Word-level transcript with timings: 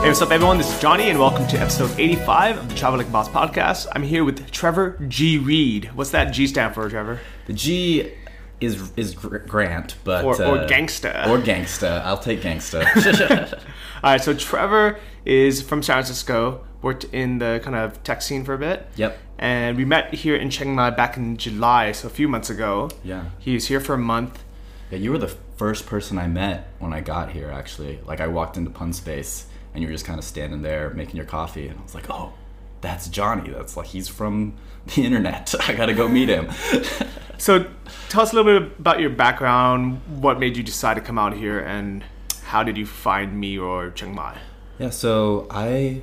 Hey, 0.00 0.08
what's 0.08 0.22
up, 0.22 0.30
everyone? 0.30 0.56
This 0.56 0.72
is 0.74 0.80
Johnny, 0.80 1.10
and 1.10 1.18
welcome 1.18 1.46
to 1.48 1.58
episode 1.58 1.90
85 1.98 2.56
of 2.58 2.68
the 2.70 2.74
Travel 2.74 2.98
Like 2.98 3.08
a 3.08 3.10
Boss 3.10 3.28
podcast. 3.28 3.86
I'm 3.94 4.02
here 4.02 4.24
with 4.24 4.50
Trevor 4.50 4.96
G. 5.08 5.36
Reed. 5.36 5.90
What's 5.94 6.10
that 6.10 6.32
G 6.32 6.46
stand 6.46 6.74
for, 6.74 6.88
Trevor? 6.88 7.20
The 7.46 7.52
G 7.52 8.12
is 8.60 8.92
is 8.96 9.14
Grant, 9.14 9.96
but 10.04 10.24
Or- 10.24 10.40
or 10.42 10.58
uh, 10.60 10.66
gangsta. 10.68 11.26
or 11.28 11.38
gangsta. 11.38 12.02
I'll 12.02 12.16
take 12.18 12.40
gangsta. 12.40 12.82
All 14.02 14.10
right, 14.12 14.20
so 14.22 14.32
Trevor 14.34 14.98
is 15.26 15.60
from 15.60 15.82
San 15.82 15.96
Francisco, 15.96 16.64
worked 16.80 17.04
in 17.04 17.38
the 17.38 17.60
kind 17.62 17.76
of 17.76 18.02
tech 18.02 18.22
scene 18.22 18.42
for 18.44 18.54
a 18.54 18.58
bit. 18.58 18.86
Yep. 18.96 19.18
And 19.38 19.76
we 19.76 19.84
met 19.84 20.14
here 20.14 20.34
in 20.36 20.48
Chiang 20.50 20.74
Mai 20.74 20.90
back 20.90 21.16
in 21.18 21.36
July, 21.36 21.92
so 21.92 22.06
a 22.08 22.10
few 22.10 22.26
months 22.28 22.48
ago. 22.48 22.88
Yeah. 23.04 23.24
He 23.38 23.52
was 23.54 23.66
here 23.68 23.80
for 23.80 23.94
a 23.94 23.98
month. 23.98 24.42
yeah, 24.90 24.98
you 24.98 25.12
were 25.12 25.18
the 25.18 25.34
first 25.56 25.84
person 25.86 26.16
I 26.18 26.26
met 26.26 26.68
when 26.78 26.92
I 26.94 27.00
got 27.02 27.30
here. 27.32 27.50
Actually, 27.50 28.00
like 28.06 28.20
I 28.20 28.26
walked 28.28 28.56
into 28.56 28.70
Punspace, 28.70 29.44
and 29.74 29.82
you 29.82 29.88
were 29.88 29.92
just 29.92 30.04
kind 30.04 30.18
of 30.18 30.24
standing 30.24 30.62
there 30.62 30.90
making 30.90 31.16
your 31.16 31.26
coffee, 31.26 31.68
and 31.68 31.78
I 31.78 31.82
was 31.82 31.94
like, 31.94 32.10
oh, 32.10 32.32
that's 32.80 33.08
Johnny. 33.08 33.50
That's 33.50 33.76
like 33.76 33.88
he's 33.88 34.08
from 34.08 34.56
the 34.94 35.04
internet. 35.04 35.54
I 35.68 35.74
gotta 35.74 35.94
go 35.94 36.08
meet 36.08 36.28
him. 36.28 36.50
So 37.40 37.66
tell 38.10 38.20
us 38.20 38.34
a 38.34 38.36
little 38.36 38.60
bit 38.60 38.78
about 38.78 39.00
your 39.00 39.08
background, 39.08 40.02
what 40.20 40.38
made 40.38 40.58
you 40.58 40.62
decide 40.62 40.94
to 40.94 41.00
come 41.00 41.18
out 41.18 41.34
here, 41.34 41.58
and 41.58 42.04
how 42.44 42.62
did 42.62 42.76
you 42.76 42.84
find 42.84 43.40
me 43.40 43.56
or 43.56 43.90
Chiang 43.92 44.14
Mai? 44.14 44.36
Yeah, 44.78 44.90
so 44.90 45.46
I 45.50 46.02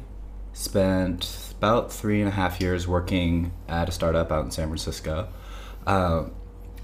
spent 0.54 1.54
about 1.60 1.94
three 1.94 2.22
and 2.22 2.28
a 2.28 2.32
half 2.32 2.60
years 2.60 2.88
working 2.88 3.52
at 3.68 3.88
a 3.88 3.92
startup 3.92 4.32
out 4.32 4.46
in 4.46 4.52
San 4.52 4.68
Francisco, 4.68 5.28
um, 5.86 6.32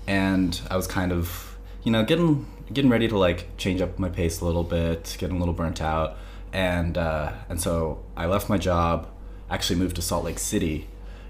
and 0.06 0.62
I 0.70 0.78
was 0.78 0.86
kind 0.86 1.12
of, 1.12 1.58
you 1.82 1.92
know, 1.92 2.04
getting 2.04 2.46
getting 2.72 2.92
ready 2.92 3.08
to 3.08 3.18
like 3.18 3.58
change 3.58 3.82
up 3.82 3.98
my 3.98 4.10
pace 4.10 4.40
a 4.40 4.46
little 4.46 4.64
bit, 4.64 5.16
getting 5.18 5.38
a 5.38 5.40
little 5.40 5.56
burnt 5.56 5.82
out, 5.82 6.16
and 6.54 6.98
uh, 6.98 7.34
and 7.50 7.60
so 7.60 8.04
I 8.16 8.28
left 8.28 8.48
my 8.48 8.58
job, 8.58 9.10
actually 9.50 9.80
moved 9.80 9.96
to 9.98 10.02
Salt 10.02 10.24
Lake 10.24 10.40
City, 10.40 10.88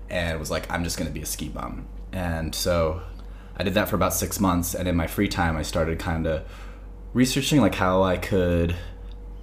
and 0.09 0.37
was 0.37 0.51
like, 0.51 0.69
I'm 0.69 0.83
just 0.83 0.97
gonna 0.97 1.09
be 1.09 1.21
a 1.21 1.25
ski 1.25 1.47
bum, 1.49 1.87
and 2.11 2.53
so 2.53 3.01
I 3.57 3.63
did 3.63 3.73
that 3.75 3.89
for 3.89 3.95
about 3.95 4.13
six 4.13 4.39
months, 4.39 4.75
and 4.75 4.87
in 4.87 4.95
my 4.95 5.07
free 5.07 5.29
time, 5.29 5.55
I 5.55 5.61
started 5.63 5.97
kind 5.97 6.27
of 6.27 6.43
researching 7.13 7.61
like 7.61 7.75
how 7.75 8.03
I 8.03 8.17
could 8.17 8.75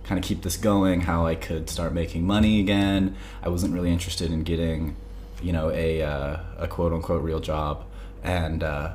kind 0.05 0.19
of 0.19 0.25
keep 0.25 0.43
this 0.43 0.57
going, 0.57 1.01
how 1.03 1.27
I 1.27 1.35
could 1.35 1.71
start 1.71 1.95
making 1.95 2.27
money 2.27 2.61
again. 2.61 3.17
I 3.43 3.49
wasn't 3.49 3.73
really 3.73 3.93
interested 3.93 4.31
in 4.31 4.43
getting, 4.43 4.97
you 5.43 5.53
know, 5.53 5.71
a 5.71 6.03
uh, 6.03 6.37
a 6.59 6.69
quote 6.69 6.93
unquote 6.93 7.23
real 7.23 7.41
job, 7.41 7.85
and 8.23 8.63
uh, 8.63 8.95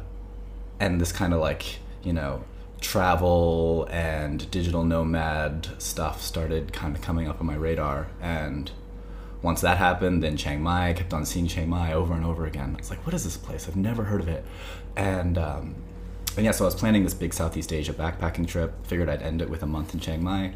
and 0.79 1.01
this 1.01 1.11
kind 1.11 1.33
of 1.33 1.39
like 1.39 1.79
you 2.03 2.13
know 2.13 2.43
travel 2.85 3.87
and 3.89 4.49
digital 4.51 4.83
nomad 4.83 5.67
stuff 5.77 6.21
started 6.21 6.71
kind 6.71 6.95
of 6.95 7.01
coming 7.01 7.27
up 7.27 7.39
on 7.39 7.47
my 7.47 7.55
radar 7.55 8.07
and 8.21 8.71
once 9.41 9.61
that 9.61 9.77
happened 9.77 10.21
then 10.21 10.37
chiang 10.37 10.61
mai 10.61 10.89
i 10.89 10.93
kept 10.93 11.13
on 11.13 11.25
seeing 11.25 11.47
chiang 11.47 11.67
mai 11.67 11.91
over 11.91 12.13
and 12.13 12.23
over 12.23 12.45
again 12.45 12.75
i 12.75 12.77
was 12.77 12.89
like 12.91 13.03
what 13.05 13.13
is 13.13 13.23
this 13.23 13.37
place 13.37 13.67
i've 13.67 13.75
never 13.75 14.03
heard 14.03 14.21
of 14.21 14.27
it 14.27 14.45
and 14.95 15.37
um, 15.37 15.75
and 16.37 16.43
yeah, 16.43 16.51
so 16.51 16.65
I 16.65 16.67
was 16.67 16.75
planning 16.75 17.03
this 17.03 17.13
big 17.13 17.33
Southeast 17.33 17.71
Asia 17.71 17.93
backpacking 17.93 18.47
trip. 18.47 18.85
Figured 18.85 19.07
I'd 19.07 19.21
end 19.21 19.41
it 19.41 19.49
with 19.49 19.63
a 19.63 19.65
month 19.65 19.93
in 19.93 20.01
Chiang 20.01 20.21
Mai, 20.21 20.53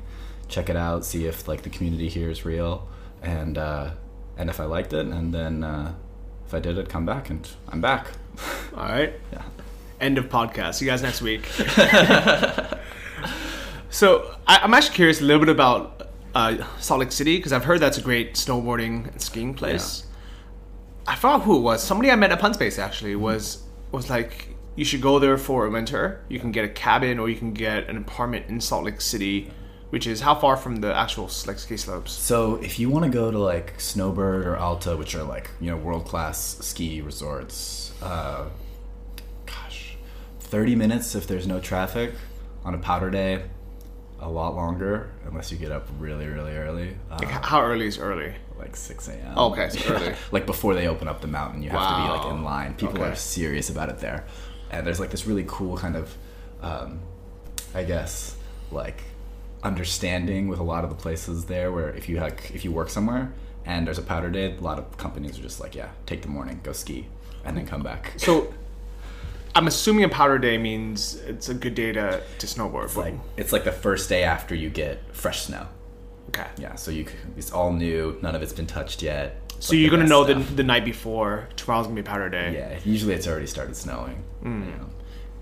check 0.49 0.69
it 0.69 0.75
out, 0.75 1.05
see 1.05 1.25
if 1.25 1.47
like 1.47 1.61
the 1.61 1.69
community 1.69 2.09
here 2.09 2.29
is 2.29 2.43
real, 2.43 2.87
and 3.21 3.57
uh, 3.57 3.91
and 4.37 4.49
if 4.49 4.59
I 4.59 4.65
liked 4.65 4.91
it, 4.91 5.05
and 5.05 5.33
then 5.33 5.63
uh, 5.63 5.93
if 6.45 6.53
I 6.53 6.59
did 6.59 6.77
it, 6.77 6.89
come 6.89 7.05
back, 7.05 7.29
and 7.29 7.49
I'm 7.69 7.79
back. 7.79 8.07
All 8.75 8.83
right. 8.83 9.13
yeah. 9.31 9.43
End 10.01 10.17
of 10.17 10.29
podcast. 10.29 10.75
See 10.75 10.85
you 10.85 10.91
guys 10.91 11.01
next 11.01 11.21
week. 11.21 11.45
so 13.89 14.35
I, 14.47 14.59
I'm 14.59 14.73
actually 14.73 14.95
curious 14.95 15.21
a 15.21 15.23
little 15.23 15.41
bit 15.41 15.49
about 15.49 16.09
uh, 16.33 16.57
Salt 16.79 17.01
Lake 17.01 17.11
City 17.11 17.37
because 17.37 17.53
I've 17.53 17.65
heard 17.65 17.79
that's 17.79 17.97
a 17.97 18.01
great 18.01 18.35
snowboarding 18.35 19.11
and 19.11 19.21
skiing 19.21 19.53
place. 19.53 20.05
I 21.07 21.15
forgot 21.15 21.41
who 21.41 21.57
it 21.57 21.61
was. 21.61 21.83
Somebody 21.83 22.11
I 22.11 22.15
met 22.15 22.31
at 22.31 22.39
Punspace 22.39 22.77
actually 22.77 23.15
was 23.15 23.63
was 23.91 24.09
like, 24.09 24.55
you 24.75 24.85
should 24.85 25.01
go 25.01 25.19
there 25.19 25.37
for 25.37 25.65
a 25.65 25.69
winter. 25.69 26.23
You 26.29 26.39
can 26.39 26.51
get 26.51 26.63
a 26.63 26.69
cabin 26.69 27.19
or 27.19 27.29
you 27.29 27.35
can 27.35 27.53
get 27.53 27.89
an 27.89 27.97
apartment 27.97 28.45
in 28.47 28.61
Salt 28.61 28.85
Lake 28.85 29.01
City, 29.01 29.51
which 29.89 30.05
is 30.05 30.21
how 30.21 30.35
far 30.35 30.55
from 30.55 30.77
the 30.77 30.95
actual 30.95 31.29
like 31.47 31.57
ski 31.57 31.75
slopes. 31.75 32.11
So 32.11 32.55
if 32.57 32.77
you 32.77 32.89
want 32.89 33.05
to 33.05 33.11
go 33.11 33.31
to 33.31 33.39
like 33.39 33.79
Snowbird 33.79 34.45
or 34.45 34.55
Alta, 34.55 34.95
which 34.95 35.15
are 35.15 35.23
like 35.23 35.49
you 35.59 35.71
know 35.71 35.77
world 35.77 36.05
class 36.05 36.57
ski 36.61 37.01
resorts, 37.01 37.91
uh, 38.03 38.45
30 40.49 40.75
minutes 40.75 41.15
if 41.15 41.27
there's 41.27 41.47
no 41.47 41.59
traffic 41.59 42.13
on 42.65 42.73
a 42.73 42.77
powder 42.77 43.09
day 43.09 43.43
a 44.19 44.29
lot 44.29 44.55
longer 44.55 45.11
unless 45.25 45.51
you 45.51 45.57
get 45.57 45.71
up 45.71 45.87
really 45.97 46.27
really 46.27 46.55
early. 46.55 46.89
Um, 47.09 47.19
like 47.19 47.29
how 47.29 47.61
early 47.61 47.87
is 47.87 47.97
early? 47.97 48.35
like 48.57 48.75
6 48.75 49.07
a.m 49.07 49.33
oh, 49.37 49.51
okay 49.51 49.69
so 49.69 49.93
early. 49.93 50.13
Like 50.31 50.45
before 50.45 50.73
they 50.73 50.87
open 50.87 51.07
up 51.07 51.21
the 51.21 51.27
mountain 51.27 51.63
you 51.63 51.69
wow. 51.69 51.79
have 51.79 51.89
to 51.89 52.03
be 52.03 52.17
like 52.17 52.35
in 52.35 52.43
line. 52.43 52.73
People 52.73 52.95
okay. 52.95 53.11
are 53.11 53.15
serious 53.15 53.69
about 53.69 53.89
it 53.89 53.99
there. 53.99 54.25
And 54.69 54.85
there's 54.85 54.99
like 54.99 55.11
this 55.11 55.25
really 55.25 55.45
cool 55.47 55.77
kind 55.77 55.95
of 55.95 56.15
um, 56.61 56.99
i 57.73 57.83
guess 57.83 58.35
like 58.71 59.01
understanding 59.63 60.47
with 60.47 60.59
a 60.59 60.63
lot 60.63 60.83
of 60.83 60.89
the 60.89 60.95
places 60.95 61.45
there 61.45 61.71
where 61.71 61.89
if 61.91 62.09
you 62.09 62.19
like 62.19 62.51
if 62.53 62.65
you 62.65 62.71
work 62.71 62.89
somewhere 62.89 63.31
and 63.65 63.85
there's 63.87 63.97
a 63.97 64.01
powder 64.01 64.29
day 64.29 64.55
a 64.57 64.61
lot 64.61 64.77
of 64.77 64.97
companies 64.97 65.37
are 65.37 65.41
just 65.41 65.59
like 65.59 65.75
yeah 65.75 65.89
take 66.05 66.21
the 66.21 66.27
morning 66.27 66.59
go 66.63 66.71
ski 66.71 67.07
and 67.45 67.55
then 67.55 67.65
come 67.65 67.81
back. 67.81 68.13
So 68.17 68.53
I'm 69.55 69.67
assuming 69.67 70.03
a 70.03 70.09
powder 70.09 70.37
day 70.37 70.57
means 70.57 71.15
it's 71.15 71.49
a 71.49 71.53
good 71.53 71.75
day 71.75 71.91
to, 71.91 72.21
to 72.37 72.47
snowboard. 72.47 72.85
It's 72.85 72.95
like 72.97 73.13
it's 73.37 73.51
like 73.53 73.63
the 73.63 73.71
first 73.71 74.07
day 74.09 74.23
after 74.23 74.53
you 74.55 74.69
get 74.69 74.99
fresh 75.13 75.41
snow. 75.45 75.67
okay. 76.29 76.47
Yeah, 76.57 76.75
so 76.75 76.91
you 76.91 77.05
it's 77.37 77.51
all 77.51 77.73
new, 77.73 78.17
none 78.21 78.35
of 78.35 78.41
it's 78.41 78.53
been 78.53 78.67
touched 78.67 79.01
yet. 79.01 79.37
It's 79.57 79.67
So 79.67 79.73
like 79.73 79.81
you're 79.81 79.89
gonna 79.91 80.07
know 80.07 80.23
the, 80.23 80.35
the 80.35 80.63
night 80.63 80.85
before 80.85 81.49
tomorrow's 81.55 81.87
gonna 81.87 81.95
be 81.95 82.03
powder 82.03 82.29
day. 82.29 82.53
Yeah, 82.53 82.79
usually 82.85 83.13
it's 83.13 83.27
already 83.27 83.47
started 83.47 83.75
snowing. 83.75 84.23
Mm. 84.43 84.65
you 84.65 84.71
know. 84.71 84.89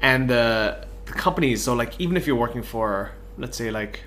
And 0.02 0.30
the, 0.30 0.86
the 1.06 1.14
companies, 1.14 1.64
so 1.64 1.74
like 1.74 2.00
even 2.00 2.18
if 2.18 2.26
you're 2.28 2.36
working 2.36 2.64
for, 2.64 3.12
let's 3.38 3.58
say 3.58 3.72
like, 3.72 4.00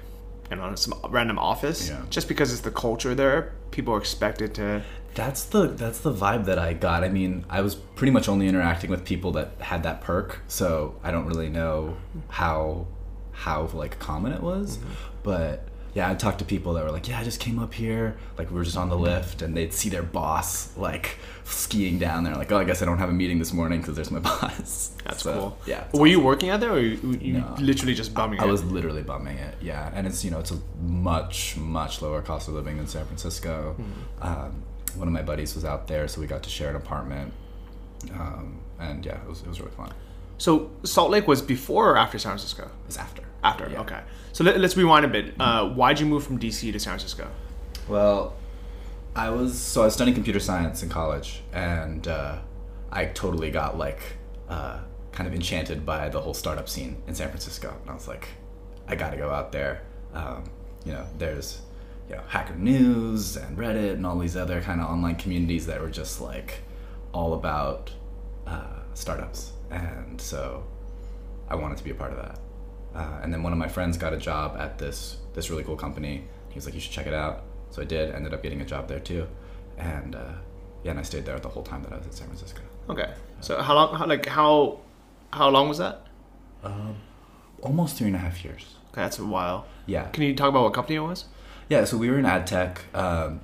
I 0.50 0.54
don't 0.56 0.68
know, 0.70 0.74
some 0.76 0.94
random 1.10 1.38
office, 1.38 1.88
Yeah. 1.88 2.02
just 2.10 2.26
because 2.26 2.52
it's 2.52 2.62
the 2.62 2.70
culture 2.72 3.14
there, 3.14 3.52
people 3.70 3.94
are 3.94 3.98
expected 3.98 4.54
to. 4.54 4.82
That's 5.14 5.44
the 5.44 5.66
that's 5.68 6.00
the 6.00 6.12
vibe 6.12 6.44
that 6.46 6.58
I 6.58 6.72
got. 6.72 7.02
I 7.04 7.08
mean, 7.08 7.44
I 7.50 7.60
was 7.62 7.74
pretty 7.74 8.12
much 8.12 8.28
only 8.28 8.46
interacting 8.48 8.90
with 8.90 9.04
people 9.04 9.32
that 9.32 9.52
had 9.60 9.82
that 9.82 10.00
perk, 10.00 10.40
so 10.48 10.94
I 11.02 11.10
don't 11.10 11.26
really 11.26 11.48
know 11.48 11.96
how 12.28 12.86
how 13.32 13.66
like 13.74 13.98
common 13.98 14.32
it 14.32 14.42
was. 14.42 14.78
But 15.22 15.66
yeah, 15.92 16.08
I 16.08 16.14
talked 16.14 16.38
to 16.38 16.44
people 16.44 16.74
that 16.74 16.84
were 16.84 16.92
like, 16.92 17.08
"Yeah, 17.08 17.18
I 17.18 17.24
just 17.24 17.40
came 17.40 17.58
up 17.58 17.74
here. 17.74 18.16
Like 18.38 18.50
we 18.50 18.56
were 18.56 18.62
just 18.64 18.76
on 18.76 18.88
the 18.88 18.96
lift, 18.96 19.42
and 19.42 19.56
they'd 19.56 19.72
see 19.72 19.88
their 19.88 20.04
boss 20.04 20.76
like 20.76 21.16
skiing 21.42 21.98
down 21.98 22.22
there. 22.22 22.36
Like, 22.36 22.52
oh, 22.52 22.58
I 22.58 22.62
guess 22.64 22.80
I 22.80 22.84
don't 22.84 22.98
have 22.98 23.08
a 23.08 23.12
meeting 23.12 23.40
this 23.40 23.52
morning 23.52 23.80
because 23.80 23.96
there's 23.96 24.12
my 24.12 24.20
boss. 24.30 24.92
That's 25.04 25.24
So, 25.24 25.32
cool. 25.34 25.58
Yeah, 25.66 25.84
Were 25.92 26.06
you 26.06 26.20
working 26.20 26.50
out 26.50 26.60
there, 26.60 26.70
or 26.72 26.78
you, 26.78 27.18
you 27.20 27.32
No. 27.38 27.56
literally 27.58 27.94
just 27.94 28.14
bumming 28.14 28.38
I 28.38 28.44
it? 28.44 28.46
I 28.46 28.50
was 28.50 28.62
literally 28.62 29.02
bumming 29.02 29.38
it, 29.38 29.56
yeah. 29.60 29.90
And 29.92 30.06
it's 30.06 30.24
you 30.24 30.30
know 30.30 30.38
it's 30.38 30.52
a 30.52 30.60
much 30.80 31.56
much 31.56 32.00
lower 32.00 32.22
cost 32.22 32.46
of 32.46 32.54
living 32.54 32.76
than 32.76 32.86
San 32.86 33.04
Francisco. 33.06 33.74
Um, 34.22 34.62
one 34.96 35.08
of 35.08 35.14
my 35.14 35.22
buddies 35.22 35.54
was 35.54 35.64
out 35.64 35.86
there, 35.86 36.08
so 36.08 36.20
we 36.20 36.26
got 36.26 36.42
to 36.42 36.50
share 36.50 36.70
an 36.70 36.76
apartment, 36.76 37.32
um, 38.12 38.60
and 38.78 39.04
yeah, 39.04 39.22
it 39.22 39.28
was, 39.28 39.42
it 39.42 39.48
was 39.48 39.60
really 39.60 39.72
fun. 39.72 39.92
So 40.38 40.70
Salt 40.84 41.10
Lake 41.10 41.28
was 41.28 41.42
before 41.42 41.90
or 41.90 41.96
after 41.98 42.18
San 42.18 42.30
Francisco? 42.30 42.64
It 42.64 42.86
was 42.86 42.96
after. 42.96 43.22
After. 43.44 43.68
Yeah. 43.70 43.80
Okay. 43.80 44.00
So 44.32 44.42
let, 44.42 44.56
us 44.56 44.76
rewind 44.76 45.04
a 45.04 45.08
bit. 45.08 45.34
Uh, 45.38 45.68
why'd 45.68 46.00
you 46.00 46.06
move 46.06 46.24
from 46.24 46.38
DC 46.38 46.72
to 46.72 46.80
San 46.80 46.92
Francisco? 46.92 47.28
Well, 47.88 48.34
I 49.14 49.30
was 49.30 49.58
so 49.58 49.82
I 49.82 49.86
was 49.86 49.94
studying 49.94 50.14
computer 50.14 50.40
science 50.40 50.82
in 50.82 50.88
college, 50.88 51.42
and 51.52 52.06
uh, 52.08 52.38
I 52.90 53.06
totally 53.06 53.50
got 53.50 53.76
like 53.76 54.00
uh, 54.48 54.80
kind 55.12 55.28
of 55.28 55.34
enchanted 55.34 55.84
by 55.84 56.08
the 56.08 56.20
whole 56.20 56.34
startup 56.34 56.68
scene 56.68 57.02
in 57.06 57.14
San 57.14 57.28
Francisco, 57.28 57.74
and 57.82 57.90
I 57.90 57.94
was 57.94 58.08
like, 58.08 58.28
I 58.88 58.94
got 58.94 59.10
to 59.10 59.16
go 59.16 59.30
out 59.30 59.52
there. 59.52 59.82
Um, 60.14 60.44
you 60.84 60.92
know, 60.92 61.06
there's 61.18 61.60
you 62.10 62.16
know 62.16 62.22
Hacker 62.26 62.56
News 62.56 63.36
and 63.36 63.56
Reddit 63.56 63.92
and 63.92 64.04
all 64.04 64.18
these 64.18 64.36
other 64.36 64.60
kind 64.60 64.80
of 64.80 64.88
online 64.88 65.14
communities 65.14 65.66
that 65.66 65.80
were 65.80 65.90
just 65.90 66.20
like 66.20 66.62
all 67.12 67.34
about 67.34 67.92
uh, 68.46 68.80
startups, 68.94 69.52
and 69.70 70.20
so 70.20 70.64
I 71.48 71.54
wanted 71.54 71.78
to 71.78 71.84
be 71.84 71.90
a 71.90 71.94
part 71.94 72.12
of 72.12 72.18
that. 72.18 72.38
Uh, 72.94 73.20
and 73.22 73.32
then 73.32 73.44
one 73.44 73.52
of 73.52 73.58
my 73.58 73.68
friends 73.68 73.96
got 73.96 74.12
a 74.12 74.16
job 74.16 74.56
at 74.58 74.76
this 74.76 75.18
this 75.34 75.50
really 75.50 75.62
cool 75.62 75.76
company. 75.76 76.24
He 76.48 76.56
was 76.56 76.66
like, 76.66 76.74
"You 76.74 76.80
should 76.80 76.92
check 76.92 77.06
it 77.06 77.14
out." 77.14 77.44
So 77.70 77.80
I 77.80 77.84
did. 77.84 78.12
Ended 78.12 78.34
up 78.34 78.42
getting 78.42 78.60
a 78.60 78.64
job 78.66 78.88
there 78.88 78.98
too, 78.98 79.28
and 79.78 80.16
uh, 80.16 80.32
yeah, 80.82 80.90
and 80.90 80.98
I 80.98 81.02
stayed 81.02 81.24
there 81.24 81.38
the 81.38 81.48
whole 81.48 81.62
time 81.62 81.84
that 81.84 81.92
I 81.92 81.98
was 81.98 82.06
in 82.06 82.12
San 82.12 82.26
Francisco. 82.26 82.62
Okay. 82.88 83.14
So 83.40 83.62
how 83.62 83.74
long? 83.74 83.94
How, 83.94 84.06
like 84.06 84.26
how 84.26 84.80
how 85.32 85.48
long 85.48 85.68
was 85.68 85.78
that? 85.78 86.06
Um, 86.64 86.96
Almost 87.62 87.96
three 87.96 88.08
and 88.08 88.16
a 88.16 88.18
half 88.18 88.42
years. 88.44 88.74
Okay, 88.90 89.02
that's 89.02 89.18
a 89.18 89.24
while. 89.24 89.66
Yeah. 89.86 90.08
Can 90.08 90.24
you 90.24 90.34
talk 90.34 90.48
about 90.48 90.64
what 90.64 90.74
company 90.74 90.96
it 90.96 91.00
was? 91.00 91.26
Yeah, 91.70 91.84
so 91.84 91.96
we 91.96 92.10
were 92.10 92.18
in 92.18 92.26
ad 92.26 92.48
tech. 92.48 92.82
Um, 92.92 93.42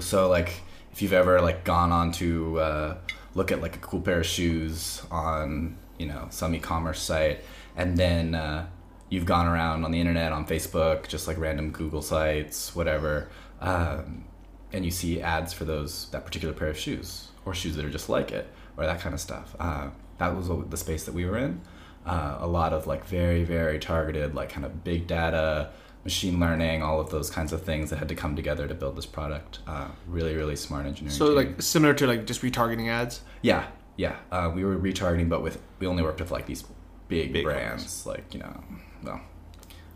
so 0.00 0.26
like, 0.26 0.62
if 0.90 1.02
you've 1.02 1.12
ever 1.12 1.38
like 1.42 1.64
gone 1.64 1.92
on 1.92 2.10
to 2.12 2.58
uh, 2.58 2.96
look 3.34 3.52
at 3.52 3.60
like 3.60 3.76
a 3.76 3.78
cool 3.78 4.00
pair 4.00 4.20
of 4.20 4.26
shoes 4.26 5.02
on 5.10 5.76
you 5.98 6.06
know 6.06 6.28
some 6.30 6.54
e-commerce 6.54 7.02
site, 7.02 7.40
and 7.76 7.98
then 7.98 8.34
uh, 8.34 8.66
you've 9.10 9.26
gone 9.26 9.46
around 9.46 9.84
on 9.84 9.92
the 9.92 10.00
internet 10.00 10.32
on 10.32 10.46
Facebook, 10.46 11.08
just 11.08 11.28
like 11.28 11.36
random 11.36 11.72
Google 11.72 12.00
sites, 12.00 12.74
whatever, 12.74 13.28
um, 13.60 14.24
and 14.72 14.82
you 14.86 14.90
see 14.90 15.20
ads 15.20 15.52
for 15.52 15.66
those 15.66 16.08
that 16.08 16.24
particular 16.24 16.54
pair 16.54 16.68
of 16.68 16.78
shoes 16.78 17.28
or 17.44 17.52
shoes 17.52 17.76
that 17.76 17.84
are 17.84 17.90
just 17.90 18.08
like 18.08 18.32
it 18.32 18.48
or 18.78 18.86
that 18.86 19.00
kind 19.00 19.14
of 19.14 19.20
stuff. 19.20 19.54
Uh, 19.60 19.90
that 20.16 20.34
was 20.34 20.48
the 20.70 20.76
space 20.78 21.04
that 21.04 21.12
we 21.12 21.26
were 21.26 21.36
in. 21.36 21.60
Uh, 22.06 22.38
a 22.40 22.46
lot 22.46 22.72
of 22.72 22.86
like 22.86 23.04
very 23.04 23.44
very 23.44 23.78
targeted 23.78 24.34
like 24.34 24.48
kind 24.48 24.64
of 24.64 24.82
big 24.84 25.06
data 25.06 25.68
machine 26.04 26.40
learning 26.40 26.82
all 26.82 27.00
of 27.00 27.10
those 27.10 27.30
kinds 27.30 27.52
of 27.52 27.62
things 27.62 27.90
that 27.90 27.98
had 27.98 28.08
to 28.08 28.14
come 28.14 28.34
together 28.36 28.66
to 28.66 28.74
build 28.74 28.96
this 28.96 29.06
product 29.06 29.60
uh, 29.66 29.86
really 30.06 30.34
really 30.34 30.56
smart 30.56 30.84
engineering 30.86 31.16
So 31.16 31.26
team. 31.26 31.36
like 31.36 31.62
similar 31.62 31.94
to 31.94 32.06
like 32.06 32.26
just 32.26 32.42
retargeting 32.42 32.88
ads. 32.88 33.20
yeah 33.42 33.66
yeah 33.96 34.16
uh, 34.32 34.50
we 34.54 34.64
were 34.64 34.76
retargeting 34.76 35.28
but 35.28 35.42
with 35.42 35.60
we 35.78 35.86
only 35.86 36.02
worked 36.02 36.20
with 36.20 36.30
like 36.30 36.46
these 36.46 36.64
big, 37.08 37.32
Big 37.32 37.44
brands 37.44 38.04
like 38.06 38.32
you 38.34 38.40
know 38.40 38.64
well 39.04 39.20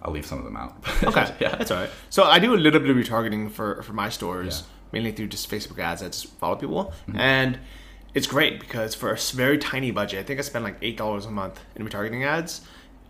i'll 0.03 0.13
leave 0.13 0.27
some 0.27 0.39
of 0.39 0.45
them 0.45 0.57
out 0.57 0.77
Okay, 1.05 1.35
yeah 1.41 1.57
that's 1.57 1.71
all 1.71 1.81
right. 1.81 1.91
So 2.11 2.25
I 2.25 2.39
do 2.39 2.55
a 2.55 2.57
little 2.67 2.81
bit 2.81 2.91
of 2.91 2.97
retargeting 2.97 3.51
for 3.51 3.83
for 3.83 3.93
my 3.93 4.09
stores, 4.09 4.47
Yeah. 4.47 4.61
Mm-hmm. 4.63 4.91
mainly 4.93 5.13
through 5.13 5.29
just 5.29 5.51
Facebook 5.51 5.79
ads. 5.81 6.03
I 6.03 6.07
just 6.07 6.27
follow 6.39 6.57
people, 6.57 6.93
and 7.15 7.59
it's 8.15 8.27
great 8.29 8.61
because 8.61 8.95
for 8.95 9.11
a 9.13 9.17
very 9.35 9.59
tiny 9.59 9.91
budget, 9.91 10.21
I 10.21 10.23
think 10.23 10.39
I 10.39 10.43
spend 10.43 10.65
like 10.65 10.77
eight 10.83 10.97
dollars 10.97 11.27
a 11.27 11.31
month 11.31 11.61
in 11.75 11.85
retargeting 11.87 12.25
ads. 12.25 12.61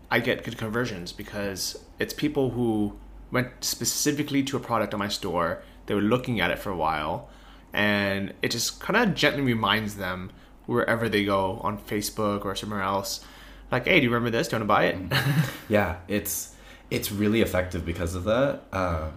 I 0.09 0.19
get 0.19 0.43
good 0.43 0.57
conversions 0.57 1.11
because 1.11 1.83
it's 1.99 2.13
people 2.13 2.51
who 2.51 2.97
went 3.31 3.63
specifically 3.63 4.43
to 4.43 4.57
a 4.57 4.59
product 4.59 4.93
on 4.93 4.99
my 4.99 5.09
store. 5.09 5.63
They 5.85 5.93
were 5.93 6.01
looking 6.01 6.39
at 6.39 6.51
it 6.51 6.59
for 6.59 6.69
a 6.69 6.77
while, 6.77 7.29
and 7.73 8.33
it 8.41 8.51
just 8.51 8.79
kind 8.79 8.97
of 8.97 9.15
gently 9.15 9.41
reminds 9.41 9.95
them 9.95 10.31
wherever 10.65 11.09
they 11.09 11.23
go 11.25 11.59
on 11.63 11.77
Facebook 11.77 12.45
or 12.45 12.55
somewhere 12.55 12.81
else, 12.81 13.23
like, 13.71 13.85
"Hey, 13.85 13.99
do 13.99 14.05
you 14.05 14.09
remember 14.09 14.29
this? 14.29 14.47
Do 14.47 14.55
you 14.55 14.65
want 14.65 14.69
to 14.69 14.73
buy 14.73 14.85
it?" 14.85 15.43
yeah 15.69 15.97
it's 16.07 16.55
it's 16.89 17.11
really 17.11 17.41
effective 17.41 17.85
because 17.85 18.15
of 18.15 18.23
that 18.23 18.61
uh, 18.71 19.09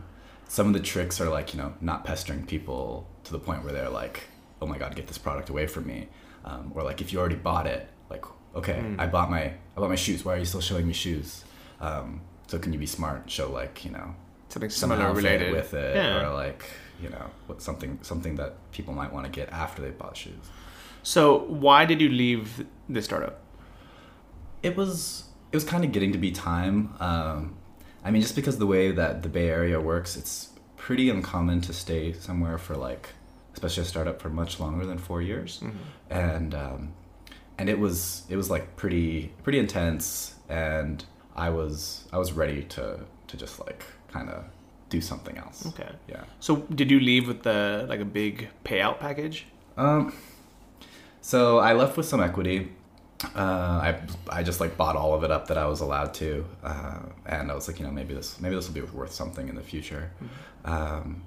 some 0.49 0.67
of 0.67 0.73
the 0.73 0.81
tricks 0.81 1.21
are 1.21 1.29
like 1.29 1.55
you 1.55 1.61
know 1.61 1.75
not 1.81 2.05
pestering 2.05 2.45
people 2.45 3.07
to 3.25 3.33
the 3.33 3.39
point 3.39 3.63
where 3.63 3.73
they're 3.73 3.89
like 3.89 4.25
oh 4.61 4.67
my 4.67 4.79
god 4.79 4.95
get 4.97 5.07
this 5.07 5.19
product 5.19 5.49
away 5.51 5.67
from 5.67 5.87
me 5.87 6.09
um, 6.45 6.73
or 6.75 6.83
like 6.83 7.01
if 7.01 7.13
you 7.13 7.19
already 7.19 7.37
bought 7.37 7.67
it 7.67 7.89
like 8.09 8.25
okay 8.55 8.83
i 8.99 9.07
bought 9.07 9.31
my 9.31 9.45
i 9.45 9.77
bought 9.77 9.89
my 9.91 9.97
shoes. 9.97 10.25
Why 10.25 10.35
are 10.35 10.39
you 10.39 10.45
still 10.45 10.61
showing 10.61 10.87
me 10.87 10.93
shoes? 10.93 11.45
Um, 11.81 12.21
so 12.49 12.59
can 12.59 12.73
you 12.73 12.79
be 12.79 12.87
smart 12.87 13.31
show 13.31 13.51
like 13.51 13.85
you 13.85 13.91
know 13.93 14.15
Something 14.49 14.71
similar 14.71 15.13
related. 15.13 15.53
with 15.53 15.73
it 15.75 15.95
Yeah. 15.97 16.21
or 16.29 16.35
like 16.35 16.65
you 17.03 17.09
know 17.09 17.27
what 17.47 17.63
something 17.63 17.99
something 18.03 18.35
that 18.37 18.53
people 18.73 18.93
might 18.95 19.13
want 19.13 19.25
to 19.27 19.33
get 19.33 19.49
after 19.53 19.81
they 19.83 19.91
bought 19.91 20.17
shoes. 20.17 20.45
So 21.03 21.39
why 21.65 21.85
did 21.87 22.01
you 22.01 22.09
leave 22.11 22.67
the 22.89 23.01
startup? 23.03 23.37
it 24.63 24.77
was 24.77 25.25
it 25.53 25.57
was 25.57 25.65
kind 25.65 25.85
of 25.85 25.93
getting 25.93 26.13
to 26.13 26.19
be 26.19 26.31
time. 26.31 26.95
Um, 27.01 27.55
I 28.05 28.11
mean, 28.11 28.23
just 28.23 28.37
because 28.37 28.59
the 28.59 28.67
way 28.67 28.91
that 28.93 29.23
the 29.23 29.29
Bay 29.29 29.49
Area 29.49 29.81
works, 29.81 30.17
it's 30.17 30.51
pretty 30.77 31.11
uncommon 31.11 31.61
to 31.63 31.73
stay 31.73 32.13
somewhere 32.13 32.57
for 32.59 32.77
like, 32.77 33.09
especially 33.55 33.83
a 33.83 33.87
startup, 33.87 34.21
for 34.23 34.29
much 34.31 34.61
longer 34.61 34.87
than 34.87 34.99
four 34.99 35.21
years, 35.23 35.63
and 36.09 36.55
um, 36.55 36.93
and 37.61 37.69
it 37.69 37.79
was 37.79 38.23
it 38.33 38.37
was 38.37 38.49
like 38.55 38.65
pretty 38.83 39.31
pretty 39.45 39.59
intense, 39.59 40.35
and 40.49 41.05
I 41.47 41.49
was 41.51 42.05
I 42.13 42.19
was 42.19 42.33
ready 42.33 42.63
to 42.75 42.85
to 43.29 43.37
just 43.37 43.61
like 43.67 43.85
kind 44.13 44.29
of 44.31 44.45
do 44.89 45.01
something 45.01 45.37
else. 45.39 45.67
Okay. 45.67 45.91
Yeah. 46.09 46.25
So 46.41 46.57
did 46.81 46.91
you 46.91 46.99
leave 47.01 47.29
with 47.29 47.43
the 47.43 47.87
like 47.93 48.01
a 48.01 48.05
big 48.21 48.49
payout 48.65 48.99
package? 48.99 49.47
Um, 49.77 50.13
so 51.21 51.59
I 51.59 51.75
left 51.75 51.97
with 51.97 52.07
some 52.07 52.21
equity. 52.23 52.73
Uh, 53.37 53.77
I 53.89 54.01
I 54.39 54.43
just 54.43 54.61
like 54.61 54.77
bought 54.79 54.97
all 54.97 55.13
of 55.15 55.23
it 55.25 55.31
up 55.31 55.47
that 55.49 55.59
I 55.59 55.67
was 55.67 55.81
allowed 55.81 56.15
to, 56.15 56.47
uh, 56.65 57.01
and 57.27 57.51
I 57.53 57.55
was 57.55 57.69
like, 57.69 57.79
you 57.79 57.85
know, 57.87 57.93
maybe 57.93 58.15
this 58.15 58.41
maybe 58.41 58.55
this 58.57 58.67
will 58.67 58.75
be 58.75 58.81
worth 58.81 59.13
something 59.13 59.49
in 59.49 59.55
the 59.55 59.63
future. 59.63 60.11
Um, 60.65 61.23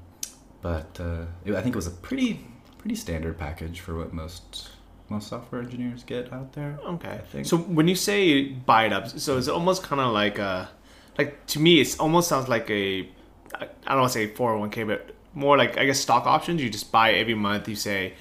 but 0.61 0.99
uh, 0.99 1.25
it- 1.45 1.53
I 1.55 1.61
think 1.61 1.75
it 1.75 1.81
was 1.83 1.87
a 1.87 1.91
pretty 2.07 2.31
pretty 2.79 2.95
standard 2.95 3.37
package 3.37 3.79
for 3.79 3.93
what 3.99 4.11
most 4.11 4.69
most 5.09 5.27
software 5.27 5.61
engineers 5.61 6.03
get 6.03 6.31
out 6.33 6.53
there. 6.53 6.79
Okay. 6.85 7.09
I 7.09 7.17
think. 7.17 7.45
So 7.45 7.57
when 7.57 7.87
you 7.87 7.95
say 7.95 8.43
buy 8.43 8.85
it 8.85 8.93
up, 8.93 9.07
so 9.09 9.37
it's 9.37 9.47
almost 9.47 9.83
kind 9.83 10.01
of 10.01 10.13
like 10.13 10.39
a, 10.39 10.69
like 11.17 11.45
to 11.47 11.59
me, 11.59 11.81
it 11.81 11.95
almost 11.99 12.29
sounds 12.29 12.47
like 12.47 12.69
a, 12.69 13.07
I 13.55 13.67
don't 13.87 13.99
want 13.99 14.11
to 14.11 14.19
say 14.19 14.27
four 14.27 14.49
hundred 14.49 14.59
one 14.59 14.69
k, 14.71 14.83
but 14.83 15.15
more 15.33 15.57
like 15.57 15.77
I 15.77 15.85
guess 15.85 15.99
stock 15.99 16.25
options. 16.25 16.61
You 16.61 16.69
just 16.69 16.91
buy 16.91 17.13
every 17.13 17.35
month. 17.35 17.67
You 17.67 17.75
say. 17.75 18.13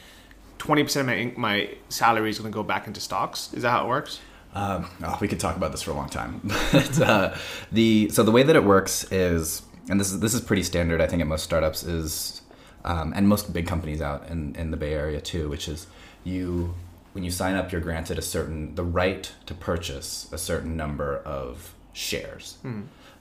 Twenty 0.59 0.85
percent 0.85 1.11
of 1.11 1.17
my 1.17 1.33
my 1.37 1.71
salary 1.89 2.31
is 2.31 2.39
going 2.39 2.53
to 2.53 2.55
go 2.55 2.63
back 2.63 2.87
into 2.87 3.01
stocks. 3.01 3.53
Is 3.53 3.63
that 3.63 3.71
how 3.71 3.85
it 3.85 3.89
works? 3.89 4.21
Um, 4.55 4.89
oh, 5.03 5.19
we 5.21 5.29
could 5.29 5.41
talk 5.41 5.57
about 5.57 5.73
this 5.73 5.83
for 5.83 5.93
a 5.93 5.95
long 5.95 6.09
time. 6.09 6.41
but, 6.73 7.01
uh, 7.01 7.35
the 7.71 8.11
so 8.11 8.23
the 8.23 8.31
way 8.31 8.43
that 8.43 8.55
it 8.55 8.65
works 8.65 9.11
is, 9.11 9.63
and 9.89 9.99
this 9.99 10.13
is 10.13 10.21
this 10.21 10.35
is 10.35 10.41
pretty 10.41 10.63
standard. 10.63 11.01
I 11.01 11.07
think 11.07 11.23
at 11.23 11.27
most 11.27 11.43
startups 11.43 11.83
is, 11.83 12.43
um, 12.85 13.13
and 13.17 13.27
most 13.29 13.53
big 13.53 13.67
companies 13.67 14.03
out 14.03 14.29
in 14.29 14.55
in 14.57 14.71
the 14.71 14.77
Bay 14.77 14.93
Area 14.93 15.21
too, 15.21 15.49
which 15.49 15.69
is 15.69 15.87
you 16.25 16.75
when 17.13 17.25
you 17.25 17.31
sign 17.31 17.57
up, 17.57 17.71
you're 17.73 17.81
granted 17.81 18.19
a 18.19 18.23
certain 18.23 18.75
the 18.75 18.85
right 18.85 19.31
to 19.47 19.55
purchase 19.55 20.29
a 20.33 20.39
certain 20.39 20.77
number 20.77 21.19
of 21.19 21.75
shares 21.93 22.57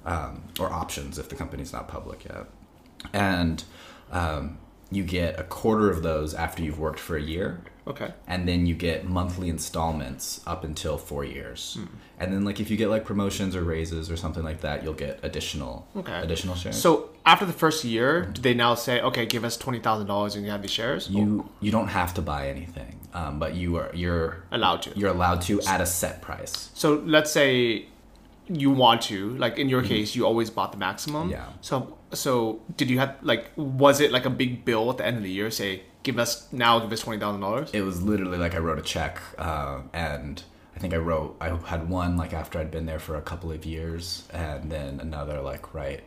um, 0.05 0.43
or 0.59 0.71
options 0.71 1.19
if 1.19 1.27
the 1.29 1.35
company's 1.35 1.73
not 1.73 1.87
public 1.87 2.23
yet, 2.25 2.45
and 3.13 3.63
um, 4.11 4.57
you 4.91 5.03
get 5.03 5.39
a 5.39 5.43
quarter 5.43 5.89
of 5.89 6.03
those 6.03 6.33
after 6.33 6.63
you've 6.63 6.79
worked 6.79 6.99
for 6.99 7.15
a 7.17 7.21
year 7.21 7.61
Okay. 7.87 8.13
and 8.27 8.47
then 8.47 8.65
you 8.65 8.75
get 8.75 9.05
monthly 9.05 9.49
installments 9.49 10.41
up 10.45 10.63
until 10.63 10.97
four 10.97 11.23
years. 11.25 11.77
And 12.21 12.31
then 12.33 12.45
like 12.45 12.59
if 12.59 12.69
you 12.69 12.77
get 12.77 12.89
like 12.89 13.03
promotions 13.05 13.55
or 13.55 13.63
raises 13.63 14.09
or 14.11 14.17
something 14.17 14.43
like 14.43 14.61
that, 14.61 14.83
you'll 14.83 14.93
get 15.07 15.19
additional 15.23 15.87
Okay. 15.95 16.19
additional 16.21 16.55
shares. 16.55 16.77
So 16.77 17.09
after 17.25 17.45
the 17.45 17.53
first 17.53 17.83
year, 17.83 18.25
do 18.25 18.41
they 18.41 18.53
now 18.53 18.75
say, 18.75 19.01
okay, 19.01 19.25
give 19.25 19.43
us 19.43 19.57
twenty 19.57 19.79
thousand 19.79 20.07
dollars 20.07 20.35
and 20.35 20.45
you 20.45 20.51
have 20.51 20.61
these 20.61 20.71
shares? 20.71 21.09
you 21.09 21.49
you 21.59 21.71
don't 21.71 21.87
have 21.89 22.13
to 22.15 22.21
buy 22.21 22.47
anything, 22.49 22.99
um, 23.13 23.39
but 23.39 23.55
you 23.55 23.75
are 23.77 23.91
you're 23.93 24.43
allowed 24.51 24.81
to. 24.83 24.89
you're 24.97 25.09
allowed 25.09 25.41
to 25.49 25.61
at 25.63 25.81
a 25.81 25.85
set 25.85 26.21
price. 26.21 26.69
So 26.73 27.01
let's 27.05 27.31
say 27.31 27.87
you 28.47 28.69
want 28.69 29.01
to, 29.03 29.35
like 29.37 29.57
in 29.57 29.69
your 29.69 29.81
case, 29.81 30.15
you 30.15 30.25
always 30.25 30.49
bought 30.49 30.71
the 30.71 30.77
maximum. 30.77 31.23
Mm-hmm. 31.23 31.31
Yeah. 31.31 31.45
So 31.61 31.97
so 32.13 32.59
did 32.77 32.89
you 32.89 32.99
have 32.99 33.15
like 33.21 33.51
was 33.55 33.99
it 34.01 34.11
like 34.11 34.25
a 34.25 34.29
big 34.29 34.65
bill 34.65 34.89
at 34.91 34.97
the 34.97 35.05
end 35.05 35.17
of 35.17 35.23
the 35.23 35.31
year? 35.31 35.49
Say, 35.51 35.83
give 36.03 36.19
us 36.19 36.51
now, 36.51 36.79
give 36.79 36.91
us 36.91 36.99
twenty 37.01 37.19
thousand 37.19 37.41
dollars. 37.41 37.69
It 37.73 37.81
was 37.81 38.01
literally 38.01 38.37
like 38.37 38.53
I 38.53 38.59
wrote 38.59 38.79
a 38.79 38.81
check, 38.95 39.19
uh, 39.37 39.79
and 39.93 40.43
think 40.81 40.93
I 40.93 40.97
wrote 40.97 41.37
I 41.39 41.49
had 41.65 41.89
one 41.89 42.17
like 42.17 42.33
after 42.33 42.59
I'd 42.59 42.71
been 42.71 42.85
there 42.85 42.99
for 42.99 43.15
a 43.15 43.21
couple 43.21 43.51
of 43.51 43.65
years, 43.65 44.27
and 44.31 44.71
then 44.71 44.99
another 44.99 45.39
like 45.41 45.73
right 45.73 46.03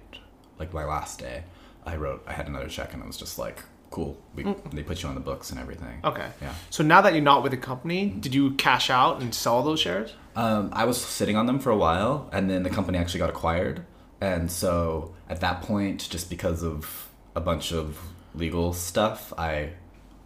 like 0.59 0.73
my 0.75 0.85
last 0.85 1.19
day, 1.19 1.45
I 1.87 1.97
wrote 1.97 2.23
I 2.27 2.33
had 2.33 2.47
another 2.49 2.69
check, 2.69 2.93
and 2.93 3.03
it 3.03 3.07
was 3.07 3.17
just 3.17 3.39
like 3.39 3.63
cool. 3.91 4.19
We, 4.35 4.43
They 4.73 4.83
put 4.83 5.03
you 5.03 5.09
on 5.09 5.15
the 5.15 5.21
books 5.21 5.51
and 5.51 5.61
everything. 5.61 6.01
Okay. 6.03 6.29
Yeah. 6.43 6.53
So 6.71 6.83
now 6.83 7.01
that 7.03 7.13
you're 7.15 7.23
not 7.23 7.45
with 7.45 7.53
the 7.53 7.59
company, 7.59 8.09
did 8.09 8.35
you 8.35 8.51
cash 8.55 8.91
out 8.91 9.21
and 9.23 9.33
sell 9.33 9.63
those 9.63 9.81
shares? 9.81 10.15
Um, 10.35 10.71
I 10.73 10.85
was 10.85 11.01
sitting 11.01 11.37
on 11.37 11.47
them 11.47 11.61
for 11.61 11.71
a 11.71 11.77
while, 11.77 12.29
and 12.33 12.51
then 12.51 12.65
the 12.65 12.71
company 12.71 12.99
actually 12.99 13.21
got 13.21 13.31
acquired. 13.31 13.85
And 14.21 14.51
so 14.51 15.15
at 15.29 15.41
that 15.43 15.63
point, 15.63 16.09
just 16.11 16.29
because 16.29 16.65
of 16.65 17.09
a 17.37 17.41
bunch 17.41 17.73
of 17.73 18.01
legal 18.35 18.73
stuff, 18.73 19.33
I 19.39 19.71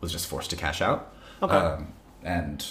was 0.01 0.13
just 0.13 0.27
forced 0.27 0.49
to 0.51 0.57
cash 0.57 0.81
out. 0.81 1.15
Okay. 1.43 1.55
Um, 1.55 1.93
and 2.23 2.65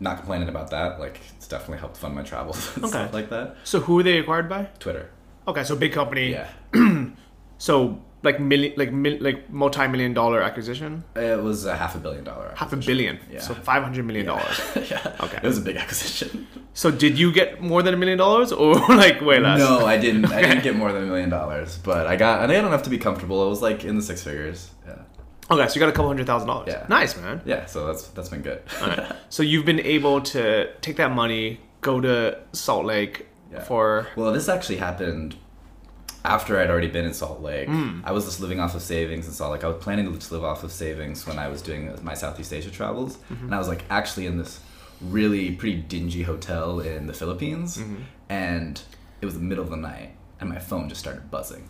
not 0.00 0.16
complaining 0.18 0.48
about 0.48 0.70
that. 0.70 1.00
Like, 1.00 1.20
it's 1.36 1.48
definitely 1.48 1.78
helped 1.78 1.96
fund 1.96 2.14
my 2.14 2.22
travels 2.22 2.74
and 2.76 2.84
Okay. 2.84 2.90
stuff 2.92 3.12
like 3.14 3.30
that. 3.30 3.56
So 3.64 3.80
who 3.80 3.94
were 3.96 4.02
they 4.02 4.18
acquired 4.18 4.48
by? 4.48 4.64
Twitter. 4.78 5.10
Okay, 5.46 5.64
so 5.64 5.74
big 5.76 5.92
company. 5.92 6.30
Yeah. 6.32 6.48
So 7.60 8.00
like 8.22 8.38
million, 8.40 8.72
like 8.76 8.92
mil, 8.92 9.16
like 9.20 9.50
multi-million 9.50 10.14
dollar 10.14 10.40
acquisition, 10.42 11.02
It 11.16 11.42
was 11.42 11.66
a 11.66 11.76
half 11.76 11.94
a 11.96 11.98
billion 11.98 12.22
dollar. 12.24 12.52
half 12.56 12.72
a 12.72 12.76
billion. 12.76 13.18
Yeah. 13.30 13.40
So 13.40 13.54
five 13.54 13.82
hundred 13.82 14.04
million 14.06 14.26
dollars. 14.26 14.60
yeah. 14.90 15.16
Okay. 15.20 15.38
It 15.42 15.42
was 15.42 15.58
a 15.58 15.60
big 15.60 15.76
acquisition. 15.76 16.46
So 16.74 16.90
did 16.92 17.18
you 17.18 17.32
get 17.32 17.60
more 17.60 17.82
than 17.82 17.94
a 17.94 17.96
million 17.96 18.18
dollars, 18.18 18.52
or 18.52 18.74
like 18.88 19.20
way 19.20 19.40
less? 19.40 19.58
No, 19.58 19.84
I 19.86 19.96
didn't. 19.98 20.26
I 20.26 20.42
didn't 20.42 20.62
get 20.68 20.76
more 20.76 20.92
than 20.92 21.02
a 21.02 21.06
million 21.06 21.30
dollars, 21.30 21.78
but 21.82 22.06
I 22.06 22.14
got. 22.14 22.48
I 22.48 22.52
got 22.54 22.64
enough 22.64 22.84
to 22.84 22.90
be 22.90 22.98
comfortable. 22.98 23.44
It 23.44 23.48
was 23.48 23.60
like 23.62 23.84
in 23.84 23.96
the 23.96 24.02
six 24.02 24.22
figures. 24.22 24.70
Yeah. 24.86 25.02
Okay, 25.50 25.66
so 25.68 25.74
you 25.74 25.80
got 25.80 25.88
a 25.88 25.92
couple 25.92 26.08
hundred 26.08 26.26
thousand 26.26 26.48
dollars. 26.48 26.68
Yeah. 26.68 26.84
Nice, 26.88 27.16
man. 27.16 27.40
Yeah. 27.44 27.66
So 27.66 27.86
that's 27.86 28.08
that's 28.08 28.28
been 28.28 28.42
good. 28.42 28.62
Alright. 28.82 29.12
So 29.30 29.42
you've 29.42 29.64
been 29.66 29.80
able 29.80 30.20
to 30.22 30.70
take 30.80 30.96
that 30.96 31.12
money, 31.12 31.60
go 31.80 32.00
to 32.00 32.38
Salt 32.52 32.84
Lake 32.86 33.26
Yeah. 33.52 33.62
for 33.62 34.06
Well, 34.16 34.32
this 34.32 34.48
actually 34.48 34.76
happened 34.78 35.36
after 36.24 36.58
I'd 36.58 36.70
already 36.70 36.88
been 36.88 37.04
in 37.04 37.14
Salt 37.14 37.40
Lake. 37.40 37.68
Hmm. 37.68 38.00
I 38.04 38.12
was 38.12 38.24
just 38.24 38.40
living 38.40 38.58
off 38.60 38.74
of 38.74 38.82
savings 38.82 39.26
in 39.26 39.32
Salt 39.32 39.52
Lake. 39.52 39.64
I 39.64 39.68
was 39.68 39.82
planning 39.82 40.06
to 40.18 40.34
live 40.34 40.44
off 40.44 40.64
of 40.64 40.72
savings 40.72 41.26
when 41.26 41.38
I 41.38 41.48
was 41.48 41.62
doing 41.62 41.96
my 42.02 42.14
Southeast 42.14 42.52
Asia 42.52 42.70
travels, 42.70 43.16
Mm-hmm. 43.30 43.44
and 43.46 43.54
I 43.54 43.58
was 43.58 43.68
like 43.68 43.84
actually 43.90 44.26
in 44.26 44.38
this 44.38 44.60
really 45.00 45.52
pretty 45.52 45.76
dingy 45.80 46.22
hotel 46.24 46.80
in 46.80 47.06
the 47.06 47.14
Philippines, 47.14 47.78
Mm-hmm. 47.78 48.02
and 48.28 48.82
it 49.20 49.24
was 49.26 49.34
the 49.34 49.40
middle 49.40 49.64
of 49.64 49.70
the 49.70 49.76
night. 49.76 50.10
And 50.40 50.48
my 50.48 50.58
phone 50.60 50.88
just 50.88 51.00
started 51.00 51.30
buzzing. 51.32 51.68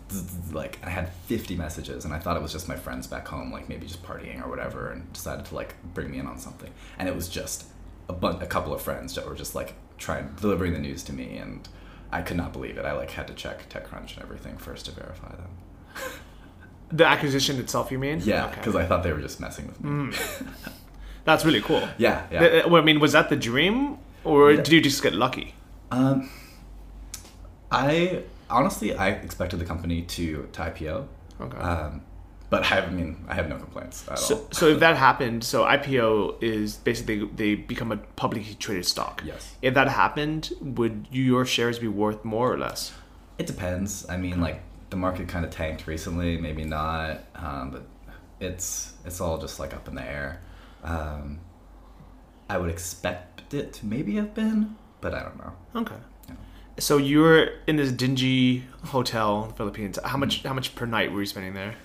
Like 0.51 0.77
I 0.83 0.89
had 0.89 1.11
50 1.27 1.55
messages, 1.55 2.05
and 2.05 2.13
I 2.13 2.19
thought 2.19 2.37
it 2.37 2.41
was 2.43 2.51
just 2.51 2.67
my 2.67 2.75
friends 2.75 3.07
back 3.07 3.27
home, 3.27 3.51
like 3.51 3.67
maybe 3.67 3.87
just 3.87 4.03
partying 4.03 4.45
or 4.45 4.49
whatever, 4.49 4.91
and 4.91 5.11
decided 5.11 5.45
to 5.45 5.55
like 5.55 5.73
bring 5.95 6.11
me 6.11 6.19
in 6.19 6.27
on 6.27 6.37
something. 6.37 6.69
And 6.99 7.09
it 7.09 7.15
was 7.15 7.27
just 7.29 7.65
a 8.07 8.13
bunch, 8.13 8.41
a 8.43 8.45
couple 8.45 8.73
of 8.73 8.81
friends 8.81 9.15
that 9.15 9.27
were 9.27 9.35
just 9.35 9.55
like 9.55 9.73
trying 9.97 10.29
delivering 10.39 10.73
the 10.73 10.79
news 10.79 11.01
to 11.03 11.13
me, 11.13 11.37
and 11.37 11.67
I 12.11 12.21
could 12.21 12.37
not 12.37 12.53
believe 12.53 12.77
it. 12.77 12.85
I 12.85 12.91
like 12.93 13.09
had 13.11 13.27
to 13.27 13.33
check 13.33 13.67
TechCrunch 13.69 14.13
and 14.15 14.23
everything 14.23 14.57
first 14.57 14.85
to 14.85 14.91
verify 14.91 15.29
them. 15.35 15.49
The 16.91 17.05
acquisition 17.05 17.59
itself, 17.59 17.91
you 17.91 17.99
mean? 17.99 18.19
Yeah, 18.23 18.45
Okay. 18.47 18.55
because 18.55 18.75
I 18.75 18.83
thought 18.83 19.03
they 19.03 19.13
were 19.13 19.21
just 19.21 19.39
messing 19.39 19.67
with 19.67 19.79
me. 19.83 20.11
That's 21.23 21.45
really 21.45 21.61
cool. 21.61 21.87
Yeah, 21.99 22.25
yeah. 22.31 22.63
I 22.65 22.81
mean, 22.81 22.99
was 22.99 23.11
that 23.11 23.29
the 23.29 23.35
dream, 23.35 23.99
or 24.23 24.49
Yeah. 24.51 24.57
did 24.63 24.69
you 24.73 24.81
just 24.81 25.03
get 25.03 25.13
lucky? 25.13 25.53
Um, 25.91 26.31
I 27.71 28.23
honestly 28.49 28.93
I 28.95 29.09
expected 29.09 29.59
the 29.59 29.65
company 29.65 30.01
to 30.03 30.47
to 30.53 30.61
IPO. 30.61 31.07
Okay. 31.41 31.57
Um, 31.57 32.01
but 32.49 32.69
I, 32.71 32.79
I 32.79 32.89
mean 32.89 33.25
I 33.27 33.35
have 33.35 33.47
no 33.47 33.57
complaints 33.57 34.05
at 34.09 34.19
So, 34.19 34.35
all. 34.35 34.47
so 34.51 34.67
if 34.67 34.79
that 34.79 34.97
happened, 34.97 35.43
so 35.43 35.63
IPO 35.65 36.41
is 36.41 36.77
basically 36.77 37.25
they 37.35 37.55
become 37.55 37.91
a 37.91 37.97
publicly 37.97 38.55
traded 38.55 38.85
stock. 38.85 39.21
Yes. 39.25 39.55
If 39.61 39.73
that 39.75 39.87
happened, 39.87 40.51
would 40.61 41.07
your 41.11 41.45
shares 41.45 41.79
be 41.79 41.87
worth 41.87 42.25
more 42.25 42.51
or 42.51 42.57
less? 42.57 42.91
It 43.37 43.47
depends. 43.47 44.07
I 44.09 44.17
mean, 44.17 44.41
like 44.41 44.61
the 44.89 44.97
market 44.97 45.27
kind 45.27 45.45
of 45.45 45.51
tanked 45.51 45.85
recently, 45.87 46.37
maybe 46.37 46.65
not, 46.65 47.23
um, 47.35 47.69
but 47.71 47.83
it's 48.39 48.93
it's 49.05 49.21
all 49.21 49.37
just 49.37 49.59
like 49.59 49.73
up 49.73 49.87
in 49.87 49.95
the 49.95 50.03
air. 50.03 50.41
Um, 50.83 51.39
I 52.49 52.57
would 52.57 52.69
expect 52.71 53.53
it 53.53 53.73
to 53.73 53.85
maybe 53.85 54.15
have 54.15 54.33
been, 54.33 54.75
but 55.01 55.13
I 55.13 55.21
don't 55.21 55.37
know. 55.37 55.53
Okay. 55.81 55.95
So 56.79 56.97
you 56.97 57.19
were 57.21 57.51
in 57.67 57.75
this 57.75 57.91
dingy 57.91 58.63
hotel 58.85 59.43
in 59.43 59.49
the 59.49 59.55
Philippines. 59.55 59.99
How 60.03 60.17
much? 60.17 60.43
How 60.43 60.53
much 60.53 60.75
per 60.75 60.85
night 60.85 61.11
were 61.11 61.19
you 61.19 61.25
spending 61.25 61.53
there? 61.53 61.75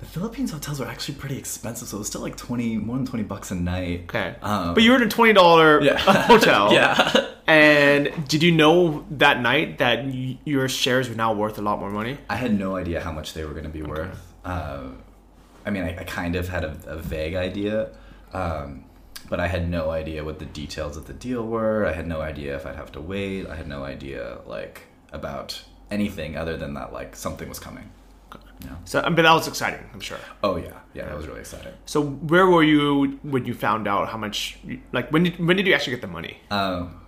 The 0.00 0.06
Philippines 0.06 0.50
hotels 0.52 0.80
are 0.80 0.86
actually 0.88 1.14
pretty 1.14 1.38
expensive, 1.38 1.88
so 1.88 1.96
it 1.96 2.00
was 2.00 2.08
still 2.08 2.20
like 2.20 2.36
twenty, 2.36 2.76
more 2.76 2.96
than 2.96 3.06
twenty 3.06 3.24
bucks 3.24 3.50
a 3.50 3.54
night. 3.54 4.02
Okay. 4.04 4.34
Um, 4.42 4.74
but 4.74 4.82
you 4.82 4.90
were 4.90 4.96
in 4.98 5.02
a 5.04 5.08
twenty 5.08 5.32
dollar 5.32 5.80
Yeah. 5.90 5.96
hotel. 6.26 6.72
yeah. 6.72 7.26
And 7.46 8.10
did 8.28 8.42
you 8.42 8.52
know 8.52 9.04
that 9.12 9.40
night 9.40 9.78
that 9.78 10.04
y- 10.04 10.38
your 10.44 10.68
shares 10.68 11.08
were 11.08 11.14
now 11.14 11.32
worth 11.34 11.58
a 11.58 11.62
lot 11.62 11.78
more 11.78 11.90
money? 11.90 12.18
I 12.28 12.36
had 12.36 12.58
no 12.58 12.76
idea 12.76 13.00
how 13.00 13.12
much 13.12 13.34
they 13.34 13.44
were 13.44 13.52
going 13.52 13.64
to 13.64 13.70
be 13.70 13.82
worth. 13.82 14.32
Uh, 14.44 14.88
I 15.66 15.70
mean, 15.70 15.82
I, 15.84 15.96
I 16.00 16.04
kind 16.04 16.36
of 16.36 16.48
had 16.48 16.64
a, 16.64 16.76
a 16.86 16.96
vague 16.98 17.34
idea, 17.34 17.90
um, 18.32 18.84
but 19.28 19.40
I 19.40 19.48
had 19.48 19.68
no 19.68 19.90
idea 19.90 20.24
what 20.24 20.38
the 20.38 20.46
details 20.46 20.96
of 20.96 21.06
the 21.06 21.12
deal 21.12 21.46
were. 21.46 21.86
I 21.86 21.92
had 21.92 22.06
no 22.06 22.20
idea 22.20 22.54
if 22.56 22.66
I'd 22.66 22.76
have 22.76 22.92
to 22.92 23.00
wait. 23.00 23.46
I 23.46 23.56
had 23.56 23.68
no 23.68 23.84
idea 23.84 24.38
like 24.46 24.82
about 25.12 25.62
anything 25.90 26.36
other 26.36 26.56
than 26.56 26.74
that 26.74 26.92
like 26.92 27.16
something 27.16 27.48
was 27.48 27.58
coming. 27.58 27.90
Yeah. 28.60 28.76
So, 28.84 29.02
but 29.02 29.16
that 29.22 29.32
was 29.32 29.48
exciting, 29.48 29.80
I'm 29.92 30.00
sure. 30.00 30.18
Oh 30.42 30.56
yeah, 30.56 30.78
yeah, 30.94 31.06
that 31.06 31.16
was 31.16 31.26
really 31.26 31.40
exciting. 31.40 31.72
So, 31.86 32.02
where 32.02 32.46
were 32.46 32.62
you 32.62 33.18
when 33.22 33.44
you 33.44 33.54
found 33.54 33.86
out 33.86 34.08
how 34.08 34.16
much? 34.16 34.58
Like, 34.92 35.10
when 35.10 35.24
did 35.24 35.44
when 35.44 35.56
did 35.56 35.66
you 35.66 35.74
actually 35.74 35.92
get 35.94 36.00
the 36.00 36.08
money? 36.08 36.38
Um, 36.50 37.00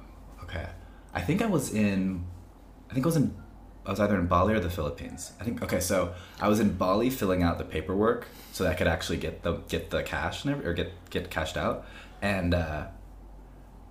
okay, 0.42 0.66
I 1.14 1.20
think 1.20 1.42
I 1.42 1.46
was 1.46 1.72
in, 1.72 2.24
I 2.90 2.94
think 2.94 3.06
I 3.06 3.08
was 3.08 3.16
in, 3.16 3.34
I 3.86 3.90
was 3.90 4.00
either 4.00 4.18
in 4.18 4.26
Bali 4.26 4.54
or 4.54 4.60
the 4.60 4.70
Philippines. 4.70 5.32
I 5.40 5.44
think 5.44 5.62
okay, 5.62 5.80
so 5.80 6.14
I 6.40 6.48
was 6.48 6.60
in 6.60 6.74
Bali 6.74 7.10
filling 7.10 7.42
out 7.42 7.58
the 7.58 7.64
paperwork 7.64 8.28
so 8.52 8.64
that 8.64 8.72
I 8.72 8.74
could 8.74 8.88
actually 8.88 9.18
get 9.18 9.42
the 9.42 9.54
get 9.68 9.90
the 9.90 10.02
cash 10.02 10.44
and 10.44 10.52
every, 10.54 10.66
or 10.66 10.74
get 10.74 10.92
get 11.10 11.30
cashed 11.30 11.56
out, 11.56 11.86
and 12.22 12.54
uh, 12.54 12.86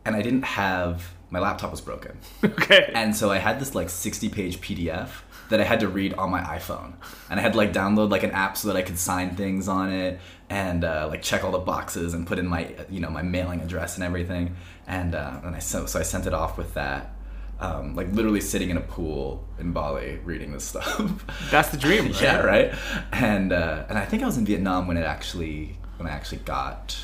and 0.06 0.16
I 0.16 0.22
didn't 0.22 0.44
have 0.44 1.14
my 1.30 1.40
laptop 1.40 1.72
was 1.72 1.82
broken, 1.82 2.18
Okay. 2.44 2.92
and 2.94 3.16
so 3.16 3.32
I 3.32 3.38
had 3.40 3.60
this 3.60 3.76
like 3.76 3.90
sixty 3.90 4.30
page 4.30 4.62
PDF 4.62 5.10
that 5.50 5.62
I 5.62 5.64
had 5.64 5.80
to 5.82 5.88
read 5.88 6.14
on 6.16 6.32
my 6.32 6.42
iPhone, 6.42 6.94
and 7.30 7.40
I 7.40 7.44
had 7.44 7.52
to 7.54 7.58
like 7.58 7.74
download 7.74 8.10
like 8.10 8.24
an 8.24 8.32
app 8.32 8.58
so 8.58 8.68
that 8.70 8.78
I 8.78 8.82
could 8.82 8.98
sign 8.98 9.36
things 9.36 9.68
on 9.68 9.92
it 9.92 10.20
and 10.50 10.84
uh, 10.84 11.08
like 11.10 11.22
check 11.22 11.44
all 11.44 11.52
the 11.52 11.60
boxes 11.60 12.14
and 12.14 12.26
put 12.28 12.40
in 12.40 12.48
my 12.48 12.74
you 12.90 13.00
know 13.00 13.10
my 13.10 13.22
mailing 13.22 13.62
address 13.62 13.96
and 13.96 14.04
everything, 14.04 14.56
and 14.88 15.16
uh, 15.16 15.40
and 15.44 15.56
I 15.56 15.60
so 15.60 15.86
so 15.86 16.00
I 16.00 16.04
sent 16.04 16.26
it 16.28 16.34
off 16.34 16.58
with 16.58 16.74
that. 16.76 17.12
Um, 17.58 17.96
like 17.96 18.12
literally 18.12 18.42
sitting 18.42 18.70
in 18.70 18.76
a 18.76 18.82
pool 18.82 19.48
in 19.58 19.72
Bali 19.72 20.20
reading 20.26 20.52
this 20.52 20.66
stuff. 20.66 21.26
That's 21.52 21.70
the 21.70 21.78
dream, 21.78 22.08
right? 22.08 22.22
yeah, 22.22 22.40
right. 22.42 22.74
And 23.14 23.54
uh, 23.54 23.86
and 23.88 23.98
I 23.98 24.04
think 24.04 24.24
I 24.24 24.26
was 24.26 24.38
in 24.38 24.46
Vietnam 24.46 24.88
when 24.88 24.98
it 24.98 25.06
actually 25.06 25.78
when 25.96 26.06
I 26.06 26.12
actually 26.12 26.40
got 26.40 26.98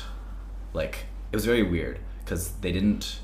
like 0.74 1.06
it 1.32 1.36
was 1.36 1.44
very 1.46 1.62
weird 1.62 1.98
because 2.24 2.52
they 2.60 2.70
didn't 2.72 3.18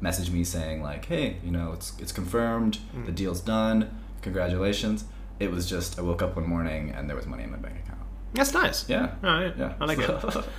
message 0.00 0.30
me 0.30 0.42
saying 0.44 0.82
like, 0.82 1.06
hey, 1.06 1.36
you 1.44 1.50
know, 1.52 1.72
it's 1.72 1.92
it's 1.98 2.12
confirmed, 2.12 2.76
Hmm. 2.92 3.04
the 3.06 3.12
deal's 3.12 3.40
done, 3.40 3.88
congratulations. 4.20 5.04
It 5.40 5.50
was 5.50 5.68
just 5.70 5.98
I 5.98 6.02
woke 6.02 6.22
up 6.22 6.36
one 6.36 6.46
morning 6.48 6.90
and 6.90 7.08
there 7.08 7.16
was 7.16 7.26
money 7.26 7.44
in 7.44 7.50
my 7.50 7.56
bank 7.58 7.76
account. 7.84 8.00
That's 8.34 8.52
nice. 8.52 8.88
Yeah. 8.88 9.14
All 9.24 9.30
right. 9.40 9.54
Yeah. 9.56 9.74
I 9.80 9.84
like 9.86 9.98
it. 9.98 10.44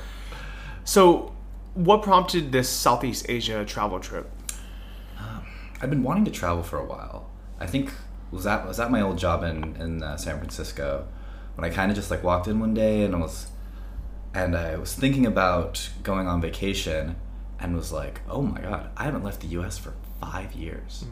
So, 0.85 1.33
what 1.75 2.01
prompted 2.03 2.51
this 2.51 2.67
Southeast 2.69 3.25
Asia 3.29 3.63
travel 3.65 3.99
trip? 3.99 4.29
I've 5.81 5.89
been 5.89 6.03
wanting 6.03 6.25
to 6.25 6.31
travel 6.31 6.63
for 6.63 6.77
a 6.77 6.85
while. 6.85 7.29
I 7.59 7.65
think 7.67 7.91
was 8.31 8.43
that 8.45 8.67
was 8.67 8.77
that 8.77 8.91
my 8.91 9.01
old 9.01 9.17
job 9.17 9.43
in 9.43 9.75
in 9.77 10.03
uh, 10.03 10.17
San 10.17 10.37
Francisco 10.37 11.07
when 11.55 11.69
I 11.69 11.73
kind 11.73 11.91
of 11.91 11.95
just 11.95 12.09
like 12.11 12.23
walked 12.23 12.47
in 12.47 12.59
one 12.59 12.73
day 12.73 13.03
and 13.03 13.13
I 13.15 13.19
was 13.19 13.47
and 14.33 14.55
I 14.55 14.77
was 14.77 14.93
thinking 14.93 15.25
about 15.25 15.89
going 16.03 16.27
on 16.27 16.41
vacation 16.41 17.15
and 17.59 17.75
was 17.75 17.91
like, 17.91 18.21
"Oh 18.29 18.41
my 18.41 18.61
god, 18.61 18.89
I 18.97 19.03
haven't 19.05 19.23
left 19.23 19.41
the 19.41 19.47
US 19.59 19.77
for 19.77 19.93
5 20.21 20.53
years." 20.53 21.05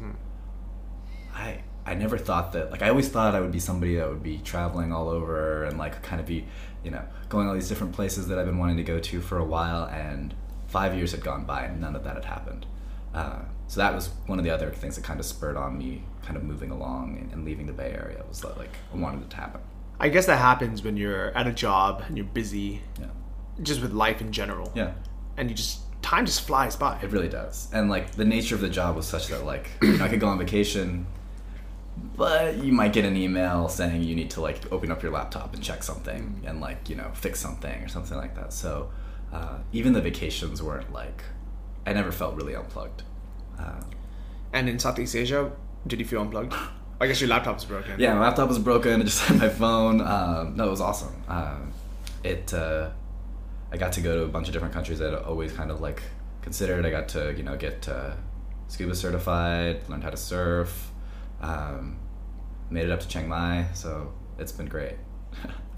I 1.33 1.63
I 1.85 1.93
never 1.95 2.17
thought 2.17 2.51
that 2.53 2.71
like 2.71 2.81
I 2.81 2.89
always 2.89 3.09
thought 3.09 3.33
I 3.35 3.39
would 3.39 3.51
be 3.51 3.59
somebody 3.59 3.95
that 3.95 4.07
would 4.09 4.23
be 4.23 4.37
traveling 4.39 4.91
all 4.93 5.09
over 5.09 5.63
and 5.63 5.77
like 5.77 6.01
kind 6.03 6.19
of 6.19 6.27
be, 6.27 6.45
you 6.83 6.91
know, 6.91 7.03
going 7.29 7.47
all 7.47 7.53
these 7.53 7.69
different 7.69 7.93
places 7.93 8.27
that 8.27 8.37
I've 8.37 8.45
been 8.45 8.57
wanting 8.59 8.77
to 8.77 8.83
go 8.83 8.99
to 8.99 9.21
for 9.21 9.37
a 9.37 9.45
while 9.45 9.85
and 9.85 10.33
5 10.67 10.95
years 10.95 11.11
had 11.11 11.23
gone 11.23 11.45
by 11.45 11.63
and 11.65 11.81
none 11.81 11.95
of 11.95 12.03
that 12.03 12.15
had 12.15 12.25
happened. 12.25 12.65
Uh, 13.13 13.39
so 13.67 13.79
that 13.79 13.93
was 13.93 14.09
one 14.27 14.37
of 14.37 14.45
the 14.45 14.51
other 14.51 14.69
things 14.71 14.95
that 14.95 15.03
kind 15.03 15.19
of 15.19 15.25
spurred 15.25 15.57
on 15.57 15.77
me 15.77 16.03
kind 16.23 16.37
of 16.37 16.43
moving 16.43 16.71
along 16.71 17.17
and, 17.17 17.31
and 17.33 17.45
leaving 17.45 17.65
the 17.65 17.73
Bay 17.73 17.91
Area 17.91 18.23
was 18.27 18.41
that 18.41 18.57
like 18.57 18.75
I 18.93 18.97
wanted 18.97 19.23
it 19.23 19.29
to 19.31 19.37
happen. 19.37 19.61
I 20.03 20.09
guess 20.09 20.25
that 20.25 20.37
happens 20.37 20.83
when 20.83 20.97
you're 20.97 21.27
at 21.37 21.45
a 21.47 21.53
job 21.53 22.03
and 22.07 22.17
you're 22.17 22.25
busy, 22.41 22.81
Yeah. 22.99 23.05
just 23.61 23.81
with 23.81 23.93
life 23.93 24.19
in 24.19 24.31
general. 24.31 24.71
Yeah. 24.75 24.91
And 25.37 25.49
you 25.49 25.55
just 25.55 25.79
time 26.01 26.25
just 26.25 26.41
flies 26.41 26.75
by. 26.75 26.99
It 27.03 27.11
really 27.11 27.29
does. 27.29 27.69
And 27.71 27.89
like 27.89 28.11
the 28.21 28.25
nature 28.25 28.55
of 28.55 28.61
the 28.61 28.69
job 28.69 28.95
was 28.95 29.05
such 29.07 29.27
that 29.27 29.45
like 29.45 29.69
you 29.81 29.97
know, 29.97 30.05
I 30.05 30.09
could 30.09 30.19
go 30.19 30.27
on 30.27 30.37
vacation, 30.39 31.05
but 32.17 32.57
you 32.57 32.71
might 32.73 32.93
get 32.93 33.05
an 33.05 33.15
email 33.15 33.69
saying 33.69 34.01
you 34.03 34.15
need 34.15 34.31
to 34.31 34.41
like 34.41 34.59
open 34.71 34.91
up 34.91 35.03
your 35.03 35.11
laptop 35.11 35.53
and 35.53 35.61
check 35.63 35.83
something 35.83 36.41
and 36.47 36.59
like 36.59 36.89
you 36.89 36.95
know 36.95 37.09
fix 37.13 37.39
something 37.39 37.83
or 37.83 37.87
something 37.87 38.17
like 38.17 38.33
that. 38.35 38.53
So 38.53 38.89
uh, 39.31 39.59
even 39.71 39.93
the 39.93 40.01
vacations 40.01 40.61
weren't 40.63 40.91
like 40.91 41.23
I 41.85 41.93
never 41.93 42.11
felt 42.11 42.35
really 42.35 42.55
unplugged. 42.55 43.03
Uh, 43.59 43.81
And 44.53 44.67
in 44.67 44.79
Southeast 44.79 45.15
Asia, 45.15 45.51
did 45.87 45.99
you 45.99 46.05
feel 46.05 46.21
unplugged? 46.21 46.53
I 47.01 47.07
guess 47.07 47.19
your 47.19 47.29
laptop 47.29 47.55
was 47.55 47.65
broken. 47.65 47.99
yeah, 47.99 48.13
my 48.13 48.21
laptop 48.21 48.47
was 48.47 48.59
broken. 48.59 49.01
I 49.01 49.03
just 49.03 49.21
had 49.23 49.39
my 49.39 49.49
phone. 49.49 50.01
Um, 50.01 50.55
no, 50.55 50.67
it 50.67 50.69
was 50.69 50.81
awesome. 50.81 51.15
Um, 51.27 51.73
it 52.23 52.53
uh, 52.53 52.91
I 53.71 53.77
got 53.77 53.93
to 53.93 54.01
go 54.01 54.17
to 54.17 54.23
a 54.23 54.27
bunch 54.27 54.47
of 54.47 54.53
different 54.53 54.73
countries 54.73 54.99
that 54.99 55.13
I 55.13 55.17
always 55.17 55.51
kind 55.51 55.71
of 55.71 55.81
like 55.81 56.03
considered. 56.43 56.85
I 56.85 56.91
got 56.91 57.07
to 57.09 57.33
you 57.35 57.43
know 57.43 57.57
get 57.57 57.89
uh, 57.89 58.13
scuba 58.67 58.93
certified, 58.93 59.89
learned 59.89 60.03
how 60.03 60.11
to 60.11 60.17
surf, 60.17 60.91
um, 61.41 61.97
made 62.69 62.85
it 62.85 62.91
up 62.91 62.99
to 62.99 63.07
Chiang 63.07 63.27
Mai. 63.27 63.65
So 63.73 64.13
it's 64.37 64.51
been 64.51 64.67
great. 64.67 64.95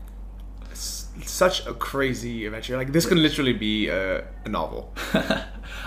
Such 1.25 1.65
a 1.67 1.73
crazy 1.73 2.45
adventure. 2.45 2.75
Like 2.75 2.91
this 2.91 3.05
could 3.05 3.17
literally 3.19 3.53
be 3.53 3.87
a, 3.87 4.23
a 4.45 4.49
novel. 4.49 4.93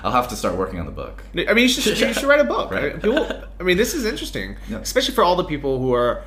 I'll 0.05 0.13
have 0.13 0.29
to 0.29 0.37
start 0.37 0.57
working 0.57 0.79
on 0.79 0.87
the 0.87 0.93
book. 0.93 1.23
I 1.35 1.53
mean, 1.53 1.65
you 1.65 1.69
should, 1.69 1.99
you 1.99 2.13
should 2.13 2.25
write 2.25 2.41
a 2.41 2.45
book. 2.45 2.71
Right. 2.71 2.93
Right? 2.95 3.03
People, 3.03 3.29
I 3.59 3.63
mean, 3.63 3.77
this 3.77 3.95
is 3.95 4.05
interesting, 4.05 4.57
Yeah. 4.69 4.79
especially 4.79 5.15
for 5.15 5.25
all 5.25 5.35
the 5.37 5.45
people 5.45 5.79
who 5.81 5.93
are, 5.95 6.23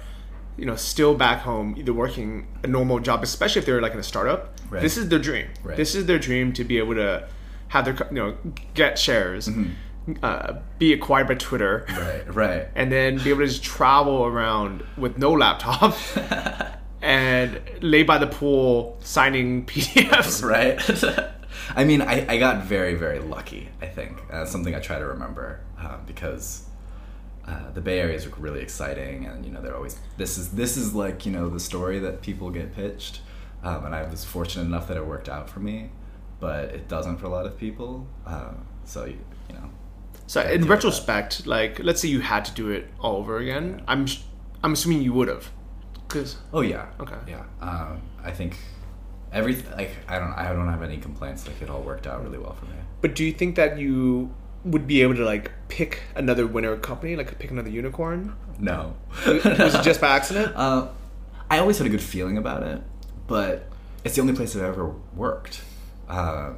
you 0.57 0.65
know, 0.65 0.75
still 0.75 1.15
back 1.15 1.39
home, 1.41 1.75
either 1.77 1.93
working 1.93 2.47
a 2.63 2.67
normal 2.67 2.99
job, 2.99 3.23
especially 3.23 3.59
if 3.59 3.65
they're 3.65 3.81
like 3.81 3.93
in 3.93 3.99
a 3.99 4.03
startup. 4.03 4.53
Right. 4.69 4.81
This 4.81 4.97
is 4.97 5.07
their 5.09 5.19
dream. 5.19 5.47
Right. 5.63 5.77
This 5.77 5.95
is 5.95 6.05
their 6.05 6.19
dream 6.19 6.51
to 6.53 6.63
be 6.65 6.77
able 6.77 6.95
to 6.95 7.27
have 7.69 7.85
their, 7.85 7.95
you 8.09 8.15
know, 8.17 8.37
get 8.73 8.99
shares, 8.99 9.49
uh, 10.23 10.53
be 10.79 10.91
acquired 10.93 11.27
by 11.27 11.35
Twitter, 11.35 11.85
Right, 11.89 12.35
right. 12.35 12.67
and 12.75 12.91
then 12.91 13.17
be 13.23 13.29
able 13.29 13.41
to 13.41 13.47
just 13.47 13.63
travel 13.63 14.25
around 14.25 14.83
with 14.97 15.17
no 15.17 15.31
laptop. 15.31 15.95
And 17.01 17.61
lay 17.81 18.03
by 18.03 18.17
the 18.17 18.27
pool 18.27 18.97
signing 19.01 19.65
PDFs. 19.67 20.43
right? 20.43 21.29
I 21.75 21.83
mean, 21.83 22.01
I, 22.01 22.25
I 22.27 22.37
got 22.37 22.63
very, 22.63 22.95
very 22.95 23.19
lucky, 23.19 23.69
I 23.81 23.85
think. 23.87 24.21
Uh, 24.31 24.45
something 24.45 24.75
I 24.75 24.79
try 24.79 24.99
to 24.99 25.05
remember 25.05 25.61
uh, 25.79 25.97
because 26.05 26.65
uh, 27.47 27.71
the 27.73 27.81
Bay 27.81 27.99
Area 27.99 28.15
is 28.15 28.27
really 28.37 28.61
exciting, 28.61 29.25
and 29.25 29.45
you 29.45 29.51
know 29.51 29.61
they're 29.61 29.75
always 29.75 29.99
this 30.17 30.37
is 30.37 30.51
this 30.51 30.77
is 30.77 30.93
like 30.93 31.25
you 31.25 31.31
know 31.31 31.49
the 31.49 31.59
story 31.59 31.99
that 31.99 32.21
people 32.21 32.49
get 32.51 32.73
pitched, 32.75 33.21
um, 33.63 33.85
and 33.85 33.95
I 33.95 34.03
was 34.03 34.23
fortunate 34.23 34.65
enough 34.65 34.87
that 34.87 34.97
it 34.97 35.05
worked 35.05 35.29
out 35.29 35.49
for 35.49 35.59
me, 35.59 35.89
but 36.39 36.65
it 36.65 36.87
doesn't 36.87 37.17
for 37.17 37.25
a 37.25 37.29
lot 37.29 37.45
of 37.45 37.57
people. 37.57 38.07
Uh, 38.25 38.51
so 38.83 39.05
you, 39.05 39.17
you 39.49 39.55
know, 39.55 39.69
So 40.27 40.41
in 40.41 40.65
retrospect, 40.65 41.47
like 41.47 41.79
let's 41.79 42.01
say 42.01 42.07
you 42.07 42.21
had 42.21 42.45
to 42.45 42.53
do 42.53 42.69
it 42.69 42.87
all 42.99 43.15
over 43.17 43.37
again, 43.37 43.81
I'm 43.87 44.05
I'm 44.63 44.73
assuming 44.73 45.01
you 45.01 45.13
would 45.13 45.27
have, 45.27 45.49
because 46.09 46.35
oh 46.53 46.61
yeah, 46.61 46.87
Okay. 46.99 47.15
yeah. 47.27 47.43
Um, 47.61 48.01
I 48.23 48.31
think 48.31 48.57
every 49.31 49.55
like 49.77 49.91
I 50.07 50.19
don't 50.19 50.33
I 50.33 50.51
don't 50.51 50.67
have 50.67 50.81
any 50.83 50.97
complaints. 50.97 51.47
Like 51.47 51.61
it 51.61 51.69
all 51.69 51.81
worked 51.81 52.05
out 52.07 52.23
really 52.23 52.37
well 52.39 52.53
for 52.55 52.65
me. 52.65 52.73
but 53.01 53.15
do 53.15 53.23
you 53.23 53.31
think 53.31 53.55
that 53.55 53.77
you 53.77 54.33
would 54.65 54.85
be 54.87 55.01
able 55.03 55.15
to 55.15 55.23
like 55.23 55.51
pick 55.69 56.01
another 56.15 56.45
winner 56.45 56.75
company, 56.75 57.15
like 57.15 57.37
pick 57.39 57.51
another 57.51 57.69
unicorn? 57.69 58.35
No, 58.59 58.95
Was 59.25 59.75
it 59.75 59.83
just 59.83 60.01
by 60.01 60.09
accident? 60.09 60.53
Uh, 60.55 60.89
I 61.49 61.59
always 61.59 61.77
had 61.77 61.87
a 61.87 61.89
good 61.89 62.01
feeling 62.01 62.37
about 62.37 62.61
it, 62.63 62.81
but 63.27 63.67
it's 64.03 64.15
the 64.15 64.21
only 64.21 64.33
place 64.33 64.55
I've 64.55 64.63
ever 64.63 64.93
worked. 65.15 65.61
Uh, 66.09 66.53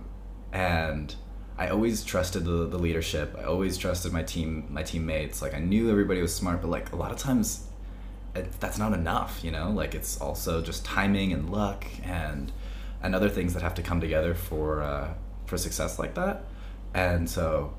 and 0.51 1.13
I 1.57 1.67
always 1.69 2.03
trusted 2.03 2.43
the, 2.43 2.65
the 2.67 2.77
leadership. 2.79 3.35
I 3.39 3.43
always 3.43 3.77
trusted 3.77 4.11
my 4.11 4.23
team, 4.23 4.65
my 4.69 4.83
teammates. 4.83 5.41
Like 5.41 5.53
I 5.53 5.59
knew 5.59 5.89
everybody 5.91 6.21
was 6.21 6.33
smart, 6.35 6.61
but 6.61 6.69
like 6.69 6.91
a 6.91 6.95
lot 6.95 7.11
of 7.11 7.17
times, 7.19 7.67
it, 8.35 8.59
that's 8.59 8.77
not 8.77 8.93
enough. 8.93 9.43
You 9.43 9.51
know, 9.51 9.71
like 9.71 9.95
it's 9.95 10.19
also 10.19 10.61
just 10.61 10.85
timing 10.85 11.33
and 11.33 11.49
luck 11.49 11.85
and 12.03 12.51
and 13.03 13.15
other 13.15 13.29
things 13.29 13.53
that 13.53 13.63
have 13.63 13.75
to 13.75 13.81
come 13.81 13.99
together 14.01 14.33
for 14.33 14.81
uh, 14.81 15.13
for 15.45 15.57
success 15.57 15.99
like 15.99 16.15
that. 16.15 16.43
And 16.93 17.29
so, 17.29 17.73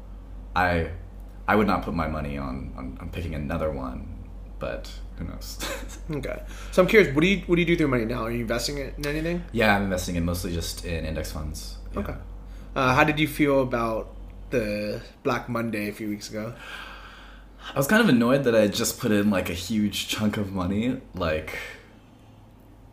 I 0.56 0.90
I 1.46 1.56
would 1.56 1.66
not 1.66 1.82
put 1.82 1.94
my 1.94 2.08
money 2.08 2.38
on 2.38 2.72
on, 2.76 2.98
on 3.00 3.10
picking 3.10 3.34
another 3.34 3.70
one, 3.70 4.28
but 4.58 4.90
who 5.16 5.24
knows. 5.24 5.58
Okay. 6.10 6.42
So 6.72 6.82
I'm 6.82 6.88
curious, 6.88 7.14
what 7.14 7.22
do 7.22 7.28
you 7.28 7.42
what 7.46 7.56
do 7.56 7.62
you 7.62 7.66
do 7.66 7.72
with 7.74 7.80
your 7.80 7.88
money 7.88 8.04
now? 8.04 8.24
Are 8.24 8.30
you 8.30 8.40
investing 8.40 8.78
it 8.78 8.94
in 8.98 9.06
anything? 9.06 9.44
Yeah, 9.52 9.76
I'm 9.76 9.84
investing 9.84 10.16
in 10.16 10.24
mostly 10.24 10.52
just 10.52 10.84
in 10.84 11.06
index 11.06 11.30
funds. 11.32 11.76
Yeah. 11.92 12.00
Okay. 12.00 12.14
Uh, 12.74 12.94
how 12.94 13.04
did 13.04 13.18
you 13.18 13.28
feel 13.28 13.62
about 13.62 14.14
the 14.50 15.00
Black 15.22 15.48
Monday 15.48 15.88
a 15.88 15.92
few 15.92 16.08
weeks 16.08 16.28
ago? 16.28 16.54
I 17.74 17.78
was 17.78 17.86
kind 17.86 18.02
of 18.02 18.08
annoyed 18.08 18.44
that 18.44 18.54
I 18.54 18.66
just 18.68 18.98
put 18.98 19.12
in 19.12 19.30
like 19.30 19.48
a 19.48 19.54
huge 19.54 20.08
chunk 20.08 20.36
of 20.36 20.52
money 20.52 21.00
like 21.14 21.58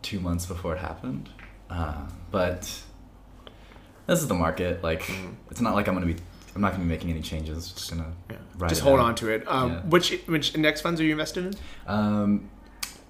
two 0.02 0.20
months 0.20 0.46
before 0.46 0.74
it 0.74 0.78
happened. 0.78 1.28
Uh, 1.68 2.06
but 2.30 2.60
this 4.06 4.20
is 4.20 4.28
the 4.28 4.34
market. 4.34 4.82
Like, 4.82 5.10
it's 5.50 5.60
not 5.60 5.74
like 5.74 5.86
I'm 5.88 5.94
gonna 5.94 6.06
be. 6.06 6.16
I'm 6.54 6.62
not 6.62 6.72
gonna 6.72 6.82
be 6.82 6.88
making 6.88 7.10
any 7.10 7.20
changes. 7.22 7.70
Just 7.72 7.90
gonna 7.90 8.12
Yeah. 8.28 8.36
ride 8.58 8.68
Just 8.70 8.80
hold 8.80 8.98
on 9.00 9.14
to 9.16 9.28
it. 9.30 9.44
Um, 9.46 9.70
Yeah. 9.72 9.80
Which 9.82 10.18
which 10.26 10.54
index 10.54 10.80
funds 10.80 11.00
are 11.00 11.04
you 11.04 11.12
invested 11.12 11.46
in? 11.46 11.54
Um, 11.86 12.50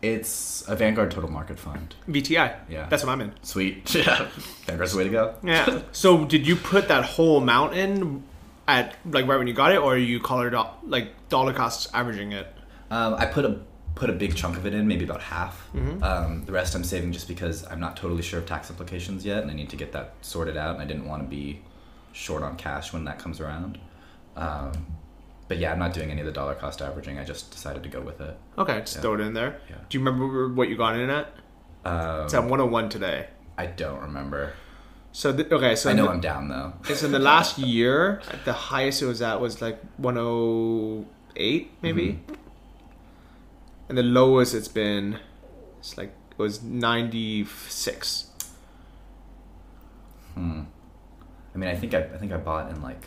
it's 0.02 0.62
a 0.68 0.76
Vanguard 0.76 1.10
Total 1.10 1.30
Market 1.30 1.58
Fund. 1.58 1.94
VTI. 2.08 2.54
Yeah. 2.68 2.86
That's 2.88 3.02
what 3.04 3.12
I'm 3.12 3.20
in. 3.22 3.32
Sweet. 3.42 3.94
Yeah. 3.94 4.28
Vanguard's 4.66 4.92
the 4.92 4.98
way 4.98 5.04
to 5.04 5.10
go. 5.10 5.34
Yeah. 5.42 5.82
so 5.92 6.24
did 6.26 6.46
you 6.46 6.56
put 6.56 6.88
that 6.88 7.04
whole 7.04 7.38
amount 7.38 7.74
in 7.74 8.24
at 8.70 8.96
like 9.04 9.26
right 9.26 9.36
when 9.38 9.46
you 9.46 9.54
got 9.54 9.72
it, 9.72 9.78
or 9.78 9.96
you 9.98 10.20
colored 10.20 10.54
up 10.54 10.80
like 10.86 11.28
dollar 11.28 11.52
costs 11.52 11.88
averaging 11.92 12.32
it? 12.32 12.46
Um, 12.90 13.14
I 13.14 13.26
put 13.26 13.44
a 13.44 13.60
put 13.94 14.08
a 14.08 14.12
big 14.12 14.34
chunk 14.36 14.56
of 14.56 14.64
it 14.66 14.72
in, 14.72 14.86
maybe 14.88 15.04
about 15.04 15.20
half. 15.20 15.68
Mm-hmm. 15.74 16.02
Um, 16.02 16.44
the 16.46 16.52
rest 16.52 16.74
I'm 16.74 16.84
saving 16.84 17.12
just 17.12 17.28
because 17.28 17.66
I'm 17.66 17.80
not 17.80 17.96
totally 17.96 18.22
sure 18.22 18.38
of 18.40 18.46
tax 18.46 18.70
implications 18.70 19.26
yet, 19.26 19.42
and 19.42 19.50
I 19.50 19.54
need 19.54 19.70
to 19.70 19.76
get 19.76 19.92
that 19.92 20.14
sorted 20.22 20.56
out. 20.56 20.74
And 20.74 20.82
I 20.82 20.86
didn't 20.86 21.06
want 21.06 21.22
to 21.22 21.28
be 21.28 21.60
short 22.12 22.42
on 22.42 22.56
cash 22.56 22.92
when 22.92 23.04
that 23.04 23.18
comes 23.18 23.40
around. 23.40 23.78
Um, 24.36 24.72
but 25.48 25.58
yeah, 25.58 25.72
I'm 25.72 25.78
not 25.78 25.92
doing 25.92 26.10
any 26.10 26.20
of 26.20 26.26
the 26.26 26.32
dollar 26.32 26.54
cost 26.54 26.80
averaging. 26.80 27.18
I 27.18 27.24
just 27.24 27.50
decided 27.50 27.82
to 27.82 27.88
go 27.88 28.00
with 28.00 28.20
it. 28.20 28.36
Okay, 28.56 28.80
just 28.80 28.96
Yeah. 28.96 29.02
throw 29.02 29.14
it 29.14 29.20
in 29.20 29.34
there. 29.34 29.60
Yeah. 29.68 29.76
Do 29.88 29.98
you 29.98 30.04
remember 30.04 30.48
what 30.48 30.68
you 30.68 30.76
got 30.76 30.96
in 30.96 31.10
at? 31.10 31.26
Um, 31.84 32.24
It's 32.24 32.34
at 32.34 32.44
101 32.44 32.88
today. 32.88 33.26
I 33.58 33.66
don't 33.66 34.00
remember. 34.00 34.52
So 35.12 35.32
th- 35.36 35.50
okay, 35.50 35.74
so 35.74 35.90
I 35.90 35.92
know 35.92 36.04
the, 36.04 36.10
I'm 36.10 36.20
down 36.20 36.48
though. 36.48 36.72
so 36.94 37.06
in 37.06 37.12
the 37.12 37.18
last 37.18 37.58
year, 37.58 38.22
the 38.44 38.52
highest 38.52 39.02
it 39.02 39.06
was 39.06 39.20
at 39.22 39.40
was 39.40 39.60
like 39.60 39.80
108 39.98 41.70
maybe, 41.82 42.02
Mm-hmm. 42.12 42.34
and 43.88 43.98
the 43.98 44.02
lowest 44.04 44.54
it's 44.54 44.68
been, 44.68 45.18
it's 45.80 45.96
like 45.98 46.12
it 46.30 46.38
was 46.38 46.62
96. 46.62 48.26
Hmm. 50.34 50.62
I 51.54 51.58
mean, 51.58 51.68
I 51.68 51.74
think 51.74 51.92
I, 51.94 51.98
I 52.04 52.16
think 52.18 52.32
I 52.32 52.36
bought 52.36 52.70
in 52.70 52.80
like 52.80 53.04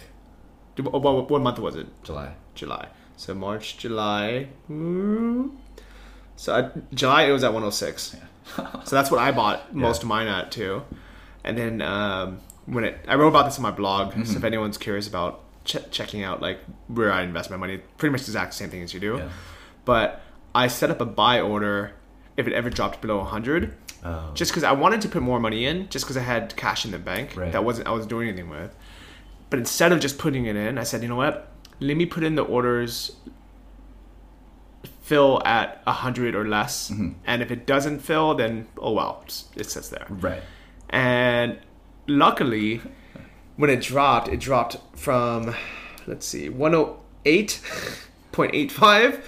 oh, 0.86 1.00
What, 1.00 1.30
what 1.32 1.42
month 1.42 1.60
was 1.60 1.76
it? 1.76 1.88
July. 2.04 2.34
July. 2.56 2.88
So 3.16 3.34
March, 3.34 3.78
July. 3.78 4.50
So 6.36 6.54
I, 6.54 6.70
July 6.94 7.24
it 7.24 7.32
was 7.32 7.44
at 7.46 7.54
106. 7.54 8.16
Yeah. 8.58 8.82
so 8.84 8.96
that's 8.96 9.10
what 9.10 9.22
I 9.22 9.32
bought 9.32 9.74
most 9.74 10.02
Yeah. 10.02 10.06
of 10.06 10.08
mine 10.10 10.28
at 10.28 10.52
too. 10.52 10.82
And 11.44 11.58
then 11.58 11.82
um, 11.82 12.40
when 12.66 12.84
it, 12.86 12.98
I 13.08 13.16
wrote 13.16 13.28
about 13.30 13.46
this 13.46 13.58
on 13.58 13.64
my 13.64 13.72
blog. 13.72 14.12
Mm-hmm. 14.12 14.24
So 14.26 14.38
if 14.38 14.44
anyone's 14.44 14.78
curious 14.78 15.08
about 15.08 15.42
ch- 15.66 15.90
checking 15.92 16.24
out 16.24 16.42
like 16.42 16.60
where 16.88 17.12
I 17.12 17.24
invest 17.24 17.50
my 17.50 17.58
money, 17.58 17.80
pretty 17.98 18.12
much 18.12 18.22
the 18.22 18.28
exact 18.30 18.54
same 18.54 18.70
thing 18.70 18.82
as 18.82 18.94
you 18.94 19.00
do. 19.00 19.18
Yeah. 19.18 19.30
But 19.86 20.22
I 20.56 20.68
set 20.68 20.90
up 20.90 21.02
a 21.02 21.06
buy 21.06 21.40
order 21.42 21.94
if 22.38 22.48
it 22.48 22.54
ever 22.54 22.70
dropped 22.70 23.02
below 23.02 23.18
100 23.20 23.76
Oh. 24.06 24.32
just 24.34 24.52
because 24.52 24.66
I 24.66 24.74
wanted 24.74 25.00
to 25.02 25.08
put 25.08 25.22
more 25.22 25.40
money 25.40 25.66
in, 25.66 25.88
just 25.88 26.04
because 26.04 26.18
I 26.18 26.22
had 26.24 26.54
cash 26.58 26.84
in 26.84 26.92
the 26.92 27.00
bank 27.00 27.38
Right. 27.38 27.54
that 27.54 27.64
wasn't 27.64 27.88
I 27.88 27.92
wasn't 27.92 28.10
doing 28.10 28.28
anything 28.28 28.50
with. 28.50 28.76
But 29.50 29.60
instead 29.60 29.94
of 29.94 30.02
just 30.02 30.18
putting 30.18 30.46
it 30.46 30.58
in, 30.58 30.78
I 30.78 30.84
said, 30.84 31.04
you 31.04 31.08
know 31.08 31.16
what? 31.16 31.50
Let 31.80 31.96
me 31.96 32.06
put 32.06 32.22
in 32.24 32.36
the 32.36 32.44
orders 32.44 33.16
fill 35.02 35.42
at 35.46 35.82
hundred 35.88 36.36
or 36.36 36.48
less, 36.48 36.90
Mm-hmm. 36.90 37.10
and 37.26 37.42
if 37.42 37.52
it 37.52 37.66
doesn't 37.66 38.00
fill, 38.00 38.36
then 38.36 38.68
oh 38.78 38.92
well, 38.94 39.24
it 39.56 39.70
sits 39.70 39.90
there. 39.90 40.06
right. 40.10 40.42
And 40.90 41.60
luckily, 42.08 42.82
when 43.56 43.70
it 43.70 43.82
dropped, 43.82 44.28
it 44.28 44.40
dropped 44.40 44.78
from 44.96 45.56
let's 46.08 46.26
see, 46.26 46.50
one 46.50 46.74
hundred 46.74 46.96
eight 47.26 47.62
point 48.32 48.52
eight 48.54 48.72
five 48.72 49.26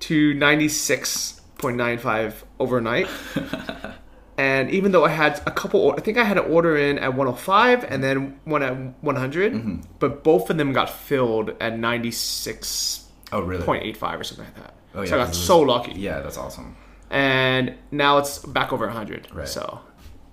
to 0.00 0.34
ninety 0.34 0.68
six 0.68 1.40
point 1.58 1.76
nine 1.76 1.98
five 1.98 2.44
overnight. 2.58 3.08
And 4.38 4.70
even 4.70 4.92
though 4.92 5.04
I 5.04 5.08
had 5.08 5.40
a 5.46 5.50
couple, 5.50 5.94
I 5.96 6.00
think 6.00 6.18
I 6.18 6.24
had 6.24 6.36
an 6.36 6.44
order 6.44 6.76
in 6.76 6.98
at 6.98 7.14
105 7.14 7.84
and 7.84 8.04
then 8.04 8.38
one 8.44 8.62
at 8.62 8.76
100, 9.02 9.52
mm-hmm. 9.52 9.80
but 9.98 10.22
both 10.22 10.50
of 10.50 10.58
them 10.58 10.72
got 10.74 10.90
filled 10.90 11.50
at 11.60 11.74
96.85 11.74 13.04
Oh 13.32 13.40
really? 13.40 13.64
or 13.64 14.24
something 14.24 14.44
like 14.44 14.54
that. 14.56 14.74
Oh, 14.94 15.02
yeah, 15.02 15.08
so 15.08 15.14
I 15.14 15.24
got 15.24 15.34
so 15.34 15.60
lucky. 15.60 15.92
Yeah, 15.92 16.20
that's 16.20 16.36
awesome. 16.36 16.76
And 17.10 17.76
now 17.90 18.18
it's 18.18 18.38
back 18.40 18.72
over 18.72 18.86
100. 18.86 19.28
Right. 19.32 19.48
So 19.48 19.80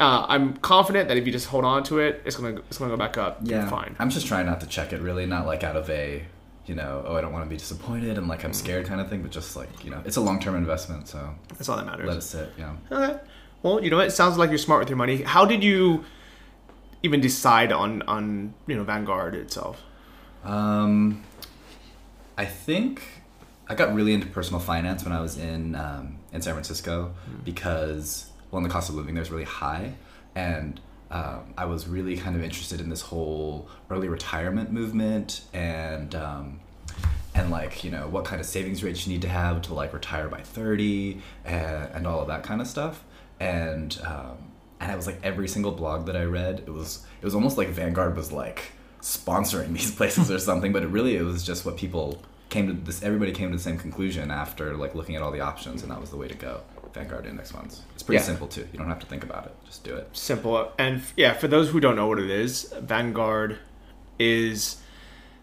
uh, 0.03 0.25
I'm 0.27 0.57
confident 0.57 1.07
that 1.07 1.17
if 1.17 1.25
you 1.25 1.31
just 1.31 1.47
hold 1.47 1.65
on 1.65 1.83
to 1.85 1.99
it, 1.99 2.21
it's 2.25 2.35
gonna 2.35 2.59
it's 2.69 2.77
gonna 2.77 2.91
go 2.91 2.97
back 2.97 3.17
up. 3.17 3.39
Yeah, 3.43 3.69
fine. 3.69 3.95
I'm 3.99 4.09
just 4.09 4.27
trying 4.27 4.45
not 4.45 4.59
to 4.61 4.67
check 4.67 4.93
it 4.93 5.01
really, 5.01 5.25
not 5.25 5.45
like 5.45 5.63
out 5.63 5.75
of 5.75 5.89
a, 5.89 6.23
you 6.65 6.75
know, 6.75 7.03
oh 7.07 7.15
I 7.15 7.21
don't 7.21 7.31
want 7.31 7.45
to 7.45 7.49
be 7.49 7.57
disappointed 7.57 8.17
and 8.17 8.27
like 8.27 8.43
I'm 8.43 8.53
scared 8.53 8.85
kind 8.85 8.99
of 9.01 9.09
thing, 9.09 9.21
but 9.21 9.31
just 9.31 9.55
like 9.55 9.69
you 9.83 9.91
know, 9.91 10.01
it's 10.05 10.17
a 10.17 10.21
long 10.21 10.39
term 10.39 10.55
investment, 10.55 11.07
so 11.07 11.33
That's 11.49 11.69
all 11.69 11.77
that 11.77 11.85
matters. 11.85 12.07
let 12.07 12.17
it 12.17 12.21
sit. 12.21 12.51
Yeah. 12.57 12.73
Okay. 12.91 13.19
Well, 13.61 13.81
you 13.83 13.89
know 13.89 13.97
what? 13.97 14.07
It 14.07 14.11
sounds 14.11 14.37
like 14.37 14.49
you're 14.49 14.57
smart 14.59 14.79
with 14.81 14.89
your 14.89 14.97
money. 14.97 15.21
How 15.21 15.45
did 15.45 15.63
you 15.63 16.03
even 17.01 17.21
decide 17.21 17.71
on 17.71 18.01
on 18.03 18.53
you 18.67 18.75
know 18.75 18.83
Vanguard 18.83 19.35
itself? 19.35 19.81
Um, 20.43 21.23
I 22.37 22.45
think 22.45 23.03
I 23.69 23.75
got 23.75 23.93
really 23.95 24.13
into 24.13 24.27
personal 24.27 24.59
finance 24.59 25.03
when 25.05 25.13
I 25.13 25.21
was 25.21 25.37
in 25.37 25.75
um, 25.75 26.17
in 26.33 26.41
San 26.41 26.53
Francisco 26.53 27.13
because 27.45 28.29
one, 28.53 28.63
the 28.63 28.69
cost 28.69 28.89
of 28.89 28.95
living 28.95 29.15
there 29.15 29.23
is 29.23 29.31
really 29.31 29.43
high, 29.43 29.93
and 30.35 30.79
um, 31.11 31.53
I 31.57 31.65
was 31.65 31.87
really 31.87 32.17
kind 32.17 32.35
of 32.35 32.43
interested 32.43 32.79
in 32.79 32.89
this 32.89 33.01
whole 33.01 33.67
early 33.89 34.07
retirement 34.07 34.71
movement 34.71 35.41
and. 35.53 36.15
Um, 36.15 36.59
and 37.35 37.49
like 37.49 37.83
you 37.83 37.89
know 37.89 38.07
what 38.07 38.25
kind 38.25 38.39
of 38.39 38.45
savings 38.45 38.83
rates 38.83 39.07
you 39.07 39.13
need 39.13 39.23
to 39.23 39.27
have 39.27 39.63
to 39.63 39.73
like 39.73 39.91
retire 39.91 40.27
by 40.27 40.41
30 40.41 41.19
and, 41.45 41.89
and 41.91 42.05
all 42.05 42.19
of 42.19 42.27
that 42.27 42.43
kind 42.43 42.61
of 42.61 42.67
stuff. 42.67 43.03
And 43.39 43.99
um, 44.05 44.37
and 44.83 44.91
it 44.91 44.95
was 44.95 45.07
like 45.07 45.17
every 45.23 45.47
single 45.47 45.71
blog 45.71 46.05
that 46.05 46.15
i 46.15 46.23
read 46.23 46.59
it 46.59 46.69
was 46.69 47.05
it 47.21 47.25
was 47.25 47.33
almost 47.33 47.57
like 47.57 47.69
vanguard 47.69 48.15
was 48.15 48.31
like 48.31 48.73
sponsoring 49.01 49.73
these 49.73 49.95
places 49.95 50.29
or 50.29 50.39
something 50.39 50.71
but 50.71 50.83
it 50.83 50.87
really 50.87 51.15
it 51.15 51.23
was 51.23 51.43
just 51.43 51.65
what 51.65 51.77
people 51.77 52.21
came 52.49 52.67
to 52.67 52.73
this 52.73 53.01
everybody 53.01 53.31
came 53.31 53.49
to 53.49 53.57
the 53.57 53.63
same 53.63 53.77
conclusion 53.77 54.29
after 54.29 54.75
like 54.75 54.93
looking 54.93 55.15
at 55.15 55.21
all 55.21 55.31
the 55.31 55.39
options 55.39 55.81
and 55.81 55.91
that 55.91 55.99
was 55.99 56.11
the 56.11 56.17
way 56.17 56.27
to 56.27 56.35
go. 56.35 56.61
Vanguard 56.93 57.25
index 57.25 57.51
funds 57.51 57.81
it's 58.03 58.07
pretty 58.07 58.19
Yeah. 58.21 58.25
simple 58.25 58.47
too 58.47 58.67
you 58.71 58.77
don't 58.79 58.89
have 58.89 58.99
to 58.99 59.05
think 59.05 59.23
about 59.23 59.45
it 59.45 59.53
just 59.65 59.83
do 59.83 59.95
it 59.95 60.09
Simple. 60.13 60.71
And 60.77 60.97
f- 60.97 61.13
yeah, 61.15 61.33
for 61.33 61.47
those 61.47 61.69
who 61.69 61.79
don't 61.79 61.95
know 61.95 62.07
what 62.07 62.19
it 62.19 62.29
is, 62.29 62.73
Vanguard 62.81 63.59
is 64.19 64.81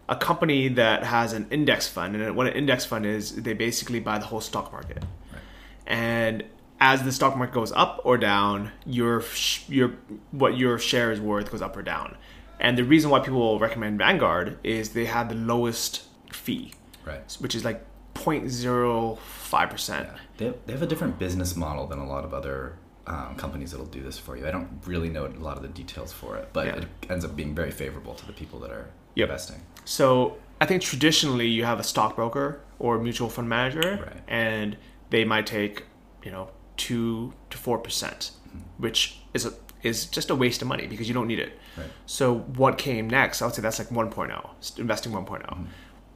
a 0.07 0.15
company 0.15 0.67
that 0.67 1.03
has 1.03 1.33
an 1.33 1.47
index 1.51 1.87
fund, 1.87 2.15
and 2.15 2.35
what 2.35 2.47
an 2.47 2.53
index 2.53 2.85
fund 2.85 3.05
is, 3.05 3.35
they 3.43 3.53
basically 3.53 3.99
buy 3.99 4.17
the 4.19 4.25
whole 4.25 4.41
stock 4.41 4.71
market. 4.71 5.03
Right. 5.31 5.41
And 5.87 6.43
as 6.79 7.03
the 7.03 7.11
stock 7.11 7.35
market 7.37 7.53
goes 7.53 7.71
up 7.71 8.01
or 8.03 8.17
down, 8.17 8.71
your 8.85 9.21
sh- 9.21 9.63
your 9.69 9.89
what 10.31 10.57
your 10.57 10.77
share 10.79 11.11
is 11.11 11.19
worth 11.21 11.49
goes 11.51 11.61
up 11.61 11.75
or 11.77 11.81
down. 11.81 12.15
And 12.59 12.77
the 12.77 12.83
reason 12.83 13.09
why 13.09 13.19
people 13.19 13.57
recommend 13.59 13.97
Vanguard 13.97 14.57
is 14.63 14.89
they 14.89 15.05
have 15.05 15.29
the 15.29 15.35
lowest 15.35 16.03
fee, 16.31 16.73
right 17.05 17.21
which 17.39 17.55
is 17.55 17.63
like 17.65 17.83
0.05 18.15 19.69
percent. 19.69 20.09
They 20.37 20.45
have, 20.45 20.55
they 20.65 20.73
have 20.73 20.81
a 20.81 20.87
different 20.87 21.19
business 21.19 21.55
model 21.55 21.87
than 21.87 21.99
a 21.99 22.07
lot 22.07 22.23
of 22.23 22.33
other 22.33 22.77
um, 23.07 23.35
companies 23.35 23.71
that'll 23.71 23.85
do 23.87 24.01
this 24.03 24.17
for 24.17 24.37
you. 24.37 24.47
I 24.47 24.51
don't 24.51 24.69
really 24.85 25.09
know 25.09 25.25
a 25.25 25.29
lot 25.29 25.57
of 25.57 25.63
the 25.63 25.69
details 25.69 26.11
for 26.13 26.37
it, 26.37 26.49
but 26.53 26.67
Yeah. 26.67 26.75
it 26.77 26.87
ends 27.09 27.25
up 27.25 27.35
being 27.35 27.55
very 27.55 27.71
favorable 27.71 28.13
to 28.15 28.25
the 28.27 28.33
people 28.33 28.59
that 28.59 28.71
are 28.71 28.89
Yep. 29.15 29.29
investing. 29.29 29.61
So 29.85 30.37
I 30.61 30.65
think 30.65 30.81
traditionally 30.83 31.47
you 31.47 31.65
have 31.65 31.79
a 31.79 31.83
stockbroker 31.83 32.61
or 32.79 32.95
a 32.97 32.99
mutual 33.03 33.29
fund 33.29 33.49
manager, 33.49 33.99
Right. 34.05 34.21
and 34.27 34.77
they 35.09 35.25
might 35.25 35.45
take 35.47 35.83
you 36.23 36.31
know 36.31 36.49
two 36.77 37.33
to 37.49 37.57
four 37.57 37.77
percent, 37.79 38.31
which 38.77 39.19
is 39.33 39.45
a, 39.45 39.53
is 39.83 40.05
just 40.05 40.29
a 40.29 40.35
waste 40.35 40.61
of 40.61 40.67
money 40.67 40.85
because 40.85 41.07
you 41.07 41.13
don't 41.13 41.27
need 41.27 41.39
it. 41.39 41.57
Right. 41.75 41.87
So 42.05 42.35
what 42.55 42.77
came 42.77 43.09
next? 43.09 43.41
I 43.41 43.45
would 43.45 43.55
say 43.55 43.61
that's 43.63 43.79
like 43.79 43.89
1.0, 43.89 44.49
s- 44.59 44.77
investing 44.77 45.11
1.0. 45.11 45.65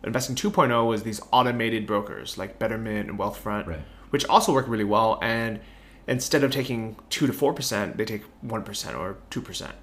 Investing 0.06 0.36
2.0 0.36 0.88
was 0.88 1.04
these 1.04 1.22
automated 1.32 1.86
brokers 1.88 2.38
like 2.38 2.60
Betterment 2.60 3.10
and 3.10 3.18
Wealthfront, 3.20 3.68
Right. 3.68 3.80
which 4.12 4.26
also 4.28 4.54
work 4.54 4.68
really 4.68 4.84
well. 4.84 5.20
And 5.22 5.60
instead 6.08 6.44
of 6.44 6.52
taking 6.52 6.96
two 7.10 7.28
to 7.28 7.34
four 7.34 7.54
percent, 7.54 7.98
they 7.98 8.06
take 8.06 8.24
one 8.42 8.64
percent 8.64 8.96
or 8.96 9.18
two 9.30 9.42
percent, 9.42 9.74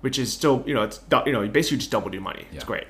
which 0.00 0.18
is 0.18 0.32
still 0.32 0.62
you 0.66 0.74
know 0.74 0.82
it's 0.82 1.00
you 1.26 1.32
know 1.32 1.42
you 1.42 1.50
basically 1.50 1.78
just 1.78 1.90
doubled 1.90 2.12
your 2.14 2.22
money. 2.22 2.46
It's 2.52 2.64
great. 2.64 2.86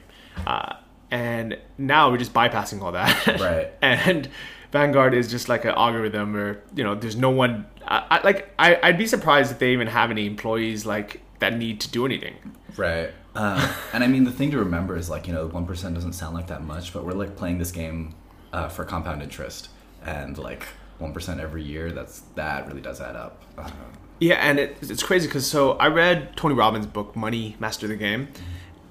Uh, 0.46 0.74
and 1.10 1.56
now 1.78 2.10
we're 2.10 2.18
just 2.18 2.32
bypassing 2.34 2.82
all 2.82 2.92
that. 2.92 3.40
Right. 3.40 3.72
and 3.80 4.28
Vanguard 4.72 5.14
is 5.14 5.30
just 5.30 5.48
like 5.48 5.64
an 5.64 5.70
algorithm 5.70 6.32
where 6.34 6.62
you 6.74 6.84
know 6.84 6.94
there's 6.94 7.16
no 7.16 7.30
one. 7.30 7.66
I, 7.86 8.04
I 8.10 8.22
like 8.24 8.50
I, 8.58 8.78
I'd 8.82 8.98
be 8.98 9.06
surprised 9.06 9.52
if 9.52 9.58
they 9.58 9.72
even 9.72 9.86
have 9.86 10.10
any 10.10 10.26
employees 10.26 10.84
like 10.84 11.22
that 11.38 11.56
need 11.56 11.80
to 11.82 11.90
do 11.90 12.04
anything. 12.04 12.34
Right. 12.76 13.10
Uh, 13.36 13.74
and 13.92 14.02
I 14.02 14.06
mean, 14.06 14.24
the 14.24 14.32
thing 14.32 14.50
to 14.52 14.58
remember 14.58 14.96
is 14.96 15.10
like, 15.10 15.26
you 15.26 15.34
know, 15.34 15.48
1% 15.48 15.94
doesn't 15.94 16.14
sound 16.14 16.34
like 16.34 16.46
that 16.46 16.64
much, 16.64 16.92
but 16.92 17.04
we're 17.04 17.12
like 17.12 17.36
playing 17.36 17.58
this 17.58 17.70
game 17.70 18.14
uh, 18.52 18.68
for 18.68 18.84
compound 18.84 19.22
interest. 19.22 19.68
And 20.04 20.38
like 20.38 20.66
1% 21.00 21.40
every 21.40 21.62
year, 21.62 21.92
that's 21.92 22.20
that 22.36 22.66
really 22.66 22.80
does 22.80 23.00
add 23.00 23.16
up. 23.16 23.42
Uh, 23.58 23.70
Yeah, 24.18 24.36
and 24.36 24.58
it, 24.58 24.78
it's 24.80 25.02
crazy 25.02 25.26
because 25.26 25.46
so 25.46 25.72
I 25.72 25.88
read 25.88 26.36
Tony 26.36 26.54
Robbins' 26.54 26.86
book 26.86 27.14
Money 27.14 27.56
Master 27.60 27.86
the 27.86 27.96
Game, 27.96 28.28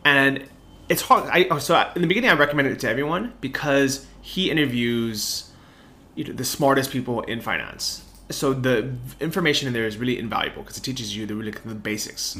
and 0.03 0.47
it's 0.87 1.01
hard. 1.01 1.27
I 1.31 1.47
oh, 1.49 1.57
so 1.57 1.91
in 1.95 2.01
the 2.03 2.07
beginning 2.07 2.29
I 2.29 2.33
recommended 2.33 2.73
it 2.73 2.79
to 2.81 2.89
everyone 2.89 3.33
because 3.41 4.05
he 4.21 4.51
interviews 4.51 5.51
you 6.13 6.25
know, 6.25 6.33
the 6.33 6.45
smartest 6.45 6.91
people 6.91 7.21
in 7.21 7.41
finance. 7.41 8.03
So 8.29 8.53
the 8.53 8.93
information 9.19 9.67
in 9.67 9.73
there 9.73 9.87
is 9.87 9.97
really 9.97 10.19
invaluable 10.19 10.61
because 10.61 10.77
it 10.77 10.81
teaches 10.83 11.15
you 11.15 11.25
the 11.25 11.35
really 11.35 11.51
the 11.51 11.75
basics. 11.75 12.37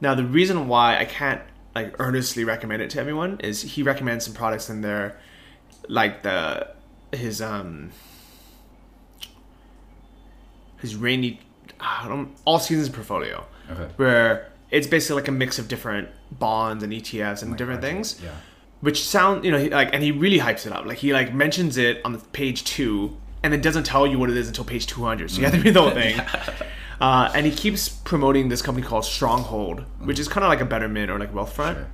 Now 0.00 0.14
the 0.14 0.24
reason 0.24 0.68
why 0.68 0.98
I 0.98 1.04
can't 1.04 1.40
like 1.74 1.94
earnestly 2.00 2.44
recommend 2.44 2.82
it 2.82 2.90
to 2.90 3.00
everyone 3.00 3.38
is 3.40 3.62
he 3.62 3.82
recommends 3.82 4.24
some 4.24 4.34
products 4.34 4.68
in 4.70 4.80
there, 4.80 5.18
like 5.88 6.22
the 6.22 6.68
his 7.12 7.40
um 7.42 7.90
his 10.80 10.96
rainy 10.96 11.40
I 11.78 12.06
don't, 12.08 12.34
all 12.44 12.58
seasons 12.58 12.88
portfolio, 12.90 13.44
Okay. 13.70 13.88
where 13.96 14.50
it's 14.70 14.86
basically 14.86 15.16
like 15.22 15.28
a 15.28 15.32
mix 15.32 15.58
of 15.58 15.66
different 15.68 16.08
bonds 16.32 16.82
and 16.84 16.92
ETFs 16.92 17.42
and 17.42 17.56
different 17.56 17.80
things 17.80 18.20
Yeah. 18.22 18.30
which 18.80 19.04
sound 19.04 19.44
you 19.44 19.50
know 19.50 19.58
he, 19.58 19.68
like 19.70 19.92
and 19.94 20.02
he 20.02 20.12
really 20.12 20.38
hypes 20.38 20.66
it 20.66 20.72
up 20.72 20.86
like 20.86 20.98
he 20.98 21.12
like 21.12 21.32
mentions 21.34 21.76
it 21.76 22.00
on 22.04 22.20
page 22.32 22.64
two 22.64 23.16
and 23.42 23.52
then 23.52 23.60
doesn't 23.60 23.84
tell 23.84 24.06
you 24.06 24.18
what 24.18 24.30
it 24.30 24.36
is 24.36 24.46
until 24.48 24.64
page 24.64 24.86
200 24.86 25.30
so 25.30 25.38
you 25.38 25.44
have 25.46 25.54
to 25.54 25.60
read 25.60 25.74
the 25.74 25.80
whole 25.82 25.90
thing 26.02 26.20
uh, 27.00 27.30
and 27.34 27.46
he 27.46 27.52
keeps 27.52 27.88
promoting 27.88 28.48
this 28.48 28.62
company 28.62 28.86
called 28.86 29.04
stronghold 29.04 29.84
which 30.00 30.18
is 30.18 30.28
kind 30.28 30.44
of 30.44 30.48
like 30.48 30.60
a 30.60 30.64
betterment 30.64 31.10
or 31.10 31.18
like 31.18 31.32
wealthfront 31.32 31.74
Sure. 31.74 31.86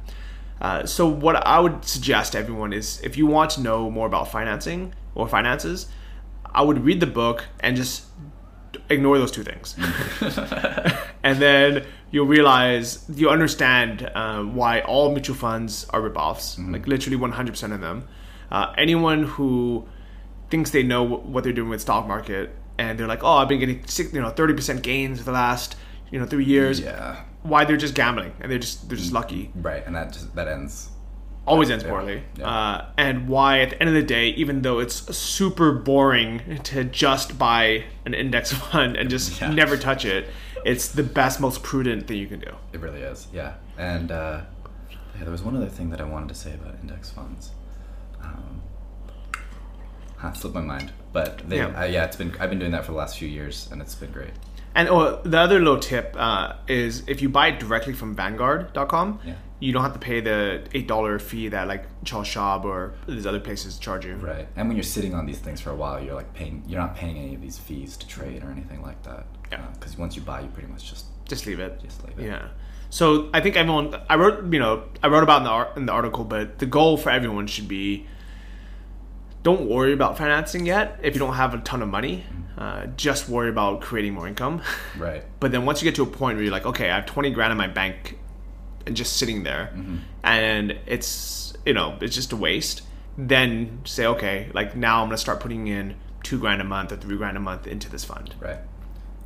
uh, 0.61 0.87
so 0.87 1.07
what 1.07 1.37
i 1.47 1.59
would 1.61 1.85
suggest 1.85 2.33
to 2.33 2.39
everyone 2.39 2.73
is 2.73 3.01
if 3.03 3.17
you 3.17 3.27
want 3.27 3.51
to 3.51 3.61
know 3.61 3.91
more 3.91 4.07
about 4.07 4.31
financing 4.31 4.95
or 5.15 5.29
finances 5.29 5.89
i 6.55 6.63
would 6.63 6.85
read 6.85 7.01
the 7.01 7.07
book 7.07 7.45
and 7.61 7.77
just 7.77 8.05
ignore 8.91 9.19
those 9.19 9.31
two 9.31 9.43
things 9.43 9.77
and 11.23 11.41
then 11.41 11.85
you'll 12.11 12.27
realize 12.27 13.05
you 13.15 13.29
understand 13.29 14.11
uh, 14.15 14.43
why 14.43 14.81
all 14.81 15.11
mutual 15.13 15.35
funds 15.35 15.87
are 15.91 16.01
ripoffs, 16.01 16.57
like 16.73 16.87
literally 16.87 17.17
100% 17.19 17.75
of 17.75 17.81
them. 17.81 18.07
Uh, 18.51 18.73
anyone 18.79 19.25
who 19.25 19.87
thinks 20.51 20.71
they 20.71 20.85
know 20.85 21.03
what 21.03 21.43
they're 21.43 21.53
doing 21.53 21.69
with 21.69 21.81
stock 21.81 22.07
market 22.07 22.55
and 22.79 22.99
they're 22.99 23.07
like, 23.07 23.23
oh, 23.25 23.33
I've 23.39 23.49
been 23.49 23.61
getting 23.61 23.77
you 24.13 24.21
know 24.21 24.31
30% 24.31 24.83
gains 24.83 25.19
for 25.19 25.25
the 25.25 25.33
last 25.33 25.77
you 26.11 26.19
know 26.19 26.27
three 26.27 26.45
years. 26.45 26.81
Yeah. 26.81 27.23
Why 27.43 27.65
they're 27.65 27.77
just 27.77 27.95
gambling 27.95 28.33
and 28.41 28.51
they're 28.51 28.59
just 28.59 28.89
they're 28.89 28.99
just 28.99 29.13
lucky. 29.13 29.51
Right. 29.55 29.85
And 29.87 29.95
that 29.95 30.13
just, 30.13 30.35
that 30.35 30.49
ends. 30.49 30.91
Always 31.47 31.71
ends 31.71 31.85
Yeah. 31.85 31.91
poorly. 31.91 32.23
Yeah. 32.37 32.49
Uh, 32.51 32.85
and 32.99 33.29
why 33.29 33.61
at 33.61 33.71
the 33.71 33.81
end 33.81 33.89
of 33.89 33.95
the 33.95 34.03
day, 34.03 34.31
even 34.31 34.63
though 34.63 34.81
it's 34.81 35.17
super 35.17 35.71
boring 35.73 36.61
to 36.65 36.83
just 36.83 37.39
buy 37.39 37.85
an 38.05 38.15
index 38.15 38.53
fund 38.71 38.97
and 38.97 39.09
just 39.09 39.41
Yeah. 39.41 39.51
never 39.53 39.77
touch 39.77 40.05
it, 40.05 40.29
it's 40.65 40.89
the 40.89 41.05
best, 41.05 41.41
most 41.41 41.63
prudent 41.63 42.09
thing 42.09 42.19
you 42.19 42.27
can 42.27 42.41
do. 42.41 42.53
It 42.73 42.81
really 42.81 43.01
is. 43.03 43.29
Yeah. 43.33 43.55
And 43.79 44.11
uh, 44.11 44.41
yeah, 44.91 44.97
there 45.23 45.31
was 45.31 45.43
one 45.43 45.57
other 45.57 45.69
thing 45.69 45.91
that 45.91 46.01
I 46.01 46.05
wanted 46.05 46.29
to 46.31 46.35
say 46.35 46.53
about 46.55 46.75
index 46.83 47.11
funds. 47.11 47.53
Um, 48.21 48.63
huh, 50.19 50.33
slipped 50.33 50.55
my 50.55 50.63
mind. 50.63 50.93
But 51.13 51.49
they, 51.49 51.57
Yeah. 51.59 51.81
Uh, 51.81 51.85
yeah, 51.85 52.05
it's 52.05 52.17
been 52.17 52.35
I've 52.41 52.51
been 52.51 52.59
doing 52.59 52.73
that 52.73 52.85
for 52.85 52.93
the 52.93 52.99
last 52.99 53.19
few 53.19 53.29
years, 53.29 53.69
and 53.73 53.81
it's 53.83 53.95
been 53.95 54.13
great. 54.13 54.31
And 54.75 54.89
oh, 54.91 55.21
the 55.25 55.39
other 55.39 55.59
little 55.59 55.79
tip 55.81 56.15
uh, 56.19 56.53
is 56.69 57.03
if 57.07 57.23
you 57.23 57.31
buy 57.31 57.49
it 57.49 57.59
directly 57.59 57.95
from 57.95 58.15
Vanguard.com, 58.15 59.21
Yeah. 59.25 59.35
you 59.59 59.73
don't 59.73 59.83
have 59.83 59.95
to 59.95 59.99
pay 59.99 60.21
the 60.21 60.65
eight 60.75 60.87
dollar 60.87 61.19
fee 61.19 61.49
that 61.49 61.67
like 61.67 61.85
Charles 62.05 62.27
Schwab 62.29 62.67
or 62.67 62.93
these 63.09 63.27
other 63.27 63.41
places 63.41 63.79
charge 63.79 64.05
you. 64.05 64.17
Right. 64.17 64.47
And 64.55 64.69
when 64.69 64.77
you're 64.77 64.83
sitting 64.85 65.15
on 65.15 65.25
these 65.25 65.39
things 65.39 65.61
for 65.63 65.71
a 65.71 65.75
while, 65.75 66.03
you're 66.03 66.15
like 66.15 66.35
paying. 66.35 66.63
You're 66.69 66.81
not 66.81 66.95
paying 66.95 67.17
any 67.17 67.35
of 67.35 67.41
these 67.41 67.59
fees 67.59 67.97
to 67.97 68.07
trade 68.07 68.45
or 68.45 68.51
anything 68.51 68.83
like 68.83 69.03
that. 69.05 69.27
Yeah. 69.51 69.65
Because 69.75 69.97
once 69.97 70.15
you 70.17 70.23
buy, 70.23 70.41
you 70.41 70.49
pretty 70.49 70.69
much 70.69 70.85
just 70.91 71.07
Just 71.27 71.47
leave 71.47 71.59
it. 71.61 71.81
just 71.83 72.05
leave 72.07 72.19
it. 72.19 72.27
Yeah. 72.27 72.49
So 72.91 73.31
I 73.33 73.41
think 73.41 73.57
everyone. 73.57 73.95
I 74.11 74.17
wrote, 74.17 74.53
you 74.53 74.59
know, 74.61 74.83
I 75.03 75.09
wrote 75.09 75.23
about 75.23 75.39
in 75.39 75.45
the 75.45 75.51
ar- 75.51 75.73
in 75.77 75.87
the 75.87 75.93
article, 75.93 76.25
but 76.25 76.59
the 76.59 76.67
goal 76.67 76.97
for 76.99 77.09
everyone 77.11 77.47
should 77.47 77.67
be. 77.69 78.07
Don't 79.47 79.69
worry 79.69 79.93
about 79.93 80.19
financing 80.19 80.67
yet 80.67 80.99
if 81.05 81.15
you 81.15 81.21
don't 81.21 81.35
have 81.35 81.55
a 81.55 81.59
ton 81.59 81.81
of 81.81 81.89
money. 81.89 82.25
Uh, 82.59 82.87
just 82.97 83.29
worry 83.29 83.49
about 83.49 83.81
creating 83.81 84.13
more 84.13 84.27
income. 84.27 84.61
Right. 84.99 85.23
But 85.39 85.53
then 85.53 85.65
once 85.65 85.81
you 85.81 85.89
get 85.89 85.95
to 85.95 86.03
a 86.03 86.07
point 86.07 86.35
where 86.35 86.43
you're 86.43 86.51
like, 86.51 86.67
okay, 86.67 86.91
I 86.91 86.97
have 86.97 87.07
20 87.07 87.31
grand 87.31 87.53
in 87.53 87.57
my 87.57 87.69
bank 87.69 88.19
and 88.87 88.97
just 88.97 89.19
sitting 89.19 89.45
there 89.45 89.73
and 90.25 90.77
it's, 90.87 91.55
you 91.65 91.75
know, 91.75 91.97
it's 92.01 92.17
just 92.17 92.33
a 92.33 92.37
waste, 92.37 92.83
then 93.17 93.83
say, 93.85 94.07
okay, 94.07 94.51
like 94.53 94.75
now 94.75 95.03
I'm 95.03 95.07
going 95.07 95.17
to 95.17 95.23
start 95.23 95.39
putting 95.39 95.69
in 95.69 95.95
two 96.25 96.41
grand 96.41 96.61
a 96.61 96.65
month 96.65 96.91
or 96.91 96.97
three 96.97 97.17
grand 97.17 97.37
a 97.37 97.41
month 97.41 97.69
into 97.69 97.89
this 97.89 98.03
fund. 98.03 98.35
Right. 98.41 98.59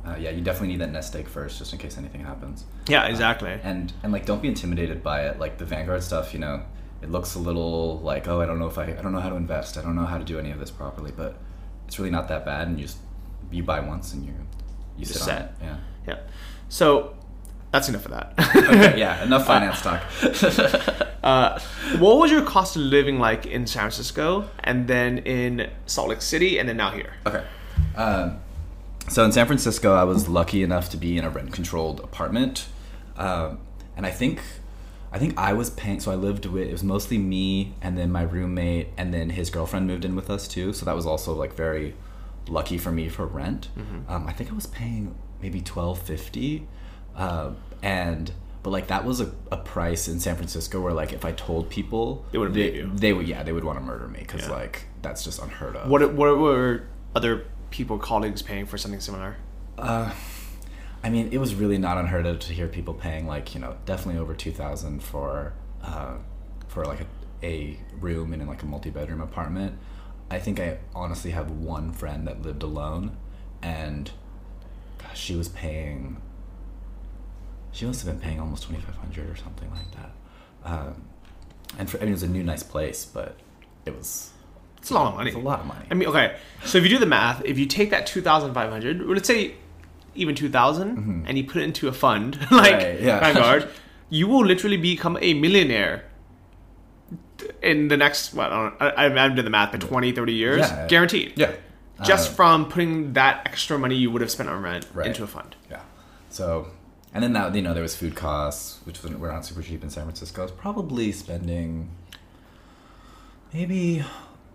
Uh, 0.05 0.17
yeah, 0.19 0.29
you 0.29 0.41
definitely 0.41 0.67
need 0.67 0.81
that 0.81 0.91
nest 0.91 1.15
egg 1.15 1.27
first, 1.27 1.57
just 1.57 1.73
in 1.73 1.79
case 1.79 1.97
anything 1.97 2.23
happens. 2.23 2.65
Yeah, 2.87 3.07
exactly. 3.07 3.59
And 3.63 3.91
and 4.03 4.13
like, 4.13 4.27
don't 4.27 4.41
be 4.43 4.49
intimidated 4.49 5.01
by 5.01 5.25
it. 5.25 5.39
Like 5.39 5.57
the 5.57 5.65
Vanguard 5.65 6.03
stuff, 6.03 6.31
you 6.31 6.39
know, 6.39 6.61
it 7.01 7.09
looks 7.09 7.35
a 7.35 7.39
little 7.39 7.99
like, 7.99 8.27
oh, 8.27 8.41
I 8.41 8.45
don't 8.45 8.59
know 8.59 8.67
if 8.67 8.77
I, 8.77 8.83
I 8.85 9.01
don't 9.01 9.11
know 9.11 9.19
how 9.19 9.29
to 9.29 9.35
invest. 9.35 9.77
I 9.77 9.81
don't 9.81 9.95
know 9.95 10.05
how 10.05 10.17
to 10.17 10.23
do 10.23 10.39
any 10.39 10.51
of 10.51 10.59
this 10.59 10.71
properly. 10.71 11.11
But 11.15 11.37
it's 11.87 11.97
really 11.99 12.11
not 12.11 12.27
that 12.27 12.45
bad. 12.45 12.67
And 12.67 12.79
you 12.79 12.85
just 12.85 12.97
you 13.51 13.63
buy 13.63 13.79
once 13.79 14.13
and 14.13 14.25
you 14.25 14.33
you 14.97 15.05
sit 15.05 15.17
set. 15.17 15.37
on 15.37 15.41
it. 15.41 15.51
Yeah. 15.61 15.77
yeah. 16.07 16.19
So 16.69 17.15
that's 17.71 17.87
enough 17.89 18.05
of 18.05 18.11
that. 18.11 18.33
Okay, 18.55 18.99
yeah. 18.99 19.23
Enough 19.25 19.47
finance 19.47 19.81
talk. 19.81 20.01
uh, 21.23 21.59
what 21.99 22.17
was 22.17 22.29
your 22.29 22.43
cost 22.43 22.75
of 22.75 22.81
living 22.81 23.17
like 23.17 23.45
in 23.45 23.65
San 23.65 23.83
Francisco 23.83 24.49
and 24.63 24.87
then 24.87 25.19
in 25.19 25.69
Salt 25.85 26.09
Lake 26.09 26.21
City 26.21 26.59
and 26.59 26.67
then 26.67 26.77
now 26.77 26.91
here? 26.91 27.13
Okay. 27.25 27.43
Um, 27.95 28.39
so 29.07 29.23
in 29.23 29.31
San 29.31 29.47
Francisco, 29.47 29.93
I 29.95 30.03
was 30.03 30.27
lucky 30.27 30.63
enough 30.63 30.89
to 30.91 30.97
be 30.97 31.17
in 31.17 31.23
a 31.23 31.29
rent-controlled 31.29 31.99
apartment, 32.01 32.67
um, 33.17 33.59
and 33.97 34.05
I 34.05 34.11
think, 34.11 34.41
I 35.11 35.19
think 35.19 35.37
I 35.37 35.53
was 35.53 35.69
paying. 35.69 35.99
So 35.99 36.11
I 36.11 36.15
lived 36.15 36.45
with 36.45 36.67
it 36.67 36.71
was 36.71 36.83
mostly 36.83 37.17
me 37.17 37.73
and 37.81 37.97
then 37.97 38.11
my 38.11 38.21
roommate, 38.21 38.87
and 38.97 39.13
then 39.13 39.29
his 39.31 39.49
girlfriend 39.49 39.87
moved 39.87 40.05
in 40.05 40.15
with 40.15 40.29
us 40.29 40.47
too. 40.47 40.73
So 40.73 40.85
that 40.85 40.95
was 40.95 41.05
also 41.05 41.33
like 41.33 41.53
very 41.53 41.95
lucky 42.47 42.77
for 42.77 42.91
me 42.91 43.09
for 43.09 43.25
rent. 43.25 43.69
Um, 44.07 44.25
I 44.27 44.31
think 44.33 44.51
I 44.51 44.53
was 44.55 44.67
paying 44.67 45.15
maybe 45.41 45.61
twelve 45.61 46.01
fifty, 46.01 46.67
uh, 47.15 47.51
and 47.83 48.31
but 48.63 48.69
like 48.69 48.87
that 48.87 49.03
was 49.05 49.19
a, 49.19 49.31
a 49.51 49.57
price 49.57 50.07
in 50.07 50.19
San 50.19 50.35
Francisco 50.35 50.79
where 50.79 50.93
like 50.93 51.13
if 51.13 51.25
I 51.25 51.31
told 51.31 51.69
people 51.69 52.25
They 52.31 52.37
would've 52.37 52.53
they, 52.53 52.81
they 52.81 53.11
would 53.11 53.27
yeah 53.27 53.41
they 53.43 53.51
would 53.51 53.63
want 53.63 53.79
to 53.79 53.83
murder 53.83 54.07
me 54.07 54.19
because 54.19 54.43
Yeah. 54.43 54.51
like 54.51 54.83
that's 55.01 55.23
just 55.23 55.41
unheard 55.41 55.75
of. 55.75 55.89
What 55.89 56.13
what 56.13 56.37
were 56.37 56.83
other 57.15 57.45
people 57.71 57.97
colleagues 57.97 58.41
paying 58.41 58.65
for 58.65 58.77
something 58.77 58.99
similar? 58.99 59.37
Uh, 59.77 60.11
I 61.03 61.09
mean, 61.09 61.29
it 61.31 61.39
was 61.39 61.55
really 61.55 61.77
not 61.77 61.97
unheard 61.97 62.25
of 62.25 62.39
to 62.39 62.53
hear 62.53 62.67
people 62.67 62.93
paying 62.93 63.25
like 63.27 63.55
you 63.55 63.61
know 63.61 63.77
definitely 63.85 64.21
over 64.21 64.33
two 64.33 64.51
thousand 64.51 65.01
for 65.01 65.53
uh, 65.83 66.15
for 66.67 66.85
like 66.85 67.01
a, 67.01 67.45
a 67.45 67.79
room 67.99 68.33
in 68.33 68.45
like 68.47 68.61
a 68.63 68.65
multi 68.65 68.89
bedroom 68.89 69.21
apartment. 69.21 69.77
I 70.29 70.39
think 70.39 70.59
I 70.59 70.77
honestly 70.95 71.31
have 71.31 71.51
one 71.51 71.91
friend 71.91 72.27
that 72.27 72.41
lived 72.41 72.63
alone, 72.63 73.17
and 73.61 74.11
gosh, 74.99 75.19
she 75.19 75.35
was 75.35 75.49
paying. 75.49 76.21
She 77.71 77.85
must 77.85 78.05
have 78.05 78.13
been 78.13 78.21
paying 78.21 78.39
almost 78.39 78.63
twenty 78.63 78.81
five 78.81 78.95
hundred 78.95 79.29
or 79.29 79.35
something 79.35 79.69
like 79.71 79.91
that. 79.91 80.11
Um, 80.63 81.03
and 81.79 81.89
for, 81.89 81.97
I 81.97 82.01
mean, 82.01 82.09
it 82.09 82.13
was 82.13 82.23
a 82.23 82.27
new 82.27 82.43
nice 82.43 82.63
place, 82.63 83.05
but 83.05 83.37
it 83.85 83.95
was 83.95 84.31
It's 84.77 84.91
a 84.91 84.93
lot 84.93 85.07
of 85.07 85.15
money. 85.15 85.29
It's 85.29 85.37
a 85.37 85.41
lot 85.41 85.61
of 85.61 85.65
money. 85.65 85.85
I 85.89 85.93
mean, 85.95 86.09
okay. 86.09 86.37
So 86.65 86.77
if 86.77 86.83
you 86.83 86.89
do 86.89 86.99
the 86.99 87.05
math, 87.05 87.43
if 87.45 87.57
you 87.57 87.65
take 87.65 87.89
that 87.89 88.05
two 88.05 88.21
thousand 88.21 88.53
five 88.53 88.69
hundred, 88.69 89.01
let's 89.01 89.27
say 89.27 89.55
even 90.15 90.35
two 90.35 90.49
and 91.27 91.37
you 91.37 91.43
put 91.43 91.57
it 91.57 91.63
into 91.63 91.87
a 91.87 91.91
fund 91.93 92.35
like 92.51 92.75
Mm-hmm. 92.75 92.85
Right, 92.85 93.01
yeah. 93.01 93.19
Vanguard, 93.19 93.69
you 94.09 94.27
will 94.27 94.45
literally 94.45 94.77
become 94.77 95.17
a 95.21 95.33
millionaire 95.33 96.03
in 97.61 97.87
the 97.87 97.97
next 97.97 98.33
what 98.33 98.51
I, 98.51 98.71
I, 98.79 99.05
I 99.05 99.19
haven't 99.19 99.35
done 99.35 99.45
the 99.45 99.51
math, 99.51 99.71
but 99.71 99.81
20, 99.81 100.11
30 100.11 100.33
years, 100.33 100.59
Yeah. 100.59 100.87
guaranteed. 100.87 101.33
yeah. 101.37 101.53
Just 102.03 102.31
Uh, 102.31 102.33
from 102.35 102.65
putting 102.65 103.13
that 103.13 103.43
extra 103.45 103.77
money 103.77 103.95
you 103.95 104.09
would 104.11 104.21
have 104.21 104.31
spent 104.31 104.49
on 104.49 104.61
rent 104.61 104.87
Right. 104.93 105.07
into 105.07 105.23
a 105.23 105.27
fund. 105.27 105.55
Yeah. 105.69 105.81
So, 106.29 106.67
and 107.13 107.23
then 107.23 107.33
that 107.33 107.53
you 107.55 107.61
know 107.61 107.73
there 107.73 107.83
was 107.83 107.95
food 107.95 108.15
costs, 108.15 108.79
which 108.85 109.01
was- 109.03 109.13
were 109.13 109.31
not 109.31 109.45
super 109.45 109.61
cheap 109.61 109.83
in 109.83 109.89
San 109.89 110.03
Francisco. 110.05 110.41
I 110.41 110.45
was 110.45 110.51
probably 110.51 111.11
spending 111.11 111.89
maybe 113.53 114.03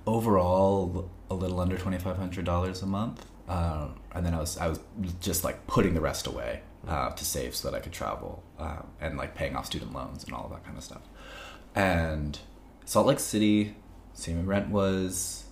overall 0.07 1.09
a 1.31 1.35
little 1.35 1.61
under 1.61 1.77
twenty 1.77 1.99
five 1.99 2.17
hundred 2.17 2.45
dollars 2.45 2.83
a 2.83 2.87
month, 2.87 3.27
uh, 3.49 3.89
and 4.17 4.27
then 4.27 4.35
I 4.35 4.41
was 4.41 4.57
I 4.59 4.69
was 4.69 4.81
just 5.21 5.45
like 5.45 5.67
putting 5.67 5.95
the 5.95 6.01
rest 6.01 6.27
away 6.27 6.63
uh, 6.89 7.11
to 7.11 7.25
save 7.25 7.55
so 7.55 7.71
that 7.71 7.77
I 7.77 7.81
could 7.81 7.93
travel 7.93 8.43
uh, 8.59 8.83
and 9.01 9.17
like 9.17 9.35
paying 9.35 9.57
off 9.57 9.67
student 9.67 9.93
loans 9.93 10.25
and 10.25 10.33
all 10.33 10.45
of 10.45 10.51
that 10.51 10.65
kind 10.65 10.77
of 10.77 10.85
stuff. 10.85 11.03
And 11.75 12.39
Salt 12.85 13.07
Lake 13.07 13.21
City, 13.21 13.77
same 14.15 14.47
rent 14.47 14.71
was 14.71 15.45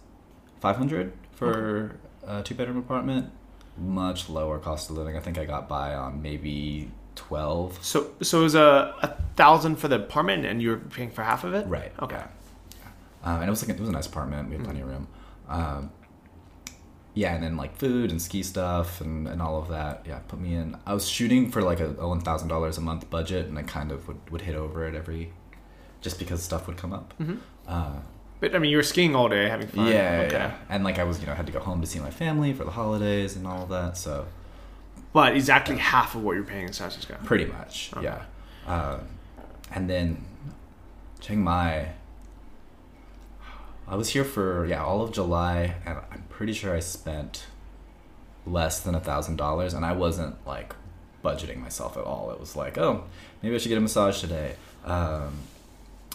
five 0.60 0.76
hundred 0.76 1.12
for 1.32 1.96
a 2.26 2.42
two 2.42 2.54
bedroom 2.54 2.78
apartment. 2.78 3.30
Much 3.76 4.28
lower 4.28 4.58
cost 4.58 4.88
of 4.90 4.96
living. 4.96 5.16
I 5.16 5.20
think 5.20 5.36
I 5.36 5.44
got 5.44 5.68
by 5.68 5.94
on 5.94 6.22
maybe 6.22 6.90
twelve. 7.16 7.78
So 7.82 8.12
so 8.22 8.40
it 8.40 8.44
was 8.44 8.54
a, 8.54 8.94
a 9.02 9.08
thousand 9.36 9.76
for 9.76 9.88
the 9.88 9.96
apartment 9.96 10.46
and 10.46 10.62
you 10.62 10.70
were 10.70 10.76
paying 10.78 11.10
for 11.10 11.22
half 11.22 11.44
of 11.44 11.54
it? 11.54 11.66
Right. 11.66 11.92
Okay. 12.00 12.22
Yeah. 12.80 12.86
Um, 13.24 13.40
and 13.40 13.48
it 13.48 13.50
was 13.50 13.66
like 13.66 13.76
a, 13.76 13.78
it 13.78 13.80
was 13.80 13.88
a 13.88 13.92
nice 13.92 14.06
apartment. 14.06 14.48
We 14.48 14.56
had 14.56 14.64
plenty 14.64 14.80
of 14.80 14.88
room. 14.88 15.08
Um, 15.48 15.92
yeah, 17.14 17.34
and 17.34 17.42
then 17.44 17.56
like 17.56 17.76
food 17.76 18.10
and 18.10 18.20
ski 18.20 18.42
stuff 18.42 19.00
and, 19.00 19.26
and 19.28 19.40
all 19.40 19.56
of 19.58 19.68
that. 19.68 20.04
Yeah, 20.06 20.18
put 20.28 20.40
me 20.40 20.54
in. 20.54 20.76
I 20.86 20.94
was 20.94 21.08
shooting 21.08 21.50
for 21.50 21.62
like 21.62 21.80
a, 21.80 21.90
a 21.98 22.08
one 22.08 22.20
thousand 22.20 22.48
dollars 22.48 22.76
a 22.78 22.80
month 22.80 23.08
budget, 23.10 23.46
and 23.46 23.58
I 23.58 23.62
kind 23.62 23.92
of 23.92 24.06
would, 24.08 24.30
would 24.30 24.40
hit 24.42 24.56
over 24.56 24.86
it 24.88 24.94
every, 24.94 25.32
just 26.00 26.18
because 26.18 26.42
stuff 26.42 26.66
would 26.66 26.76
come 26.76 26.92
up. 26.92 27.14
Uh, 27.68 27.92
But 28.40 28.54
I 28.54 28.58
mean 28.58 28.70
you 28.70 28.76
were 28.76 28.82
skiing 28.82 29.14
all 29.14 29.28
day, 29.28 29.48
having 29.48 29.68
fun. 29.68 29.86
yeah, 29.86 30.24
Okay. 30.26 30.36
yeah, 30.36 30.56
and 30.68 30.82
like 30.84 30.98
I 30.98 31.04
was, 31.04 31.20
you 31.20 31.26
know, 31.26 31.32
I 31.32 31.36
had 31.36 31.46
to 31.46 31.52
go 31.52 31.60
home 31.60 31.80
to 31.80 31.86
see 31.86 32.00
my 32.00 32.10
family 32.10 32.52
for 32.52 32.64
the 32.64 32.72
holidays 32.72 33.36
and 33.36 33.46
all 33.46 33.62
of 33.62 33.68
that. 33.70 33.96
So 33.96 34.26
But 35.12 35.36
exactly 35.36 35.76
half 35.76 36.14
of 36.16 36.22
what 36.24 36.34
you're 36.34 36.44
paying 36.44 36.66
in 36.66 36.72
San 36.72 36.90
Francisco. 36.90 37.16
pretty 37.24 37.46
much, 37.46 37.90
yeah. 38.02 38.24
Uh, 38.66 38.98
and 39.70 39.88
then 39.88 40.24
Chiang 41.20 41.42
Mai. 41.44 41.90
I 43.86 43.96
was 43.96 44.08
here 44.10 44.24
for 44.24 44.64
yeah 44.66 44.82
all 44.82 45.02
of 45.02 45.12
July, 45.12 45.76
and 45.84 45.98
I'm 46.10 46.23
pretty 46.36 46.52
sure 46.52 46.74
I 46.74 46.80
spent 46.80 47.46
less 48.44 48.80
than 48.80 48.94
a 48.94 49.00
thousand 49.00 49.36
dollars, 49.36 49.72
and 49.72 49.86
I 49.86 49.92
wasn't 49.92 50.34
like 50.46 50.74
budgeting 51.24 51.58
myself 51.58 51.96
at 51.96 52.04
all. 52.04 52.30
It 52.30 52.40
was 52.40 52.56
like, 52.56 52.76
oh, 52.76 53.04
maybe 53.40 53.54
I 53.54 53.58
should 53.58 53.68
get 53.68 53.78
a 53.78 53.80
massage 53.80 54.20
today. 54.20 54.56
Um, 54.84 55.38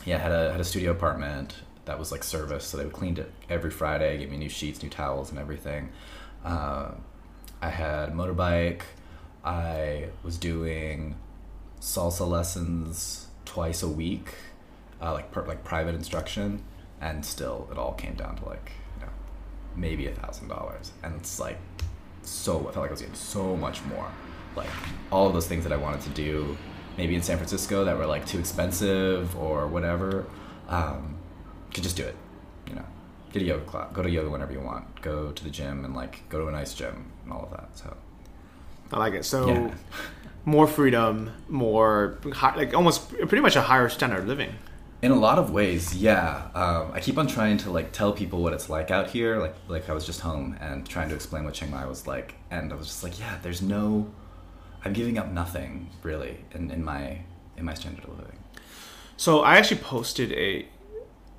yeah, 0.06 0.18
I 0.18 0.20
had 0.20 0.32
a 0.32 0.52
had 0.52 0.62
a 0.62 0.66
studio 0.66 0.92
apartment 0.92 1.56
that 1.86 1.98
was 1.98 2.12
like 2.12 2.24
service, 2.24 2.66
so 2.66 2.78
they 2.78 2.84
would 2.84 2.94
clean 2.94 3.18
it 3.18 3.32
every 3.50 3.72
Friday, 3.72 4.18
give 4.18 4.30
me 4.30 4.38
new 4.38 4.50
sheets, 4.50 4.84
new 4.84 4.90
towels, 4.90 5.30
and 5.30 5.40
everything. 5.40 5.90
Uh, 6.44 6.92
I 7.62 7.70
had 7.70 8.14
motorbike. 8.14 8.82
I 9.44 10.10
was 10.22 10.38
doing 10.38 11.16
salsa 11.80 12.28
lessons 12.28 13.28
twice 13.46 13.82
a 13.82 13.88
week, 13.88 14.34
uh, 15.02 15.14
like 15.14 15.32
per, 15.32 15.46
like 15.46 15.64
private 15.64 15.96
instruction, 15.96 16.62
and 17.00 17.26
still 17.26 17.70
it 17.72 17.78
all 17.78 17.94
came 17.94 18.16
down 18.16 18.36
to 18.36 18.46
like 18.46 18.74
maybe 19.76 20.08
a 20.08 20.12
thousand 20.12 20.48
dollars, 20.50 20.92
and 21.04 21.16
it's 21.16 21.40
like 21.40 21.58
so 22.24 22.60
I 22.60 22.64
felt 22.64 22.78
like 22.78 22.90
I 22.90 22.92
was 22.92 23.02
getting 23.02 23.16
so 23.16 23.56
much 23.56 23.84
more, 23.86 24.08
like 24.56 24.70
all 25.12 25.28
of 25.28 25.34
those 25.34 25.48
things 25.48 25.64
that 25.64 25.74
I 25.74 25.78
wanted 25.78 26.02
to 26.02 26.10
do, 26.10 26.58
maybe 26.98 27.16
in 27.16 27.22
San 27.24 27.38
Francisco 27.38 27.86
that 27.86 27.98
were 27.98 28.06
like 28.06 28.26
too 28.26 28.40
expensive 28.40 29.36
or 29.38 29.68
whatever, 29.68 30.26
um, 30.68 31.16
could 31.74 31.84
just 31.84 31.96
do 31.98 32.04
it, 32.04 32.16
you 32.68 32.76
know. 32.76 32.86
Get 33.32 33.42
a 33.44 33.46
yoga 33.46 33.64
class, 33.66 33.92
go 33.94 34.02
to 34.04 34.10
yoga 34.10 34.30
whenever 34.30 34.52
you 34.54 34.60
want, 34.60 35.02
go 35.02 35.32
to 35.32 35.44
the 35.44 35.50
gym 35.50 35.86
and 35.86 35.96
like 35.96 36.28
go 36.30 36.40
to 36.40 36.48
a 36.48 36.52
nice 36.52 36.74
gym 36.74 37.12
and 37.24 37.32
all 37.34 37.44
of 37.44 37.52
that. 37.52 37.70
So 37.78 37.96
I 38.92 38.98
like 39.00 39.14
it. 39.14 39.24
So 39.26 39.48
Yeah. 39.48 39.74
more 40.46 40.68
freedom, 40.68 41.32
more 41.48 42.18
hi- 42.34 42.56
like 42.56 42.74
almost 42.74 43.10
pretty 43.12 43.42
much 43.42 43.56
a 43.56 43.62
higher 43.62 43.88
standard 43.90 44.20
of 44.20 44.28
living. 44.28 44.54
In 45.02 45.12
a 45.12 45.16
lot 45.16 45.40
of 45.40 45.52
ways, 45.52 45.96
yeah. 45.96 46.50
Um, 46.54 46.92
I 46.94 47.00
keep 47.00 47.18
on 47.18 47.26
trying 47.26 47.58
to 47.60 47.72
like 47.72 47.94
tell 47.94 48.12
people 48.12 48.42
what 48.44 48.52
it's 48.52 48.70
like 48.70 48.92
out 48.92 49.10
here. 49.10 49.40
Like 49.40 49.56
like 49.68 49.90
I 49.90 49.94
was 49.94 50.06
just 50.06 50.20
home 50.20 50.58
and 50.60 50.88
trying 50.88 51.08
to 51.10 51.16
explain 51.16 51.46
what 51.46 51.54
Chiang 51.54 51.72
Mai 51.72 51.86
was 51.86 52.06
like, 52.06 52.36
and 52.52 52.74
I 52.74 52.76
was 52.76 52.88
just 52.88 53.04
like, 53.04 53.18
yeah, 53.18 53.38
there's 53.42 53.62
no, 53.62 54.12
I'm 54.84 54.92
giving 54.92 55.18
up 55.18 55.32
nothing 55.32 55.90
really 56.04 56.40
in, 56.54 56.70
in 56.70 56.84
my 56.84 57.20
in 57.56 57.64
my 57.64 57.74
standard 57.76 58.04
of 58.04 58.18
living. 58.18 58.40
So 59.16 59.40
I 59.42 59.56
actually 59.56 59.82
posted 59.82 60.34
a 60.34 60.68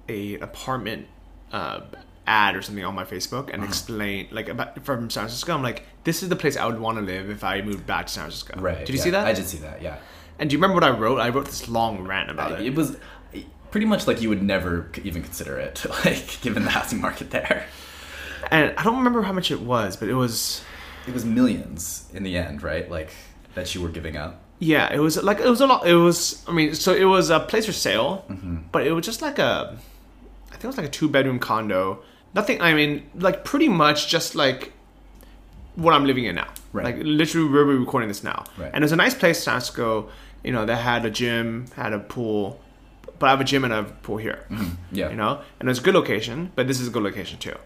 a 0.08 0.38
apartment 0.38 1.06
uh, 1.52 1.80
ad 2.26 2.56
or 2.56 2.62
something 2.62 2.84
on 2.84 2.94
my 2.94 3.04
Facebook 3.04 3.50
and 3.52 3.62
explained 3.62 4.32
like 4.32 4.48
about 4.48 4.82
from 4.84 5.10
San 5.10 5.24
Francisco. 5.24 5.54
I'm 5.54 5.62
like, 5.62 5.84
this 6.04 6.22
is 6.22 6.30
the 6.30 6.36
place 6.36 6.56
I 6.56 6.64
would 6.64 6.80
want 6.80 6.96
to 6.96 7.02
live 7.02 7.28
if 7.28 7.44
I 7.44 7.60
moved 7.60 7.86
back 7.86 8.06
to 8.06 8.12
San 8.12 8.22
Francisco. 8.22 8.58
Right? 8.58 8.78
Did 8.78 8.90
you 8.90 8.96
yeah. 8.96 9.02
see 9.04 9.10
that? 9.10 9.26
I 9.26 9.32
did 9.34 9.46
see 9.46 9.58
that. 9.58 9.82
Yeah. 9.82 9.98
And 10.38 10.48
do 10.48 10.54
you 10.54 10.58
remember 10.58 10.74
what 10.74 10.84
I 10.84 10.90
wrote? 10.90 11.18
I 11.20 11.28
wrote 11.28 11.44
this 11.44 11.68
long 11.68 12.06
rant 12.06 12.30
about 12.30 12.52
it. 12.52 12.66
It 12.66 12.74
was 12.74 12.96
pretty 13.70 13.86
much 13.86 14.06
like 14.06 14.20
you 14.22 14.28
would 14.28 14.42
never 14.42 14.90
even 15.04 15.22
consider 15.22 15.58
it, 15.58 15.84
like 16.04 16.40
given 16.40 16.64
the 16.64 16.70
housing 16.70 17.00
market 17.00 17.30
there. 17.30 17.66
And 18.50 18.74
I 18.76 18.82
don't 18.82 18.96
remember 18.96 19.22
how 19.22 19.32
much 19.32 19.50
it 19.50 19.60
was, 19.60 19.96
but 19.96 20.08
it 20.08 20.14
was 20.14 20.62
It 21.06 21.14
was 21.14 21.24
millions 21.24 22.08
in 22.14 22.22
the 22.22 22.36
end, 22.36 22.62
right? 22.62 22.90
Like 22.90 23.10
that 23.54 23.74
you 23.74 23.80
were 23.82 23.88
giving 23.90 24.16
up. 24.16 24.40
yeah, 24.58 24.92
it 24.92 24.98
was 24.98 25.22
like 25.22 25.40
it 25.40 25.48
was 25.48 25.60
a 25.60 25.66
lot. 25.66 25.86
It 25.86 25.94
was 25.94 26.44
I 26.48 26.52
mean, 26.52 26.74
so 26.74 26.94
it 26.94 27.04
was 27.04 27.30
a 27.30 27.40
place 27.40 27.66
for 27.66 27.72
sale, 27.72 28.24
Mm-hmm. 28.28 28.56
but 28.72 28.86
it 28.86 28.92
was 28.92 29.04
just 29.06 29.22
like 29.22 29.38
a 29.38 29.76
I 30.48 30.50
think 30.52 30.64
it 30.64 30.66
was 30.66 30.76
like 30.76 30.86
a 30.86 30.90
two 30.90 31.08
bedroom 31.08 31.38
condo. 31.38 32.02
Nothing. 32.34 32.60
I 32.60 32.74
mean, 32.74 33.08
like 33.14 33.44
pretty 33.44 33.68
much 33.68 34.08
just 34.08 34.34
like 34.34 34.72
what 35.76 35.94
I'm 35.94 36.04
living 36.04 36.24
in 36.24 36.34
now. 36.36 36.48
Right. 36.72 36.84
Like 36.84 36.96
literally 37.02 37.48
we're 37.50 37.64
recording 37.64 38.08
this 38.08 38.22
now. 38.22 38.44
Right. 38.58 38.70
And 38.72 38.82
it 38.82 38.86
was 38.86 38.92
a 38.92 38.96
nice 38.96 39.14
place, 39.14 39.42
San 39.42 39.52
Francisco. 39.54 40.08
You 40.44 40.52
know, 40.52 40.64
that 40.64 40.76
had 40.76 41.04
a 41.04 41.10
gym, 41.10 41.66
had 41.76 41.92
a 41.92 41.98
pool, 41.98 42.60
but 43.20 43.26
I 43.26 43.30
have 43.30 43.40
a 43.40 43.44
gym 43.44 43.62
and 43.62 43.72
a 43.72 43.84
pool 43.84 44.16
here. 44.16 44.44
Yeah. 44.90 45.10
You 45.10 45.16
know, 45.16 45.42
and 45.60 45.70
it's 45.70 45.78
a 45.78 45.82
good 45.82 45.94
location, 45.94 46.50
but 46.56 46.66
this 46.66 46.80
is 46.80 46.88
a 46.88 46.90
good 46.90 47.04
location 47.04 47.38
too. 47.38 47.56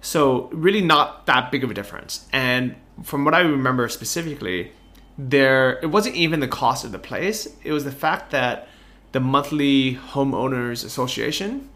So 0.00 0.50
really 0.52 0.82
not 0.82 1.26
that 1.26 1.50
big 1.50 1.64
of 1.64 1.70
a 1.70 1.74
difference. 1.74 2.28
And 2.32 2.76
from 3.02 3.24
what 3.24 3.34
I 3.34 3.40
remember 3.40 3.88
specifically, 3.88 4.70
there 5.18 5.80
it 5.82 5.86
wasn't 5.86 6.14
even 6.14 6.38
the 6.38 6.48
cost 6.48 6.84
of 6.84 6.92
the 6.92 6.98
place. 6.98 7.48
It 7.64 7.72
was 7.72 7.84
the 7.84 7.92
fact 7.92 8.30
that 8.30 8.68
the 9.12 9.20
monthly 9.20 9.96
homeowners 9.96 10.84
association, 10.84 11.70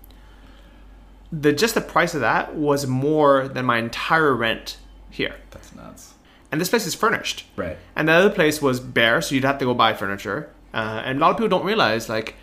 the 1.33 1.53
just 1.53 1.75
the 1.75 1.81
price 1.81 2.15
of 2.15 2.21
that 2.21 2.55
was 2.55 2.87
more 2.87 3.49
than 3.49 3.65
my 3.65 3.79
entire 3.79 4.35
rent 4.35 4.77
here. 5.11 5.37
That's 5.51 5.75
nuts. 5.75 6.15
And 6.51 6.61
this 6.61 6.69
place 6.69 6.87
is 6.87 6.95
furnished. 6.95 7.47
Right. 7.57 7.77
And 7.95 8.09
the 8.09 8.13
other 8.13 8.31
place 8.31 8.61
was 8.61 8.81
bare, 8.81 9.21
so 9.21 9.35
you'd 9.35 9.45
have 9.45 9.59
to 9.59 9.65
go 9.65 9.75
buy 9.75 9.95
furniture. 9.95 10.51
Uh, 10.73 11.03
and 11.05 11.19
a 11.19 11.21
lot 11.21 11.31
of 11.31 11.37
people 11.37 11.49
don't 11.49 11.65
realize, 11.67 12.09
like, 12.09 12.37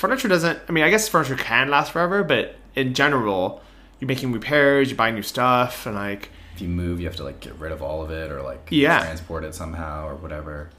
furniture 0.00 0.28
doesn't. 0.28 0.58
I 0.68 0.72
mean, 0.72 0.82
I 0.82 0.90
guess 0.90 1.08
furniture 1.08 1.36
can 1.36 1.68
last 1.68 1.92
forever, 1.92 2.24
but 2.24 2.56
in 2.74 2.94
general, 2.94 3.60
you're 3.98 4.08
making 4.08 4.32
repairs, 4.32 4.90
you 4.90 4.96
buy 4.96 5.10
new 5.10 5.22
stuff, 5.22 5.84
and 5.86 5.94
like, 5.94 6.30
If 6.54 6.62
you 6.62 6.68
move, 6.68 7.00
you 7.00 7.06
have 7.06 7.16
to 7.16 7.24
like 7.24 7.40
get 7.40 7.54
rid 7.56 7.70
of 7.70 7.82
all 7.82 8.02
of 8.02 8.10
it 8.10 8.32
or 8.32 8.40
like 8.42 8.66
Yeah. 8.70 9.00
transport 9.00 9.44
it 9.44 9.54
somehow 9.54 10.08
or 10.08 10.14
whatever. 10.16 10.70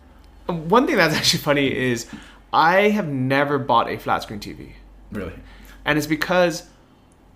Um, 0.49 0.67
one 0.69 0.87
thing 0.87 0.97
that's 0.97 1.15
actually 1.19 1.39
funny 1.39 1.71
is 1.73 2.07
I 2.51 2.89
have 2.89 3.07
never 3.07 3.59
bought 3.59 3.89
a 3.89 3.97
flat 3.97 4.23
screen 4.23 4.39
TV, 4.39 4.71
Really. 5.11 5.33
and 5.85 5.97
it's 5.99 6.07
because 6.07 6.63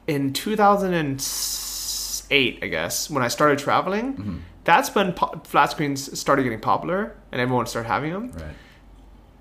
in 0.08 0.34
2008, 0.34 2.60
I 2.64 2.68
guess, 2.68 3.10
when 3.10 3.24
I 3.24 3.28
started 3.28 3.60
traveling, 3.60 4.14
mm-hmm. 4.14 4.38
that's 4.64 4.94
when 4.96 5.14
po- 5.14 5.42
flat 5.46 5.72
screens 5.72 6.18
started 6.20 6.44
getting 6.44 6.60
popular, 6.62 7.16
and 7.32 7.42
everyone 7.42 7.66
started 7.68 7.88
having 7.88 8.12
them. 8.14 8.32
Right. 8.32 8.56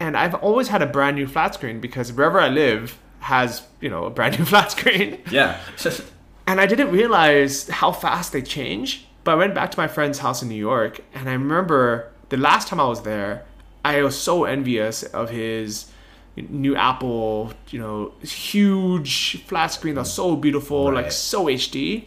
And 0.01 0.17
I've 0.17 0.35
always 0.35 0.69
had 0.69 0.83
a 0.83 0.87
brand 0.87 1.17
new 1.17 1.27
flat 1.27 1.55
screen 1.55 1.81
because 1.81 2.13
wherever 2.13 2.41
I 2.41 2.49
live 2.49 2.99
has 3.21 3.63
you 3.81 3.89
know 3.89 4.05
a 4.05 4.11
brand 4.11 4.39
new 4.39 4.45
flat 4.53 4.71
screen, 4.73 5.19
Yeah. 5.31 5.59
and 6.47 6.61
I 6.61 6.67
didn't 6.67 6.91
realize 6.91 7.69
how 7.69 7.93
fast 7.93 8.33
they 8.33 8.43
change. 8.43 9.07
But 9.25 9.33
I 9.33 9.35
went 9.37 9.55
back 9.55 9.71
to 9.71 9.79
my 9.79 9.89
friend's 9.89 10.19
house 10.19 10.43
in 10.43 10.49
New 10.51 10.55
York, 10.73 11.01
and 11.15 11.29
I 11.31 11.33
remember 11.33 12.11
the 12.29 12.37
last 12.37 12.69
time 12.69 12.79
I 12.79 12.85
was 12.87 13.03
there, 13.03 13.45
I 13.83 14.03
was 14.03 14.15
so 14.21 14.45
envious 14.45 15.03
of 15.03 15.31
his 15.31 15.91
new 16.37 16.77
Apple, 16.77 17.53
you 17.71 17.79
know, 17.81 18.13
huge 18.23 19.43
flat 19.45 19.69
screen 19.69 19.95
that's 19.95 20.11
so 20.13 20.37
beautiful, 20.37 20.93
like 20.93 21.11
so 21.13 21.47
HD. 21.47 22.07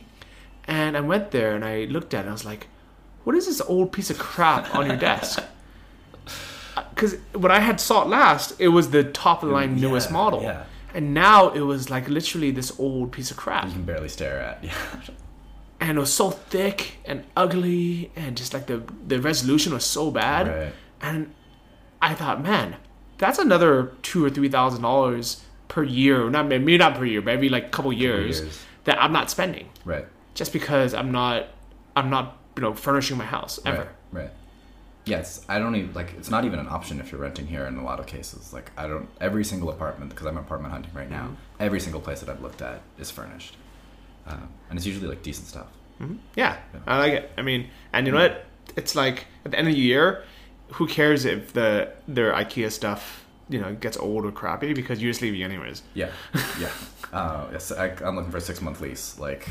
And 0.65 0.95
I 0.97 1.01
went 1.01 1.31
there 1.31 1.55
and 1.55 1.63
I 1.65 1.85
looked 1.85 2.13
at 2.13 2.19
it, 2.19 2.21
and 2.21 2.29
I 2.29 2.33
was 2.33 2.45
like, 2.45 2.67
"What 3.23 3.35
is 3.35 3.45
this 3.47 3.61
old 3.61 3.91
piece 3.91 4.09
of 4.11 4.19
crap 4.19 4.75
on 4.75 4.85
your 4.87 4.97
desk?" 4.97 5.43
Because 6.97 7.15
when 7.33 7.51
I 7.51 7.59
had 7.59 7.79
saw 7.79 8.01
it 8.01 8.07
last, 8.09 8.59
it 8.59 8.69
was 8.69 8.89
the 8.89 9.03
top 9.03 9.43
of 9.43 9.49
the 9.49 9.53
line 9.55 9.75
newest 9.79 10.09
Yeah, 10.09 10.13
model. 10.13 10.41
yeah. 10.41 10.63
and 10.95 11.13
now 11.13 11.49
it 11.49 11.59
was 11.61 11.89
like 11.91 12.09
literally 12.09 12.49
this 12.49 12.71
old 12.79 13.11
piece 13.11 13.29
of 13.29 13.37
crap 13.37 13.65
You 13.67 13.73
can 13.73 13.83
barely 13.83 14.09
stare 14.09 14.39
at. 14.39 14.63
Yeah. 14.63 14.73
and 15.79 15.97
it 15.97 16.01
was 16.01 16.11
so 16.11 16.31
thick 16.31 16.97
and 17.05 17.23
ugly 17.35 18.11
and 18.15 18.35
just 18.35 18.51
like 18.55 18.65
the 18.65 18.81
the 19.07 19.21
resolution 19.21 19.73
was 19.73 19.85
so 19.85 20.09
bad 20.09 20.47
Right. 20.47 20.73
and 21.01 21.19
i 22.01 22.15
thought 22.15 22.41
man 22.41 22.77
that's 23.19 23.37
another 23.37 23.91
two 24.01 24.25
or 24.25 24.29
three 24.31 24.49
thousand 24.49 24.81
dollars 24.81 25.43
per 25.67 25.83
year 25.83 26.29
not 26.31 26.47
maybe 26.47 26.77
not 26.79 26.95
per 26.95 27.05
year 27.05 27.21
but 27.21 27.33
every 27.37 27.49
like 27.49 27.71
couple 27.71 27.93
years, 27.93 28.39
years. 28.41 28.59
that 28.85 28.97
i'm 29.03 29.11
not 29.19 29.29
spending 29.29 29.69
Right. 29.85 30.05
just 30.33 30.51
because 30.51 30.95
i'm 30.95 31.11
not 31.11 31.37
i'm 31.95 32.09
not 32.09 32.37
you 32.55 32.61
know 32.63 32.73
furnishing 32.73 33.17
my 33.17 33.25
house 33.25 33.59
ever 33.65 33.87
Right. 34.11 34.21
Right. 34.23 34.31
Yes, 35.07 35.45
I 35.47 35.59
don't 35.59 35.75
even 35.75 35.93
like. 35.93 36.13
It's 36.17 36.29
not 36.29 36.45
even 36.45 36.59
an 36.59 36.67
option 36.67 36.99
if 36.99 37.11
you're 37.11 37.21
renting 37.21 37.47
here 37.47 37.65
in 37.65 37.77
a 37.77 37.83
lot 37.83 37.99
of 37.99 38.05
cases. 38.07 38.53
Like 38.53 38.71
I 38.77 38.87
don't. 38.87 39.07
Every 39.21 39.43
single 39.45 39.69
apartment 39.69 40.09
because 40.11 40.27
I'm 40.27 40.37
apartment 40.37 40.73
hunting 40.73 40.91
right 40.93 41.09
now. 41.09 41.23
Mm-hmm. 41.25 41.61
Every 41.61 41.79
single 41.79 42.01
place 42.01 42.19
that 42.19 42.29
I've 42.29 42.41
looked 42.41 42.61
at 42.61 42.81
is 42.99 43.09
furnished, 43.09 43.55
um, 44.27 44.49
and 44.69 44.77
it's 44.77 44.85
usually 44.85 45.07
like 45.07 45.23
decent 45.23 45.47
stuff. 45.47 45.67
yeah 46.35 46.57
i 46.85 46.99
like 46.99 47.13
it 47.13 47.31
i 47.39 47.41
mean 47.41 47.67
and 47.91 48.05
you 48.05 48.13
know 48.13 48.19
what 48.19 48.45
it's 48.75 48.93
like 48.95 49.25
at 49.43 49.49
the 49.49 49.57
end 49.57 49.67
of 49.67 49.73
the 49.73 49.79
year 49.79 50.23
who 50.73 50.85
cares 50.85 51.25
if 51.25 51.53
the 51.53 51.89
their 52.07 52.31
ikea 52.33 52.71
stuff 52.71 53.25
you 53.49 53.59
know 53.59 53.73
gets 53.73 53.97
old 53.97 54.23
or 54.23 54.31
crappy 54.31 54.73
because 54.75 55.01
you 55.01 55.09
just 55.09 55.23
leave 55.23 55.33
it 55.33 55.41
anyways 55.43 55.81
Yeah, 55.95 56.11
yeah. 56.59 56.69
Uh, 57.11 57.47
yes, 57.51 57.71
I, 57.71 57.85
I'm 58.05 58.15
looking 58.15 58.29
for 58.29 58.37
a 58.37 58.41
six 58.41 58.61
month 58.61 58.79
lease. 58.81 59.17
Like, 59.17 59.49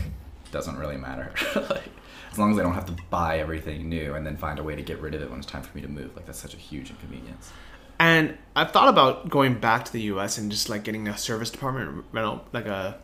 doesn't 0.57 0.79
really 0.79 0.97
matter. 0.97 1.33
like, 1.55 1.91
as 2.33 2.39
long 2.39 2.51
as 2.51 2.59
I 2.59 2.63
don't 2.63 2.75
have 2.75 2.87
to 2.87 2.97
buy 3.11 3.39
everything 3.39 3.89
new 3.89 4.15
and 4.15 4.27
then 4.27 4.37
find 4.37 4.59
a 4.59 4.63
way 4.63 4.75
to 4.75 4.83
get 4.83 5.01
rid 5.01 5.15
of 5.15 5.23
it 5.23 5.31
when 5.31 5.39
it's 5.39 5.47
time 5.47 5.63
for 5.63 5.77
me 5.77 5.83
to 5.83 5.89
move. 5.89 6.17
Like, 6.17 6.27
that's 6.27 6.39
such 6.39 6.55
a 6.55 6.59
huge 6.59 6.91
inconvenience. 6.91 7.53
And 7.99 8.37
I've 8.55 8.73
thought 8.73 8.89
about 8.89 9.29
going 9.29 9.59
back 9.59 9.85
to 9.87 9.93
the 9.93 10.03
U.S. 10.03 10.39
and 10.39 10.51
just 10.51 10.69
like 10.69 10.83
getting 10.83 11.09
a 11.09 11.17
serviced 11.17 11.55
apartment 11.55 12.05
rental, 12.13 12.45
like 12.53 12.67
a 12.67 12.99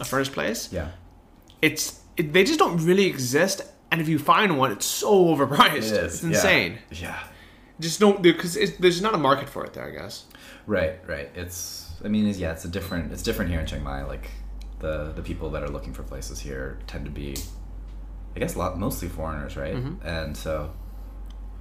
a 0.00 0.04
furnished 0.04 0.32
place. 0.32 0.72
Yeah, 0.72 0.90
It's 1.60 2.00
it, 2.16 2.32
they 2.32 2.44
just 2.44 2.58
don't 2.58 2.84
really 2.84 3.06
exist, 3.06 3.62
and 3.90 4.00
if 4.00 4.08
you 4.08 4.18
find 4.18 4.58
one, 4.58 4.72
it's 4.72 4.86
so 4.86 5.26
overpriced. 5.26 5.92
It's 5.92 6.22
yeah. 6.22 6.28
insane. 6.28 6.78
Yeah. 6.90 7.18
Just 7.80 8.00
don't 8.00 8.22
because 8.22 8.58
there's 8.78 9.00
not 9.00 9.14
a 9.14 9.18
market 9.18 9.48
for 9.48 9.64
it 9.64 9.72
there. 9.72 9.86
I 9.86 9.90
guess. 9.90 10.24
Right, 10.66 10.98
right. 11.06 11.30
It's. 11.34 11.90
I 12.04 12.08
mean, 12.08 12.26
it's, 12.28 12.38
yeah, 12.38 12.52
it's 12.52 12.64
a 12.64 12.68
different. 12.68 13.12
It's 13.12 13.22
different 13.22 13.50
here 13.50 13.60
in 13.60 13.66
Chiang 13.66 13.82
Mai. 13.82 14.04
Like, 14.04 14.30
the 14.80 15.12
the 15.14 15.22
people 15.22 15.50
that 15.50 15.62
are 15.62 15.68
looking 15.68 15.92
for 15.92 16.02
places 16.02 16.40
here 16.40 16.78
tend 16.86 17.04
to 17.04 17.10
be, 17.10 17.36
I 18.36 18.38
guess, 18.38 18.54
a 18.54 18.58
lot 18.58 18.78
mostly 18.78 19.08
foreigners, 19.08 19.56
right? 19.56 19.74
Mm-hmm. 19.74 20.06
And 20.06 20.36
so, 20.36 20.72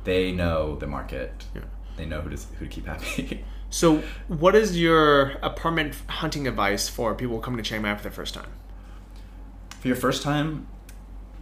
they 0.03 0.31
know 0.31 0.75
the 0.75 0.87
market. 0.87 1.45
Yeah. 1.55 1.61
They 1.95 2.05
know 2.05 2.21
who 2.21 2.29
to 2.29 2.37
who 2.59 2.65
to 2.65 2.71
keep 2.71 2.85
happy. 2.85 3.43
So, 3.69 4.01
what 4.29 4.55
is 4.55 4.79
your 4.79 5.31
apartment 5.43 5.93
hunting 6.07 6.47
advice 6.47 6.87
for 6.87 7.13
people 7.13 7.39
coming 7.39 7.57
to 7.57 7.63
Chiang 7.63 7.81
Mai 7.81 7.95
for 7.95 8.03
the 8.03 8.11
first 8.11 8.33
time? 8.33 8.49
For 9.81 9.89
your 9.89 9.97
first 9.97 10.23
time, 10.23 10.67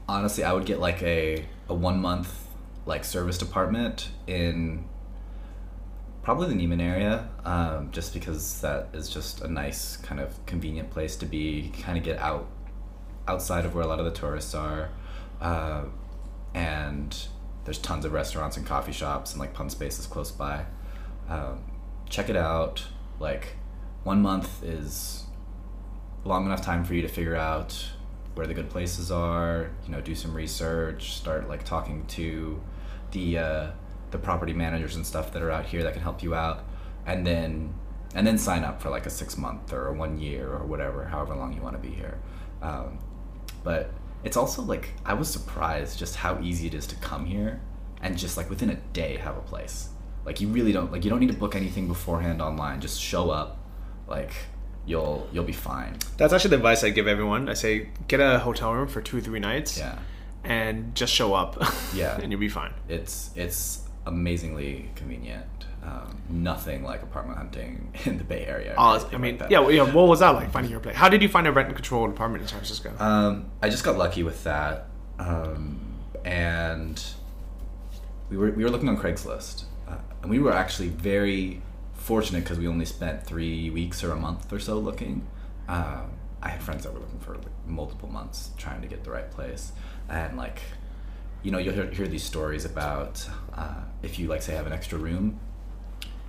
honestly, 0.09 0.43
I 0.43 0.51
would 0.53 0.65
get 0.65 0.79
like 0.79 1.03
a 1.03 1.45
a 1.69 1.75
one 1.75 2.01
month 2.01 2.47
like 2.85 3.03
serviced 3.03 3.41
apartment 3.41 4.09
in 4.27 4.85
probably 6.25 6.47
the 6.47 6.55
Nimman 6.55 6.81
area, 6.81 7.29
um, 7.45 7.91
just 7.91 8.11
because 8.11 8.59
that 8.61 8.89
is 8.93 9.07
just 9.07 9.41
a 9.41 9.47
nice 9.47 9.95
kind 9.97 10.19
of 10.19 10.43
convenient 10.47 10.89
place 10.89 11.15
to 11.17 11.25
be. 11.25 11.71
Kind 11.83 11.99
of 11.99 12.03
get 12.03 12.17
out 12.17 12.47
outside 13.27 13.63
of 13.63 13.75
where 13.75 13.83
a 13.83 13.87
lot 13.87 13.99
of 13.99 14.05
the 14.05 14.11
tourists 14.11 14.55
are, 14.55 14.89
uh, 15.39 15.83
and 16.55 17.27
there's 17.63 17.77
tons 17.77 18.05
of 18.05 18.11
restaurants 18.11 18.57
and 18.57 18.65
coffee 18.65 18.91
shops 18.91 19.31
and 19.31 19.39
like 19.39 19.53
Punspaces 19.53 20.09
close 20.09 20.31
by. 20.31 20.65
Um, 21.29 21.63
check 22.09 22.27
it 22.27 22.35
out. 22.35 22.87
Like 23.19 23.55
one 24.03 24.23
month 24.23 24.63
is 24.63 25.25
long 26.23 26.47
enough 26.47 26.63
time 26.63 26.83
for 26.83 26.95
you 26.95 27.03
to 27.03 27.07
figure 27.07 27.35
out 27.35 27.91
where 28.33 28.47
the 28.47 28.53
good 28.53 28.69
places 28.69 29.11
are 29.11 29.69
you 29.85 29.91
know 29.91 30.01
do 30.01 30.15
some 30.15 30.33
research 30.33 31.13
start 31.13 31.47
like 31.47 31.63
talking 31.63 32.05
to 32.07 32.59
the 33.11 33.37
uh, 33.37 33.67
the 34.11 34.17
property 34.17 34.53
managers 34.53 34.95
and 34.95 35.05
stuff 35.05 35.31
that 35.33 35.41
are 35.41 35.51
out 35.51 35.65
here 35.65 35.83
that 35.83 35.93
can 35.93 36.01
help 36.01 36.21
you 36.23 36.33
out 36.35 36.63
and 37.05 37.25
then 37.25 37.73
and 38.13 38.25
then 38.25 38.37
sign 38.37 38.63
up 38.63 38.81
for 38.81 38.89
like 38.89 39.05
a 39.05 39.09
six 39.09 39.37
month 39.37 39.73
or 39.73 39.87
a 39.87 39.93
one 39.93 40.19
year 40.19 40.47
or 40.49 40.65
whatever 40.65 41.05
however 41.05 41.35
long 41.35 41.53
you 41.53 41.61
want 41.61 41.75
to 41.75 41.81
be 41.89 41.93
here 41.93 42.17
um, 42.61 42.97
but 43.63 43.91
it's 44.23 44.37
also 44.37 44.61
like 44.61 44.93
i 45.05 45.13
was 45.13 45.27
surprised 45.29 45.99
just 45.99 46.15
how 46.15 46.39
easy 46.41 46.67
it 46.67 46.73
is 46.73 46.87
to 46.87 46.95
come 46.97 47.25
here 47.25 47.59
and 48.01 48.17
just 48.17 48.37
like 48.37 48.49
within 48.49 48.69
a 48.69 48.75
day 48.93 49.17
have 49.17 49.37
a 49.37 49.41
place 49.41 49.89
like 50.25 50.39
you 50.41 50.47
really 50.47 50.71
don't 50.71 50.91
like 50.91 51.03
you 51.03 51.09
don't 51.09 51.19
need 51.19 51.31
to 51.31 51.37
book 51.37 51.55
anything 51.55 51.87
beforehand 51.87 52.41
online 52.41 52.79
just 52.81 52.99
show 52.99 53.29
up 53.29 53.57
like 54.07 54.31
you'll 54.85 55.27
you'll 55.31 55.43
be 55.43 55.51
fine 55.53 55.97
That's 56.17 56.31
actually 56.31 56.51
the 56.51 56.57
advice 56.57 56.83
I 56.83 56.91
give 56.91 57.07
everyone. 57.07 57.49
I 57.49 57.53
say 57.55 57.89
get 58.07 58.19
a 58.19 58.37
hotel 58.39 58.71
room 58.71 58.87
for 58.87 59.01
two 59.01 59.17
or 59.17 59.21
three 59.21 59.39
nights. 59.39 59.77
yeah 59.79 59.97
And 60.43 60.93
just 60.93 61.11
show 61.11 61.33
up. 61.33 61.57
Yeah. 61.95 62.19
and 62.21 62.31
you'll 62.31 62.39
be 62.39 62.49
fine. 62.49 62.71
it's 62.87 63.31
it's 63.35 63.81
amazingly 64.05 64.89
convenient. 64.95 65.45
Um, 65.83 66.17
nothing 66.29 66.83
like 66.83 67.03
apartment 67.03 67.37
hunting 67.37 67.93
in 68.05 68.17
the 68.17 68.23
Bay 68.23 68.45
Area. 68.45 68.73
Oh, 68.77 69.07
I 69.11 69.17
mean, 69.17 69.37
like 69.37 69.51
yeah, 69.51 69.59
well, 69.59 69.71
yeah. 69.71 69.83
What 69.83 70.07
was 70.07 70.19
that 70.21 70.29
like 70.29 70.51
finding 70.51 70.71
your 70.71 70.79
place? 70.79 70.95
How 70.95 71.09
did 71.09 71.21
you 71.21 71.29
find 71.29 71.45
a 71.45 71.51
rent 71.51 71.67
and 71.67 71.75
controlled 71.75 72.09
apartment 72.09 72.41
in 72.41 72.47
San 72.47 72.57
Francisco? 72.57 72.91
Um, 72.97 73.51
I 73.61 73.69
just 73.69 73.83
got 73.83 73.97
lucky 73.97 74.23
with 74.23 74.43
that, 74.45 74.87
um, 75.19 75.79
and 76.23 77.03
we 78.29 78.37
were 78.37 78.49
we 78.51 78.63
were 78.63 78.69
looking 78.71 78.89
on 78.89 78.97
Craigslist, 78.97 79.65
uh, 79.87 79.97
and 80.21 80.31
we 80.31 80.39
were 80.39 80.53
actually 80.53 80.89
very 80.89 81.61
fortunate 81.93 82.43
because 82.43 82.57
we 82.57 82.67
only 82.67 82.85
spent 82.85 83.25
three 83.25 83.69
weeks 83.69 84.03
or 84.03 84.11
a 84.11 84.15
month 84.15 84.51
or 84.51 84.59
so 84.59 84.77
looking. 84.79 85.27
Um, 85.67 86.11
I 86.41 86.49
had 86.49 86.61
friends 86.61 86.83
that 86.83 86.93
were 86.93 86.99
looking 86.99 87.19
for 87.19 87.35
like, 87.35 87.47
multiple 87.67 88.09
months 88.09 88.51
trying 88.57 88.81
to 88.81 88.87
get 88.87 89.03
the 89.03 89.11
right 89.11 89.29
place, 89.29 89.71
and 90.09 90.37
like, 90.37 90.61
you 91.45 91.51
know, 91.51 91.59
you'll 91.59 91.75
hear, 91.75 91.85
hear 91.91 92.07
these 92.07 92.23
stories 92.23 92.65
about 92.65 93.29
uh, 93.53 93.75
if 94.01 94.17
you 94.17 94.27
like 94.27 94.41
say 94.41 94.55
have 94.55 94.65
an 94.65 94.73
extra 94.73 94.97
room 94.97 95.39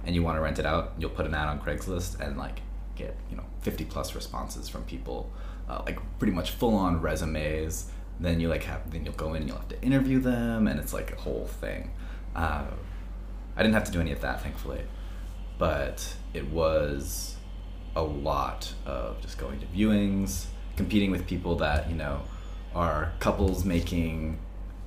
and 0.05 0.15
you 0.15 0.23
want 0.23 0.37
to 0.37 0.43
rent 0.43 0.59
it 0.59 0.67
out, 0.67 0.93
you'll 0.99 1.09
put 1.09 1.25
an 1.25 1.35
ad 1.35 1.49
on 1.49 1.59
Craigslist 1.59 2.21
and 2.21 2.37
like 2.37 2.61
get 2.97 3.17
you 3.31 3.37
know 3.37 3.45
50 3.63 3.87
plus 3.87 4.15
responses 4.15 4.69
from 4.69 4.85
people, 4.85 5.33
uh, 5.71 5.81
like 5.87 5.99
pretty 6.19 6.35
much 6.35 6.51
full 6.51 6.75
on 6.75 7.01
resumes. 7.01 7.91
Then 8.21 8.41
you 8.41 8.49
like 8.49 8.65
have 8.65 8.91
then 8.91 9.07
you'll 9.07 9.15
go 9.15 9.33
in 9.33 9.37
and 9.37 9.49
you'll 9.49 9.57
have 9.57 9.69
to 9.71 9.81
interview 9.81 10.21
them, 10.21 10.69
and 10.69 10.79
it's 10.79 10.93
like 10.93 11.13
a 11.13 11.17
whole 11.17 11.47
thing. 11.47 11.93
Uh, 12.35 12.67
I 13.57 13.63
didn't 13.63 13.75
have 13.75 13.85
to 13.85 13.93
do 13.93 14.03
any 14.03 14.13
of 14.13 14.21
that, 14.21 14.43
thankfully, 14.43 14.83
but 15.57 16.15
it 16.35 16.47
was 16.51 17.37
a 17.95 18.03
lot 18.03 18.75
of 18.85 19.23
just 19.23 19.39
going 19.39 19.61
to 19.61 19.67
viewings, 19.67 20.45
competing 20.77 21.11
with 21.11 21.27
people 21.27 21.57
that 21.57 21.89
you 21.89 21.97
know 21.97 22.21
are 22.75 23.15
couples 23.19 23.65
making 23.65 24.41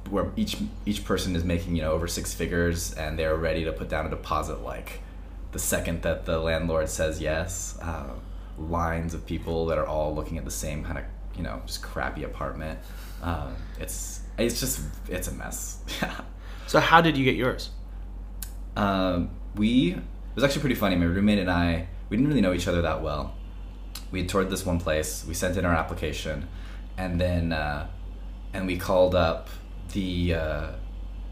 where 0.09 0.31
each 0.35 0.57
each 0.85 1.05
person 1.05 1.35
is 1.35 1.43
making 1.43 1.75
you 1.75 1.81
know 1.81 1.91
over 1.91 2.07
six 2.07 2.33
figures 2.33 2.93
and 2.93 3.17
they're 3.17 3.35
ready 3.35 3.63
to 3.65 3.71
put 3.71 3.89
down 3.89 4.05
a 4.05 4.09
deposit 4.09 4.61
like 4.61 5.01
the 5.51 5.59
second 5.59 6.01
that 6.01 6.25
the 6.25 6.39
landlord 6.39 6.89
says 6.89 7.21
yes 7.21 7.77
uh, 7.81 8.09
lines 8.57 9.13
of 9.13 9.25
people 9.25 9.65
that 9.67 9.77
are 9.77 9.85
all 9.85 10.13
looking 10.13 10.37
at 10.37 10.45
the 10.45 10.51
same 10.51 10.83
kind 10.83 10.97
of 10.97 11.03
you 11.35 11.43
know 11.43 11.61
just 11.65 11.81
crappy 11.81 12.23
apartment 12.23 12.79
um, 13.21 13.55
it's 13.79 14.21
it's 14.37 14.59
just 14.59 14.81
it's 15.07 15.27
a 15.27 15.31
mess 15.33 15.79
so 16.67 16.79
how 16.79 17.01
did 17.01 17.17
you 17.17 17.25
get 17.25 17.35
yours? 17.35 17.69
um, 18.79 19.29
we 19.55 19.93
it 19.93 20.35
was 20.35 20.43
actually 20.43 20.61
pretty 20.61 20.75
funny. 20.75 20.95
My 20.95 21.05
roommate 21.05 21.39
and 21.39 21.51
I 21.51 21.87
we 22.09 22.17
didn't 22.17 22.29
really 22.29 22.41
know 22.41 22.53
each 22.53 22.67
other 22.67 22.81
that 22.83 23.01
well. 23.01 23.35
We 24.11 24.19
had 24.19 24.29
toured 24.29 24.49
this 24.49 24.65
one 24.65 24.79
place. 24.79 25.25
We 25.27 25.33
sent 25.33 25.57
in 25.57 25.65
our 25.65 25.73
application, 25.73 26.47
and 26.97 27.19
then 27.19 27.51
uh, 27.51 27.87
and 28.53 28.65
we 28.65 28.77
called 28.77 29.15
up 29.15 29.49
the 29.91 30.33
uh, 30.35 30.67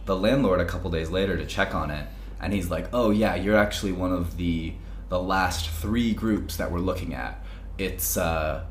the 0.05 0.15
landlord 0.15 0.59
a 0.59 0.65
couple 0.65 0.89
days 0.89 1.09
later 1.09 1.37
to 1.37 1.45
check 1.45 1.75
on 1.75 1.91
it, 1.91 2.07
and 2.39 2.53
he's 2.53 2.69
like, 2.69 2.87
"Oh 2.93 3.11
yeah, 3.11 3.35
you're 3.35 3.57
actually 3.57 3.91
one 3.91 4.11
of 4.11 4.37
the 4.37 4.73
the 5.09 5.19
last 5.21 5.69
three 5.69 6.13
groups 6.13 6.57
that 6.57 6.71
we're 6.71 6.79
looking 6.79 7.13
at. 7.13 7.43
It's 7.77 8.17
uh, 8.17 8.65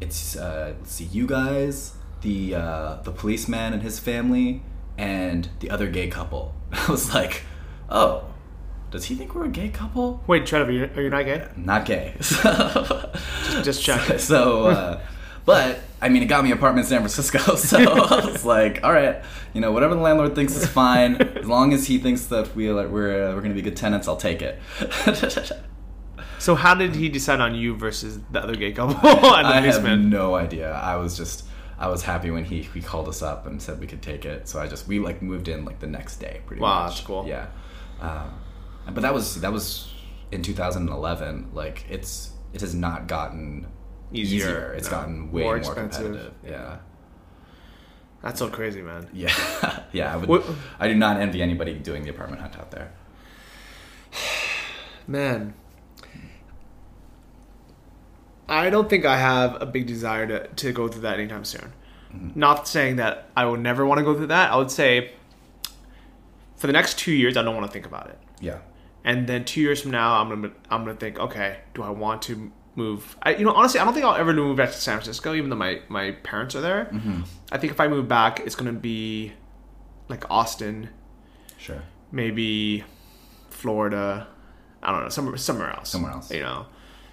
it's 0.00 0.36
uh, 0.36 0.74
let's 0.78 0.92
see, 0.92 1.04
you 1.04 1.26
guys, 1.26 1.94
the 2.22 2.54
uh, 2.54 2.94
the 3.02 3.12
policeman 3.12 3.72
and 3.72 3.82
his 3.82 3.98
family, 3.98 4.62
and 4.96 5.48
the 5.60 5.70
other 5.70 5.88
gay 5.88 6.08
couple." 6.08 6.54
I 6.72 6.90
was 6.90 7.14
like, 7.14 7.42
"Oh, 7.90 8.24
does 8.90 9.06
he 9.06 9.14
think 9.14 9.34
we're 9.34 9.46
a 9.46 9.48
gay 9.48 9.68
couple?" 9.68 10.22
Wait, 10.26 10.46
Trevor, 10.46 10.70
are 10.70 11.02
you 11.02 11.10
not 11.10 11.24
gay? 11.24 11.46
Not 11.56 11.84
gay. 11.84 12.14
So, 12.20 13.10
Just 13.62 13.82
check. 13.82 14.18
So, 14.20 14.66
uh, 14.66 15.00
but 15.44 15.80
I 16.00 16.08
mean, 16.08 16.22
it 16.22 16.26
got 16.26 16.44
me 16.44 16.52
an 16.52 16.58
apartment 16.58 16.84
in 16.86 16.88
San 16.90 17.00
Francisco. 17.00 17.56
So 17.56 17.78
I 17.78 18.24
was 18.26 18.44
like, 18.44 18.80
all 18.84 18.92
right, 18.92 19.22
you 19.52 19.60
know, 19.60 19.72
whatever 19.72 19.94
the 19.94 20.00
landlord 20.00 20.34
thinks 20.34 20.54
is 20.54 20.66
fine, 20.66 21.16
as 21.16 21.46
long 21.46 21.72
as 21.72 21.86
he 21.86 21.98
thinks 21.98 22.26
that 22.26 22.54
we 22.54 22.68
are, 22.68 22.86
we're 22.88 23.30
uh, 23.30 23.34
we're 23.34 23.40
gonna 23.42 23.54
be 23.54 23.62
good 23.62 23.76
tenants, 23.76 24.06
I'll 24.08 24.16
take 24.16 24.40
it. 24.42 24.58
So 26.40 26.54
how 26.54 26.74
did 26.74 26.94
he 26.94 27.08
decide 27.08 27.40
on 27.40 27.56
you 27.56 27.74
versus 27.74 28.20
the 28.30 28.40
other 28.40 28.54
gay 28.54 28.70
couple 28.70 28.94
the 29.02 29.08
I 29.18 29.60
have 29.60 29.82
no 29.98 30.34
idea. 30.36 30.72
I 30.72 30.96
was 30.96 31.16
just. 31.16 31.44
I 31.80 31.86
was 31.88 32.02
happy 32.02 32.30
when 32.32 32.44
he, 32.44 32.62
he 32.62 32.80
called 32.80 33.08
us 33.08 33.22
up 33.22 33.46
and 33.46 33.62
said 33.62 33.78
we 33.78 33.86
could 33.86 34.02
take 34.02 34.24
it. 34.24 34.48
So 34.48 34.58
I 34.60 34.66
just 34.66 34.88
we 34.88 34.98
like 34.98 35.22
moved 35.22 35.46
in 35.46 35.64
like 35.64 35.78
the 35.78 35.86
next 35.86 36.16
day, 36.16 36.40
pretty 36.46 36.60
Wow, 36.60 36.84
much. 36.84 36.90
that's 36.96 37.06
cool. 37.06 37.24
Yeah, 37.26 37.46
uh, 38.00 38.28
but 38.86 39.00
that 39.02 39.14
was 39.14 39.40
that 39.42 39.52
was 39.52 39.92
in 40.32 40.42
2011. 40.42 41.50
Like 41.52 41.84
it's 41.88 42.32
it 42.52 42.60
has 42.62 42.74
not 42.74 43.06
gotten 43.06 43.66
Easier, 44.12 44.38
easier. 44.38 44.72
It's 44.74 44.90
no. 44.90 44.96
gotten 44.96 45.32
way 45.32 45.42
More 45.42 45.50
more, 45.52 45.56
expensive. 45.58 46.04
competitive. 46.04 46.34
Yeah. 46.46 46.76
That's 48.22 48.38
so 48.38 48.48
crazy, 48.48 48.82
man. 48.82 49.08
Yeah. 49.14 49.32
yeah. 49.92 50.12
I 50.12 50.16
would. 50.16 50.28
What- 50.28 50.44
I 50.80 50.88
do 50.88 50.94
not 50.94 51.20
envy 51.20 51.42
anybody 51.42 51.74
doing 51.74 52.04
the 52.04 52.10
apartment 52.10 52.42
hunt 52.42 52.58
out 52.58 52.70
there. 52.70 52.92
Man. 55.06 55.54
I 58.48 58.70
don't 58.70 58.88
think 58.88 59.04
I 59.04 59.18
have 59.18 59.60
a 59.60 59.66
big 59.66 59.86
desire 59.86 60.26
to, 60.26 60.48
to 60.48 60.72
go 60.72 60.88
through 60.88 61.02
that 61.02 61.18
anytime 61.18 61.44
soon. 61.44 61.72
Mm-hmm. 62.14 62.38
Not 62.38 62.66
saying 62.66 62.96
that 62.96 63.28
I 63.36 63.44
would 63.44 63.60
never 63.60 63.84
want 63.84 63.98
to 63.98 64.04
go 64.04 64.14
through 64.14 64.28
that. 64.28 64.50
I 64.50 64.56
would 64.56 64.70
say 64.70 65.12
for 66.56 66.66
the 66.66 66.72
next 66.72 66.98
two 66.98 67.12
years, 67.12 67.36
I 67.36 67.42
don't 67.42 67.54
want 67.54 67.66
to 67.66 67.72
think 67.72 67.84
about 67.86 68.08
it. 68.08 68.18
Yeah. 68.40 68.58
And 69.04 69.26
then 69.26 69.44
two 69.44 69.60
years 69.60 69.82
from 69.82 69.90
now, 69.90 70.20
I'm 70.20 70.28
gonna 70.28 70.52
I'm 70.70 70.84
gonna 70.84 70.96
think, 70.96 71.18
okay, 71.18 71.58
do 71.74 71.82
I 71.82 71.90
want 71.90 72.22
to 72.22 72.50
move? 72.78 73.16
I, 73.22 73.34
you 73.34 73.44
know, 73.44 73.52
honestly, 73.52 73.78
I 73.80 73.84
don't 73.84 73.92
think 73.94 74.06
I'll 74.06 74.14
ever 74.14 74.32
move 74.32 74.56
back 74.56 74.70
to 74.70 74.74
San 74.76 74.96
Francisco, 74.96 75.34
even 75.34 75.50
though 75.50 75.56
my 75.56 75.80
my 75.88 76.12
parents 76.22 76.54
are 76.54 76.60
there. 76.62 76.90
I 77.52 77.58
think 77.58 77.72
if 77.72 77.80
I 77.80 77.88
move 77.88 78.08
back, 78.08 78.40
it's 78.40 78.54
gonna 78.54 78.72
be 78.72 79.32
like 80.08 80.24
Austin, 80.30 80.88
Sure. 81.58 81.82
maybe 82.12 82.84
Florida. 83.50 84.26
I 84.82 84.92
don't 84.92 85.02
know, 85.02 85.08
somewhere 85.08 85.36
somewhere 85.36 85.70
else. 85.70 85.90
Somewhere 85.90 86.12
else. 86.12 86.30
You 86.30 86.40
know, 86.40 86.66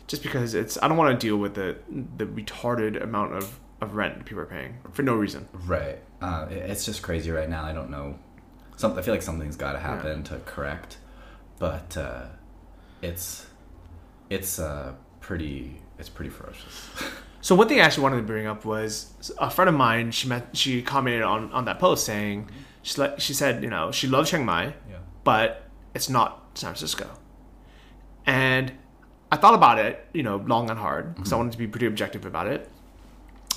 just 0.07 0.21
because 0.23 0.53
it's 0.53 0.77
I 0.81 0.87
don't 0.87 0.97
want 0.97 1.19
to 1.19 1.27
deal 1.27 1.37
with 1.37 1.55
the 1.55 1.77
the 2.17 2.25
retarded 2.25 3.01
amount 3.03 3.33
of 3.33 3.59
of 3.81 3.95
rent 3.95 4.23
people 4.25 4.41
are 4.41 4.45
paying 4.45 4.77
for 4.93 5.03
no 5.03 5.15
reason. 5.15 5.47
Right. 5.65 5.99
Uh, 6.21 6.45
it's 6.49 6.85
just 6.85 7.01
crazy 7.01 7.29
right 7.31 7.49
now. 7.49 7.63
I 7.65 7.73
don't 7.73 7.89
know. 7.89 8.17
Some, 8.77 8.97
I 8.97 9.01
feel 9.01 9.13
like 9.13 9.21
something's 9.21 9.55
got 9.57 9.73
to 9.73 9.79
happen 9.79 10.23
to 10.23 10.39
correct, 10.39 10.97
but 11.59 11.95
uh, 11.97 12.25
it's 13.01 13.45
it's 14.29 14.59
uh, 14.59 14.93
pretty 15.25 15.81
it's 15.97 16.09
pretty 16.09 16.29
ferocious. 16.29 16.89
So 17.41 17.53
one 17.53 17.67
thing 17.67 17.79
I 17.79 17.83
actually 17.83 18.01
wanted 18.01 18.15
to 18.15 18.23
bring 18.23 18.47
up 18.47 18.65
was 18.65 19.31
a 19.37 19.51
friend 19.51 19.69
of 19.69 19.75
mine. 19.75 20.09
She 20.09 20.27
met, 20.27 20.57
she 20.57 20.81
commented 20.81 21.21
on, 21.21 21.51
on 21.51 21.65
that 21.65 21.77
post 21.77 22.03
saying 22.03 22.45
mm-hmm. 22.45 22.55
she 22.81 22.99
like 22.99 23.19
she 23.19 23.35
said 23.35 23.61
you 23.61 23.69
know 23.69 23.91
she 23.91 24.07
loves 24.07 24.31
Chiang 24.31 24.45
Mai, 24.45 24.73
Yeah. 24.89 24.97
but 25.23 25.69
it's 25.93 26.09
not 26.09 26.29
San 26.55 26.69
Francisco. 26.69 27.07
And 28.25 28.71
I 29.31 29.37
thought 29.37 29.53
about 29.53 29.77
it, 29.77 30.07
you 30.11 30.23
know, 30.23 30.37
long 30.37 30.71
and 30.71 30.79
hard 30.79 31.13
because 31.13 31.31
I 31.31 31.35
mm-hmm. 31.35 31.41
wanted 31.41 31.51
to 31.51 31.57
be 31.59 31.67
pretty 31.67 31.85
objective 31.85 32.25
about 32.25 32.47
it. 32.47 32.67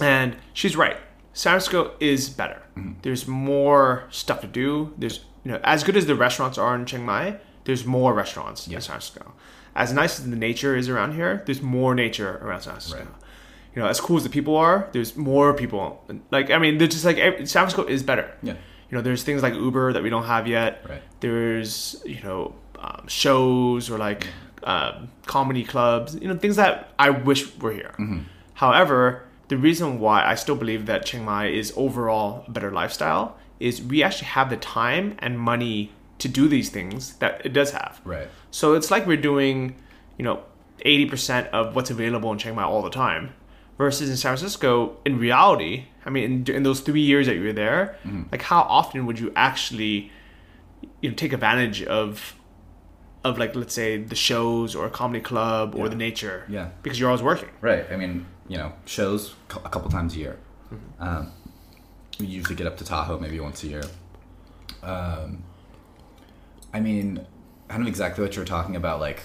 And 0.03 0.37
she's 0.53 0.77
right. 0.77 0.99
San 1.33 1.53
Francisco 1.53 1.95
is 1.99 2.29
better. 2.29 2.61
Mm-hmm. 2.77 3.01
There's 3.01 3.27
more 3.27 4.05
stuff 4.11 4.43
to 4.43 4.47
do. 4.47 4.93
There's 4.99 5.25
you 5.45 5.53
know 5.53 5.61
as 5.65 5.83
good 5.83 5.97
as 5.97 6.05
the 6.05 6.15
restaurants 6.15 6.59
are 6.59 6.75
in 6.75 6.85
Chiang 6.85 7.07
Mai. 7.07 7.39
There's 7.65 7.87
more 7.87 8.13
restaurants 8.13 8.67
in 8.67 8.73
San 8.73 8.83
Francisco. 8.83 9.33
As 9.79 9.93
nice 9.93 10.19
as 10.19 10.29
the 10.29 10.37
nature 10.37 10.77
is 10.77 10.89
around 10.89 11.15
here, 11.15 11.43
there's 11.47 11.63
more 11.63 11.95
nature 11.95 12.39
around 12.43 12.63
San 12.63 12.73
Francisco. 12.73 12.99
Right. 12.99 13.09
You 13.75 13.83
know, 13.83 13.89
as 13.89 14.01
cool 14.01 14.17
as 14.17 14.25
the 14.25 14.29
people 14.29 14.57
are, 14.57 14.89
there's 14.91 15.17
more 15.17 15.55
people. 15.55 16.05
Like 16.33 16.51
I 16.51 16.59
mean, 16.59 16.79
they're 16.79 16.89
just 16.89 17.05
like 17.05 17.17
San 17.17 17.47
Francisco 17.47 17.85
is 17.85 18.03
better. 18.03 18.29
Yeah. 18.43 18.55
You 18.91 18.97
know, 18.97 19.03
there's 19.03 19.23
things 19.23 19.41
like 19.41 19.55
Uber 19.55 19.93
that 19.93 20.03
we 20.03 20.11
don't 20.11 20.25
have 20.25 20.49
yet. 20.49 20.85
Right. 20.89 21.03
There's 21.21 22.03
you 22.05 22.21
know 22.23 22.57
um, 22.77 23.07
shows 23.07 23.89
or 23.89 23.99
like 23.99 24.27
um, 24.65 25.11
comedy 25.27 25.63
clubs. 25.63 26.17
You 26.17 26.27
know, 26.27 26.37
things 26.37 26.57
that 26.57 26.93
I 26.99 27.11
wish 27.11 27.57
were 27.59 27.73
here. 27.73 27.95
However, 28.55 29.29
the 29.47 29.57
reason 29.57 30.01
why 30.01 30.25
I 30.25 30.35
still 30.35 30.57
believe 30.57 30.87
that 30.87 31.07
Chiang 31.07 31.25
Mai 31.25 31.47
is 31.47 31.73
overall 31.77 32.45
a 32.49 32.51
better 32.51 32.73
lifestyle 32.73 33.37
is 33.61 33.81
we 33.81 34.03
actually 34.03 34.27
have 34.29 34.51
the 34.51 34.57
time 34.57 35.15
and 35.21 35.39
money 35.39 35.93
to 36.19 36.29
do 36.29 36.49
these 36.49 36.69
things 36.71 37.15
that 37.17 37.45
it 37.45 37.53
does 37.53 37.71
have. 37.73 38.01
Right. 38.05 38.29
So 38.51 38.75
it's 38.75 38.91
like 38.91 39.07
we're 39.07 39.17
doing, 39.17 39.77
you 40.17 40.25
know, 40.25 40.43
80% 40.85 41.51
of 41.51 41.75
what's 41.75 41.91
available 41.91 42.33
in 42.33 42.39
Chiang 42.39 42.55
Mai 42.55 42.65
all 42.65 42.83
the 42.83 42.91
time. 42.91 43.35
Versus 43.77 44.11
in 44.11 44.17
San 44.17 44.37
Francisco, 44.37 44.97
in 45.05 45.21
reality, 45.21 45.87
I 46.05 46.11
mean, 46.11 46.45
in, 46.49 46.57
in 46.57 46.63
those 46.65 46.81
three 46.81 47.01
years 47.01 47.29
that 47.29 47.37
you 47.37 47.45
were 47.45 47.53
there, 47.53 47.97
like 48.33 48.43
how 48.43 48.63
often 48.63 49.07
would 49.07 49.21
you 49.21 49.33
actually, 49.37 50.11
you 51.01 51.11
know, 51.11 51.15
take 51.15 51.33
advantage 51.33 51.85
of, 51.85 52.35
of 53.23 53.39
like 53.39 53.55
let's 53.55 53.73
say 53.73 53.97
the 53.97 54.17
shows 54.17 54.75
or 54.75 54.87
a 54.87 54.91
comedy 54.91 55.21
club 55.21 55.77
or 55.77 55.89
the 55.89 55.95
nature? 55.95 56.45
Yeah. 56.49 56.71
Because 56.83 56.99
you're 56.99 57.09
always 57.09 57.23
working. 57.23 57.51
Right. 57.61 57.87
I 57.89 57.97
mean, 57.97 58.27
you 58.49 58.57
know, 58.57 58.73
shows 58.85 59.37
a 59.51 59.69
couple 59.69 59.89
times 59.91 60.17
a 60.17 60.19
year. 60.19 60.39
Um, 60.99 61.31
we 62.19 62.27
usually 62.27 62.57
get 62.57 62.67
up 62.67 62.79
to 62.79 62.85
Tahoe 62.85 63.21
maybe 63.21 63.39
once 63.39 63.63
a 63.63 63.69
year. 63.69 63.85
Um, 64.83 65.45
I 66.73 66.81
mean, 66.81 67.27
I 67.69 67.75
don't 67.75 67.83
know 67.83 67.89
exactly 67.89 68.23
what 68.25 68.35
you 68.35 68.43
were 68.43 68.47
talking 68.47 68.77
about, 68.77 69.01
like 69.01 69.23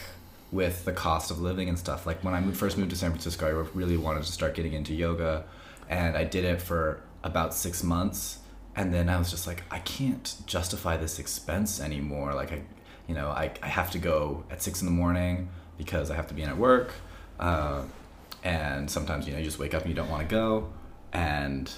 with 0.52 0.86
the 0.86 0.94
cost 0.94 1.32
of 1.32 1.42
living 1.42 1.70
and 1.70 1.78
stuff. 1.78 2.06
Like 2.06 2.24
when 2.24 2.34
I 2.34 2.40
moved, 2.40 2.58
first 2.58 2.78
moved 2.78 2.92
to 2.92 2.96
San 2.96 3.12
Francisco, 3.12 3.48
I 3.48 3.68
really 3.78 3.98
wanted 3.98 4.24
to 4.24 4.32
start 4.32 4.56
getting 4.56 4.74
into 4.74 4.94
yoga, 4.94 5.46
and 5.90 6.16
I 6.16 6.24
did 6.24 6.46
it 6.46 6.62
for 6.62 7.02
about 7.24 7.54
six 7.54 7.84
months, 7.84 8.40
and 8.76 8.94
then 8.94 9.10
I 9.10 9.18
was 9.18 9.30
just 9.30 9.48
like, 9.48 9.64
I 9.72 9.80
can't 9.80 10.36
justify 10.46 10.98
this 10.98 11.20
expense 11.20 11.80
anymore. 11.80 12.34
Like 12.34 12.52
I, 12.52 12.62
you 13.08 13.16
know, 13.16 13.30
I, 13.30 13.52
I 13.62 13.68
have 13.68 13.92
to 13.92 14.00
go 14.00 14.44
at 14.50 14.62
six 14.62 14.82
in 14.82 14.86
the 14.86 14.92
morning 14.94 15.50
because 15.78 16.12
I 16.12 16.16
have 16.16 16.28
to 16.28 16.34
be 16.34 16.44
in 16.44 16.50
at 16.50 16.58
work. 16.58 16.94
Uh, 17.40 17.84
and 18.44 18.90
sometimes 18.90 19.26
you 19.26 19.34
know 19.34 19.40
you 19.40 19.46
just 19.46 19.60
wake 19.60 19.74
up 19.74 19.82
and 19.82 19.90
you 19.90 19.96
don't 19.96 20.10
want 20.10 20.28
to 20.28 20.36
go 20.36 20.70
and 21.14 21.72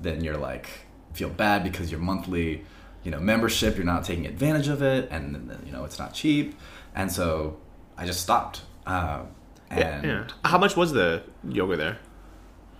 then 0.00 0.22
you're 0.22 0.36
like 0.36 0.68
feel 1.12 1.28
bad 1.28 1.64
because 1.64 1.90
you're 1.90 2.00
monthly 2.00 2.64
you 3.04 3.10
know 3.10 3.20
membership 3.20 3.76
you're 3.76 3.84
not 3.84 4.04
taking 4.04 4.26
advantage 4.26 4.68
of 4.68 4.82
it 4.82 5.08
and 5.10 5.56
you 5.64 5.72
know 5.72 5.84
it's 5.84 5.98
not 5.98 6.14
cheap 6.14 6.58
and 6.94 7.10
so 7.10 7.56
i 7.96 8.06
just 8.06 8.20
stopped 8.20 8.62
uh, 8.86 9.22
and 9.70 10.04
yeah. 10.04 10.26
How 10.44 10.58
much 10.58 10.76
was 10.76 10.92
the 10.92 11.22
yoga 11.48 11.76
there? 11.76 11.98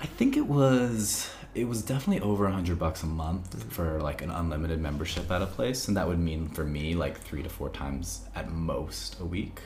i 0.00 0.06
think 0.06 0.36
it 0.36 0.46
was 0.46 1.30
it 1.54 1.68
was 1.68 1.82
definitely 1.82 2.20
over 2.20 2.46
a 2.46 2.52
hundred 2.52 2.78
bucks 2.78 3.02
a 3.02 3.06
month 3.06 3.62
for 3.72 4.00
like 4.00 4.22
an 4.22 4.30
unlimited 4.30 4.80
membership 4.80 5.30
at 5.30 5.42
a 5.42 5.46
place 5.46 5.86
and 5.88 5.96
that 5.96 6.06
would 6.08 6.18
mean 6.18 6.48
for 6.48 6.64
me 6.64 6.94
like 6.94 7.18
three 7.20 7.42
to 7.42 7.48
four 7.48 7.68
times 7.68 8.22
at 8.34 8.50
most 8.50 9.20
a 9.20 9.24
week 9.24 9.60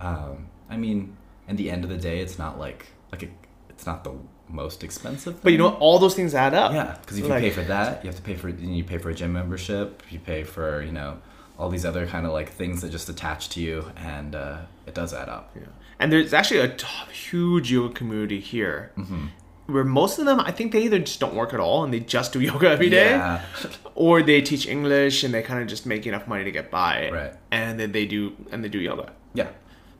um, 0.00 0.48
i 0.68 0.76
mean 0.76 1.16
at 1.48 1.56
the 1.56 1.70
end 1.70 1.84
of 1.84 1.90
the 1.90 1.96
day 1.96 2.20
it's 2.20 2.38
not 2.38 2.58
like 2.58 2.86
like 3.12 3.22
it, 3.22 3.30
it's 3.68 3.86
not 3.86 4.02
the 4.02 4.12
most 4.48 4.84
expensive 4.84 5.42
But 5.42 5.52
you 5.52 5.58
know, 5.58 5.70
thing. 5.70 5.78
all 5.80 5.98
those 5.98 6.14
things 6.14 6.34
add 6.34 6.54
up. 6.54 6.72
yeah 6.72 6.96
because 7.00 7.18
if 7.18 7.24
you 7.24 7.30
pay 7.30 7.50
for 7.50 7.62
that 7.62 8.04
you 8.04 8.08
have 8.08 8.16
to 8.16 8.22
pay 8.22 8.34
for 8.36 8.48
you 8.48 8.84
pay 8.84 8.98
for 8.98 9.10
a 9.10 9.14
gym 9.14 9.32
membership 9.32 10.02
you 10.10 10.18
pay 10.18 10.44
for 10.44 10.82
you 10.82 10.92
know 10.92 11.18
all 11.58 11.68
these 11.68 11.84
other 11.84 12.06
kind 12.06 12.26
of 12.26 12.32
like 12.32 12.50
things 12.50 12.82
that 12.82 12.90
just 12.90 13.08
attach 13.08 13.48
to 13.50 13.60
you 13.60 13.90
and 13.96 14.34
uh, 14.34 14.58
it 14.86 14.94
does 14.94 15.12
add 15.14 15.28
up 15.28 15.50
Yeah. 15.56 15.62
And 15.98 16.12
there's 16.12 16.34
actually 16.34 16.60
a 16.60 16.68
t- 16.68 16.86
huge 17.30 17.72
yoga 17.72 17.94
community 17.94 18.38
here. 18.38 18.92
Mm-hmm. 18.98 19.26
Where 19.72 19.82
most 19.82 20.18
of 20.18 20.26
them, 20.26 20.38
I 20.40 20.52
think 20.52 20.72
they 20.72 20.82
either 20.82 20.98
just 20.98 21.18
don't 21.18 21.34
work 21.34 21.54
at 21.54 21.58
all 21.60 21.82
and 21.84 21.92
they 21.94 22.00
just 22.00 22.34
do 22.34 22.40
yoga 22.50 22.68
every 22.68 22.90
day, 22.90 23.12
Yeah. 23.12 23.40
or 23.94 24.22
they 24.22 24.42
teach 24.42 24.66
English 24.68 25.24
and 25.24 25.32
they 25.32 25.42
kind 25.42 25.62
of 25.62 25.66
just 25.68 25.86
make 25.86 26.06
enough 26.06 26.28
money 26.28 26.44
to 26.44 26.50
get 26.52 26.70
by, 26.70 27.08
Right. 27.10 27.32
And 27.50 27.80
then 27.80 27.92
they 27.92 28.04
do 28.04 28.36
and 28.52 28.62
they 28.62 28.68
do 28.68 28.78
yoga, 28.78 29.12
yeah 29.32 29.48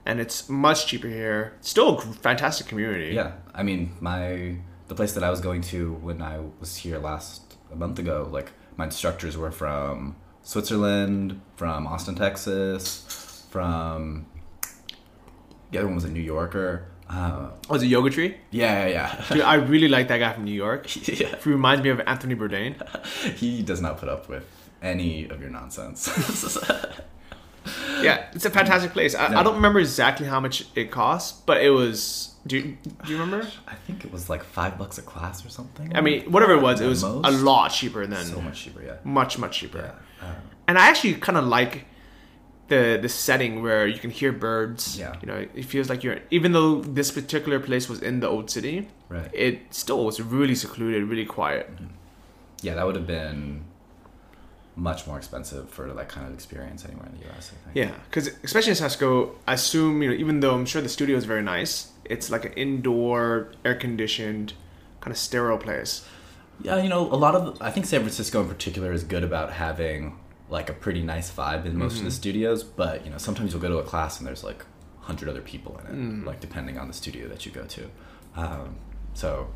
and 0.07 0.21
it's 0.21 0.49
much 0.49 0.87
cheaper 0.87 1.09
here. 1.09 1.55
Still 1.61 1.99
a 1.99 2.01
fantastic 2.01 2.67
community. 2.67 3.15
Yeah, 3.15 3.33
I 3.55 3.63
mean, 3.63 3.93
my 4.01 4.57
the 4.89 4.95
place 4.95 5.13
that 5.15 5.25
I 5.25 5.31
was 5.31 5.41
going 5.41 5.63
to 5.63 5.95
when 5.95 6.23
I 6.23 6.39
was 6.61 6.77
here 6.77 6.99
last 6.99 7.57
a 7.73 7.77
month 7.77 7.99
ago, 7.99 8.29
like 8.31 8.53
my 8.77 8.85
instructors 8.85 9.37
were 9.37 9.51
from 9.51 10.17
Switzerland, 10.43 11.41
from 11.57 11.87
Austin, 11.87 12.15
Texas, 12.15 13.47
from 13.51 14.27
the 15.71 15.79
other 15.79 15.87
one 15.89 15.97
was 15.97 16.05
a 16.05 16.11
New 16.11 16.21
Yorker. 16.23 16.87
Uh, 17.09 17.51
Oh, 17.71 17.75
it's 17.77 17.85
a 17.85 17.87
yoga 17.87 18.11
tree. 18.11 18.37
yeah, 18.51 18.87
yeah, 18.87 19.25
Dude, 19.31 19.41
I 19.43 19.55
really 19.55 19.89
like 19.89 20.09
that 20.09 20.19
guy 20.19 20.33
from 20.33 20.45
New 20.45 20.53
York. 20.55 20.87
yeah. 21.09 21.37
He 21.43 21.51
reminds 21.51 21.83
me 21.85 21.91
of 21.91 22.01
Anthony 22.01 22.35
Bourdain. 22.35 22.75
He 23.37 23.63
does 23.63 23.81
not 23.81 23.99
put 23.99 24.09
up 24.09 24.29
with 24.29 24.45
any 24.83 25.29
of 25.29 25.41
your 25.41 25.51
nonsense. 25.51 26.09
Yeah, 28.03 28.27
it's 28.33 28.45
a 28.45 28.51
fantastic 28.51 28.93
place. 28.93 29.15
I, 29.15 29.31
Yeah. 29.31 29.41
I 29.41 29.43
don't 29.43 29.55
remember 29.57 29.79
exactly 29.81 30.27
how 30.27 30.41
much 30.41 30.65
it 30.75 30.91
costs, 30.91 31.33
but 31.47 31.63
it 31.63 31.71
was. 31.71 32.33
Do 32.47 32.57
you, 32.59 32.77
do 33.05 33.13
you 33.13 33.19
remember? 33.19 33.45
I 33.67 33.75
think 33.87 34.05
it 34.05 34.13
was 34.13 34.31
like 34.31 34.45
five 34.45 34.79
bucks 34.79 34.99
a 34.99 35.03
class 35.03 35.45
or 35.45 35.49
something. 35.49 35.97
I 35.97 36.01
mean, 36.01 36.31
whatever 36.31 36.53
it 36.53 36.63
was, 36.63 36.81
it 36.81 36.87
was 36.87 37.03
a 37.03 37.09
lot 37.31 37.69
cheaper 37.73 38.07
than 38.07 38.25
so 38.25 38.41
much 38.41 38.63
cheaper. 38.63 38.83
Yeah, 38.83 38.97
much 39.05 39.37
much 39.39 39.59
cheaper. 39.59 39.79
yeah. 40.23 40.27
Uh, 40.29 40.35
And 40.69 40.79
I 40.79 40.87
actually 40.89 41.15
kind 41.15 41.37
of 41.39 41.45
like 41.47 41.87
the 42.69 42.99
the 43.03 43.09
setting 43.09 43.63
where 43.63 43.87
you 43.87 43.99
can 43.99 44.11
hear 44.11 44.33
birds. 44.33 44.97
Yeah. 44.99 45.15
you 45.21 45.27
know, 45.27 45.47
it 45.55 45.65
feels 45.65 45.89
like 45.89 46.05
you're 46.05 46.21
even 46.31 46.53
though 46.53 46.83
this 46.83 47.11
particular 47.11 47.59
place 47.61 47.89
was 47.89 48.01
in 48.03 48.21
the 48.21 48.29
old 48.29 48.51
city, 48.51 48.89
Right. 49.09 49.31
It 49.33 49.55
still 49.71 50.05
was 50.05 50.21
really 50.21 50.55
secluded, 50.57 51.03
really 51.09 51.27
quiet. 51.27 51.71
yeah, 52.63 52.75
that 52.77 52.85
would 52.87 52.97
have 52.97 53.07
been 53.07 53.65
much 54.77 55.07
more 55.07 55.17
expensive 55.17 55.71
for 55.71 55.91
that 55.93 56.09
kind 56.09 56.27
of 56.29 56.35
experience 56.35 56.85
anywhere 56.85 57.07
in 57.07 57.19
the 57.19 57.25
U.S. 57.27 57.51
I 57.53 57.65
think. 57.65 57.77
Yeah, 57.77 57.95
because 58.11 58.29
especially 58.45 58.71
in 58.71 58.77
San 58.77 58.85
Francisco, 58.91 59.35
I 59.47 59.55
assume 59.55 60.03
you 60.03 60.11
know 60.11 60.17
even 60.17 60.41
though 60.41 60.55
I'm 60.55 60.67
sure 60.67 60.83
the 60.83 60.89
studio 60.89 61.17
is 61.17 61.25
very 61.25 61.43
nice, 61.43 61.91
it's 62.05 62.31
like 62.31 62.45
an 62.45 62.53
indoor, 62.53 63.53
air 63.65 63.75
conditioned, 63.75 64.53
kind 65.01 65.13
of 65.13 65.19
sterile 65.19 65.59
place. 65.59 66.07
Yeah, 66.63 66.83
you 66.83 66.89
know, 66.89 67.01
a 67.13 67.17
lot 67.17 67.35
of 67.35 67.61
I 67.61 67.71
think 67.71 67.87
San 67.87 68.01
Francisco 68.01 68.41
in 68.43 68.49
particular 68.49 68.93
is 68.93 69.03
good 69.05 69.25
about 69.25 69.53
having 69.53 70.19
like 70.49 70.69
a 70.71 70.73
pretty 70.73 71.03
nice 71.03 71.31
vibe 71.31 71.65
in 71.67 71.77
most 71.77 71.99
of 71.99 72.05
the 72.05 72.11
studios, 72.11 72.63
but 72.63 73.05
you 73.05 73.11
know, 73.11 73.19
sometimes 73.19 73.53
you'll 73.53 73.63
go 73.63 73.69
to 73.69 73.79
a 73.79 73.83
class 73.83 74.19
and 74.19 74.27
there's 74.27 74.45
like 74.45 74.65
hundred 75.01 75.29
other 75.29 75.41
people 75.43 75.79
in 75.81 75.87
it, 75.87 75.93
Mm. 75.95 76.25
like 76.27 76.41
depending 76.41 76.79
on 76.79 76.87
the 76.89 76.95
studio 76.95 77.29
that 77.29 77.47
you 77.47 77.53
go 77.53 77.65
to. 77.65 77.91
Um, 78.37 78.77
so 79.15 79.49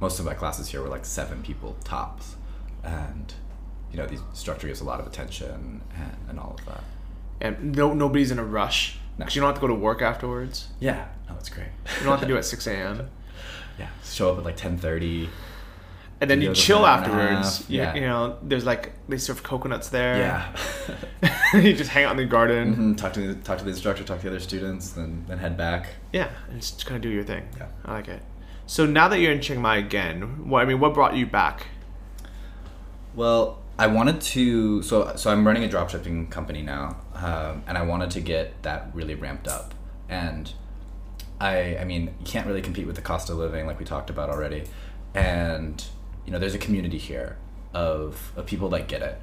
most 0.00 0.18
of 0.20 0.24
my 0.24 0.34
classes 0.34 0.68
here 0.68 0.80
were 0.82 0.88
like 0.88 1.04
seven 1.04 1.42
people 1.42 1.76
tops, 1.84 2.36
and 2.82 3.34
you 3.94 4.00
know 4.00 4.06
the 4.08 4.20
instructor 4.30 4.66
gives 4.66 4.80
a 4.80 4.84
lot 4.84 4.98
of 4.98 5.06
attention 5.06 5.50
and, 5.96 6.16
and 6.28 6.40
all 6.40 6.56
of 6.58 6.66
that. 6.66 6.82
And 7.40 7.76
no, 7.76 7.94
nobody's 7.94 8.32
in 8.32 8.40
a 8.40 8.44
rush 8.44 8.96
No. 9.18 9.24
because 9.24 9.36
you 9.36 9.40
don't 9.40 9.48
have 9.50 9.54
to 9.56 9.60
go 9.60 9.68
to 9.68 9.74
work 9.74 10.02
afterwards. 10.02 10.68
Yeah, 10.80 11.06
no, 11.28 11.36
it's 11.38 11.48
great. 11.48 11.68
You 11.98 12.04
don't 12.04 12.10
have 12.10 12.20
to 12.20 12.26
do 12.26 12.34
it 12.34 12.38
at 12.38 12.44
six 12.54 12.66
a.m. 12.66 13.08
yeah, 13.78 13.88
show 14.04 14.32
up 14.32 14.38
at 14.38 14.44
like 14.44 14.56
ten 14.56 14.76
thirty. 14.78 15.28
And 16.20 16.28
then 16.30 16.40
You 16.40 16.48
you 16.50 16.54
chill 16.54 16.78
an 16.78 16.84
hour 16.84 16.96
and 16.96 17.06
a 17.06 17.08
afterwards. 17.38 17.70
You- 17.70 17.78
yeah. 17.82 17.94
You, 17.94 18.00
know, 18.00 18.38
there's 18.42 18.64
like 18.64 18.92
they 19.08 19.18
serve 19.18 19.42
coconuts 19.44 19.90
there. 19.90 20.16
Yeah. 20.18 20.56
you 21.60 21.72
just 21.74 21.90
hang 21.90 22.04
out 22.04 22.12
in 22.12 22.16
the 22.16 22.24
garden. 22.24 22.74
Mhm, 22.94 22.96
Talk 22.96 23.12
to 23.14 23.20
the, 23.34 23.34
talk 23.42 23.58
to 23.58 23.64
the 23.64 23.70
instructor, 23.70 24.02
talk 24.04 24.18
to 24.18 24.24
the 24.24 24.30
other 24.30 24.40
students, 24.40 24.90
then 24.90 25.24
then 25.28 25.38
head 25.38 25.56
back. 25.56 25.86
Yeah, 26.12 26.30
and 26.50 26.60
just 26.60 26.84
kind 26.86 26.96
of 26.96 27.02
do 27.02 27.10
your 27.10 27.24
thing. 27.24 27.46
Yeah. 27.56 27.66
I 27.84 27.92
like 27.92 28.08
it. 28.08 28.22
So 28.66 28.86
now 28.86 29.06
that 29.08 29.18
you're 29.20 29.32
in 29.32 29.40
Chiang 29.40 29.60
Mai 29.60 29.76
again, 29.76 30.48
what 30.48 30.62
I 30.62 30.64
mean, 30.64 30.80
what 30.80 30.94
brought 30.94 31.14
you 31.16 31.26
back? 31.26 31.66
Well, 33.14 33.60
I 33.78 33.88
wanted 33.88 34.20
to. 34.20 34.82
So 34.82 35.16
so 35.16 35.30
I'm 35.30 35.46
running 35.46 35.64
a 35.64 35.68
dropshipping 35.68 36.30
company 36.30 36.62
now, 36.62 36.96
um, 37.14 37.64
and 37.66 37.76
I 37.76 37.82
wanted 37.82 38.10
to 38.12 38.20
get 38.20 38.62
that 38.62 38.90
really 38.94 39.14
ramped 39.14 39.48
up. 39.48 39.74
And 40.08 40.52
I 41.40 41.78
I 41.78 41.84
mean 41.84 42.14
you 42.20 42.24
can't 42.24 42.46
really 42.46 42.62
compete 42.62 42.86
with 42.86 42.96
the 42.96 43.02
cost 43.02 43.30
of 43.30 43.36
living 43.36 43.66
like 43.66 43.78
we 43.78 43.84
talked 43.84 44.10
about 44.10 44.30
already, 44.30 44.64
and 45.14 45.84
you 46.24 46.32
know 46.32 46.38
there's 46.38 46.54
a 46.54 46.58
community 46.58 46.98
here 46.98 47.36
of 47.72 48.32
of 48.36 48.46
people 48.46 48.68
that 48.70 48.86
get 48.86 49.02
it, 49.02 49.20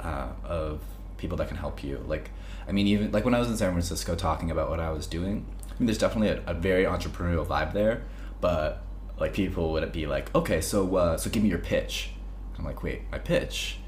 uh, 0.00 0.28
of 0.44 0.80
people 1.16 1.36
that 1.38 1.46
can 1.46 1.56
help 1.56 1.84
you. 1.84 2.04
Like 2.08 2.30
I 2.66 2.72
mean 2.72 2.88
even 2.88 3.12
like 3.12 3.24
when 3.24 3.34
I 3.34 3.38
was 3.38 3.48
in 3.48 3.56
San 3.56 3.70
Francisco 3.70 4.16
talking 4.16 4.50
about 4.50 4.68
what 4.68 4.80
I 4.80 4.90
was 4.90 5.06
doing, 5.06 5.46
I 5.70 5.74
mean 5.78 5.86
there's 5.86 5.98
definitely 5.98 6.30
a, 6.30 6.42
a 6.50 6.54
very 6.54 6.84
entrepreneurial 6.84 7.46
vibe 7.46 7.72
there, 7.72 8.02
but 8.40 8.82
like 9.20 9.32
people 9.32 9.70
would 9.72 9.92
be 9.92 10.08
like, 10.08 10.34
okay, 10.34 10.60
so 10.60 10.96
uh, 10.96 11.16
so 11.16 11.30
give 11.30 11.44
me 11.44 11.48
your 11.48 11.58
pitch. 11.58 12.10
I'm 12.58 12.64
like, 12.64 12.82
wait, 12.82 13.02
my 13.12 13.18
pitch? 13.18 13.78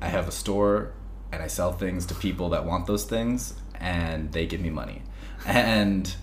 I 0.00 0.08
have 0.08 0.28
a 0.28 0.32
store 0.32 0.92
and 1.32 1.42
I 1.42 1.46
sell 1.46 1.72
things 1.72 2.06
to 2.06 2.14
people 2.14 2.50
that 2.50 2.64
want 2.64 2.86
those 2.86 3.04
things 3.04 3.54
and 3.74 4.32
they 4.32 4.46
give 4.46 4.60
me 4.60 4.70
money. 4.70 5.02
And 5.46 6.14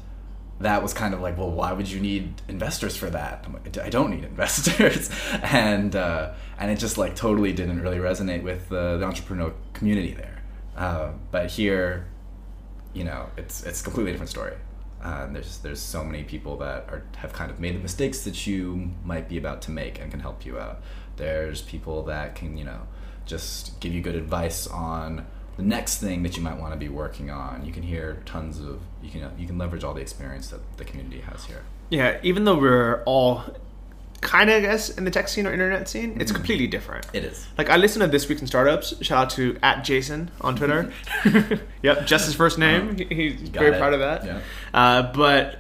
that 0.59 0.81
was 0.81 0.93
kind 0.93 1.13
of 1.13 1.21
like, 1.21 1.37
well, 1.37 1.51
why 1.51 1.71
would 1.73 1.89
you 1.89 1.99
need 1.99 2.41
investors 2.47 2.97
for 2.97 3.09
that? 3.09 3.43
I'm 3.45 3.53
like, 3.53 3.77
I 3.77 3.89
don't 3.89 4.11
need 4.11 4.23
investors. 4.35 5.09
and 5.43 5.95
uh, 5.95 6.33
and 6.57 6.71
it 6.71 6.77
just 6.77 6.97
like 6.97 7.15
totally 7.15 7.53
didn't 7.53 7.81
really 7.81 7.97
resonate 7.97 8.43
with 8.43 8.69
the, 8.69 8.97
the 8.97 9.05
entrepreneurial 9.05 9.53
community 9.73 10.13
there. 10.13 10.43
Uh, 10.75 11.11
but 11.31 11.49
here, 11.49 12.07
you 12.93 13.03
know, 13.03 13.27
it's 13.37 13.63
it's 13.63 13.81
a 13.81 13.83
completely 13.83 14.11
different 14.11 14.29
story. 14.29 14.55
Uh, 15.01 15.27
there's 15.27 15.59
there's 15.59 15.79
so 15.79 16.03
many 16.03 16.23
people 16.23 16.57
that 16.57 16.89
are 16.89 17.03
have 17.17 17.33
kind 17.33 17.51
of 17.51 17.59
made 17.59 17.75
the 17.75 17.79
mistakes 17.79 18.21
that 18.21 18.47
you 18.47 18.91
might 19.03 19.29
be 19.29 19.37
about 19.37 19.61
to 19.63 19.71
make 19.71 19.99
and 19.99 20.09
can 20.11 20.19
help 20.19 20.45
you 20.45 20.59
out. 20.59 20.81
There's 21.17 21.61
people 21.61 22.03
that 22.03 22.35
can 22.35 22.57
you 22.57 22.65
know 22.65 22.81
just 23.27 23.79
give 23.79 23.93
you 23.93 24.01
good 24.01 24.15
advice 24.15 24.67
on 24.67 25.25
the 25.57 25.63
next 25.63 25.99
thing 25.99 26.23
that 26.23 26.37
you 26.37 26.43
might 26.43 26.57
want 26.59 26.73
to 26.73 26.79
be 26.79 26.89
working 26.89 27.29
on. 27.29 27.65
You 27.65 27.73
can 27.73 27.83
hear 27.83 28.21
tons 28.25 28.59
of 28.59 28.79
you 29.01 29.09
can 29.09 29.29
you 29.37 29.47
can 29.47 29.57
leverage 29.57 29.83
all 29.83 29.93
the 29.93 30.01
experience 30.01 30.49
that 30.49 30.61
the 30.77 30.85
community 30.85 31.21
has 31.21 31.45
here. 31.45 31.63
Yeah, 31.89 32.19
even 32.23 32.45
though 32.45 32.57
we're 32.57 33.03
all 33.03 33.43
kind 34.21 34.49
of, 34.49 34.57
I 34.57 34.59
guess, 34.61 34.89
in 34.89 35.03
the 35.03 35.11
tech 35.11 35.27
scene 35.27 35.47
or 35.47 35.53
internet 35.53 35.87
scene, 35.87 36.19
it's 36.19 36.31
mm-hmm. 36.31 36.35
completely 36.35 36.67
different. 36.67 37.07
It 37.13 37.23
is. 37.23 37.47
Like 37.57 37.69
I 37.69 37.77
listen 37.77 38.01
to 38.01 38.07
This 38.07 38.27
Week 38.27 38.39
in 38.39 38.47
Startups. 38.47 38.93
Shout 39.01 39.17
out 39.17 39.29
to 39.31 39.57
at 39.63 39.83
Jason 39.83 40.31
on 40.41 40.55
Twitter. 40.55 40.91
Mm-hmm. 41.23 41.65
yep, 41.81 42.05
just 42.05 42.25
his 42.25 42.35
first 42.35 42.57
name. 42.57 42.89
Uh-huh. 42.89 43.05
He- 43.09 43.29
He's 43.29 43.49
Got 43.49 43.61
very 43.61 43.75
it. 43.75 43.79
proud 43.79 43.93
of 43.93 43.99
that. 43.99 44.25
Yeah. 44.25 44.41
Uh, 44.73 45.13
but 45.13 45.59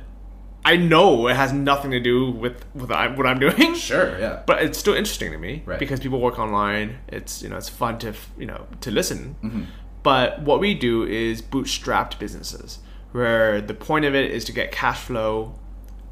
I 0.71 0.75
know 0.75 1.27
it 1.27 1.35
has 1.35 1.51
nothing 1.53 1.91
to 1.91 1.99
do 2.11 2.31
with 2.43 2.57
with 2.75 2.89
what 3.17 3.25
I'm 3.31 3.39
doing. 3.39 3.73
Sure. 3.89 4.19
Yeah. 4.19 4.43
But 4.45 4.61
it's 4.65 4.77
still 4.77 4.93
interesting 5.01 5.31
to 5.31 5.37
me 5.37 5.63
Right. 5.65 5.79
because 5.79 5.99
people 5.99 6.19
work 6.19 6.37
online. 6.39 6.97
It's 7.17 7.41
you 7.43 7.49
know 7.49 7.57
it's 7.57 7.69
fun 7.69 7.97
to 7.99 8.13
you 8.37 8.45
know 8.51 8.65
to 8.81 8.91
listen. 8.91 9.35
Mm-hmm. 9.43 9.63
But 10.03 10.41
what 10.41 10.59
we 10.59 10.73
do 10.73 11.03
is 11.03 11.41
bootstrapped 11.41 12.19
businesses, 12.19 12.79
where 13.13 13.61
the 13.61 13.73
point 13.73 14.05
of 14.05 14.13
it 14.15 14.31
is 14.31 14.43
to 14.45 14.51
get 14.51 14.71
cash 14.71 14.99
flow 15.07 15.53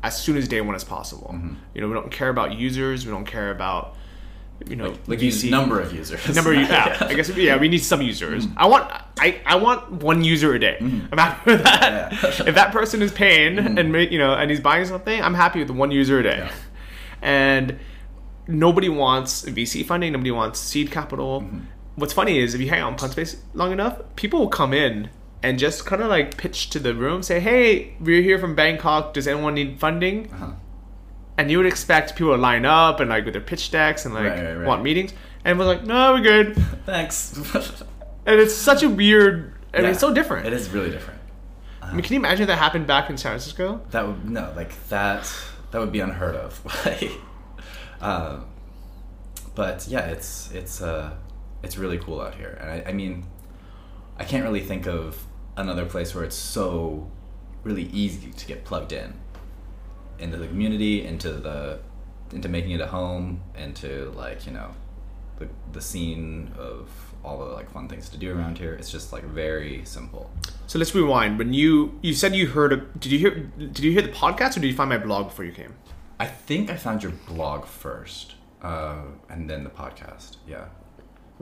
as 0.03 0.13
soon 0.23 0.37
as 0.37 0.47
day 0.47 0.61
one 0.61 0.75
as 0.75 0.83
possible. 0.83 1.31
Mm-hmm. 1.33 1.53
You 1.73 1.81
know 1.81 1.87
we 1.87 1.93
don't 1.93 2.11
care 2.11 2.29
about 2.29 2.49
users. 2.65 3.05
We 3.05 3.11
don't 3.11 3.27
care 3.37 3.51
about 3.51 3.95
you 4.67 4.75
know 4.75 4.95
like 5.07 5.19
VC 5.19 5.23
use 5.23 5.43
number 5.45 5.79
of 5.79 5.93
users. 5.93 6.35
number 6.35 6.53
of, 6.53 6.59
yeah, 6.69 6.97
I 7.01 7.13
guess 7.13 7.29
yeah 7.29 7.57
we 7.57 7.67
need 7.67 7.79
some 7.79 8.01
users. 8.01 8.47
Mm-hmm. 8.47 8.59
I 8.59 8.67
want 8.67 8.91
I, 9.19 9.41
I 9.45 9.55
want 9.55 9.91
one 9.91 10.23
user 10.23 10.53
a 10.53 10.59
day. 10.59 10.77
I'm 10.79 11.17
happy 11.17 11.51
with 11.51 11.63
that. 11.63 12.11
Yeah. 12.11 12.47
if 12.47 12.55
that 12.55 12.71
person 12.71 13.01
is 13.01 13.11
paying 13.11 13.59
and 13.59 13.93
you 14.11 14.17
know 14.17 14.33
and 14.33 14.49
he's 14.49 14.59
buying 14.59 14.85
something, 14.85 15.21
I'm 15.21 15.33
happy 15.33 15.59
with 15.59 15.69
one 15.69 15.91
user 15.91 16.19
a 16.19 16.23
day. 16.23 16.37
Yeah. 16.37 16.51
And 17.21 17.79
nobody 18.47 18.89
wants 18.89 19.43
VC 19.43 19.85
funding. 19.85 20.13
Nobody 20.13 20.31
wants 20.31 20.59
seed 20.59 20.91
capital. 20.91 21.41
Mm-hmm. 21.41 21.59
What's 21.95 22.13
funny 22.13 22.39
is 22.39 22.53
if 22.53 22.61
you 22.61 22.69
hang 22.69 22.81
out 22.81 22.91
in 22.91 22.97
Punspace 22.97 23.37
long 23.53 23.71
enough, 23.71 24.01
people 24.15 24.39
will 24.39 24.49
come 24.49 24.73
in 24.73 25.09
and 25.41 25.59
just 25.59 25.85
kind 25.85 26.01
of 26.01 26.09
like 26.09 26.37
pitch 26.37 26.69
to 26.71 26.79
the 26.79 26.93
room, 26.93 27.23
say, 27.23 27.39
"Hey, 27.39 27.95
we're 27.99 28.21
here 28.21 28.39
from 28.39 28.55
Bangkok. 28.55 29.13
Does 29.13 29.27
anyone 29.27 29.53
need 29.53 29.79
funding?" 29.79 30.31
Uh-huh. 30.33 30.51
And 31.37 31.51
you 31.51 31.57
would 31.57 31.67
expect 31.67 32.15
people 32.15 32.33
to 32.33 32.41
line 32.41 32.65
up 32.65 32.99
and 33.01 33.09
like 33.09 33.25
with 33.25 33.33
their 33.33 33.41
pitch 33.41 33.69
decks 33.71 34.05
and 34.05 34.13
like 34.13 34.23
Right, 34.25 34.43
right, 34.43 34.53
right. 34.53 34.67
want 34.67 34.83
meetings, 34.83 35.13
and 35.43 35.59
we're 35.59 35.65
like, 35.65 35.83
"No, 35.83 36.13
we're 36.13 36.21
good." 36.21 36.55
Thanks. 36.85 37.37
And 38.27 38.39
it's 38.39 38.55
such 38.55 38.81
a 38.81 38.89
weird. 38.89 39.53
I 39.71 39.77
mean, 39.77 39.85
Yeah. 39.85 39.91
it's 39.91 39.99
so 39.99 40.11
different. 40.11 40.47
It 40.47 40.53
is 40.53 40.69
really 40.71 40.89
different. 40.89 41.19
I 41.79 41.91
mean, 41.93 42.01
can 42.01 42.13
you 42.13 42.19
imagine 42.19 42.41
if 42.41 42.47
that 42.47 42.57
happened 42.57 42.87
back 42.87 43.07
in 43.11 43.17
San 43.17 43.33
Francisco? 43.33 43.81
That 43.91 44.07
would 44.07 44.27
no, 44.27 44.51
like 44.55 44.73
that. 44.89 45.31
That 45.69 45.79
would 45.79 45.91
be 45.91 45.99
unheard 45.99 46.35
of. 46.35 46.59
Like, 46.85 47.11
um, 48.01 48.45
but 49.53 49.87
yeah, 49.87 50.05
it's 50.07 50.49
it's 50.53 50.81
uh, 50.81 51.11
it's 51.61 51.77
really 51.77 51.99
cool 51.99 52.19
out 52.19 52.33
here, 52.33 52.57
and 52.59 52.69
I, 52.69 52.89
I 52.89 52.93
mean, 52.93 53.25
I 54.17 54.23
can't 54.23 54.43
really 54.43 54.61
think 54.61 54.87
of 54.87 55.23
another 55.55 55.85
place 55.85 56.15
where 56.15 56.23
it's 56.23 56.35
so 56.35 57.11
really 57.63 57.83
easy 57.93 58.31
to 58.31 58.45
get 58.47 58.65
plugged 58.65 58.91
in 58.91 59.13
into 60.19 60.37
the 60.37 60.47
community, 60.47 61.05
into 61.05 61.31
the 61.31 61.79
into 62.33 62.49
making 62.49 62.71
it 62.71 62.81
a 62.81 62.87
home, 62.87 63.41
into 63.57 64.11
like 64.15 64.45
you 64.45 64.51
know, 64.53 64.71
the 65.39 65.47
the 65.73 65.81
scene 65.81 66.51
of 66.57 66.89
all 67.23 67.39
the 67.39 67.45
like 67.45 67.69
fun 67.71 67.87
things 67.87 68.09
to 68.09 68.17
do 68.17 68.35
around 68.37 68.57
here. 68.57 68.73
It's 68.73 68.91
just 68.91 69.11
like 69.13 69.23
very 69.23 69.83
simple. 69.85 70.29
So 70.67 70.77
let's 70.79 70.93
rewind. 70.95 71.37
When 71.39 71.53
you 71.53 71.97
you 72.01 72.13
said 72.13 72.35
you 72.35 72.47
heard, 72.47 72.73
a, 72.73 72.77
did 72.77 73.11
you 73.11 73.19
hear? 73.19 73.31
Did 73.57 73.79
you 73.79 73.91
hear 73.91 74.01
the 74.01 74.09
podcast 74.09 74.57
or 74.57 74.59
did 74.59 74.67
you 74.67 74.75
find 74.75 74.89
my 74.89 74.97
blog 74.97 75.27
before 75.27 75.45
you 75.45 75.51
came? 75.51 75.73
I 76.19 76.25
think 76.27 76.69
I 76.69 76.77
found 76.77 77.03
your 77.03 77.11
blog 77.27 77.65
first, 77.65 78.35
uh, 78.61 79.01
and 79.29 79.49
then 79.49 79.63
the 79.63 79.69
podcast. 79.69 80.37
Yeah. 80.47 80.65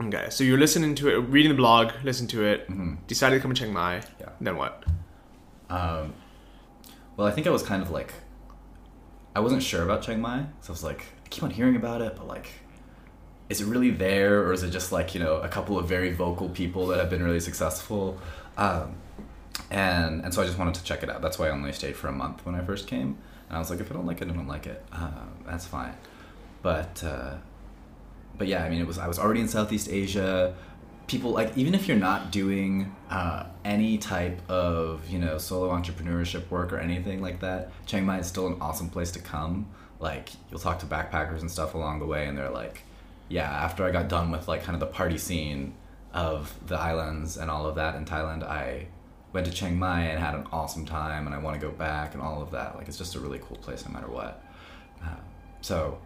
Okay, 0.00 0.26
so 0.30 0.42
you're 0.42 0.58
listening 0.58 0.96
to 0.96 1.08
it, 1.08 1.18
reading 1.28 1.50
the 1.52 1.56
blog, 1.56 1.92
listen 2.02 2.26
to 2.26 2.44
it, 2.44 2.68
Mm-hmm. 2.68 2.94
decided 3.06 3.36
to 3.36 3.40
come 3.42 3.54
to 3.54 3.60
Chiang 3.60 3.72
Mai. 3.72 4.02
Yeah. 4.18 4.30
Then 4.40 4.56
what? 4.56 4.82
Um, 5.70 6.14
well, 7.16 7.28
I 7.28 7.30
think 7.30 7.46
I 7.46 7.50
was 7.50 7.62
kind 7.62 7.80
of 7.80 7.92
like, 7.92 8.12
I 9.34 9.40
wasn't 9.40 9.62
sure 9.62 9.82
about 9.82 10.02
Chiang 10.02 10.20
Mai, 10.20 10.44
so 10.60 10.70
I 10.70 10.72
was 10.72 10.84
like, 10.84 11.06
I 11.24 11.28
keep 11.28 11.42
on 11.42 11.50
hearing 11.50 11.76
about 11.76 12.00
it, 12.00 12.14
but 12.16 12.28
like, 12.28 12.50
is 13.48 13.60
it 13.60 13.66
really 13.66 13.90
there, 13.90 14.42
or 14.44 14.52
is 14.52 14.62
it 14.62 14.70
just 14.70 14.92
like 14.92 15.14
you 15.14 15.20
know 15.20 15.36
a 15.36 15.48
couple 15.48 15.78
of 15.78 15.88
very 15.88 16.12
vocal 16.12 16.48
people 16.48 16.86
that 16.88 16.98
have 16.98 17.10
been 17.10 17.22
really 17.22 17.40
successful? 17.40 18.18
Um, 18.56 18.94
and 19.70 20.22
and 20.24 20.32
so 20.32 20.42
I 20.42 20.46
just 20.46 20.58
wanted 20.58 20.74
to 20.74 20.84
check 20.84 21.02
it 21.02 21.10
out. 21.10 21.20
That's 21.20 21.38
why 21.38 21.48
I 21.48 21.50
only 21.50 21.72
stayed 21.72 21.96
for 21.96 22.08
a 22.08 22.12
month 22.12 22.46
when 22.46 22.54
I 22.54 22.64
first 22.64 22.86
came, 22.86 23.18
and 23.48 23.56
I 23.56 23.58
was 23.58 23.70
like, 23.70 23.80
if 23.80 23.90
I 23.90 23.94
don't 23.94 24.06
like 24.06 24.22
it, 24.22 24.28
I 24.28 24.32
don't 24.32 24.48
like 24.48 24.66
it. 24.66 24.84
Um, 24.92 25.30
that's 25.46 25.66
fine. 25.66 25.94
But 26.62 27.02
uh, 27.04 27.34
but 28.38 28.46
yeah, 28.46 28.64
I 28.64 28.68
mean, 28.68 28.80
it 28.80 28.86
was 28.86 28.98
I 28.98 29.08
was 29.08 29.18
already 29.18 29.40
in 29.40 29.48
Southeast 29.48 29.88
Asia. 29.90 30.54
People 31.06 31.32
like 31.32 31.56
even 31.56 31.74
if 31.74 31.86
you're 31.86 31.96
not 31.96 32.30
doing 32.30 32.94
uh, 33.10 33.46
any 33.64 33.98
type 33.98 34.40
of 34.50 35.08
you 35.08 35.18
know 35.18 35.38
solo 35.38 35.70
entrepreneurship 35.70 36.48
work 36.50 36.72
or 36.72 36.78
anything 36.78 37.20
like 37.20 37.40
that, 37.40 37.70
Chiang 37.86 38.06
Mai 38.06 38.18
is 38.20 38.26
still 38.26 38.46
an 38.46 38.56
awesome 38.60 38.88
place 38.88 39.10
to 39.12 39.18
come. 39.18 39.66
Like 40.00 40.30
you'll 40.50 40.60
talk 40.60 40.78
to 40.80 40.86
backpackers 40.86 41.40
and 41.40 41.50
stuff 41.50 41.74
along 41.74 41.98
the 41.98 42.06
way, 42.06 42.26
and 42.26 42.36
they're 42.36 42.50
like, 42.50 42.82
yeah. 43.28 43.50
After 43.50 43.84
I 43.84 43.90
got 43.90 44.08
done 44.08 44.30
with 44.30 44.48
like 44.48 44.62
kind 44.62 44.74
of 44.74 44.80
the 44.80 44.86
party 44.86 45.18
scene 45.18 45.74
of 46.12 46.54
the 46.66 46.76
islands 46.76 47.36
and 47.36 47.50
all 47.50 47.66
of 47.66 47.74
that 47.74 47.96
in 47.96 48.04
Thailand, 48.04 48.42
I 48.42 48.86
went 49.32 49.46
to 49.46 49.52
Chiang 49.52 49.78
Mai 49.78 50.02
and 50.02 50.18
had 50.18 50.34
an 50.34 50.46
awesome 50.52 50.86
time, 50.86 51.26
and 51.26 51.34
I 51.34 51.38
want 51.38 51.60
to 51.60 51.66
go 51.66 51.72
back 51.72 52.14
and 52.14 52.22
all 52.22 52.40
of 52.40 52.50
that. 52.52 52.76
Like 52.76 52.88
it's 52.88 52.98
just 52.98 53.14
a 53.14 53.20
really 53.20 53.40
cool 53.40 53.58
place 53.58 53.84
no 53.84 53.92
matter 53.92 54.08
what. 54.08 54.42
Uh, 55.04 55.16
so 55.60 55.98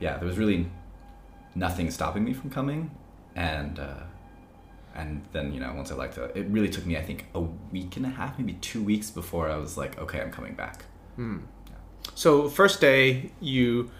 yeah, 0.00 0.16
there 0.16 0.26
was 0.26 0.38
really 0.38 0.70
nothing 1.54 1.90
stopping 1.90 2.24
me 2.24 2.32
from 2.32 2.50
coming, 2.50 2.90
and 3.34 3.78
uh, 3.78 4.00
and 4.96 5.22
then 5.32 5.52
you 5.54 5.60
know 5.60 5.72
once 5.74 5.92
I 5.92 5.94
liked 5.94 6.16
it, 6.18 6.32
it 6.34 6.46
really 6.48 6.68
took 6.68 6.84
me 6.86 6.96
I 6.96 7.02
think 7.02 7.26
a 7.34 7.40
week 7.40 7.96
and 7.98 8.06
a 8.06 8.08
half, 8.10 8.38
maybe 8.38 8.54
two 8.54 8.82
weeks 8.82 9.10
before 9.10 9.48
I 9.50 9.56
was 9.56 9.76
like, 9.76 9.98
okay, 9.98 10.20
I'm 10.20 10.32
coming 10.32 10.54
back. 10.54 10.84
So 12.14 12.48
first 12.48 12.80
day 12.80 13.30
you 13.40 13.90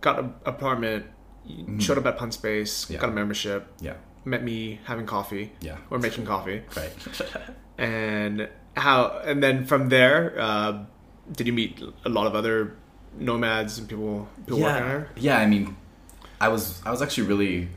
got 0.00 0.18
an 0.18 0.34
apartment, 0.46 1.06
you 1.46 1.80
showed 1.80 1.98
up 1.98 2.06
at 2.06 2.16
Punspace, 2.18 2.84
Mm-hmm. 2.84 2.92
Yeah. 2.94 3.00
got 3.00 3.08
a 3.10 3.12
membership, 3.12 3.66
Yeah, 3.80 3.94
met 4.24 4.42
me 4.42 4.80
having 4.84 5.06
coffee. 5.06 5.52
Yeah. 5.60 5.76
Or 5.90 5.98
making 5.98 6.26
coffee. 6.26 6.62
right. 6.76 6.92
And 7.78 8.48
how? 8.76 9.20
And 9.24 9.42
then 9.42 9.64
from 9.64 9.88
there, 9.88 10.34
uh, 10.38 10.84
did 11.32 11.46
you 11.46 11.54
meet 11.54 11.80
a 12.04 12.10
lot 12.10 12.26
of 12.26 12.34
other 12.34 12.76
nomads 13.18 13.78
and 13.78 13.88
people 13.88 14.28
people 14.44 14.60
working 14.60 14.76
yeah, 14.76 14.88
there? 14.88 15.08
yeah. 15.16 15.38
I 15.38 15.46
mean, 15.46 15.76
I 16.42 16.48
was 16.48 16.82
I 16.84 16.90
was 16.90 17.00
actually 17.00 17.26
really 17.28 17.68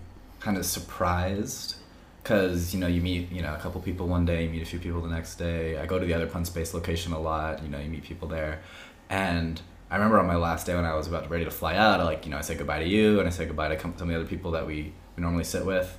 kind 0.41 0.57
of 0.57 0.65
surprised 0.65 1.75
because 2.23 2.73
you 2.73 2.79
know 2.79 2.87
you 2.87 3.01
meet 3.01 3.31
you 3.31 3.41
know 3.41 3.53
a 3.53 3.57
couple 3.57 3.81
people 3.81 4.07
one 4.07 4.25
day, 4.25 4.45
you 4.45 4.49
meet 4.49 4.61
a 4.61 4.65
few 4.65 4.79
people 4.79 5.01
the 5.01 5.09
next 5.09 5.35
day. 5.35 5.77
I 5.77 5.85
go 5.85 5.99
to 5.99 6.05
the 6.05 6.13
other 6.13 6.27
Punspace 6.27 6.73
location 6.73 7.11
a 7.13 7.19
lot. 7.19 7.61
You 7.61 7.69
know, 7.69 7.79
you 7.79 7.89
meet 7.89 8.03
people 8.03 8.27
there, 8.27 8.61
and 9.09 9.61
I 9.91 9.95
remember 9.95 10.19
on 10.19 10.25
my 10.25 10.37
last 10.37 10.65
day 10.65 10.75
when 10.75 10.85
I 10.85 10.95
was 10.95 11.07
about 11.07 11.29
ready 11.29 11.43
to 11.45 11.51
fly 11.51 11.75
out, 11.75 11.99
I 11.99 12.03
like 12.03 12.25
you 12.25 12.31
know 12.31 12.37
I 12.37 12.41
said 12.41 12.57
goodbye 12.57 12.79
to 12.79 12.87
you 12.87 13.19
and 13.19 13.27
I 13.27 13.31
said 13.31 13.47
goodbye 13.47 13.75
to 13.75 13.79
some 13.79 13.91
of 13.91 14.07
the 14.07 14.15
other 14.15 14.25
people 14.25 14.51
that 14.51 14.65
we, 14.65 14.93
we 15.15 15.21
normally 15.21 15.43
sit 15.43 15.65
with, 15.65 15.97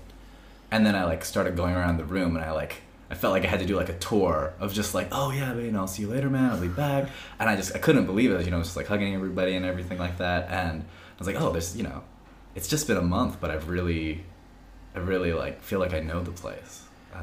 and 0.70 0.84
then 0.86 0.94
I 0.94 1.04
like 1.04 1.24
started 1.24 1.56
going 1.56 1.74
around 1.74 1.98
the 1.98 2.04
room 2.04 2.36
and 2.36 2.44
I 2.44 2.52
like 2.52 2.82
I 3.10 3.14
felt 3.14 3.32
like 3.32 3.44
I 3.44 3.48
had 3.48 3.60
to 3.60 3.66
do 3.66 3.76
like 3.76 3.90
a 3.90 3.98
tour 3.98 4.54
of 4.58 4.72
just 4.72 4.94
like 4.94 5.08
oh 5.12 5.30
yeah 5.30 5.52
man 5.52 5.76
I'll 5.76 5.86
see 5.86 6.02
you 6.02 6.08
later 6.08 6.30
man 6.30 6.50
I'll 6.50 6.60
be 6.60 6.68
back 6.68 7.10
and 7.38 7.48
I 7.50 7.56
just 7.56 7.76
I 7.76 7.78
couldn't 7.78 8.06
believe 8.06 8.30
it 8.30 8.44
you 8.44 8.50
know 8.50 8.62
just 8.62 8.76
like 8.76 8.86
hugging 8.86 9.14
everybody 9.14 9.54
and 9.54 9.64
everything 9.64 9.98
like 9.98 10.18
that 10.18 10.50
and 10.50 10.82
I 10.82 11.18
was 11.18 11.26
like 11.26 11.36
oh 11.36 11.52
there's 11.52 11.76
you 11.76 11.82
know 11.82 12.02
it's 12.54 12.66
just 12.66 12.88
been 12.88 12.96
a 12.96 13.02
month 13.02 13.40
but 13.40 13.50
I've 13.50 13.68
really 13.68 14.24
I 14.94 14.98
really 15.00 15.32
like 15.32 15.62
feel 15.62 15.80
like 15.80 15.92
I 15.94 16.00
know 16.00 16.22
the 16.22 16.30
place 16.32 16.82
uh, 17.14 17.18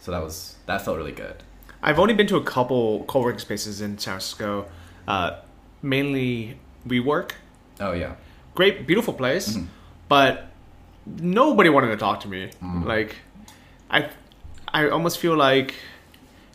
so 0.00 0.10
that 0.12 0.22
was 0.22 0.56
that 0.66 0.82
felt 0.84 0.96
really 0.96 1.12
good 1.12 1.42
I've 1.82 1.98
only 1.98 2.12
been 2.14 2.26
to 2.26 2.36
a 2.36 2.44
couple 2.44 3.04
co-working 3.04 3.38
spaces 3.38 3.80
in 3.80 3.96
San 3.96 4.12
Francisco, 4.12 4.66
uh, 5.08 5.38
mainly 5.82 6.58
WeWork. 6.86 7.32
oh 7.80 7.92
yeah 7.92 8.14
Great, 8.54 8.86
beautiful 8.86 9.14
place, 9.14 9.54
Mm-hmm. 9.56 9.66
but 10.08 10.46
nobody 11.06 11.70
wanted 11.70 11.88
to 11.88 11.96
talk 11.96 12.20
to 12.20 12.28
me. 12.28 12.50
Mm. 12.62 12.84
Like, 12.84 13.14
I, 13.90 14.10
I 14.68 14.88
almost 14.90 15.18
feel 15.18 15.36
like 15.36 15.74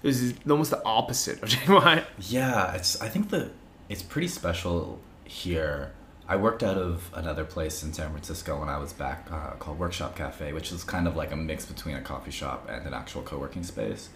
it 0.04 0.08
was 0.08 0.34
almost 0.48 0.72
the 0.72 0.84
opposite 0.84 1.42
of 1.42 1.50
JY. 1.56 2.04
Yeah, 2.20 2.74
it's. 2.74 3.02
I 3.02 3.08
think 3.08 3.30
that 3.30 3.52
it's 3.90 4.04
pretty 4.04 4.28
special 4.28 5.00
here. 5.24 5.94
I 6.28 6.36
worked 6.38 6.64
out 6.64 6.78
of 6.78 7.12
another 7.14 7.46
place 7.46 7.84
in 7.84 7.94
San 7.94 8.10
Francisco 8.10 8.60
when 8.60 8.68
I 8.68 8.80
was 8.80 8.94
back 8.94 9.28
uh, 9.32 9.52
called 9.52 9.78
Workshop 9.78 10.16
Cafe, 10.16 10.54
which 10.54 10.72
is 10.72 10.84
kind 10.84 11.08
of 11.08 11.16
like 11.16 11.32
a 11.32 11.36
mix 11.36 11.66
between 11.66 11.96
a 11.96 12.02
coffee 12.02 12.32
shop 12.32 12.68
and 12.70 12.86
an 12.88 12.94
actual 12.96 13.22
co-working 13.22 13.64
space. 13.64 14.10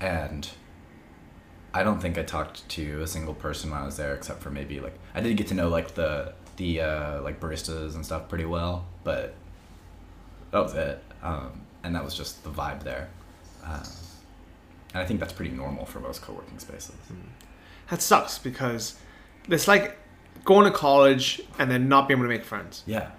And 0.00 0.48
I 1.74 1.82
don't 1.82 2.00
think 2.00 2.16
I 2.16 2.22
talked 2.22 2.66
to 2.70 3.02
a 3.02 3.06
single 3.06 3.34
person 3.34 3.70
when 3.70 3.80
I 3.80 3.84
was 3.84 3.96
there, 3.98 4.14
except 4.14 4.40
for 4.40 4.50
maybe 4.50 4.80
like 4.80 4.98
I 5.14 5.20
did 5.20 5.36
get 5.36 5.48
to 5.48 5.54
know 5.54 5.68
like 5.68 5.94
the 5.94 6.32
the 6.56 6.80
uh, 6.80 7.22
like 7.22 7.40
baristas 7.40 7.94
and 7.94 8.06
stuff 8.06 8.28
pretty 8.28 8.46
well, 8.46 8.86
but 9.02 9.34
that 10.50 10.62
was 10.62 10.74
it. 10.74 11.02
Um, 11.22 11.62
and 11.82 11.94
that 11.94 12.04
was 12.04 12.14
just 12.14 12.42
the 12.42 12.50
vibe 12.50 12.84
there. 12.84 13.10
Uh, 13.62 13.84
and 14.94 15.02
I 15.02 15.04
think 15.04 15.20
that's 15.20 15.32
pretty 15.32 15.50
normal 15.50 15.84
for 15.84 16.00
most 16.00 16.22
co-working 16.22 16.58
spaces. 16.58 16.94
That 17.90 18.00
sucks 18.00 18.38
because 18.38 18.96
it's 19.48 19.68
like 19.68 19.98
going 20.44 20.64
to 20.70 20.76
college 20.76 21.40
and 21.58 21.70
then 21.70 21.88
not 21.88 22.08
being 22.08 22.18
able 22.18 22.28
to 22.28 22.34
make 22.34 22.44
friends. 22.44 22.82
Yeah. 22.86 23.10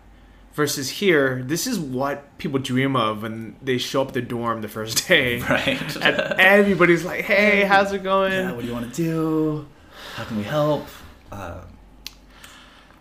Versus 0.54 0.90
here, 0.90 1.44
this 1.46 1.68
is 1.68 1.78
what 1.78 2.38
people 2.38 2.60
dream 2.60 2.96
of 2.96 3.24
when 3.24 3.56
they 3.62 3.78
show 3.78 4.02
up 4.04 4.10
at 4.10 4.14
the 4.14 4.22
dorm 4.22 4.62
the 4.62 4.68
first 4.70 5.08
day. 5.08 5.40
Right. 5.50 5.96
And 5.98 6.40
everybody's 6.40 7.04
like, 7.04 7.26
hey, 7.26 7.64
how's 7.64 7.92
it 7.92 8.04
going? 8.04 8.32
yeah, 8.32 8.52
what 8.54 8.62
do 8.62 8.68
you 8.68 8.74
want 8.74 8.94
to 8.94 8.96
do? 8.96 9.68
How 10.16 10.24
can 10.24 10.38
we 10.38 10.44
help? 10.44 10.88
Um, 11.32 11.62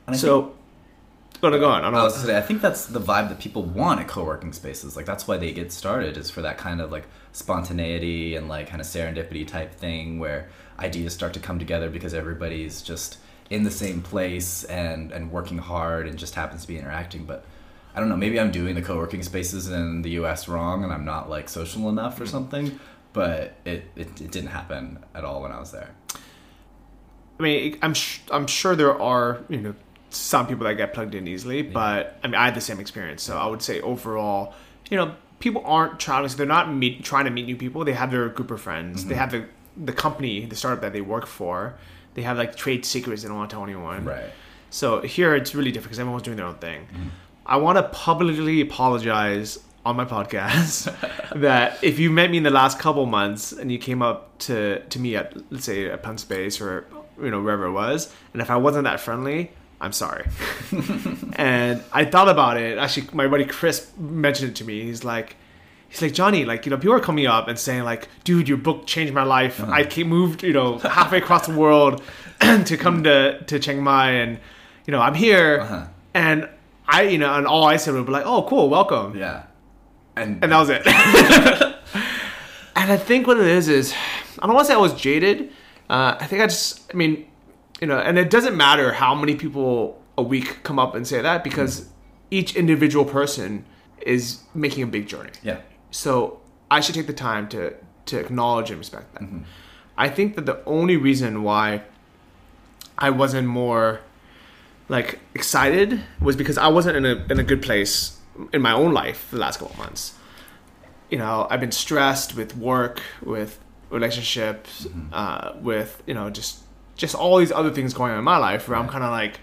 I 0.08 0.16
so, 0.16 0.42
think- 0.42 0.54
go 1.40 1.46
on, 1.52 1.60
go 1.60 1.68
on. 1.68 1.84
I 1.84 1.90
don't 1.90 1.94
I 1.94 2.02
was 2.02 2.16
say, 2.16 2.36
I 2.36 2.40
think 2.40 2.60
that's 2.60 2.86
the 2.86 3.00
vibe 3.00 3.28
that 3.28 3.38
people 3.38 3.62
want 3.62 4.00
at 4.00 4.08
co-working 4.08 4.52
spaces. 4.52 4.96
Like 4.96 5.06
that's 5.06 5.28
why 5.28 5.36
they 5.36 5.52
get 5.52 5.70
started 5.70 6.16
is 6.16 6.30
for 6.30 6.42
that 6.42 6.58
kind 6.58 6.80
of 6.80 6.90
like 6.90 7.04
spontaneity 7.32 8.34
and 8.34 8.48
like 8.48 8.68
kind 8.68 8.80
of 8.80 8.86
serendipity 8.86 9.46
type 9.46 9.74
thing 9.74 10.18
where 10.18 10.48
ideas 10.80 11.14
start 11.14 11.32
to 11.34 11.40
come 11.40 11.58
together 11.58 11.88
because 11.88 12.14
everybody's 12.14 12.82
just 12.82 13.18
in 13.50 13.64
the 13.64 13.70
same 13.70 14.02
place 14.02 14.64
and 14.64 15.12
and 15.12 15.30
working 15.30 15.58
hard 15.58 16.08
and 16.08 16.18
just 16.18 16.34
happens 16.34 16.62
to 16.62 16.68
be 16.68 16.78
interacting. 16.78 17.24
But 17.24 17.44
I 17.94 18.00
don't 18.00 18.08
know, 18.08 18.16
maybe 18.16 18.40
I'm 18.40 18.50
doing 18.50 18.74
the 18.74 18.82
co-working 18.82 19.22
spaces 19.22 19.70
in 19.70 20.02
the 20.02 20.10
U.S. 20.10 20.48
wrong 20.48 20.82
and 20.82 20.92
I'm 20.92 21.04
not 21.04 21.30
like 21.30 21.48
social 21.48 21.88
enough 21.88 22.20
or 22.20 22.24
hmm. 22.24 22.30
something. 22.30 22.80
But 23.12 23.54
it, 23.64 23.84
it, 23.94 24.20
it 24.20 24.32
didn't 24.32 24.48
happen 24.48 24.98
at 25.14 25.24
all 25.24 25.42
when 25.42 25.52
I 25.52 25.60
was 25.60 25.70
there. 25.70 25.90
I 27.38 27.42
mean, 27.42 27.78
I'm 27.80 27.94
sh- 27.94 28.20
I'm 28.30 28.48
sure 28.48 28.74
there 28.74 29.00
are 29.00 29.40
you 29.48 29.60
know 29.60 29.74
some 30.10 30.46
people 30.46 30.64
that 30.66 30.74
get 30.74 30.94
plugged 30.94 31.14
in 31.14 31.26
easily, 31.26 31.62
but 31.62 32.18
I 32.22 32.28
mean, 32.28 32.36
I 32.36 32.46
had 32.46 32.54
the 32.54 32.60
same 32.60 32.80
experience. 32.80 33.22
So 33.22 33.36
I 33.36 33.46
would 33.46 33.62
say 33.62 33.80
overall, 33.80 34.54
you 34.90 34.96
know, 34.96 35.14
people 35.40 35.62
aren't 35.64 35.98
traveling, 35.98 36.28
so 36.28 36.36
they're 36.36 36.46
not 36.46 36.72
meet, 36.72 37.04
trying 37.04 37.24
to 37.24 37.30
meet 37.30 37.46
new 37.46 37.56
people. 37.56 37.84
They 37.84 37.92
have 37.92 38.10
their 38.10 38.28
group 38.28 38.50
of 38.50 38.60
friends. 38.60 39.04
They 39.04 39.14
mm-hmm. 39.14 39.20
have 39.20 39.30
the 39.30 39.46
the 39.76 39.92
company, 39.92 40.46
the 40.46 40.56
startup 40.56 40.80
that 40.82 40.92
they 40.92 41.00
work 41.00 41.26
for. 41.26 41.74
They 42.14 42.22
have 42.22 42.38
like 42.38 42.56
trade 42.56 42.84
secrets 42.84 43.22
they 43.22 43.28
don't 43.28 43.36
want 43.36 43.50
to 43.50 43.54
tell 43.54 43.64
anyone. 43.64 44.04
Right. 44.04 44.30
So 44.70 45.00
here 45.02 45.34
it's 45.34 45.54
really 45.54 45.70
different 45.70 45.90
because 45.90 45.98
everyone's 46.00 46.22
doing 46.22 46.36
their 46.36 46.46
own 46.46 46.56
thing. 46.56 46.82
Mm-hmm. 46.82 47.08
I 47.46 47.56
want 47.58 47.78
to 47.78 47.84
publicly 47.84 48.60
apologize 48.60 49.58
on 49.84 49.96
my 49.96 50.04
podcast 50.04 50.90
that 51.40 51.82
if 51.82 51.98
you 51.98 52.10
met 52.10 52.30
me 52.30 52.38
in 52.38 52.42
the 52.42 52.50
last 52.50 52.78
couple 52.78 53.04
months 53.06 53.52
and 53.52 53.70
you 53.70 53.78
came 53.78 54.00
up 54.02 54.36
to, 54.38 54.80
to 54.80 54.98
me 54.98 55.16
at 55.16 55.34
let's 55.52 55.64
say 55.64 55.90
at 55.90 56.02
Punspace 56.02 56.60
or 56.60 56.86
you 57.20 57.30
know 57.30 57.40
wherever 57.40 57.66
it 57.66 57.72
was, 57.72 58.12
and 58.32 58.42
if 58.42 58.50
I 58.50 58.56
wasn't 58.56 58.84
that 58.84 58.98
friendly, 58.98 59.50
I'm 59.80 59.92
sorry. 59.92 60.26
and 61.36 61.82
I 61.92 62.04
thought 62.04 62.28
about 62.28 62.56
it. 62.56 62.78
Actually, 62.78 63.08
my 63.12 63.28
buddy 63.28 63.44
Chris 63.44 63.90
mentioned 63.98 64.50
it 64.50 64.56
to 64.56 64.64
me. 64.64 64.82
He's 64.82 65.04
like. 65.04 65.36
He's 65.94 66.02
like 66.02 66.12
Johnny, 66.12 66.44
like 66.44 66.66
you 66.66 66.70
know, 66.70 66.76
people 66.76 66.92
are 66.94 66.98
coming 66.98 67.26
up 67.26 67.46
and 67.46 67.56
saying 67.56 67.84
like, 67.84 68.08
"Dude, 68.24 68.48
your 68.48 68.58
book 68.58 68.84
changed 68.84 69.14
my 69.14 69.22
life. 69.22 69.62
I 69.62 69.84
came, 69.84 70.08
moved, 70.08 70.42
you 70.42 70.52
know, 70.52 70.78
halfway 70.78 71.18
across 71.18 71.46
the 71.46 71.54
world 71.54 72.02
to 72.40 72.76
come 72.76 73.04
to 73.04 73.40
to 73.44 73.60
Chiang 73.60 73.80
Mai, 73.80 74.10
and 74.10 74.40
you 74.86 74.90
know, 74.90 75.00
I'm 75.00 75.14
here." 75.14 75.60
Uh-huh. 75.60 75.86
And 76.12 76.48
I, 76.88 77.02
you 77.02 77.18
know, 77.18 77.32
and 77.34 77.46
all 77.46 77.64
I 77.64 77.76
said 77.76 77.94
would 77.94 78.06
be 78.06 78.10
like, 78.10 78.26
"Oh, 78.26 78.42
cool, 78.42 78.68
welcome," 78.68 79.16
Yeah. 79.16 79.44
And, 80.16 80.42
and 80.42 80.50
that 80.50 80.58
was 80.58 80.68
it. 80.68 80.82
and 82.76 82.92
I 82.92 82.96
think 82.96 83.28
what 83.28 83.38
it 83.38 83.46
is 83.46 83.68
is, 83.68 83.94
I 84.40 84.46
don't 84.46 84.54
want 84.56 84.66
to 84.66 84.72
say 84.72 84.74
I 84.74 84.80
was 84.80 84.94
jaded. 84.94 85.50
Uh, 85.88 86.16
I 86.18 86.26
think 86.26 86.42
I 86.42 86.46
just, 86.46 86.92
I 86.92 86.96
mean, 86.96 87.24
you 87.80 87.86
know, 87.86 87.98
and 87.98 88.18
it 88.18 88.30
doesn't 88.30 88.56
matter 88.56 88.92
how 88.92 89.14
many 89.14 89.36
people 89.36 90.02
a 90.18 90.22
week 90.22 90.62
come 90.64 90.78
up 90.80 90.96
and 90.96 91.06
say 91.06 91.22
that 91.22 91.44
because 91.44 91.88
each 92.32 92.56
individual 92.56 93.04
person 93.04 93.64
is 94.02 94.40
making 94.54 94.82
a 94.82 94.86
big 94.88 95.06
journey. 95.06 95.30
yeah. 95.42 95.58
So 95.94 96.40
I 96.72 96.80
should 96.80 96.96
take 96.96 97.06
the 97.06 97.12
time 97.12 97.48
to 97.50 97.72
to 98.06 98.18
acknowledge 98.18 98.68
and 98.70 98.78
respect 98.78 99.14
that. 99.14 99.22
I 99.96 100.08
think 100.08 100.34
that 100.34 100.44
the 100.44 100.62
only 100.64 100.96
reason 100.96 101.44
why 101.44 101.82
I 102.98 103.10
wasn't 103.10 103.46
more 103.46 104.00
like 104.88 105.20
excited 105.34 106.00
was 106.20 106.34
because 106.34 106.58
I 106.58 106.66
wasn't 106.66 106.96
in 106.96 107.06
a 107.06 107.24
in 107.30 107.38
a 107.38 107.44
good 107.44 107.62
place 107.62 108.18
in 108.52 108.60
my 108.60 108.72
own 108.72 108.92
life 108.92 109.28
the 109.30 109.38
last 109.38 109.58
couple 109.60 109.72
of 109.72 109.78
months. 109.78 110.14
You 111.10 111.18
know, 111.18 111.46
I've 111.48 111.60
been 111.60 111.70
stressed 111.72 112.34
with 112.34 112.56
work, 112.56 113.00
with 113.22 113.60
relationships, 113.88 114.88
uh, 115.12 115.52
with 115.60 116.02
you 116.08 116.14
know 116.14 116.28
just 116.28 116.58
just 116.96 117.14
all 117.14 117.38
these 117.38 117.52
other 117.52 117.70
things 117.70 117.94
going 117.94 118.10
on 118.10 118.18
in 118.18 118.24
my 118.24 118.38
life 118.38 118.68
where 118.68 118.76
I'm 118.76 118.88
kind 118.88 119.04
of 119.04 119.12
like 119.12 119.38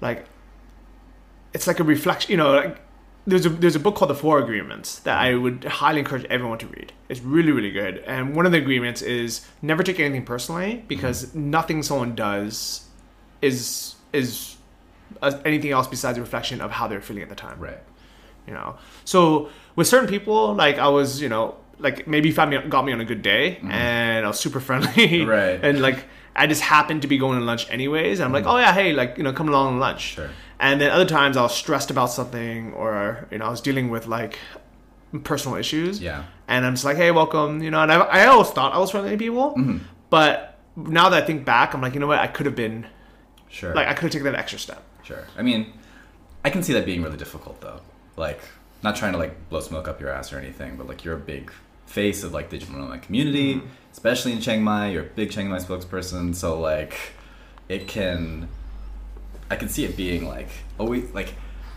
like 0.00 0.24
it's 1.52 1.66
like 1.66 1.78
a 1.78 1.84
reflection. 1.84 2.30
You 2.30 2.38
know, 2.38 2.52
like 2.52 2.78
there's 3.26 3.46
a 3.46 3.50
there's 3.50 3.76
a 3.76 3.80
book 3.80 3.94
called 3.94 4.10
The 4.10 4.14
Four 4.16 4.38
Agreements 4.40 4.98
that 5.00 5.18
I 5.18 5.34
would 5.34 5.64
highly 5.64 6.00
encourage 6.00 6.24
everyone 6.24 6.58
to 6.58 6.66
read. 6.66 6.92
It's 7.08 7.20
really 7.20 7.52
really 7.52 7.70
good. 7.70 7.98
And 7.98 8.34
one 8.34 8.46
of 8.46 8.52
the 8.52 8.58
agreements 8.58 9.00
is 9.02 9.46
never 9.62 9.82
take 9.82 10.00
anything 10.00 10.24
personally 10.24 10.84
because 10.88 11.34
nothing 11.34 11.82
someone 11.82 12.14
does 12.14 12.86
is 13.40 13.94
is 14.12 14.56
uh, 15.20 15.32
anything 15.44 15.70
else 15.70 15.86
besides 15.86 16.18
a 16.18 16.20
reflection 16.20 16.60
of 16.60 16.70
how 16.70 16.86
they're 16.88 17.00
feeling 17.00 17.22
at 17.22 17.28
the 17.28 17.34
time 17.34 17.58
Right. 17.60 17.78
you 18.46 18.54
know 18.54 18.76
so 19.04 19.48
with 19.76 19.86
certain 19.86 20.08
people 20.08 20.54
like 20.54 20.78
i 20.78 20.88
was 20.88 21.20
you 21.20 21.28
know 21.28 21.56
like 21.78 22.06
maybe 22.06 22.28
you 22.28 22.34
found 22.34 22.50
me 22.50 22.58
got 22.68 22.84
me 22.84 22.92
on 22.92 23.00
a 23.00 23.04
good 23.04 23.22
day 23.22 23.58
and 23.62 24.24
i 24.24 24.28
was 24.28 24.38
super 24.40 24.60
friendly 24.60 24.88
Mm-hmm. 24.88 25.28
Right. 25.38 25.58
and 25.62 25.80
like 25.82 26.04
i 26.34 26.46
just 26.46 26.62
happened 26.62 27.02
to 27.02 27.08
be 27.08 27.18
going 27.18 27.38
to 27.38 27.44
lunch 27.44 27.68
anyways 27.70 28.20
and 28.20 28.24
i'm 28.26 28.32
like 28.32 28.46
oh 28.46 28.56
yeah 28.58 28.72
hey 28.72 28.92
like 28.92 29.16
you 29.18 29.22
know 29.24 29.32
come 29.32 29.48
along 29.48 29.74
to 29.74 29.78
lunch 29.80 30.16
Mm-hmm. 30.16 30.22
Sure. 30.22 30.30
And 30.62 30.80
then 30.80 30.90
other 30.90 31.04
times 31.04 31.36
i 31.36 31.42
was 31.42 31.54
stressed 31.54 31.90
about 31.90 32.06
something 32.10 32.72
or 32.72 33.26
you 33.30 33.36
know 33.38 33.44
i 33.44 33.50
was 33.50 33.60
dealing 33.60 33.90
with 33.90 34.06
like 34.06 34.38
personal 35.24 35.58
issues 35.58 36.00
Yeah. 36.00 36.24
and 36.48 36.64
i'm 36.64 36.74
just 36.74 36.84
like 36.86 36.96
hey 36.96 37.10
welcome 37.10 37.62
you 37.62 37.70
know 37.70 37.82
and 37.82 37.92
i, 37.92 37.96
I 38.00 38.26
always 38.26 38.48
thought 38.50 38.72
i 38.72 38.78
was 38.78 38.90
friendly 38.90 39.10
to 39.10 39.16
people 39.18 39.54
Mm-hmm. 39.54 39.78
but 40.08 40.58
now 40.76 41.10
that 41.10 41.22
i 41.22 41.26
think 41.26 41.44
back 41.44 41.74
i'm 41.74 41.82
like 41.82 41.92
you 41.94 42.00
know 42.00 42.06
what 42.06 42.18
i 42.18 42.26
could 42.28 42.46
have 42.46 42.56
been 42.56 42.86
Sure. 43.50 43.74
like 43.74 43.86
i 43.88 43.92
could 43.92 44.04
have 44.04 44.12
taken 44.12 44.24
that 44.32 44.38
extra 44.38 44.58
step 44.58 44.82
Sure. 45.04 45.24
I 45.36 45.42
mean, 45.42 45.72
I 46.44 46.50
can 46.50 46.62
see 46.62 46.72
that 46.74 46.86
being 46.86 47.02
really 47.02 47.16
difficult 47.16 47.60
though. 47.60 47.80
Like, 48.16 48.40
not 48.84 48.94
trying 48.94 49.10
to 49.14 49.18
like 49.18 49.48
blow 49.48 49.58
smoke 49.60 49.88
up 49.88 50.00
your 50.00 50.10
ass 50.10 50.32
or 50.32 50.38
anything, 50.38 50.76
but 50.76 50.86
like 50.86 51.04
you're 51.04 51.16
a 51.16 51.20
big 51.34 51.50
face 51.86 52.22
of 52.22 52.32
like 52.32 52.50
the 52.50 52.58
digital 52.58 52.80
nomad 52.80 53.02
community, 53.02 53.60
especially 53.92 54.30
in 54.32 54.40
Chiang 54.40 54.62
Mai. 54.62 54.90
You're 54.92 55.02
a 55.02 55.06
big 55.06 55.32
Chiang 55.32 55.48
Mai 55.48 55.58
spokesperson, 55.58 56.36
so 56.36 56.58
like, 56.60 56.94
it 57.68 57.88
can. 57.88 58.48
I 59.52 59.56
can 59.56 59.68
see 59.68 59.84
it 59.84 59.96
being 59.96 60.26
like 60.26 60.48
always 60.78 61.12
like. 61.14 61.34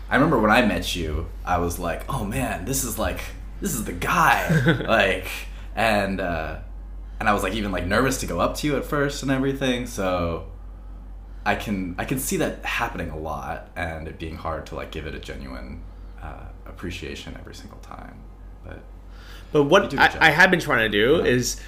I 0.08 0.14
remember 0.14 0.38
when 0.38 0.52
I 0.52 0.64
met 0.64 0.94
you, 0.94 1.26
I 1.44 1.58
was 1.58 1.78
like, 1.78 2.02
oh 2.08 2.24
man, 2.24 2.64
this 2.64 2.84
is 2.84 2.98
like 2.98 3.20
this 3.60 3.74
is 3.74 3.84
the 3.84 3.92
guy, 3.92 4.38
like. 4.88 5.28
and 5.74 6.20
uh, 6.20 6.58
and 7.20 7.28
I 7.28 7.32
was 7.34 7.42
like 7.42 7.54
even 7.54 7.70
like 7.72 7.86
nervous 7.86 8.18
to 8.20 8.26
go 8.26 8.40
up 8.40 8.56
to 8.56 8.66
you 8.66 8.76
at 8.76 8.84
first 8.84 9.22
and 9.22 9.30
everything. 9.30 9.86
So 9.86 10.46
I 11.44 11.54
can 11.54 11.94
I 11.98 12.04
can 12.04 12.18
see 12.18 12.38
that 12.38 12.64
happening 12.64 13.10
a 13.10 13.18
lot, 13.18 13.68
and 13.76 14.08
it 14.08 14.18
being 14.18 14.36
hard 14.36 14.66
to 14.66 14.74
like 14.74 14.90
give 14.90 15.06
it 15.06 15.14
a 15.14 15.18
genuine 15.20 15.82
uh, 16.22 16.46
appreciation 16.66 17.36
every 17.38 17.54
single 17.54 17.78
time. 17.80 18.16
But 18.64 18.80
But 19.52 19.64
what 19.64 19.92
I. 19.98 20.16
I 20.20 20.30
have 20.30 20.50
been 20.50 20.60
trying 20.60 20.90
to 20.90 20.98
do 20.98 21.16
Yeah. 21.18 21.24
is, 21.36 21.60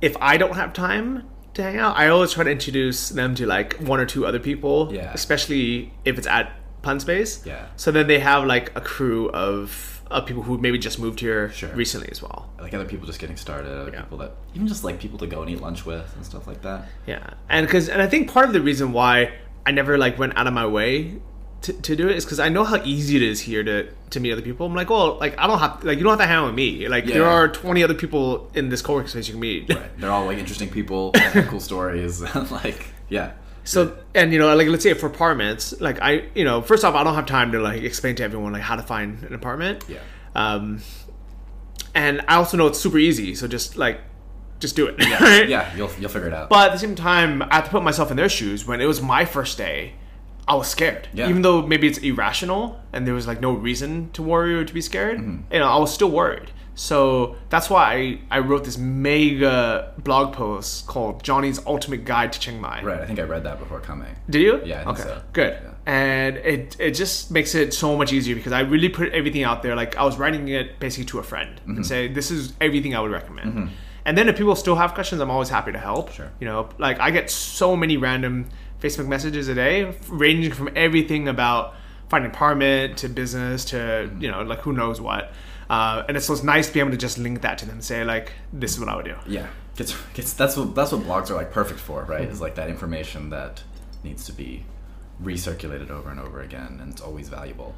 if 0.00 0.16
I 0.20 0.36
don't 0.36 0.54
have 0.56 0.72
time 0.72 1.28
to 1.54 1.62
hang 1.62 1.78
out, 1.78 1.96
I 1.96 2.08
always 2.08 2.32
try 2.32 2.44
to 2.44 2.50
introduce 2.50 3.08
them 3.10 3.34
to 3.36 3.46
like 3.46 3.74
one 3.78 4.00
or 4.00 4.06
two 4.06 4.26
other 4.26 4.38
people. 4.40 4.90
Yeah. 4.92 5.12
Especially 5.14 5.92
if 6.04 6.18
it's 6.18 6.26
at 6.26 6.52
Punspace. 6.82 7.44
Yeah. 7.46 7.66
So 7.76 7.90
then 7.90 8.06
they 8.06 8.18
have 8.18 8.44
like 8.44 8.76
a 8.76 8.80
crew 8.80 9.30
of 9.30 9.90
of 10.10 10.26
people 10.26 10.42
who 10.42 10.58
maybe 10.58 10.78
just 10.78 10.98
moved 10.98 11.18
here 11.18 11.50
Sure. 11.50 11.70
recently 11.70 12.08
as 12.10 12.20
well. 12.22 12.50
like 12.60 12.72
other 12.74 12.84
people 12.84 13.06
just 13.06 13.18
getting 13.18 13.36
started, 13.36 13.72
other 13.72 13.90
Yeah. 13.90 14.02
people 14.02 14.18
that 14.18 14.32
even 14.54 14.68
just 14.68 14.84
like 14.84 14.98
people 15.00 15.18
to 15.18 15.26
go 15.26 15.40
and 15.42 15.50
eat 15.50 15.60
lunch 15.60 15.84
with 15.86 16.14
and 16.16 16.24
stuff 16.24 16.46
like 16.46 16.60
that. 16.62 16.86
Yeah, 17.06 17.30
and 17.48 17.66
because 17.66 17.88
and 17.88 18.00
I 18.02 18.06
think 18.06 18.30
part 18.30 18.46
of 18.46 18.52
the 18.52 18.60
reason 18.60 18.92
why 18.92 19.32
I 19.66 19.70
never 19.72 19.96
like 19.98 20.18
went 20.18 20.36
out 20.36 20.46
of 20.46 20.52
my 20.52 20.66
way 20.66 21.16
to, 21.64 21.72
to 21.72 21.96
do 21.96 22.08
it 22.08 22.16
is 22.16 22.26
because 22.26 22.40
I 22.40 22.50
know 22.50 22.62
how 22.62 22.76
easy 22.84 23.16
it 23.16 23.22
is 23.22 23.40
here 23.40 23.64
to 23.64 23.88
to 24.10 24.20
meet 24.20 24.32
other 24.32 24.42
people. 24.42 24.66
I'm 24.66 24.74
like, 24.74 24.90
well, 24.90 25.16
like 25.18 25.38
I 25.38 25.46
don't 25.46 25.58
have 25.58 25.82
like 25.82 25.96
you 25.96 26.04
don't 26.04 26.12
have 26.12 26.20
to 26.20 26.26
hang 26.26 26.36
out 26.36 26.46
with 26.46 26.54
me. 26.54 26.88
Like 26.88 27.06
there 27.06 27.24
are 27.24 27.48
20 27.48 27.82
other 27.82 27.94
people 27.94 28.50
in 28.54 28.68
this 28.68 28.82
co-working 28.82 29.08
space 29.08 29.28
you 29.28 29.32
can 29.32 29.40
meet. 29.40 29.72
Right. 29.72 29.98
They're 29.98 30.10
all 30.10 30.26
like 30.26 30.36
interesting 30.36 30.68
people, 30.68 31.12
cool 31.48 31.60
stories, 31.60 32.20
like 32.50 32.88
yeah. 33.08 33.32
So 33.64 33.96
and 34.14 34.30
you 34.30 34.38
know 34.38 34.54
like 34.54 34.68
let's 34.68 34.82
say 34.82 34.92
for 34.92 35.06
apartments, 35.06 35.80
like 35.80 36.02
I 36.02 36.26
you 36.34 36.44
know 36.44 36.60
first 36.60 36.84
off 36.84 36.94
I 36.94 37.02
don't 37.02 37.14
have 37.14 37.26
time 37.26 37.52
to 37.52 37.60
like 37.60 37.82
explain 37.82 38.14
to 38.16 38.24
everyone 38.24 38.52
like 38.52 38.62
how 38.62 38.76
to 38.76 38.82
find 38.82 39.22
an 39.22 39.34
apartment. 39.34 39.84
Yeah. 39.88 40.00
Um, 40.34 40.82
and 41.94 42.20
I 42.28 42.34
also 42.36 42.58
know 42.58 42.66
it's 42.66 42.78
super 42.78 42.98
easy, 42.98 43.34
so 43.34 43.48
just 43.48 43.78
like 43.78 44.00
just 44.58 44.76
do 44.76 44.86
it. 44.86 44.98
right? 45.20 45.48
Yeah, 45.48 45.74
you'll 45.74 45.90
you'll 45.98 46.10
figure 46.10 46.28
it 46.28 46.34
out. 46.34 46.50
But 46.50 46.68
at 46.68 46.72
the 46.74 46.78
same 46.78 46.94
time, 46.94 47.40
I 47.40 47.54
have 47.56 47.64
to 47.64 47.70
put 47.70 47.82
myself 47.82 48.10
in 48.10 48.18
their 48.18 48.28
shoes. 48.28 48.66
When 48.66 48.82
it 48.82 48.86
was 48.86 49.00
my 49.00 49.24
first 49.24 49.56
day, 49.56 49.94
I 50.46 50.54
was 50.56 50.68
scared. 50.68 51.08
Yeah. 51.14 51.28
Even 51.30 51.42
though 51.42 51.62
maybe 51.66 51.86
it's 51.86 51.98
irrational 51.98 52.78
and 52.92 53.06
there 53.06 53.14
was 53.14 53.26
like 53.26 53.40
no 53.40 53.52
reason 53.52 54.10
to 54.12 54.22
worry 54.22 54.54
or 54.54 54.64
to 54.64 54.74
be 54.74 54.80
scared, 54.82 55.18
Mm-hmm. 55.18 55.52
you 55.52 55.58
know, 55.60 55.66
I 55.68 55.78
was 55.78 55.92
still 55.92 56.10
worried. 56.10 56.50
So 56.76 57.36
that's 57.50 57.70
why 57.70 57.84
I, 57.94 58.20
I 58.36 58.38
wrote 58.40 58.64
this 58.64 58.76
mega 58.76 59.92
blog 59.98 60.32
post 60.34 60.86
called 60.86 61.22
Johnny's 61.22 61.64
Ultimate 61.66 62.04
Guide 62.04 62.32
to 62.32 62.40
Chiang 62.40 62.60
Mai. 62.60 62.82
right, 62.82 63.00
I 63.00 63.06
think 63.06 63.18
I 63.18 63.22
read 63.22 63.44
that 63.44 63.58
before 63.58 63.80
coming. 63.80 64.14
Did 64.28 64.42
you? 64.42 64.60
Yeah, 64.64 64.80
I 64.80 64.84
think 64.84 64.98
okay. 65.00 65.02
so. 65.08 65.22
Good. 65.32 65.58
Yeah. 65.62 65.70
And 65.86 66.36
it 66.38 66.76
it 66.80 66.92
just 66.92 67.30
makes 67.30 67.54
it 67.54 67.74
so 67.74 67.96
much 67.96 68.12
easier 68.12 68.34
because 68.34 68.52
I 68.52 68.60
really 68.60 68.88
put 68.88 69.12
everything 69.12 69.44
out 69.44 69.62
there. 69.62 69.76
Like 69.76 69.96
I 69.96 70.04
was 70.04 70.16
writing 70.16 70.48
it 70.48 70.78
basically 70.80 71.04
to 71.06 71.18
a 71.18 71.22
friend 71.22 71.60
Mm-hmm. 71.60 71.76
and 71.76 71.86
say 71.86 72.08
this 72.08 72.30
is 72.30 72.54
everything 72.60 72.94
I 72.94 73.00
would 73.00 73.10
recommend. 73.12 73.70
And 74.06 74.18
then 74.18 74.28
if 74.28 74.36
people 74.36 74.54
still 74.56 74.76
have 74.76 74.92
questions, 74.92 75.20
I'm 75.22 75.30
always 75.30 75.48
happy 75.48 75.72
to 75.72 75.78
help. 75.78 76.12
Sure. 76.12 76.30
You 76.40 76.46
know, 76.46 76.68
like 76.78 76.98
I 77.00 77.10
get 77.10 77.30
so 77.30 77.74
many 77.76 77.96
random 77.96 78.48
Facebook 78.84 79.08
messages 79.08 79.48
a 79.48 79.54
day, 79.54 79.94
ranging 80.08 80.52
from 80.52 80.68
everything 80.76 81.28
about 81.28 81.74
finding 82.08 82.30
apartment 82.30 82.98
to 82.98 83.08
business 83.08 83.64
to 83.64 83.76
Mm-hmm. 83.76 84.22
you 84.22 84.30
know 84.30 84.42
like 84.42 84.60
who 84.60 84.72
knows 84.72 85.00
what. 85.00 85.32
Uh, 85.70 86.04
and 86.06 86.16
it's 86.16 86.26
so 86.26 86.34
it's 86.34 86.42
nice 86.42 86.66
to 86.68 86.74
be 86.74 86.80
able 86.80 86.90
to 86.90 86.96
just 86.98 87.16
link 87.16 87.40
that 87.40 87.56
to 87.58 87.64
them 87.66 87.76
and 87.76 87.84
say 87.84 88.04
like 88.04 88.32
this 88.52 88.72
is 88.72 88.80
what 88.80 88.88
I 88.90 88.96
would 88.96 89.06
do. 89.06 89.16
Yeah, 89.26 89.46
gets 89.76 89.96
gets 90.12 90.34
that's 90.34 90.56
what 90.56 90.74
that's 90.74 90.92
what 90.92 91.02
blogs 91.02 91.30
are 91.30 91.34
like 91.34 91.50
perfect 91.50 91.80
for, 91.80 92.04
right? 92.04 92.28
Is 92.28 92.40
like 92.40 92.56
that 92.56 92.68
information 92.68 93.30
that 93.30 93.62
needs 94.02 94.26
to 94.26 94.32
be 94.32 94.64
recirculated 95.22 95.90
over 95.90 96.10
and 96.10 96.20
over 96.20 96.42
again, 96.42 96.78
and 96.80 96.92
it's 96.92 97.00
always 97.00 97.28
valuable. 97.28 97.74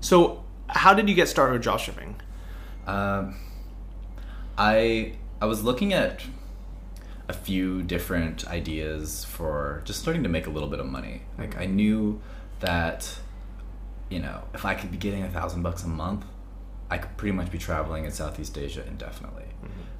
So 0.00 0.44
how 0.68 0.92
did 0.94 1.08
you 1.08 1.14
get 1.14 1.28
started 1.28 1.52
with 1.54 1.64
dropshipping? 1.64 2.14
Um, 2.86 3.36
I 4.58 5.14
I 5.40 5.46
was 5.46 5.62
looking 5.64 5.92
at 5.92 6.20
a 7.28 7.32
few 7.32 7.82
different 7.82 8.46
ideas 8.48 9.24
for 9.24 9.82
just 9.84 10.00
starting 10.00 10.22
to 10.22 10.28
make 10.28 10.46
a 10.46 10.50
little 10.50 10.68
bit 10.68 10.80
of 10.80 10.86
money. 10.86 11.22
Like 11.38 11.56
I 11.56 11.66
knew 11.66 12.20
that 12.60 13.18
you 14.10 14.20
know 14.20 14.42
if 14.52 14.64
I 14.64 14.74
could 14.74 14.90
be 14.90 14.96
getting 14.98 15.22
a 15.22 15.30
thousand 15.30 15.62
bucks 15.62 15.84
a 15.84 15.88
month, 15.88 16.24
I 16.90 16.98
could 16.98 17.16
pretty 17.16 17.34
much 17.34 17.50
be 17.50 17.58
traveling 17.58 18.04
in 18.04 18.10
Southeast 18.12 18.56
Asia 18.58 18.84
indefinitely. 18.86 19.44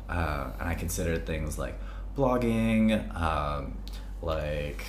Uh, 0.09 0.51
and 0.61 0.68
I 0.68 0.75
considered 0.75 1.27
things 1.27 1.59
like 1.59 1.79
blogging, 2.16 3.14
um, 3.18 3.79
like 4.20 4.85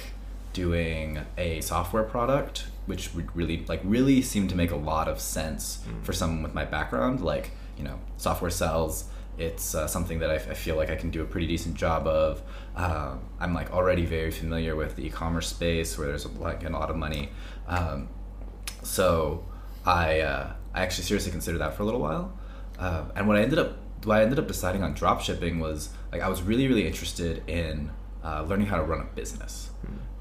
doing 0.51 1.19
a 1.37 1.61
software 1.61 2.03
product, 2.03 2.67
which 2.85 3.13
would 3.13 3.33
really 3.35 3.65
like 3.67 3.81
really 3.83 4.21
seemed 4.21 4.49
to 4.49 4.55
make 4.55 4.71
a 4.71 4.75
lot 4.75 5.07
of 5.07 5.19
sense 5.21 5.79
for 6.03 6.13
someone 6.13 6.43
with 6.43 6.53
my 6.53 6.65
background. 6.65 7.21
Like 7.21 7.51
you 7.77 7.83
know, 7.83 7.99
software 8.17 8.51
sells. 8.51 9.05
It's 9.37 9.75
uh, 9.75 9.87
something 9.87 10.19
that 10.19 10.29
I, 10.29 10.35
I 10.35 10.53
feel 10.53 10.75
like 10.75 10.89
I 10.89 10.95
can 10.95 11.09
do 11.09 11.21
a 11.21 11.25
pretty 11.25 11.47
decent 11.47 11.75
job 11.75 12.07
of. 12.07 12.41
Um, 12.75 13.21
I'm 13.39 13.53
like 13.53 13.71
already 13.71 14.05
very 14.05 14.31
familiar 14.31 14.75
with 14.75 14.95
the 14.95 15.05
e-commerce 15.05 15.47
space 15.47 15.97
where 15.97 16.07
there's 16.07 16.25
like 16.25 16.63
a 16.63 16.69
lot 16.69 16.89
of 16.89 16.95
money. 16.95 17.29
Um, 17.67 18.09
so 18.83 19.43
I 19.85 20.21
uh, 20.21 20.53
I 20.73 20.81
actually 20.81 21.05
seriously 21.05 21.31
considered 21.31 21.59
that 21.59 21.75
for 21.75 21.83
a 21.83 21.85
little 21.85 22.01
while. 22.01 22.37
Uh, 22.79 23.05
and 23.15 23.27
what 23.27 23.37
I 23.37 23.41
ended 23.41 23.59
up 23.59 23.77
what 24.03 24.19
I 24.19 24.21
ended 24.23 24.39
up 24.39 24.47
deciding 24.47 24.83
on 24.83 24.93
drop 24.93 25.21
shipping 25.21 25.59
was 25.59 25.89
like 26.11 26.21
I 26.21 26.29
was 26.29 26.41
really 26.41 26.67
really 26.67 26.87
interested 26.87 27.43
in 27.47 27.91
uh, 28.23 28.43
learning 28.43 28.67
how 28.67 28.77
to 28.77 28.83
run 28.83 29.01
a 29.01 29.15
business 29.15 29.69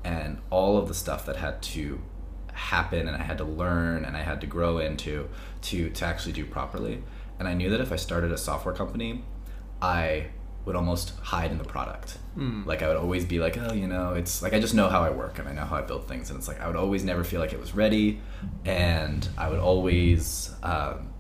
and 0.05 0.39
all 0.51 0.77
of 0.77 0.87
the 0.89 0.95
stuff 0.95 1.25
that 1.27 1.37
had 1.37 1.63
to 1.63 2.01
happen 2.53 3.09
and 3.09 3.17
I 3.17 3.23
had 3.23 3.39
to 3.39 3.45
learn 3.45 4.05
and 4.05 4.17
I 4.17 4.23
had 4.23 4.41
to 4.43 4.47
grow 4.47 4.79
into 4.79 5.29
to 5.63 5.91
to 5.91 6.05
actually 6.05 6.33
do 6.33 6.45
properly. 6.45 7.03
And 7.39 7.49
I 7.49 7.55
knew 7.55 7.71
that 7.71 7.81
if 7.81 7.93
I 7.93 7.97
started 7.97 8.33
a 8.33 8.39
software 8.39 8.75
company, 8.75 9.25
I 9.83 10.27
would 10.65 10.77
almost 10.77 11.13
hide 11.21 11.51
in 11.51 11.59
the 11.59 11.65
product. 11.65 12.19
Like 12.67 12.83
I 12.83 12.89
would 12.89 12.97
always 12.97 13.25
be 13.25 13.39
like, 13.39 13.59
oh, 13.59 13.73
you 13.73 13.87
know, 13.87 14.15
it's 14.15 14.43
like 14.43 14.55
I 14.55 14.61
just 14.61 14.75
know 14.75 14.89
how 14.89 15.03
I 15.03 15.11
work 15.11 15.39
and 15.39 15.49
I 15.49 15.53
know 15.53 15.65
how 15.65 15.77
I 15.77 15.83
build 15.83 16.09
things, 16.09 16.31
and 16.31 16.39
it's 16.39 16.49
like 16.49 16.61
I 16.61 16.67
would 16.67 16.77
always 16.77 17.05
never 17.05 17.23
feel 17.23 17.41
like 17.41 17.53
it 17.53 17.61
was 17.61 17.75
ready, 17.75 18.21
and 18.65 19.29
I 19.37 19.49
would 19.49 19.59
always, 19.59 20.51
um, 20.63 21.11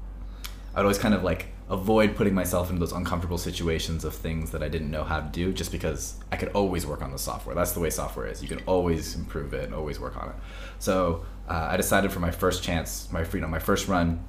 I 0.74 0.78
would 0.78 0.86
always 0.86 0.98
kind 0.98 1.14
of 1.14 1.22
like 1.22 1.48
avoid 1.70 2.14
putting 2.14 2.34
myself 2.34 2.68
into 2.68 2.80
those 2.80 2.92
uncomfortable 2.92 3.38
situations 3.38 4.04
of 4.04 4.14
things 4.14 4.50
that 4.50 4.62
I 4.62 4.68
didn't 4.68 4.90
know 4.90 5.04
how 5.04 5.20
to 5.20 5.28
do, 5.28 5.52
just 5.52 5.72
because 5.72 6.16
I 6.32 6.36
could 6.36 6.50
always 6.50 6.86
work 6.86 7.02
on 7.02 7.10
the 7.10 7.18
software. 7.18 7.54
That's 7.54 7.72
the 7.72 7.80
way 7.80 7.90
software 7.90 8.26
is. 8.26 8.42
You 8.42 8.48
can 8.48 8.60
always 8.66 9.14
improve 9.14 9.54
it 9.54 9.64
and 9.64 9.74
always 9.74 10.00
work 10.00 10.16
on 10.16 10.30
it. 10.30 10.36
So 10.78 11.24
uh, 11.48 11.68
I 11.70 11.76
decided 11.76 12.12
for 12.12 12.20
my 12.20 12.30
first 12.30 12.62
chance, 12.62 13.08
my 13.12 13.24
you 13.32 13.40
know, 13.40 13.48
my 13.48 13.58
first 13.58 13.88
run, 13.88 14.24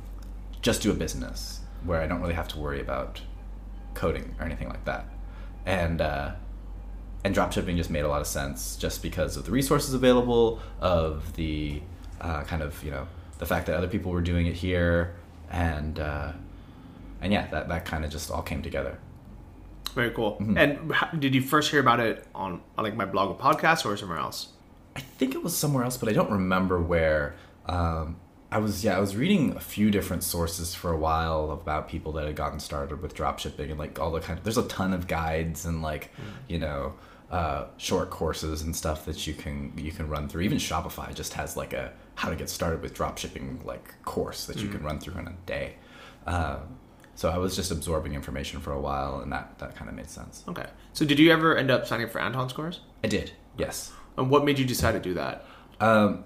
just 0.61 0.81
do 0.81 0.91
a 0.91 0.93
business 0.93 1.61
where 1.84 2.01
I 2.01 2.07
don't 2.07 2.21
really 2.21 2.34
have 2.34 2.47
to 2.49 2.59
worry 2.59 2.82
about 2.82 3.21
coding 3.93 4.36
or 4.39 4.45
anything 4.45 4.69
like 4.69 4.86
that. 4.86 5.07
And 5.65 6.01
uh, 6.01 6.32
and 7.23 7.36
dropshipping 7.36 7.76
just 7.76 7.89
made 7.89 8.03
a 8.03 8.07
lot 8.07 8.21
of 8.21 8.28
sense 8.28 8.76
just 8.76 9.01
because 9.01 9.36
of 9.36 9.45
the 9.45 9.51
resources 9.51 9.93
available, 9.93 10.59
of 10.80 11.36
the 11.36 11.82
uh, 12.21 12.43
kind 12.43 12.61
of 12.61 12.84
you 12.84 12.91
know 12.91 13.07
the 13.39 13.45
fact 13.45 13.65
that 13.67 13.76
other 13.76 13.88
people 13.88 14.11
were 14.11 14.21
doing 14.21 14.45
it 14.45 14.53
here, 14.55 15.15
and 15.49 15.99
uh, 15.99 16.32
and 17.21 17.34
yeah, 17.34 17.47
that 17.47 17.67
that 17.67 17.86
kind 17.86 18.05
of 18.05 18.11
just 18.11 18.30
all 18.30 18.43
came 18.43 18.61
together. 18.61 18.99
Very 19.95 20.11
cool. 20.11 20.34
Mm-hmm. 20.34 20.57
And 20.57 20.93
how, 20.93 21.07
did 21.17 21.34
you 21.34 21.41
first 21.41 21.71
hear 21.71 21.80
about 21.80 22.01
it 22.01 22.28
on, 22.36 22.61
on 22.78 22.84
like 22.84 22.95
my 22.95 23.05
blog 23.05 23.30
or 23.30 23.38
podcast 23.38 23.86
or 23.86 23.95
somewhere 23.95 24.17
else? 24.17 24.49
I 24.95 24.99
think 24.99 25.34
it 25.36 25.41
was 25.41 25.55
somewhere 25.55 25.86
else, 25.86 25.95
but 25.95 26.09
I 26.09 26.13
don't 26.13 26.32
remember 26.32 26.82
where. 26.82 27.36
Um, 27.65 28.17
I 28.55 28.57
was 28.57 28.85
yeah, 28.85 28.95
I 28.95 29.01
was 29.01 29.17
reading 29.17 29.53
a 29.57 29.59
few 29.59 29.91
different 29.91 30.23
sources 30.23 30.73
for 30.73 30.93
a 30.93 30.97
while 30.97 31.51
about 31.51 31.89
people 31.89 32.13
that 32.13 32.25
had 32.25 32.37
gotten 32.37 32.61
started 32.61 33.01
with 33.01 33.13
dropshipping 33.13 33.69
and 33.69 33.77
like 33.77 33.99
all 33.99 34.11
the 34.11 34.21
kind 34.21 34.39
of. 34.39 34.45
There's 34.45 34.57
a 34.57 34.65
ton 34.69 34.93
of 34.93 35.07
guides 35.07 35.65
and 35.65 35.81
like 35.81 36.09
you 36.47 36.57
know 36.57 36.93
uh, 37.29 37.65
short 37.75 38.11
courses 38.11 38.61
and 38.61 38.73
stuff 38.73 39.03
that 39.07 39.27
you 39.27 39.33
can 39.33 39.73
you 39.75 39.91
can 39.91 40.07
run 40.07 40.29
through. 40.29 40.43
Even 40.43 40.57
Shopify 40.57 41.13
just 41.13 41.33
has 41.33 41.57
like 41.57 41.73
a 41.73 41.91
how 42.15 42.29
to 42.29 42.35
get 42.37 42.49
started 42.49 42.81
with 42.81 42.93
dropshipping 42.93 43.65
like 43.65 44.01
course 44.05 44.45
that 44.45 44.55
you 44.61 44.69
can 44.69 44.81
run 44.83 45.01
through 45.01 45.19
in 45.19 45.27
a 45.27 45.35
day. 45.45 45.73
Um, 46.25 46.77
so 47.13 47.29
I 47.29 47.37
was 47.37 47.57
just 47.57 47.71
absorbing 47.71 48.13
information 48.13 48.61
for 48.61 48.71
a 48.71 48.79
while, 48.79 49.19
and 49.19 49.33
that 49.33 49.59
that 49.59 49.75
kind 49.75 49.89
of 49.89 49.97
made 49.97 50.09
sense. 50.09 50.45
Okay. 50.47 50.67
So 50.93 51.03
did 51.03 51.19
you 51.19 51.29
ever 51.29 51.57
end 51.57 51.71
up 51.71 51.85
signing 51.85 52.05
up 52.05 52.13
for 52.13 52.19
Anton's 52.21 52.53
course? 52.53 52.79
I 53.03 53.07
did, 53.07 53.33
yes. 53.57 53.91
And 54.17 54.29
what 54.29 54.45
made 54.45 54.59
you 54.59 54.63
decide 54.65 54.93
to 54.93 55.01
do 55.01 55.13
that? 55.15 55.45
Um, 55.81 56.23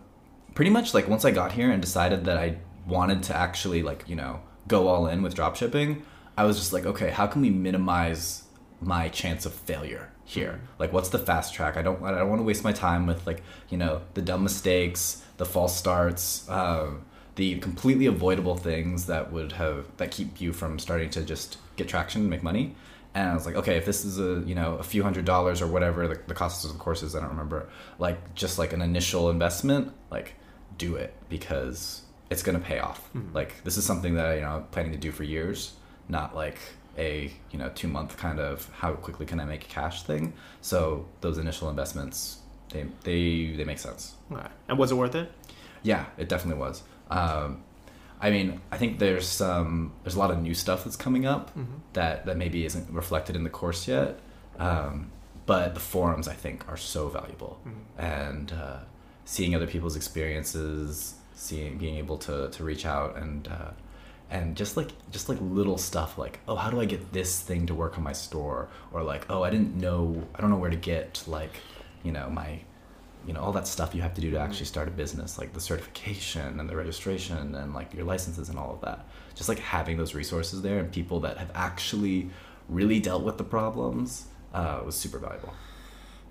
pretty 0.59 0.71
much 0.71 0.93
like 0.93 1.07
once 1.07 1.23
I 1.23 1.31
got 1.31 1.53
here 1.53 1.71
and 1.71 1.81
decided 1.81 2.25
that 2.25 2.37
I 2.37 2.57
wanted 2.85 3.23
to 3.23 3.33
actually 3.33 3.81
like 3.81 4.03
you 4.09 4.17
know 4.17 4.41
go 4.67 4.89
all 4.89 5.07
in 5.07 5.21
with 5.21 5.33
dropshipping, 5.33 6.01
I 6.35 6.43
was 6.43 6.57
just 6.57 6.73
like, 6.73 6.85
okay, 6.85 7.11
how 7.11 7.27
can 7.27 7.41
we 7.41 7.49
minimize 7.49 8.43
my 8.81 9.07
chance 9.07 9.45
of 9.45 9.53
failure 9.53 10.11
here? 10.25 10.59
Like, 10.77 10.91
what's 10.91 11.07
the 11.07 11.17
fast 11.17 11.53
track? 11.53 11.77
I 11.77 11.81
don't 11.81 12.03
I 12.03 12.11
don't 12.11 12.27
want 12.27 12.41
to 12.41 12.43
waste 12.43 12.65
my 12.65 12.73
time 12.73 13.07
with 13.07 13.25
like 13.25 13.41
you 13.69 13.77
know 13.77 14.01
the 14.15 14.21
dumb 14.21 14.43
mistakes, 14.43 15.23
the 15.37 15.45
false 15.45 15.77
starts, 15.77 16.49
um, 16.49 17.05
the 17.35 17.57
completely 17.59 18.07
avoidable 18.07 18.57
things 18.57 19.05
that 19.05 19.31
would 19.31 19.53
have 19.53 19.85
that 19.95 20.11
keep 20.11 20.41
you 20.41 20.51
from 20.51 20.77
starting 20.77 21.09
to 21.11 21.23
just 21.23 21.57
get 21.77 21.87
traction 21.87 22.19
and 22.19 22.29
make 22.29 22.43
money. 22.43 22.75
And 23.13 23.29
I 23.29 23.33
was 23.33 23.45
like, 23.45 23.55
okay, 23.55 23.77
if 23.77 23.85
this 23.85 24.03
is 24.03 24.19
a 24.19 24.45
you 24.45 24.55
know 24.55 24.75
a 24.75 24.83
few 24.83 25.03
hundred 25.03 25.23
dollars 25.23 25.61
or 25.61 25.67
whatever 25.67 26.05
the, 26.05 26.19
the 26.27 26.33
cost 26.33 26.65
of 26.65 26.73
the 26.73 26.79
courses, 26.79 27.15
I 27.15 27.21
don't 27.21 27.29
remember, 27.29 27.69
like 27.97 28.35
just 28.35 28.59
like 28.59 28.73
an 28.73 28.81
initial 28.81 29.29
investment, 29.29 29.93
like 30.11 30.33
do 30.79 30.95
it 30.95 31.13
because 31.29 32.01
it's 32.31 32.41
gonna 32.43 32.59
pay 32.59 32.79
off. 32.79 33.07
Like 33.33 33.63
this 33.63 33.77
is 33.77 33.85
something 33.85 34.15
that 34.15 34.25
I, 34.25 34.35
you 34.35 34.41
know 34.41 34.55
I'm 34.57 34.63
planning 34.73 34.91
to 34.93 34.97
do 34.97 35.11
for 35.11 35.23
years, 35.23 35.73
not 36.07 36.35
like 36.35 36.57
a 36.97 37.31
you 37.51 37.59
know 37.59 37.69
two 37.75 37.87
month 37.87 38.17
kind 38.17 38.39
of 38.39 38.67
how 38.81 38.93
quickly 38.93 39.25
can 39.25 39.39
I 39.39 39.45
make 39.45 39.67
cash 39.69 40.03
thing. 40.03 40.33
So 40.61 41.05
those 41.21 41.37
initial 41.37 41.69
investments 41.69 42.39
they 42.71 42.85
they 43.03 43.53
they 43.57 43.65
make 43.65 43.79
sense. 43.79 44.15
Okay. 44.31 44.47
And 44.67 44.77
was 44.79 44.91
it 44.91 44.95
worth 44.95 45.15
it? 45.15 45.31
Yeah, 45.83 46.05
it 46.17 46.27
definitely 46.29 46.59
was. 46.59 46.83
Um, 47.09 47.63
I 48.21 48.31
mean, 48.31 48.59
I 48.71 48.77
think 48.77 48.99
there's 48.99 49.27
some 49.27 49.93
there's 50.03 50.15
a 50.15 50.19
lot 50.19 50.31
of 50.31 50.41
new 50.41 50.53
stuff 50.53 50.83
that's 50.83 50.97
coming 50.97 51.25
up 51.25 51.51
that 51.93 52.25
that 52.25 52.37
maybe 52.37 52.65
isn't 52.65 52.89
reflected 52.91 53.35
in 53.35 53.43
the 53.43 53.49
course 53.49 53.87
yet. 53.87 54.19
Um, 54.57 55.11
but 55.45 55.73
the 55.73 55.79
forums 55.79 56.27
I 56.27 56.33
think 56.33 56.67
are 56.69 56.77
so 56.77 57.07
valuable, 57.07 57.59
and 57.97 58.51
uh, 58.51 58.79
seeing 59.29 59.53
other 59.53 59.67
people's 59.67 59.95
experiences, 59.95 61.13
seeing 61.35 61.77
being 61.77 61.97
able 61.97 62.17
to 62.17 62.49
to 62.49 62.63
reach 62.63 62.83
out 62.83 63.15
and 63.15 63.47
uh, 63.47 63.69
and 64.31 64.57
just 64.57 64.75
like 64.75 64.89
just 65.11 65.29
like 65.29 65.37
little 65.39 65.77
stuff 65.77 66.17
like 66.17 66.39
oh 66.47 66.55
how 66.55 66.71
do 66.71 66.81
I 66.81 66.85
get 66.85 67.13
this 67.13 67.39
thing 67.39 67.67
to 67.67 67.75
work 67.75 67.95
on 67.99 68.03
my 68.03 68.11
store? 68.11 68.69
Or 68.91 69.03
like 69.03 69.29
oh 69.29 69.43
I 69.43 69.51
didn't 69.51 69.75
know 69.75 70.27
I 70.33 70.41
don't 70.41 70.49
know 70.49 70.57
where 70.57 70.71
to 70.71 70.83
get 70.93 71.23
like 71.27 71.61
you 72.01 72.11
know 72.11 72.27
my 72.31 72.59
you 73.27 73.33
know 73.33 73.41
all 73.41 73.51
that 73.51 73.67
stuff 73.67 73.93
you 73.93 74.01
have 74.01 74.15
to 74.15 74.21
do 74.21 74.31
to 74.31 74.39
actually 74.39 74.65
start 74.65 74.87
a 74.87 74.91
business 74.91 75.37
like 75.37 75.53
the 75.53 75.61
certification 75.61 76.59
and 76.59 76.67
the 76.67 76.75
registration 76.75 77.53
and 77.53 77.75
like 77.75 77.93
your 77.93 78.05
licenses 78.05 78.49
and 78.49 78.57
all 78.57 78.73
of 78.73 78.81
that. 78.81 79.05
Just 79.35 79.47
like 79.47 79.59
having 79.59 79.97
those 79.97 80.15
resources 80.15 80.63
there 80.63 80.79
and 80.79 80.91
people 80.91 81.19
that 81.19 81.37
have 81.37 81.51
actually 81.53 82.31
really 82.67 82.99
dealt 82.99 83.23
with 83.23 83.37
the 83.37 83.43
problems 83.43 84.25
uh, 84.55 84.81
was 84.83 84.95
super 84.95 85.19
valuable. 85.19 85.53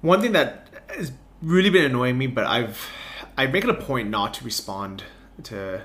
One 0.01 0.20
thing 0.20 0.32
that 0.32 0.68
has 0.88 1.12
really 1.43 1.70
been 1.70 1.84
annoying 1.84 2.18
me, 2.18 2.26
but 2.26 2.45
I've 2.45 2.89
I 3.36 3.47
make 3.47 3.64
it 3.64 3.70
a 3.70 3.74
point 3.74 4.11
not 4.11 4.34
to 4.34 4.45
respond 4.45 5.05
to 5.45 5.82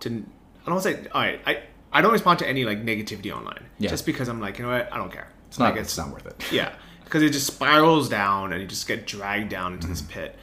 to 0.00 0.24
I 0.66 0.70
don't 0.70 0.80
say 0.80 1.06
all 1.12 1.20
right 1.20 1.40
I 1.46 1.62
I 1.92 2.00
don't 2.02 2.12
respond 2.12 2.38
to 2.40 2.48
any 2.48 2.64
like 2.64 2.82
negativity 2.84 3.30
online. 3.32 3.66
Yeah. 3.78 3.90
just 3.90 4.06
because 4.06 4.28
I'm 4.28 4.40
like 4.40 4.58
you 4.58 4.64
know 4.64 4.70
what 4.72 4.92
I 4.92 4.96
don't 4.96 5.12
care. 5.12 5.28
It's 5.48 5.58
not 5.58 5.72
Like, 5.72 5.80
it's 5.82 5.96
not 5.96 6.10
worth 6.10 6.26
it. 6.26 6.44
Yeah. 6.52 6.72
Because 7.04 7.22
it 7.22 7.30
just 7.32 7.46
spirals 7.46 8.08
down 8.10 8.52
and 8.52 8.60
you 8.60 8.68
just 8.68 8.86
get 8.86 9.06
dragged 9.06 9.48
down 9.50 9.72
into 9.74 9.86
this 9.88 10.02
Mm-hmm. 10.02 10.12
pit. 10.12 10.36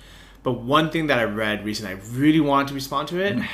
But 0.43 0.61
one 0.61 0.89
thing 0.91 1.07
that 1.07 1.17
i 1.19 1.23
read 1.23 1.65
recently 1.65 1.93
i 1.93 1.99
really 2.11 2.39
wanted 2.39 2.67
to 2.69 2.73
respond 2.75 3.07
to 3.09 3.19
it. 3.19 3.35
Mm. 3.35 3.47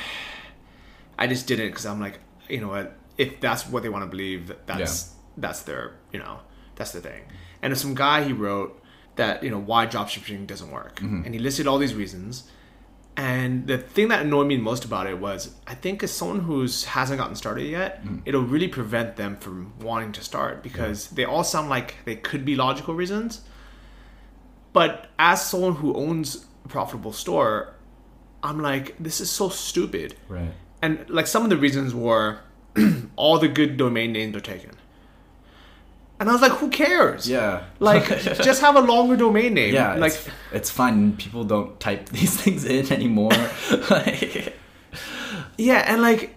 i 1.18 1.26
just 1.26 1.46
didn't 1.46 1.68
because 1.68 1.86
i'm 1.86 2.00
like 2.00 2.18
you 2.48 2.60
know 2.60 2.68
what 2.68 2.96
if 3.16 3.40
that's 3.40 3.66
what 3.68 3.82
they 3.82 3.88
want 3.88 4.02
to 4.04 4.08
believe 4.10 4.48
that 4.48 4.66
that's 4.66 5.14
that's 5.36 5.62
their 5.62 5.92
you 6.12 6.18
know 6.18 6.40
that's 6.74 6.92
the 6.92 7.00
thing. 7.00 7.22
And 7.60 7.70
there's 7.70 7.80
some 7.80 7.94
guy 7.94 8.24
he 8.24 8.32
wrote 8.32 8.81
that 9.16 9.42
you 9.42 9.50
know 9.50 9.58
why 9.60 9.86
dropshipping 9.86 10.46
doesn't 10.46 10.70
work 10.70 10.96
Mm-hmm. 11.00 11.22
and 11.24 11.34
he 11.34 11.40
listed 11.40 11.66
all 11.66 11.78
these 11.78 11.94
reasons 11.94 12.44
and 13.16 13.66
the 13.66 13.76
thing 13.76 14.08
that 14.08 14.22
annoyed 14.24 14.46
me 14.46 14.56
most 14.56 14.84
about 14.86 15.06
it 15.06 15.18
was 15.18 15.54
I 15.66 15.74
think 15.74 16.02
as 16.02 16.10
someone 16.10 16.40
who's 16.40 16.84
hasn't 16.96 17.18
gotten 17.18 17.36
started 17.36 17.64
yet, 17.68 18.02
Mm. 18.04 18.22
it'll 18.24 18.40
really 18.54 18.68
prevent 18.68 19.16
them 19.16 19.36
from 19.36 19.74
wanting 19.82 20.12
to 20.12 20.22
start 20.24 20.62
because 20.62 21.08
they 21.10 21.24
all 21.26 21.44
sound 21.44 21.68
like 21.68 21.96
they 22.06 22.16
could 22.16 22.42
be 22.46 22.56
logical 22.56 22.94
reasons. 22.94 23.42
But 24.72 25.08
as 25.18 25.44
someone 25.44 25.74
who 25.76 25.94
owns 25.94 26.46
a 26.64 26.68
profitable 26.68 27.12
store, 27.12 27.74
I'm 28.42 28.60
like, 28.60 28.96
this 28.98 29.20
is 29.20 29.30
so 29.30 29.50
stupid. 29.50 30.14
right 30.28 30.52
And 30.80 31.04
like 31.10 31.26
some 31.26 31.44
of 31.44 31.50
the 31.50 31.58
reasons 31.58 31.94
were 31.94 32.38
all 33.16 33.38
the 33.38 33.48
good 33.48 33.76
domain 33.76 34.12
names 34.12 34.34
are 34.36 34.40
taken. 34.40 34.70
And 36.22 36.30
I 36.30 36.32
was 36.34 36.40
like, 36.42 36.52
who 36.52 36.70
cares? 36.70 37.28
yeah 37.28 37.64
Like 37.80 38.06
just 38.48 38.60
have 38.60 38.76
a 38.76 38.80
longer 38.80 39.16
domain 39.16 39.54
name. 39.54 39.74
yeah 39.74 39.94
Like 39.96 40.12
it's, 40.12 40.28
it's 40.52 40.70
fine 40.70 41.16
people 41.16 41.42
don't 41.42 41.78
type 41.80 42.08
these 42.18 42.40
things 42.40 42.64
in 42.64 42.92
anymore 42.92 43.32
like, 43.90 44.54
Yeah, 45.58 45.82
and 45.86 46.00
like, 46.00 46.34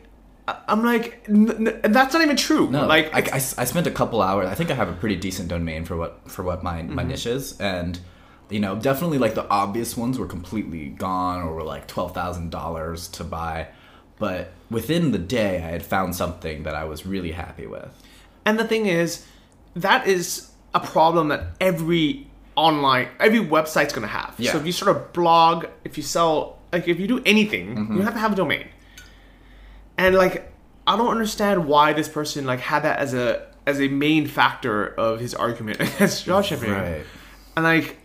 I'm 0.67 0.83
like, 0.83 1.23
n- 1.29 1.67
n- 1.83 1.91
that's 1.91 2.13
not 2.13 2.21
even 2.23 2.35
true. 2.35 2.69
No, 2.69 2.85
like, 2.85 3.13
I, 3.13 3.19
I, 3.31 3.35
I 3.35 3.65
spent 3.65 3.87
a 3.87 3.91
couple 3.91 4.21
hours. 4.21 4.47
I 4.47 4.55
think 4.55 4.69
I 4.71 4.75
have 4.75 4.89
a 4.89 4.93
pretty 4.93 5.15
decent 5.15 5.47
domain 5.49 5.85
for 5.85 5.95
what 5.97 6.29
for 6.29 6.43
what 6.43 6.63
my 6.63 6.81
my 6.83 7.01
Mm-hmm. 7.01 7.07
niche 7.09 7.25
is, 7.25 7.59
and 7.59 7.99
you 8.49 8.59
know, 8.59 8.75
definitely 8.75 9.17
like 9.17 9.33
the 9.33 9.47
obvious 9.49 9.97
ones 9.97 10.19
were 10.19 10.27
completely 10.27 10.89
gone 10.89 11.41
or 11.43 11.53
were 11.55 11.63
like 11.63 11.87
twelve 11.87 12.13
thousand 12.13 12.51
dollars 12.51 13.07
to 13.17 13.23
buy. 13.23 13.67
But 14.19 14.51
within 14.69 15.11
the 15.11 15.17
day, 15.17 15.57
I 15.57 15.71
had 15.77 15.83
found 15.83 16.15
something 16.15 16.63
that 16.63 16.75
I 16.75 16.83
was 16.85 17.05
really 17.07 17.31
happy 17.31 17.65
with. 17.65 17.89
and 18.45 18.59
the 18.59 18.67
thing 18.67 18.85
is, 18.85 19.25
that 19.75 20.07
is 20.07 20.51
a 20.73 20.79
problem 20.79 21.29
that 21.29 21.47
every 21.59 22.27
online, 22.55 23.07
every 23.19 23.39
website's 23.39 23.93
gonna 23.93 24.07
have. 24.07 24.35
Yeah. 24.37 24.51
So 24.51 24.57
if 24.59 24.65
you 24.65 24.71
sort 24.71 24.95
of 24.95 25.13
blog, 25.13 25.65
if 25.83 25.97
you 25.97 26.03
sell, 26.03 26.59
like, 26.71 26.87
if 26.87 26.99
you 26.99 27.07
do 27.07 27.21
anything, 27.25 27.75
Mm-hmm. 27.75 27.95
you 27.97 28.01
have 28.01 28.13
to 28.13 28.19
have 28.19 28.33
a 28.33 28.35
domain. 28.35 28.67
And 29.97 30.15
like, 30.15 30.51
I 30.87 30.97
don't 30.97 31.07
understand 31.09 31.67
why 31.67 31.93
this 31.93 32.07
person 32.09 32.45
like 32.45 32.59
had 32.59 32.83
that 32.83 32.99
as 32.99 33.13
a 33.13 33.47
as 33.65 33.79
a 33.81 33.87
main 33.87 34.27
factor 34.27 34.85
of 34.87 35.19
his 35.19 35.33
argument 35.33 35.79
against 35.81 36.25
dropshipping. 36.27 36.71
Right. 36.71 37.03
And 37.55 37.65
like, 37.65 37.97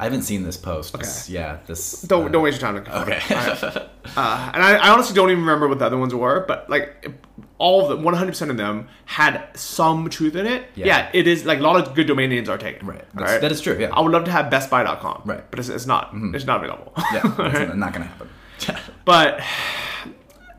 I 0.00 0.04
haven't 0.04 0.22
seen 0.22 0.42
this 0.42 0.56
post. 0.56 0.96
This, 0.98 1.26
Okay. 1.28 1.34
yeah, 1.38 1.58
this. 1.66 2.02
don't 2.02 2.26
uh, 2.26 2.28
don't 2.28 2.42
waste 2.42 2.60
your 2.60 2.72
time 2.72 2.84
for 2.84 2.90
Okay. 3.02 3.18
it. 3.18 3.30
Alright. 3.30 3.88
Uh, 4.16 4.50
and 4.54 4.62
I, 4.62 4.74
I 4.76 4.88
honestly 4.88 5.14
don't 5.14 5.30
even 5.30 5.44
remember 5.44 5.68
what 5.68 5.78
the 5.78 5.84
other 5.86 5.98
ones 5.98 6.12
were, 6.14 6.44
but 6.48 6.68
like 6.68 7.12
all 7.58 7.82
of 7.88 7.90
them, 8.02 8.02
100% 8.04 8.50
of 8.50 8.56
them 8.56 8.88
had 9.04 9.46
some 9.54 10.08
truth 10.10 10.34
in 10.34 10.46
it. 10.46 10.64
Yeah. 10.74 10.86
Yeah, 10.86 11.10
it 11.12 11.26
is 11.28 11.44
like 11.44 11.60
a 11.60 11.62
lot 11.62 11.76
of 11.86 11.94
good 11.94 12.06
domain 12.08 12.30
names 12.30 12.48
are 12.48 12.58
taken. 12.58 12.86
Right. 12.88 12.98
That's- 13.12 13.18
Alright? 13.28 13.40
that 13.42 13.52
is 13.52 13.60
true, 13.60 13.76
yeah. 13.78 13.90
I 13.92 14.00
would 14.00 14.10
love 14.10 14.24
to 14.24 14.30
have 14.32 14.46
bestbuy.com. 14.50 15.22
Right. 15.26 15.38
Mm-hmm. 15.38 15.46
But 15.50 15.58
it's, 15.60 15.68
it's 15.68 15.86
not. 15.86 16.10
It's 16.34 16.44
not 16.46 16.64
available. 16.64 16.92
yeah, 17.12 17.20
that's 17.36 17.76
not 17.76 17.92
gonna 17.92 18.06
happen. 18.06 18.28
but 19.04 19.40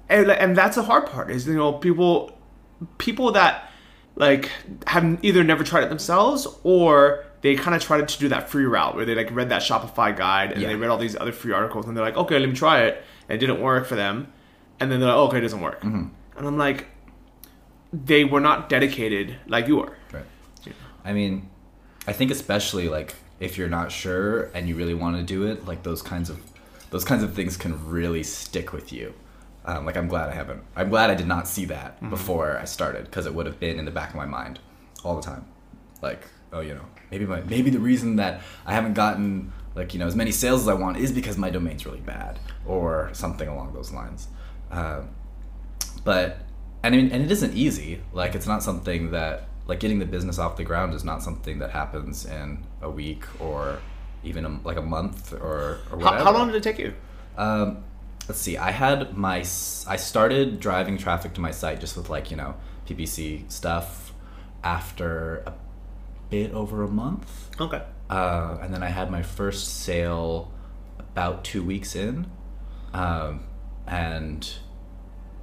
and, 0.08 0.30
and 0.32 0.56
that's 0.56 0.76
the 0.76 0.84
hard 0.84 1.08
part 1.08 1.30
is 1.32 1.48
you 1.48 1.56
know 1.56 1.74
people 1.74 2.38
people 3.00 3.32
that 3.34 3.70
like 4.16 4.50
have 4.88 5.18
either 5.24 5.44
never 5.44 5.64
tried 5.64 5.84
it 5.84 5.89
themselves 5.89 6.48
or 6.64 7.26
they 7.42 7.56
kind 7.56 7.76
of 7.76 7.82
tried 7.82 8.08
to 8.08 8.20
do 8.20 8.28
that 8.30 8.50
free 8.50 8.66
route 8.66 8.96
where 8.96 9.06
they 9.06 9.16
like 9.16 9.30
read 9.32 9.50
that 9.50 9.62
Shopify 9.62 10.16
guide 10.16 10.52
and 10.52 10.62
Yeah. 10.62 10.68
they 10.70 10.76
read 10.76 10.89
all 10.89 10.98
these 10.98 11.16
other 11.16 11.32
free 11.32 11.52
articles 11.54 11.86
and 11.88 11.96
they're 11.98 12.04
like 12.04 12.18
okay 12.18 12.38
let 12.39 12.50
me 12.50 12.56
try 12.56 12.82
it 12.84 13.04
and 13.28 13.36
it 13.36 13.39
didn't 13.39 13.62
work 13.62 13.86
for 13.88 13.96
them 13.96 14.32
and 14.80 14.92
then 14.92 15.00
they're 15.00 15.10
like 15.10 15.18
oh, 15.18 15.28
okay 15.28 15.38
it 15.39 15.42
doesn't 15.42 15.62
work 15.62 15.82
Mm-hmm. 15.82 16.06
and 16.38 16.48
I'm 16.48 16.58
like 16.58 16.88
they 17.94 18.24
were 18.24 18.39
not 18.39 18.70
dedicated 18.70 19.38
like 19.48 19.68
you 19.68 19.82
are 19.82 19.98
Right. 20.14 20.26
I 21.04 21.14
mean, 21.14 21.50
I 22.08 22.14
think 22.14 22.30
especially 22.32 22.88
like 22.88 23.16
if 23.39 23.58
you're 23.58 23.68
not 23.70 23.92
sure 23.92 24.52
and 24.54 24.70
you 24.70 24.76
really 24.76 24.94
want 24.94 25.18
to 25.18 25.24
do 25.24 25.46
it, 25.48 25.66
like 25.66 25.82
those 25.82 26.02
kinds 26.04 26.30
of 26.30 26.39
those 26.92 27.04
kinds 27.04 27.24
of 27.24 27.34
things 27.34 27.58
can 27.58 27.89
really 27.89 28.22
stick 28.22 28.72
with 28.72 28.94
you. 28.94 29.14
Um, 29.66 29.86
like 29.86 29.98
I'm 29.98 30.08
glad 30.08 30.30
I 30.30 30.34
haven't. 30.36 30.62
I'm 30.76 30.89
glad 30.89 31.10
I 31.10 31.16
did 31.16 31.26
not 31.28 31.48
see 31.48 31.66
that 31.66 32.08
before 32.12 32.58
I 32.60 32.66
started 32.66 33.06
because 33.06 33.26
it 33.26 33.34
would 33.34 33.48
have 33.48 33.60
been 33.60 33.80
in 33.80 33.86
the 33.86 33.92
back 33.92 34.10
of 34.12 34.16
my 34.16 34.26
mind 34.28 34.60
all 35.04 35.16
the 35.16 35.22
time. 35.24 35.46
Like, 36.04 36.28
oh, 36.54 36.62
you 36.62 36.74
know, 36.74 36.86
maybe 37.10 37.26
my 37.26 37.41
maybe 37.41 37.70
the 37.70 37.80
reason 37.80 38.18
that 38.18 38.41
I 38.66 38.74
haven't 38.74 38.93
gotten 38.93 39.54
like 39.76 39.93
you 39.93 39.99
know 39.99 40.08
as 40.08 40.16
many 40.16 40.32
sales 40.32 40.62
as 40.62 40.68
I 40.68 40.74
want 40.74 40.97
is 40.97 41.12
because 41.12 41.38
my 41.38 41.49
domain's 41.49 41.86
really 41.86 42.02
bad 42.02 42.39
or 42.66 43.10
something 43.14 43.47
along 43.47 43.74
those 43.74 43.91
lines. 43.91 44.28
Um, 44.70 45.10
but 46.04 46.39
and 46.84 46.95
I 46.95 46.97
mean, 46.97 47.12
and 47.12 47.24
it 47.24 47.32
isn't 47.32 47.56
easy. 47.56 48.02
Like 48.14 48.36
it's 48.36 48.47
not 48.47 48.64
something 48.64 49.12
that 49.12 49.47
like 49.68 49.80
getting 49.80 49.99
the 49.99 50.06
business 50.06 50.39
off 50.39 50.58
the 50.58 50.64
ground 50.64 50.93
is 50.93 51.04
not 51.04 51.22
something 51.22 51.60
that 51.60 51.72
happens 51.72 52.26
in 52.26 52.66
a 52.82 52.89
week 52.89 53.24
or 53.39 53.80
even 54.24 54.45
a, 54.45 54.60
like 54.64 54.78
a 54.78 54.82
month 54.82 55.34
or, 55.34 55.80
or 55.91 55.97
whatever. 55.97 56.24
how 56.24 56.32
long 56.34 56.47
did 56.47 56.56
it 56.56 56.64
take 56.64 56.78
you 56.78 56.93
Um, 57.38 57.84
let's 58.28 58.39
see. 58.39 58.58
I 58.58 58.72
had 58.72 59.18
my 59.18 59.38
I 59.38 59.95
started 59.95 60.60
driving 60.60 60.97
traffic 60.97 61.34
to 61.36 61.41
my 61.41 61.52
site 61.52 61.80
just 61.80 61.95
with 61.95 62.10
like 62.10 62.32
you 62.32 62.38
know 62.38 62.56
PPC 62.88 63.52
stuff 63.52 64.14
after 64.64 65.43
a 65.45 65.54
bit 66.32 66.52
over 66.54 66.82
a 66.84 66.88
month, 66.88 67.52
okay 67.62 67.84
uh, 68.12 68.58
and 68.62 68.74
then 68.74 68.84
I 68.84 68.90
had 68.90 69.10
my 69.10 69.22
first 69.24 69.84
sale 69.84 70.52
about 71.00 71.44
two 71.46 71.64
weeks 71.64 71.96
in, 71.96 72.30
um, 72.94 73.46
and 73.88 74.52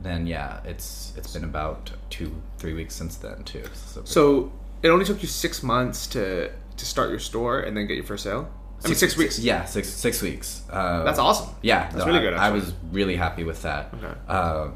then 0.03 0.27
yeah, 0.27 0.61
it's 0.65 1.13
it's 1.17 1.33
been 1.33 1.45
about 1.45 1.91
two 2.11 2.43
three 2.59 2.75
weeks 2.75 2.95
since 2.95 3.17
then 3.17 3.43
too. 3.45 3.65
So, 3.75 4.03
so 4.05 4.53
it 4.83 4.89
only 4.89 5.07
took 5.07 5.23
you 5.23 5.29
six 5.29 5.63
months 5.63 6.07
to 6.09 6.51
to 6.77 6.85
start 6.85 7.09
your 7.11 7.19
store 7.19 7.61
and 7.61 7.77
then 7.77 7.87
get 7.87 7.97
your 7.97 8.05
first 8.05 8.23
sale 8.23 8.49
I 8.85 8.89
mean 8.89 8.97
six 8.97 9.17
weeks 9.17 9.39
yeah, 9.39 9.65
six 9.65 9.89
six 9.89 10.23
weeks. 10.23 10.63
Uh, 10.71 11.05
that's 11.05 11.19
awesome 11.19 11.55
Yeah, 11.63 11.85
That's 11.85 11.97
no, 11.97 12.07
really 12.07 12.19
I- 12.19 12.23
good, 12.23 12.35
I, 12.35 12.51
was 12.51 12.73
really 12.93 13.17
happy 13.17 13.45
with 13.45 13.63
that. 13.63 13.93
Okay. 13.95 14.15
Uh, 14.29 14.69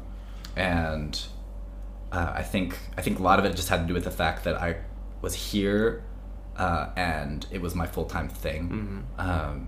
and 0.55 1.19
uh, 2.11 2.33
I 2.35 2.43
think 2.43 2.77
I 2.97 3.01
think 3.01 3.19
a 3.19 3.23
lot 3.23 3.39
of 3.39 3.45
it 3.45 3.55
just 3.55 3.69
had 3.69 3.81
to 3.81 3.87
do 3.87 3.93
with 3.93 4.03
the 4.03 4.11
fact 4.11 4.43
that 4.45 4.55
I 4.61 4.77
was 5.23 5.33
here, 5.33 6.03
uh, 6.57 6.89
and 6.95 7.47
it 7.49 7.61
was 7.61 7.73
my 7.73 7.87
full 7.87 8.05
time 8.05 8.29
thing. 8.29 8.69
Mm-hmm. 8.69 9.29
Um, 9.29 9.67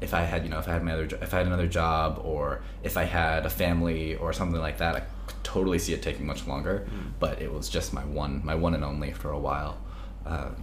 if 0.00 0.12
I 0.12 0.20
had, 0.20 0.44
you 0.44 0.50
know, 0.50 0.58
if 0.58 0.68
I 0.68 0.74
had 0.74 0.84
my 0.84 0.92
other, 0.92 1.06
jo- 1.06 1.18
if 1.22 1.32
I 1.32 1.38
had 1.38 1.46
another 1.46 1.66
job, 1.66 2.20
or 2.22 2.62
if 2.84 2.96
I 2.96 3.04
had 3.04 3.46
a 3.46 3.50
family 3.50 4.14
or 4.16 4.32
something 4.32 4.60
like 4.60 4.78
that, 4.78 4.94
I 4.94 5.00
could 5.00 5.42
totally 5.42 5.78
see 5.78 5.94
it 5.94 6.02
taking 6.02 6.26
much 6.26 6.46
longer. 6.46 6.86
Mm. 6.88 7.12
But 7.18 7.40
it 7.40 7.52
was 7.52 7.68
just 7.68 7.92
my 7.94 8.04
one, 8.04 8.42
my 8.44 8.54
one 8.54 8.74
and 8.74 8.84
only 8.84 9.12
for 9.12 9.30
a 9.30 9.38
while. 9.38 9.78
Um, 10.26 10.56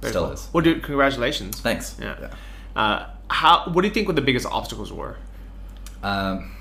still 0.00 0.24
cool. 0.24 0.32
is. 0.32 0.48
well 0.52 0.62
dude 0.62 0.82
congratulations 0.82 1.60
Thanks. 1.60 1.96
Yeah. 2.00 2.30
Uh, 2.76 3.06
how? 3.30 3.64
What 3.70 3.82
do 3.82 3.88
you 3.88 3.94
think? 3.94 4.06
What 4.06 4.16
the 4.16 4.22
biggest 4.22 4.46
obstacles 4.46 4.92
were? 4.92 5.16
Um, 6.02 6.54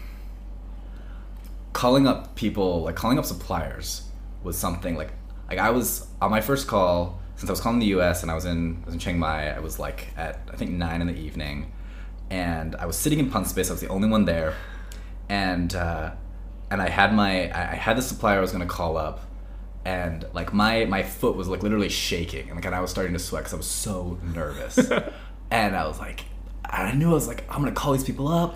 calling 1.74 2.07
up 2.07 2.36
people, 2.36 2.84
like 2.84 2.95
calling 2.95 3.20
up 3.20 3.26
suppliers, 3.26 4.03
was 4.43 4.57
something 4.57 4.95
like 4.95 5.11
like 5.56 5.64
I 5.64 5.70
was 5.70 6.08
on 6.22 6.32
my 6.32 6.41
first 6.41 6.68
call 6.68 7.20
since 7.36 7.49
I 7.49 7.54
was 7.54 7.62
calling 7.62 7.80
the 7.80 7.88
U.S. 7.88 8.24
and 8.24 8.32
I 8.32 8.36
was 8.36 8.45
in 8.45 8.82
I 8.84 8.86
was 8.86 8.93
in 8.95 8.99
Chiang 8.99 9.20
Mai. 9.20 9.56
I 9.56 9.60
was 9.60 9.78
like 9.78 10.08
at 10.18 10.39
I 10.51 10.56
think 10.56 10.72
nine 10.72 11.01
in 11.01 11.08
the 11.08 11.16
evening, 11.16 11.72
and 12.30 12.76
I 12.76 12.86
was 12.86 12.97
sitting 12.97 13.20
in 13.20 13.30
Punspace. 13.30 13.70
I 13.70 13.74
was 13.74 13.82
the 13.82 13.89
only 13.89 14.10
one 14.10 14.26
there, 14.26 14.56
and 15.30 15.74
uh, 15.76 16.12
and 16.72 16.82
I 16.82 16.89
had 16.89 17.14
my 17.14 17.51
I 17.51 17.76
had 17.76 17.97
the 17.97 18.01
supplier 18.01 18.39
I 18.39 18.41
was 18.41 18.51
gonna 18.51 18.66
call 18.66 18.97
up, 18.97 19.22
and 19.86 20.26
like 20.34 20.54
my 20.54 20.86
my 20.86 21.04
foot 21.04 21.36
was 21.36 21.47
like 21.47 21.62
literally 21.62 21.89
shaking, 21.89 22.47
and 22.47 22.56
like 22.56 22.66
and 22.66 22.74
I 22.74 22.82
was 22.82 22.89
starting 22.89 23.14
to 23.14 23.20
sweat 23.20 23.43
because 23.43 23.54
I 23.54 23.58
was 23.58 23.68
so 23.68 24.18
nervous, 24.34 24.78
and 25.51 25.76
I 25.76 25.88
was 25.88 25.99
like, 25.99 26.26
I 26.66 26.93
knew 26.93 27.12
I 27.12 27.14
was 27.14 27.28
like 27.28 27.43
I'm 27.47 27.60
gonna 27.62 27.74
call 27.74 27.93
these 27.93 28.04
people 28.04 28.28
up. 28.28 28.56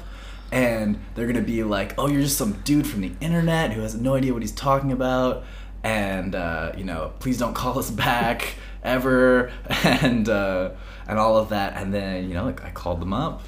And 0.50 1.02
they're 1.14 1.28
gonna 1.28 1.42
be 1.42 1.66
like, 1.66 1.94
"Oh, 1.98 2.08
you're 2.08 2.22
just 2.22 2.38
some 2.38 2.54
dude 2.64 2.88
from 2.88 3.02
the 3.02 3.12
internet 3.20 3.74
who 3.74 3.82
has 3.82 3.96
no 3.96 4.16
idea 4.16 4.32
what 4.32 4.42
he's 4.42 4.54
talking 4.54 4.94
about," 4.94 5.44
and 5.88 6.36
uh, 6.36 6.74
you 6.76 6.84
know, 6.84 7.14
please 7.20 7.38
don't 7.38 7.54
call 7.54 7.80
us 7.80 7.90
back 7.90 8.56
ever, 8.84 9.52
and 9.84 10.28
uh, 10.28 10.72
and 11.08 11.18
all 11.18 11.38
of 11.38 11.50
that. 11.50 11.78
And 11.78 11.94
then 11.94 12.28
you 12.28 12.34
know, 12.34 12.44
like 12.44 12.64
I 12.64 12.72
called 12.72 13.00
them 13.00 13.14
up, 13.14 13.42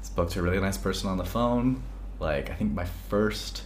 spoke 0.00 0.30
to 0.30 0.40
a 0.40 0.42
really 0.42 0.58
nice 0.58 0.78
person 0.78 1.10
on 1.10 1.18
the 1.18 1.26
phone. 1.26 1.82
Like 2.18 2.48
I 2.48 2.54
think 2.54 2.72
my 2.72 2.86
first 2.86 3.64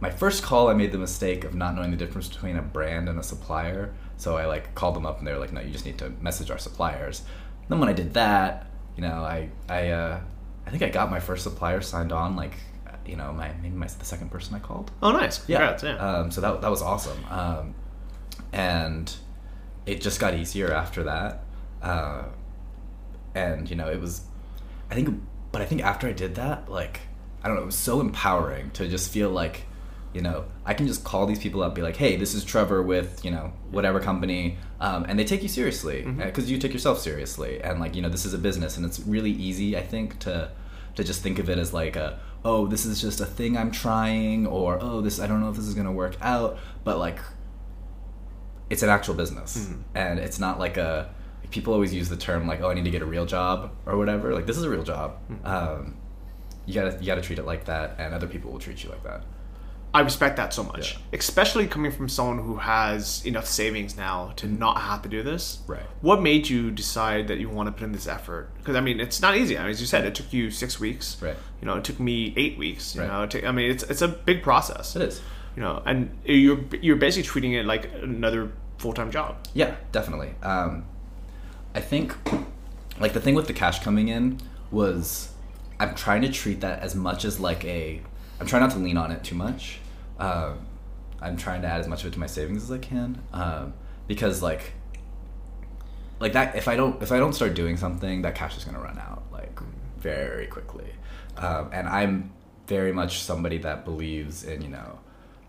my 0.00 0.10
first 0.10 0.42
call, 0.42 0.68
I 0.68 0.74
made 0.74 0.92
the 0.92 0.98
mistake 0.98 1.44
of 1.44 1.54
not 1.54 1.74
knowing 1.74 1.92
the 1.92 1.96
difference 1.96 2.28
between 2.28 2.56
a 2.56 2.62
brand 2.62 3.08
and 3.08 3.18
a 3.18 3.22
supplier. 3.22 3.94
So 4.18 4.36
I 4.36 4.44
like 4.44 4.74
called 4.74 4.94
them 4.94 5.06
up 5.06 5.18
and 5.18 5.26
they 5.26 5.32
were 5.32 5.38
like, 5.38 5.52
"No, 5.52 5.62
you 5.62 5.70
just 5.70 5.86
need 5.86 5.96
to 5.98 6.10
message 6.20 6.50
our 6.50 6.58
suppliers." 6.58 7.22
Then 7.68 7.80
when 7.80 7.88
I 7.88 7.94
did 7.94 8.12
that, 8.14 8.66
you 8.96 9.02
know, 9.02 9.24
I 9.24 9.48
I 9.66 9.88
uh, 9.88 10.20
I 10.66 10.70
think 10.70 10.82
I 10.82 10.90
got 10.90 11.10
my 11.10 11.20
first 11.20 11.42
supplier 11.42 11.80
signed 11.80 12.12
on. 12.12 12.36
Like, 12.36 12.52
you 13.06 13.16
know, 13.16 13.32
my 13.32 13.52
maybe 13.62 13.74
my 13.74 13.86
the 13.86 14.04
second 14.04 14.30
person 14.30 14.54
I 14.54 14.58
called. 14.58 14.90
Oh, 15.02 15.12
nice. 15.12 15.44
Congrats, 15.44 15.82
yeah. 15.82 15.96
Um, 15.96 16.30
so 16.30 16.40
that 16.40 16.60
that 16.60 16.70
was 16.70 16.82
awesome. 16.82 17.24
Um, 17.30 17.74
and 18.52 19.14
it 19.86 20.00
just 20.00 20.20
got 20.20 20.34
easier 20.34 20.72
after 20.72 21.02
that. 21.04 21.42
Uh, 21.82 22.24
and 23.34 23.68
you 23.68 23.76
know, 23.76 23.88
it 23.88 24.00
was, 24.00 24.22
I 24.90 24.94
think, 24.94 25.20
but 25.50 25.62
I 25.62 25.64
think 25.64 25.82
after 25.82 26.06
I 26.06 26.12
did 26.12 26.36
that, 26.36 26.68
like, 26.70 27.00
I 27.42 27.48
don't 27.48 27.56
know, 27.56 27.62
it 27.62 27.66
was 27.66 27.74
so 27.74 28.00
empowering 28.00 28.70
to 28.72 28.86
just 28.88 29.10
feel 29.10 29.30
like, 29.30 29.64
you 30.12 30.20
know, 30.20 30.44
I 30.64 30.74
can 30.74 30.86
just 30.86 31.02
call 31.04 31.26
these 31.26 31.38
people 31.38 31.62
up, 31.62 31.74
be 31.74 31.82
like, 31.82 31.96
hey, 31.96 32.16
this 32.16 32.34
is 32.34 32.44
Trevor 32.44 32.82
with, 32.82 33.24
you 33.24 33.30
know, 33.30 33.52
whatever 33.70 33.98
company, 33.98 34.58
um, 34.78 35.06
and 35.08 35.18
they 35.18 35.24
take 35.24 35.42
you 35.42 35.48
seriously 35.48 36.02
because 36.02 36.50
you 36.50 36.58
take 36.58 36.72
yourself 36.72 37.00
seriously, 37.00 37.62
and 37.62 37.80
like, 37.80 37.96
you 37.96 38.02
know, 38.02 38.10
this 38.10 38.26
is 38.26 38.34
a 38.34 38.38
business, 38.38 38.76
and 38.76 38.84
it's 38.84 39.00
really 39.00 39.30
easy, 39.30 39.76
I 39.76 39.82
think, 39.82 40.18
to 40.20 40.50
to 40.94 41.02
just 41.02 41.22
think 41.22 41.38
of 41.38 41.48
it 41.48 41.58
as 41.58 41.72
like 41.72 41.96
a, 41.96 42.20
oh, 42.44 42.66
this 42.66 42.84
is 42.84 43.00
just 43.00 43.20
a 43.20 43.26
thing 43.26 43.56
I'm 43.56 43.70
trying, 43.70 44.46
or 44.46 44.78
oh, 44.80 45.00
this 45.00 45.20
I 45.20 45.26
don't 45.26 45.40
know 45.40 45.50
if 45.50 45.56
this 45.56 45.66
is 45.66 45.74
gonna 45.74 45.92
work 45.92 46.16
out, 46.20 46.58
but 46.84 46.98
like 46.98 47.18
it's 48.70 48.82
an 48.82 48.88
actual 48.88 49.14
business. 49.14 49.56
And 49.94 50.18
it's 50.18 50.38
not 50.38 50.58
like 50.58 50.76
a 50.76 51.14
people 51.50 51.74
always 51.74 51.92
use 51.92 52.08
the 52.08 52.16
term 52.16 52.46
like 52.46 52.62
oh 52.62 52.70
i 52.70 52.74
need 52.74 52.84
to 52.84 52.90
get 52.90 53.02
a 53.02 53.06
real 53.06 53.26
job 53.26 53.72
or 53.86 53.96
whatever. 53.96 54.34
Like 54.34 54.46
this 54.46 54.56
is 54.56 54.64
a 54.64 54.70
real 54.70 54.82
job. 54.82 55.18
Um, 55.44 55.96
you 56.66 56.74
gotta 56.74 56.98
you 57.00 57.06
gotta 57.06 57.20
treat 57.20 57.38
it 57.38 57.44
like 57.44 57.64
that 57.66 57.96
and 57.98 58.14
other 58.14 58.26
people 58.26 58.50
will 58.50 58.58
treat 58.58 58.82
you 58.84 58.90
like 58.90 59.02
that 59.04 59.24
I 59.94 60.00
respect 60.00 60.36
that 60.36 60.54
so 60.54 60.62
much, 60.62 60.92
Yeah. 60.94 61.18
especially 61.18 61.66
coming 61.66 61.92
from 61.92 62.08
someone 62.08 62.38
who 62.38 62.56
has 62.56 63.20
enough 63.26 63.46
savings 63.46 63.94
now 63.96 64.32
to 64.36 64.46
not 64.46 64.80
have 64.80 65.02
to 65.02 65.08
do 65.08 65.22
this. 65.22 65.58
Right. 65.66 65.82
What 66.00 66.22
made 66.22 66.48
you 66.48 66.70
decide 66.70 67.28
that 67.28 67.38
you 67.38 67.50
want 67.50 67.66
to 67.66 67.72
put 67.72 67.82
in 67.84 67.92
this 67.92 68.06
effort? 68.06 68.48
Because 68.56 68.74
I 68.74 68.80
mean, 68.80 69.00
it's 69.00 69.20
not 69.20 69.36
easy. 69.36 69.58
I 69.58 69.62
mean, 69.62 69.70
as 69.70 69.80
you 69.82 69.86
said, 69.86 70.06
it 70.06 70.14
took 70.14 70.32
you 70.32 70.50
six 70.50 70.80
weeks. 70.80 71.18
Right. 71.20 71.36
You 71.60 71.66
know, 71.66 71.74
it 71.76 71.84
took 71.84 72.00
me 72.00 72.32
eight 72.38 72.56
weeks. 72.56 72.94
You 72.94 73.02
Right. 73.02 73.34
know, 73.34 73.46
I 73.48 73.52
mean, 73.52 73.70
it's 73.70 73.82
it's 73.84 74.00
a 74.00 74.08
big 74.08 74.42
process. 74.42 74.96
it 74.96 75.02
is 75.02 75.20
You 75.56 75.62
know, 75.62 75.82
and 75.84 76.10
you're 76.24 76.60
you're 76.80 76.96
basically 76.96 77.28
treating 77.28 77.52
it 77.52 77.66
like 77.66 77.90
another 78.02 78.50
full 78.78 78.94
time 78.94 79.10
job. 79.10 79.36
Yeah, 79.52 79.74
definitely. 79.92 80.34
Um, 80.42 80.84
I 81.74 81.80
think, 81.80 82.14
like 82.98 83.12
the 83.12 83.20
thing 83.20 83.34
with 83.34 83.46
the 83.46 83.52
cash 83.52 83.82
coming 83.84 84.08
in 84.08 84.38
was, 84.70 85.28
I'm 85.78 85.94
trying 85.94 86.22
to 86.22 86.30
treat 86.30 86.60
that 86.62 86.80
as 86.80 86.94
much 86.94 87.26
as 87.26 87.38
like 87.38 87.62
a. 87.66 88.00
I'm 88.40 88.46
trying 88.46 88.62
not 88.62 88.70
to 88.72 88.78
lean 88.78 88.96
on 88.96 89.12
it 89.12 89.22
too 89.22 89.34
much. 89.34 89.78
Um, 90.24 90.66
I'm 91.20 91.36
trying 91.36 91.62
to 91.62 91.68
add 91.68 91.80
as 91.80 91.88
much 91.88 92.00
of 92.02 92.08
it 92.08 92.12
to 92.14 92.18
my 92.18 92.26
savings 92.26 92.64
as 92.64 92.72
I 92.72 92.78
can, 92.78 93.22
um, 93.32 93.74
because 94.06 94.42
like, 94.42 94.72
like 96.20 96.32
that. 96.32 96.56
If 96.56 96.68
I 96.68 96.76
don't, 96.76 97.02
if 97.02 97.12
I 97.12 97.18
don't 97.18 97.32
start 97.32 97.54
doing 97.54 97.76
something, 97.76 98.22
that 98.22 98.34
cash 98.34 98.56
is 98.56 98.64
gonna 98.64 98.80
run 98.80 98.98
out 98.98 99.24
like 99.32 99.58
very 99.98 100.46
quickly. 100.46 100.92
Um, 101.36 101.70
and 101.72 101.88
I'm 101.88 102.32
very 102.66 102.92
much 102.92 103.22
somebody 103.22 103.58
that 103.58 103.84
believes 103.84 104.44
in 104.44 104.62
you 104.62 104.68
know 104.68 104.98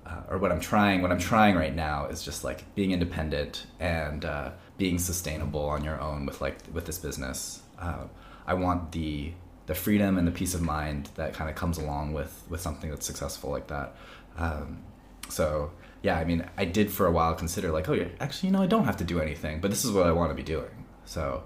uh, 0.05 0.21
or 0.29 0.37
what 0.37 0.51
I'm 0.51 0.59
trying, 0.59 1.01
what 1.01 1.11
I'm 1.11 1.19
trying 1.19 1.55
right 1.55 1.73
now 1.73 2.07
is 2.07 2.23
just 2.23 2.43
like 2.43 2.73
being 2.75 2.91
independent 2.91 3.65
and 3.79 4.25
uh, 4.25 4.51
being 4.77 4.99
sustainable 4.99 5.65
on 5.65 5.83
your 5.83 5.99
own 5.99 6.25
with 6.25 6.41
like 6.41 6.57
with 6.73 6.85
this 6.85 6.97
business. 6.97 7.61
Uh, 7.79 8.05
I 8.45 8.53
want 8.53 8.91
the 8.91 9.31
the 9.65 9.75
freedom 9.75 10.17
and 10.17 10.27
the 10.27 10.31
peace 10.31 10.53
of 10.53 10.61
mind 10.61 11.09
that 11.15 11.33
kind 11.33 11.49
of 11.49 11.55
comes 11.55 11.77
along 11.77 12.13
with 12.13 12.43
with 12.49 12.59
something 12.59 12.89
that's 12.89 13.05
successful 13.05 13.49
like 13.49 13.67
that. 13.67 13.95
Um, 14.37 14.83
so 15.29 15.71
yeah, 16.01 16.17
I 16.17 16.25
mean, 16.25 16.45
I 16.57 16.65
did 16.65 16.91
for 16.91 17.07
a 17.07 17.11
while 17.11 17.33
consider 17.33 17.71
like, 17.71 17.87
oh 17.89 17.93
yeah, 17.93 18.07
actually, 18.19 18.49
you 18.49 18.53
know, 18.53 18.61
I 18.61 18.67
don't 18.67 18.85
have 18.85 18.97
to 18.97 19.03
do 19.03 19.19
anything, 19.19 19.61
but 19.61 19.71
this 19.71 19.85
is 19.85 19.91
what 19.91 20.05
I 20.05 20.11
want 20.11 20.31
to 20.31 20.35
be 20.35 20.43
doing. 20.43 20.85
So 21.05 21.43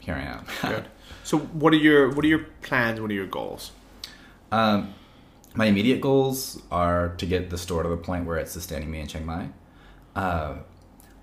here 0.00 0.14
I 0.14 0.22
am. 0.22 0.44
Good. 0.62 0.86
So, 1.24 1.38
what 1.38 1.72
are 1.72 1.76
your 1.76 2.10
what 2.10 2.24
are 2.24 2.28
your 2.28 2.46
plans? 2.62 3.00
What 3.00 3.10
are 3.10 3.14
your 3.14 3.26
goals? 3.26 3.70
Um, 4.50 4.94
my 5.54 5.66
immediate 5.66 6.00
goals 6.00 6.60
are 6.70 7.10
to 7.16 7.26
get 7.26 7.48
the 7.50 7.58
store 7.58 7.84
to 7.84 7.88
the 7.88 7.96
point 7.96 8.26
where 8.26 8.38
it's 8.38 8.50
sustaining 8.50 8.90
me 8.90 9.00
in 9.00 9.06
Chiang 9.06 9.26
Mai. 9.26 9.48
Uh, 10.16 10.56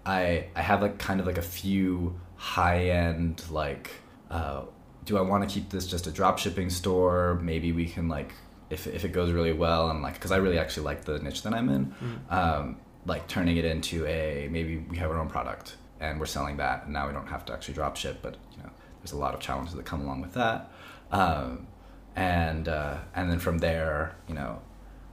I 0.06 0.48
I 0.56 0.62
have 0.62 0.82
like 0.82 1.00
kind 1.00 1.20
of 1.20 1.26
like 1.26 1.38
a 1.38 1.42
few 1.44 2.20
high 2.36 2.86
end 2.90 3.44
like. 3.50 3.92
Uh, 4.32 4.62
do 5.06 5.18
I 5.18 5.22
want 5.22 5.48
to 5.48 5.54
keep 5.54 5.70
this 5.70 5.88
just 5.88 6.08
a 6.08 6.12
drop 6.12 6.38
shipping 6.38 6.70
store? 6.70 7.40
Maybe 7.42 7.72
we 7.72 7.86
can 7.86 8.08
like 8.08 8.34
if 8.70 8.88
if 8.88 9.06
it 9.06 9.12
goes 9.12 9.32
really 9.32 9.54
well 9.54 9.90
and 9.90 10.02
like 10.02 10.14
because 10.16 10.32
I 10.32 10.38
really 10.38 10.60
actually 10.60 10.84
like 10.84 11.06
the 11.06 11.20
niche 11.20 11.44
that 11.44 11.54
I'm 11.54 11.70
in, 11.70 11.96
um, 12.30 12.78
like 13.06 13.28
turning 13.28 13.58
it 13.58 13.66
into 13.66 14.06
a 14.06 14.48
maybe 14.52 14.78
we 14.78 14.98
have 14.98 15.10
our 15.12 15.18
own 15.18 15.30
product 15.30 15.76
and 16.00 16.20
we're 16.20 16.26
selling 16.26 16.58
that 16.58 16.84
and 16.86 16.94
now 16.94 17.08
we 17.08 17.14
don't 17.14 17.28
have 17.28 17.46
to 17.46 17.54
actually 17.54 17.74
drop 17.74 17.96
ship, 17.96 18.20
but 18.22 18.36
you 18.56 18.64
know 18.64 18.70
there's 19.02 19.14
a 19.14 19.18
lot 19.18 19.34
of 19.34 19.40
challenges 19.40 19.74
that 19.76 19.86
come 19.86 20.02
along 20.02 20.22
with 20.22 20.34
that. 20.34 20.72
Um, 21.12 21.68
and 22.16 22.68
uh, 22.68 22.98
and 23.16 23.32
then 23.32 23.40
from 23.40 23.60
there, 23.60 24.16
you 24.28 24.36
know, 24.36 24.62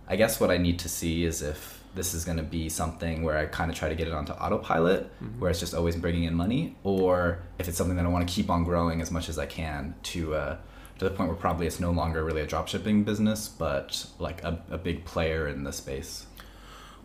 I 0.08 0.16
guess 0.16 0.40
what 0.40 0.50
I 0.50 0.58
need 0.58 0.78
to 0.80 0.88
see 0.88 1.24
is 1.24 1.42
if 1.42 1.82
this 1.94 2.12
is 2.12 2.24
going 2.24 2.36
to 2.36 2.42
be 2.42 2.68
something 2.68 3.22
where 3.22 3.38
I 3.38 3.46
kind 3.46 3.70
of 3.70 3.76
try 3.76 3.88
to 3.88 3.94
get 3.94 4.06
it 4.06 4.12
onto 4.12 4.32
autopilot, 4.32 5.10
where 5.38 5.50
it's 5.50 5.60
just 5.60 5.74
always 5.74 5.96
bringing 5.96 6.24
in 6.24 6.34
money, 6.34 6.76
or 6.84 7.38
if 7.58 7.68
it's 7.68 7.78
something 7.78 7.96
that 7.96 8.04
I 8.04 8.08
want 8.08 8.28
to 8.28 8.34
keep 8.34 8.50
on 8.50 8.64
growing 8.64 9.00
as 9.00 9.10
much 9.10 9.28
as 9.28 9.38
I 9.38 9.46
can 9.46 9.94
to 10.04 10.34
uh, 10.34 10.56
to 10.98 11.04
the 11.04 11.10
point 11.10 11.28
where 11.28 11.36
probably 11.36 11.66
it's 11.66 11.80
no 11.80 11.90
longer 11.90 12.24
really 12.24 12.40
a 12.40 12.46
drop 12.46 12.68
shipping 12.68 13.04
business, 13.04 13.48
but 13.48 14.06
like 14.18 14.42
a, 14.42 14.62
a 14.70 14.78
big 14.78 15.04
player 15.04 15.48
in 15.48 15.64
the 15.64 15.72
space. 15.72 16.26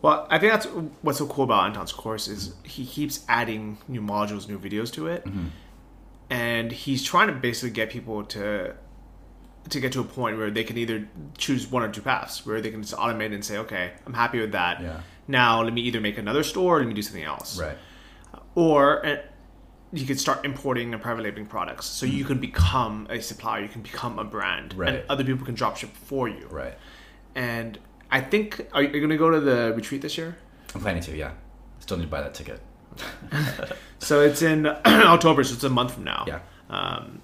Well, 0.01 0.25
I 0.29 0.39
think 0.39 0.51
that's 0.51 0.65
what's 1.01 1.19
so 1.19 1.27
cool 1.27 1.43
about 1.43 1.65
Anton's 1.65 1.91
course 1.91 2.27
is 2.27 2.55
he 2.63 2.85
keeps 2.85 3.23
adding 3.27 3.77
new 3.87 4.01
modules, 4.01 4.47
new 4.47 4.57
videos 4.57 4.91
to 4.93 5.07
it, 5.07 5.25
mm-hmm. 5.25 5.47
and 6.29 6.71
he's 6.71 7.03
trying 7.03 7.27
to 7.27 7.33
basically 7.33 7.71
get 7.71 7.89
people 7.89 8.23
to 8.25 8.75
to 9.69 9.79
get 9.79 9.91
to 9.91 9.99
a 9.99 10.03
point 10.03 10.37
where 10.37 10.49
they 10.49 10.63
can 10.63 10.75
either 10.77 11.07
choose 11.37 11.67
one 11.67 11.83
or 11.83 11.91
two 11.91 12.01
paths, 12.01 12.45
where 12.47 12.61
they 12.61 12.71
can 12.71 12.81
just 12.81 12.95
automate 12.95 13.31
and 13.31 13.45
say, 13.45 13.57
okay, 13.59 13.91
I'm 14.07 14.13
happy 14.13 14.39
with 14.39 14.53
that. 14.53 14.81
Yeah. 14.81 15.01
Now 15.27 15.61
let 15.61 15.71
me 15.71 15.81
either 15.81 16.01
make 16.01 16.17
another 16.17 16.41
store 16.41 16.77
or 16.77 16.79
let 16.79 16.87
me 16.87 16.95
do 16.95 17.03
something 17.03 17.23
else. 17.23 17.59
Right. 17.59 17.77
Or 18.55 19.05
you 19.93 20.05
could 20.05 20.19
start 20.19 20.45
importing 20.45 20.93
and 20.93 21.01
private 21.01 21.23
labeling 21.23 21.45
products, 21.45 21.85
so 21.85 22.05
you 22.05 22.23
can 22.23 22.39
become 22.39 23.07
a 23.09 23.21
supplier, 23.21 23.61
you 23.63 23.69
can 23.69 23.81
become 23.81 24.19
a 24.19 24.23
brand, 24.23 24.73
Right. 24.73 24.95
and 24.95 25.03
other 25.09 25.23
people 25.23 25.45
can 25.45 25.55
drop 25.55 25.75
ship 25.77 25.89
for 25.93 26.27
you. 26.29 26.47
Right. 26.49 26.77
And 27.35 27.77
I 28.09 28.21
think 28.21 28.67
are 28.73 28.81
you 28.83 28.89
going 28.89 29.09
to 29.09 29.17
go 29.17 29.29
to 29.29 29.39
the 29.39 29.73
retreat 29.75 30.01
this 30.01 30.17
year? 30.17 30.37
I'm 30.73 30.81
planning 30.81 31.03
to. 31.03 31.15
Yeah. 31.15 31.31
Still 31.79 31.97
need 31.97 32.03
to 32.05 32.09
buy 32.09 32.21
that 32.21 32.33
ticket. 32.33 32.61
So 33.99 34.21
it's 34.21 34.41
in 34.41 34.65
October, 34.85 35.43
so 35.43 35.53
it's 35.53 35.63
a 35.63 35.69
month 35.69 35.93
from 35.93 36.03
now. 36.05 36.25
Yeah. 36.27 36.39
Um, 36.71 37.21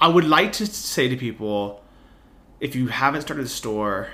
I 0.00 0.08
would 0.08 0.24
like 0.24 0.52
to 0.52 0.66
say 0.66 1.06
to 1.08 1.16
people, 1.16 1.82
if 2.60 2.74
you 2.74 2.86
haven't 2.88 3.20
started 3.22 3.44
a 3.44 3.48
store, 3.48 4.08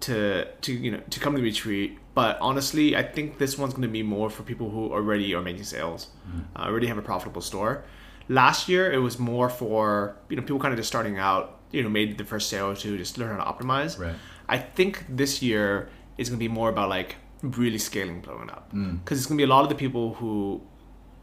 to 0.00 0.44
to 0.60 0.72
you 0.72 0.90
know 0.92 1.00
to 1.10 1.20
come 1.20 1.32
to 1.34 1.38
the 1.38 1.44
retreat. 1.44 1.97
But 2.14 2.38
honestly, 2.40 2.96
I 2.96 3.02
think 3.02 3.38
this 3.38 3.56
one's 3.56 3.74
going 3.74 3.82
to 3.82 3.88
be 3.88 4.02
more 4.02 4.28
for 4.28 4.42
people 4.42 4.70
who 4.70 4.92
already 4.92 5.34
are 5.34 5.42
making 5.42 5.64
sales, 5.64 6.08
uh, 6.56 6.62
already 6.62 6.88
have 6.88 6.98
a 6.98 7.02
profitable 7.02 7.42
store. 7.42 7.84
Last 8.28 8.68
year, 8.68 8.90
it 8.92 8.98
was 8.98 9.18
more 9.18 9.48
for 9.48 10.16
you 10.28 10.36
know 10.36 10.42
people 10.42 10.58
kind 10.58 10.72
of 10.72 10.78
just 10.78 10.88
starting 10.88 11.18
out. 11.18 11.54
You 11.70 11.82
know, 11.82 11.90
made 11.90 12.16
the 12.16 12.24
first 12.24 12.48
sale 12.48 12.70
or 12.70 12.74
two, 12.74 12.96
just 12.96 13.18
learn 13.18 13.36
how 13.36 13.44
to 13.44 13.52
optimize. 13.52 13.98
Right. 13.98 14.14
I 14.48 14.56
think 14.58 15.04
this 15.08 15.42
year 15.42 15.90
is 16.16 16.30
going 16.30 16.38
to 16.38 16.42
be 16.42 16.48
more 16.48 16.70
about 16.70 16.88
like 16.88 17.16
really 17.42 17.78
scaling, 17.78 18.20
blowing 18.22 18.48
up, 18.50 18.70
because 18.70 19.18
it's 19.18 19.26
going 19.26 19.36
to 19.36 19.42
be 19.42 19.44
a 19.44 19.52
lot 19.54 19.62
of 19.64 19.68
the 19.68 19.74
people 19.74 20.14
who 20.14 20.62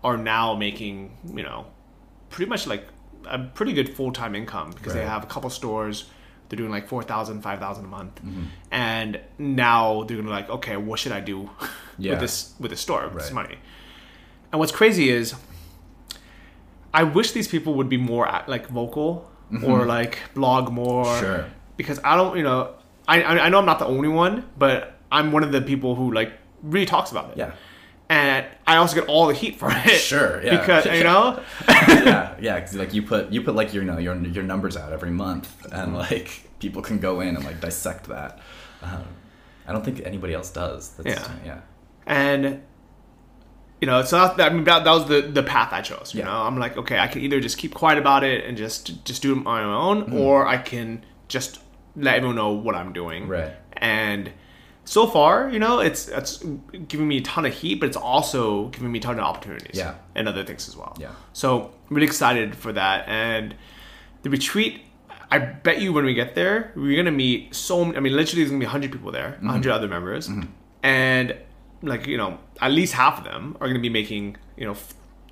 are 0.04 0.18
now 0.18 0.54
making 0.56 1.18
you 1.34 1.42
know 1.44 1.66
pretty 2.30 2.48
much 2.48 2.68
like 2.68 2.88
a 3.28 3.40
pretty 3.40 3.74
good 3.74 3.96
full 3.96 4.12
time 4.12 4.36
income 4.36 4.72
because 4.72 4.94
they 4.94 5.06
have 5.06 5.24
a 5.24 5.28
couple 5.28 5.50
stores, 5.50 6.06
they're 6.56 6.64
doing 6.64 6.72
like 6.72 6.88
4000 6.88 7.42
5000 7.42 7.86
a 7.86 7.88
month 7.88 8.16
Mm-hmm. 8.24 8.44
and 8.72 9.20
now 9.38 10.04
they're 10.04 10.18
gonna 10.18 10.30
like 10.30 10.50
okay 10.50 10.78
what 10.78 11.00
should 11.00 11.12
i 11.12 11.20
do 11.20 11.50
Yeah. 11.98 12.12
with 12.12 12.20
this 12.22 12.54
with 12.60 12.72
this 12.72 12.82
store 12.82 13.04
with 13.10 13.24
this 13.24 13.32
money 13.32 13.58
and 14.52 14.60
what's 14.60 14.72
crazy 14.72 15.10
is 15.10 15.36
i 16.94 17.04
wish 17.04 17.32
these 17.32 17.48
people 17.48 17.74
would 17.76 17.90
be 17.90 17.98
more 17.98 18.26
like 18.48 18.68
vocal 18.68 19.30
or 19.64 19.86
like 19.86 20.20
blog 20.34 20.72
more 20.72 21.06
Mm-hmm. 21.06 21.20
Sure. 21.26 21.46
because 21.78 22.00
i 22.04 22.16
don't 22.16 22.38
you 22.38 22.44
know 22.44 22.74
I, 23.08 23.24
I 23.24 23.50
know 23.50 23.60
i'm 23.60 23.66
not 23.66 23.80
the 23.80 23.86
only 23.86 24.08
one 24.10 24.44
but 24.58 24.98
i'm 25.12 25.32
one 25.32 25.44
of 25.44 25.52
the 25.52 25.62
people 25.62 25.96
who 25.96 26.12
like 26.12 26.32
really 26.64 26.86
talks 26.88 27.12
about 27.12 27.32
it 27.32 27.38
Yeah. 27.38 27.52
and 28.10 28.46
i 28.66 28.78
also 28.78 28.96
get 28.96 29.08
all 29.08 29.28
the 29.28 29.34
heat 29.34 29.56
for 29.60 29.70
it 29.72 30.00
Sure, 30.00 30.42
yeah. 30.44 30.58
because 30.60 30.86
you 30.86 31.04
know 31.04 31.40
yeah, 31.70 32.36
yeah. 32.42 32.60
'cause, 32.60 32.74
like 32.76 32.94
you 32.94 33.04
put 33.04 33.32
you 33.32 33.42
put 33.42 33.56
like 33.56 33.74
your 33.74 33.84
you 33.84 33.92
know 33.92 33.98
your 34.00 34.16
your 34.18 34.44
numbers 34.44 34.76
out 34.78 34.92
every 34.92 35.12
month, 35.12 35.48
and 35.72 35.90
Mm-hmm. 35.94 35.96
like 35.96 36.45
people 36.60 36.82
can 36.82 37.00
go 37.00 37.22
in 37.22 37.36
and 37.36 37.44
like 37.46 37.60
dissect 37.62 38.06
that. 38.08 38.40
Um, 38.82 39.04
I 39.68 39.72
don't 39.74 39.84
think 39.84 40.02
anybody 40.06 40.34
else 40.34 40.52
does. 40.52 40.92
That's, 40.92 41.08
Yeah. 41.20 41.32
yeah, 41.46 41.60
and 42.06 42.62
you 43.82 43.88
know, 43.88 44.04
so 44.04 44.18
that, 44.38 44.52
I 44.52 44.54
mean, 44.54 44.64
that, 44.64 44.84
that 44.86 44.92
was 44.92 45.08
the 45.08 45.22
the 45.22 45.44
path 45.44 45.74
I 45.74 45.82
chose. 45.82 46.14
You 46.14 46.20
Yeah. 46.22 46.26
know, 46.28 46.42
I'm 46.44 46.58
like, 46.58 46.78
okay, 46.78 46.98
I 47.00 47.08
can 47.08 47.22
either 47.22 47.40
just 47.40 47.58
keep 47.58 47.74
quiet 47.74 47.98
about 47.98 48.24
it 48.24 48.46
and 48.46 48.58
just 48.58 49.04
just 49.06 49.22
do 49.22 49.34
it 49.34 49.38
on 49.40 49.44
my 49.44 49.64
own, 49.64 50.04
Mm-hmm. 50.04 50.18
or 50.20 50.48
I 50.48 50.58
can 50.58 51.04
just 51.28 51.60
let 51.96 52.16
everyone 52.16 52.36
know 52.36 52.52
what 52.52 52.76
I'm 52.76 52.94
doing. 52.94 53.28
Right. 53.28 53.52
And 53.78 54.32
so 54.86 55.08
far, 55.08 55.50
you 55.50 55.60
know, 55.60 55.80
it's 55.80 56.08
it's 56.08 56.44
giving 56.88 57.08
me 57.08 57.18
a 57.18 57.22
ton 57.22 57.46
of 57.46 57.54
heat, 57.54 57.80
but 57.80 57.88
it's 57.88 57.98
also 57.98 58.68
giving 58.70 58.92
me 58.92 59.00
a 59.00 59.02
ton 59.02 59.20
of 59.20 59.26
opportunities. 59.26 59.78
Yeah. 59.78 59.96
And 60.14 60.28
other 60.30 60.44
things 60.44 60.70
as 60.70 60.78
well. 60.78 60.96
Yeah. 61.00 61.12
So 61.34 61.72
I'm 61.90 61.96
really 61.96 62.06
excited 62.08 62.56
for 62.56 62.72
that. 62.74 63.08
And 63.10 63.56
the 64.22 64.30
retreat, 64.30 64.85
I 65.32 65.40
bet 65.40 65.82
you 65.82 65.92
when 65.94 66.06
we 66.06 66.14
get 66.14 66.36
there, 66.36 66.72
we're 66.76 66.96
gonna 66.98 67.12
meet 67.12 67.56
so. 67.56 67.84
Many. 67.86 67.98
I 67.98 68.00
mean, 68.00 68.16
literally, 68.16 68.44
there's 68.44 68.52
gonna 68.52 68.60
be 68.60 68.66
100 68.66 68.92
people 68.92 69.12
there, 69.12 69.32
Mm-hmm. 69.38 69.46
100 69.48 69.72
other 69.72 69.88
members, 69.88 70.30
and 70.84 71.36
like 71.82 72.08
you 72.08 72.18
know, 72.18 72.38
at 72.62 72.72
least 72.72 72.94
half 72.94 73.18
of 73.20 73.24
them 73.24 73.58
are 73.60 73.68
gonna 73.68 73.80
be 73.80 73.90
making 73.90 74.38
you 74.58 74.66
know, 74.66 74.76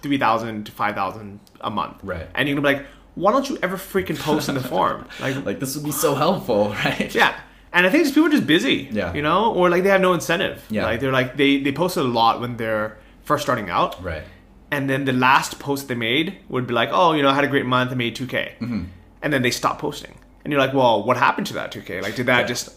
3,000 0.01 0.65
to 0.65 0.71
5,000 0.71 1.39
a 1.61 1.69
month. 1.69 1.97
Right. 2.03 2.27
And 2.35 2.47
you're 2.49 2.57
gonna 2.57 2.67
be 2.67 2.73
like, 2.79 2.85
why 3.15 3.31
don't 3.31 3.47
you 3.49 3.57
ever 3.63 3.77
freaking 3.77 4.19
post 4.19 4.49
in 4.49 4.55
the 4.55 4.61
forum? 4.61 5.07
Like, 5.19 5.45
like 5.45 5.59
this 5.59 5.75
would 5.75 5.85
be 5.85 5.91
so 5.91 6.13
helpful, 6.15 6.69
right? 6.85 7.13
yeah. 7.15 7.39
And 7.71 7.87
I 7.87 7.89
think 7.89 8.03
just 8.03 8.13
people 8.13 8.27
are 8.27 8.31
just 8.31 8.45
busy. 8.45 8.89
Yeah. 8.91 9.13
You 9.13 9.21
know, 9.21 9.53
or 9.53 9.69
like 9.69 9.83
they 9.83 9.89
have 9.89 10.01
no 10.01 10.13
incentive. 10.13 10.63
Yeah. 10.69 10.83
Like 10.85 10.99
they're 10.99 11.11
like 11.11 11.37
they 11.37 11.59
they 11.61 11.71
post 11.71 11.97
a 11.97 12.03
lot 12.03 12.41
when 12.41 12.57
they're 12.57 12.97
first 13.23 13.43
starting 13.43 13.69
out. 13.69 14.03
Right. 14.03 14.23
And 14.69 14.89
then 14.89 15.05
the 15.05 15.13
last 15.13 15.59
post 15.59 15.87
they 15.87 15.95
made 15.95 16.37
would 16.49 16.67
be 16.67 16.73
like, 16.73 16.89
oh, 16.91 17.13
you 17.13 17.21
know, 17.23 17.29
I 17.29 17.35
had 17.35 17.43
a 17.43 17.47
great 17.47 17.65
month. 17.65 17.91
I 17.91 17.95
made 17.95 18.15
2K. 18.15 18.57
Mm-hmm. 18.59 18.83
And 19.23 19.33
then 19.33 19.41
they 19.41 19.51
stop 19.51 19.79
posting. 19.79 20.13
And 20.43 20.51
you're 20.51 20.59
like, 20.61 20.73
well, 20.73 21.03
what 21.03 21.17
happened 21.17 21.47
to 21.47 21.53
that 21.53 21.71
2K? 21.71 22.01
Like, 22.03 22.15
did 22.15 22.25
that 22.27 22.47
just 22.47 22.75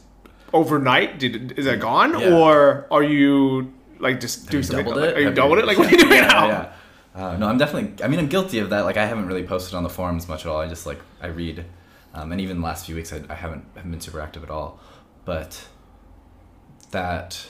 overnight? 0.55 1.19
Did 1.19 1.59
is 1.59 1.65
that 1.67 1.81
gone, 1.81 2.19
Yeah. 2.19 2.35
or 2.39 2.87
are 2.91 3.03
you 3.03 3.73
like 3.99 4.21
just 4.21 4.49
doing 4.49 4.63
something? 4.63 4.85
doubled 4.87 5.03
like, 5.03 5.11
it? 5.11 5.17
Are 5.17 5.21
you 5.21 5.27
Have 5.27 5.35
doubled 5.35 5.59
you- 5.59 5.65
it? 5.65 5.67
Like, 5.67 5.77
what 5.79 5.89
are 5.89 5.91
you 5.91 5.99
doing 5.99 6.13
yeah, 6.23 6.27
now? 6.29 6.47
yeah. 6.49 6.73
Uh, 7.15 7.37
no, 7.37 7.49
I'm 7.49 7.59
definitely. 7.59 8.05
I 8.05 8.09
mean, 8.09 8.21
I'm 8.21 8.29
guilty 8.29 8.59
of 8.61 8.71
that. 8.71 8.83
Like, 8.85 8.97
I 8.97 9.07
haven't 9.07 9.27
really 9.27 9.43
posted 9.43 9.75
on 9.75 9.83
the 9.83 9.89
forums 9.89 10.29
much 10.29 10.47
at 10.47 10.51
all. 10.53 10.61
I 10.61 10.69
just 10.69 10.87
like 10.87 11.01
I 11.21 11.27
read, 11.29 11.65
um, 12.15 12.31
and 12.31 12.41
even 12.41 12.59
the 12.61 12.65
last 12.65 12.87
few 12.87 12.95
weeks, 12.95 13.13
I, 13.13 13.23
I 13.29 13.35
haven't 13.35 13.65
haven't 13.75 13.91
been 13.91 14.01
super 14.01 14.21
active 14.21 14.45
at 14.45 14.51
all. 14.51 14.79
But 15.25 15.67
that 16.93 17.45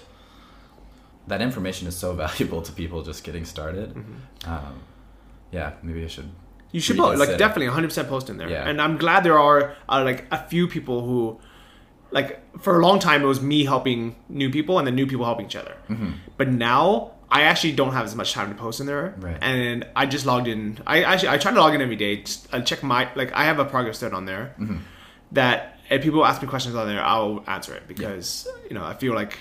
that 1.27 1.43
information 1.43 1.87
is 1.89 1.97
so 1.97 2.13
valuable 2.25 2.63
to 2.63 2.73
people 2.73 3.03
just 3.03 3.25
getting 3.25 3.45
started. 3.45 3.91
Mm-hmm. 3.95 4.51
Um, 4.51 4.81
yeah, 5.53 5.73
maybe 5.83 6.05
I 6.05 6.09
should. 6.09 6.31
You 6.77 6.81
should 6.85 6.97
post, 6.99 7.19
like 7.19 7.33
definitely 7.39 7.67
100 7.67 7.89
percent 7.91 8.09
post 8.15 8.29
in 8.31 8.37
there. 8.41 8.51
Yeah. 8.51 8.69
And 8.69 8.77
I'm 8.85 8.97
glad 9.05 9.19
there 9.29 9.39
are 9.49 9.61
uh, 9.89 10.03
like 10.11 10.21
a 10.31 10.41
few 10.53 10.65
people 10.69 10.99
who, 11.07 11.41
like 12.11 12.31
for 12.65 12.73
a 12.79 12.83
long 12.87 12.99
time 12.99 13.23
it 13.23 13.27
was 13.35 13.41
me 13.41 13.65
helping 13.65 14.01
new 14.29 14.51
people 14.57 14.75
and 14.79 14.85
then 14.87 14.95
new 14.95 15.07
people 15.13 15.25
helping 15.25 15.47
each 15.47 15.57
other. 15.63 15.75
Mm-hmm. 15.89 16.11
But 16.37 16.49
now 16.49 16.83
I 17.39 17.41
actually 17.51 17.73
don't 17.81 17.93
have 17.99 18.05
as 18.11 18.15
much 18.15 18.31
time 18.39 18.49
to 18.55 18.57
post 18.67 18.79
in 18.81 18.87
there. 18.87 19.15
Right. 19.19 19.39
And 19.41 19.87
I 19.97 20.05
just 20.07 20.25
logged 20.27 20.49
in. 20.55 20.79
I 20.87 21.03
actually 21.03 21.31
I 21.35 21.39
try 21.39 21.51
to 21.53 21.61
log 21.65 21.75
in 21.75 21.81
every 21.81 21.97
day. 21.97 22.13
Just, 22.23 22.47
I 22.55 22.61
check 22.61 22.83
my 22.83 23.09
like 23.21 23.33
I 23.33 23.45
have 23.51 23.59
a 23.59 23.65
progress 23.65 23.99
thread 24.01 24.13
on 24.13 24.25
there 24.27 24.55
Mm-hmm. 24.61 24.77
that 25.33 25.57
if 25.89 26.03
people 26.03 26.25
ask 26.31 26.43
me 26.43 26.49
questions 26.49 26.75
on 26.75 26.87
there, 26.89 27.03
I'll 27.03 27.43
answer 27.47 27.73
it 27.79 27.85
because 27.89 28.47
you 28.69 28.75
know 28.77 28.85
I 28.85 28.95
feel 28.95 29.15
like. 29.15 29.39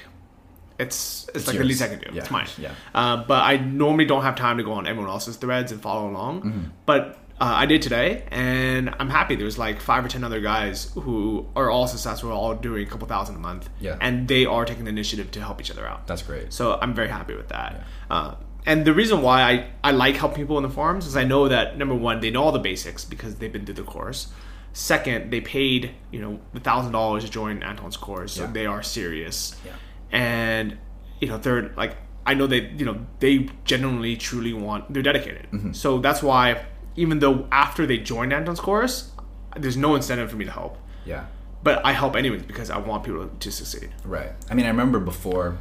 It's, 0.78 1.24
it's, 1.30 1.38
It's 1.38 1.48
like 1.48 1.58
the 1.58 1.64
least 1.64 1.82
I 1.82 1.88
can 1.88 2.00
do. 2.00 2.08
Yeah, 2.12 2.20
It's 2.22 2.30
mine. 2.32 2.48
yeah. 2.58 2.74
Uh, 2.94 3.24
but 3.32 3.42
I 3.44 3.56
normally 3.56 4.04
don't 4.04 4.24
have 4.24 4.36
time 4.36 4.58
to 4.58 4.64
go 4.64 4.74
on 4.74 4.88
everyone 4.88 5.10
else's 5.10 5.38
threads 5.38 5.72
and 5.72 5.82
follow 5.82 6.10
along. 6.10 6.42
Mm-hmm. 6.42 6.64
But 6.86 7.18
uh, 7.40 7.44
I 7.44 7.66
did 7.66 7.82
today, 7.82 8.24
and 8.30 8.94
I'm 9.00 9.10
happy. 9.10 9.36
There's 9.36 9.58
like 9.58 9.82
five 9.82 10.06
or 10.06 10.08
ten 10.08 10.24
other 10.24 10.40
guys 10.40 10.92
who 10.94 11.46
are 11.56 11.70
all 11.70 11.88
successful, 11.88 12.32
all 12.32 12.56
doing 12.56 12.88
a 12.88 12.90
couple 12.90 13.08
thousand 13.08 13.36
a 13.36 13.40
month. 13.40 13.70
Yeah. 13.80 13.98
And 14.00 14.28
they 14.28 14.46
are 14.46 14.64
taking 14.66 14.86
the 14.86 14.90
initiative 14.90 15.32
to 15.32 15.42
help 15.42 15.60
each 15.60 15.70
other 15.72 15.86
out. 15.86 16.08
That's 16.08 16.22
great. 16.22 16.54
So 16.54 16.80
I'm 16.82 16.94
very 16.94 17.10
happy 17.10 17.36
with 17.36 17.50
that. 17.50 17.84
Uh, 18.10 18.36
and 18.66 18.86
the 18.86 18.94
reason 18.94 19.22
why 19.22 19.42
I, 19.44 19.68
I 19.84 19.92
like 19.92 20.16
helping 20.16 20.38
people 20.38 20.58
in 20.58 20.64
the 20.64 20.70
forums 20.70 21.06
is 21.06 21.16
I 21.18 21.24
know 21.26 21.48
that 21.50 21.78
number 21.78 21.94
one, 21.94 22.20
they 22.22 22.32
know 22.32 22.42
all 22.44 22.52
the 22.54 22.60
basics 22.60 23.04
because 23.06 23.36
they've 23.36 23.52
been 23.52 23.66
through 23.66 23.76
the 23.76 23.84
course. 23.84 24.28
Second, 24.74 25.30
they 25.32 25.40
paid 25.42 25.92
you 26.12 26.20
know 26.22 26.40
the 26.54 26.60
thousand 26.62 26.92
dollars 26.94 27.24
to 27.26 27.30
join 27.30 27.64
Anton's 27.64 27.98
course, 27.98 28.34
so 28.34 28.44
Yeah. 28.44 28.52
they 28.52 28.66
are 28.66 28.82
serious. 28.84 29.56
Yeah. 29.66 29.72
And 30.12 30.78
you 31.20 31.28
know, 31.28 31.38
third, 31.38 31.76
like 31.78 31.98
I 32.26 32.34
know 32.34 32.48
they 32.48 32.70
you 32.70 32.86
know 32.86 33.06
they 33.20 33.50
genuinely 33.66 34.16
truly 34.18 34.54
want 34.54 34.92
they're 34.94 35.04
dedicated. 35.04 35.48
Mm-hmm. 35.52 35.74
So 35.74 36.00
that's 36.00 36.22
why 36.24 36.66
even 36.96 37.20
though 37.20 37.48
after 37.52 37.86
they 37.86 37.98
joined 37.98 38.34
Anton's 38.34 38.60
chorus, 38.60 39.12
there's 39.56 39.78
no 39.78 39.96
incentive 39.96 40.30
for 40.30 40.38
me 40.38 40.46
to 40.46 40.52
help. 40.52 40.78
Yeah. 41.06 41.26
But 41.64 41.86
I 41.86 41.93
help 41.93 42.16
anyways 42.16 42.43
because 42.43 42.70
I 42.70 42.78
want 42.78 43.04
people 43.04 43.28
to 43.28 43.52
succeed. 43.52 43.89
Right. 44.04 44.32
I 44.50 44.54
mean, 44.54 44.66
I 44.66 44.70
remember 44.70 45.00
before, 45.00 45.58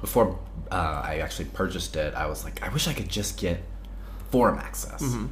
before 0.00 0.38
uh, 0.70 1.02
I 1.04 1.18
actually 1.18 1.46
purchased 1.46 1.96
it, 1.96 2.14
I 2.14 2.26
was 2.26 2.44
like, 2.44 2.62
I 2.62 2.68
wish 2.68 2.86
I 2.86 2.92
could 2.92 3.08
just 3.08 3.38
get 3.38 3.60
forum 4.30 4.58
access. 4.58 5.02
Mm-hmm. 5.02 5.26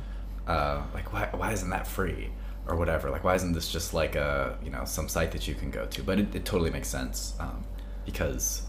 Uh, 0.47 0.83
like, 0.95 1.13
why, 1.13 1.29
why 1.33 1.53
isn't 1.53 1.71
that 1.71 1.87
free 1.87 2.31
or 2.67 2.77
whatever? 2.77 3.11
Like, 3.11 3.25
why 3.25 3.35
isn't 3.35 3.53
this 3.53 3.71
just 3.71 3.95
like 3.95 4.17
a 4.17 4.59
you 4.63 4.71
know 4.71 4.85
some 4.85 5.09
site 5.09 5.33
that 5.33 5.47
you 5.47 5.55
can 5.55 5.71
go 5.71 5.87
to? 5.87 6.03
But 6.03 6.19
it, 6.19 6.35
it 6.35 6.45
totally 6.45 6.71
makes 6.71 6.89
sense 6.89 7.35
um, 7.41 7.65
because 8.05 8.63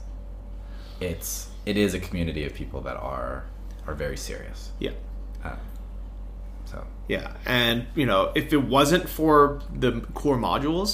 it's 1.00 1.50
it 1.66 1.78
is 1.78 1.94
a 1.94 2.00
community 2.00 2.46
of 2.46 2.54
people 2.54 2.82
that 2.82 2.98
are 2.98 3.46
are 3.86 3.94
very 3.94 4.18
serious. 4.18 4.72
Yeah. 4.80 4.92
Uh, 5.44 5.56
so 6.72 6.86
Yeah, 7.08 7.34
and 7.46 7.88
you 7.96 8.06
know, 8.06 8.32
if 8.36 8.52
it 8.54 8.64
wasn't 8.64 9.08
for 9.10 9.62
the 9.74 10.02
core 10.14 10.38
modules, 10.38 10.90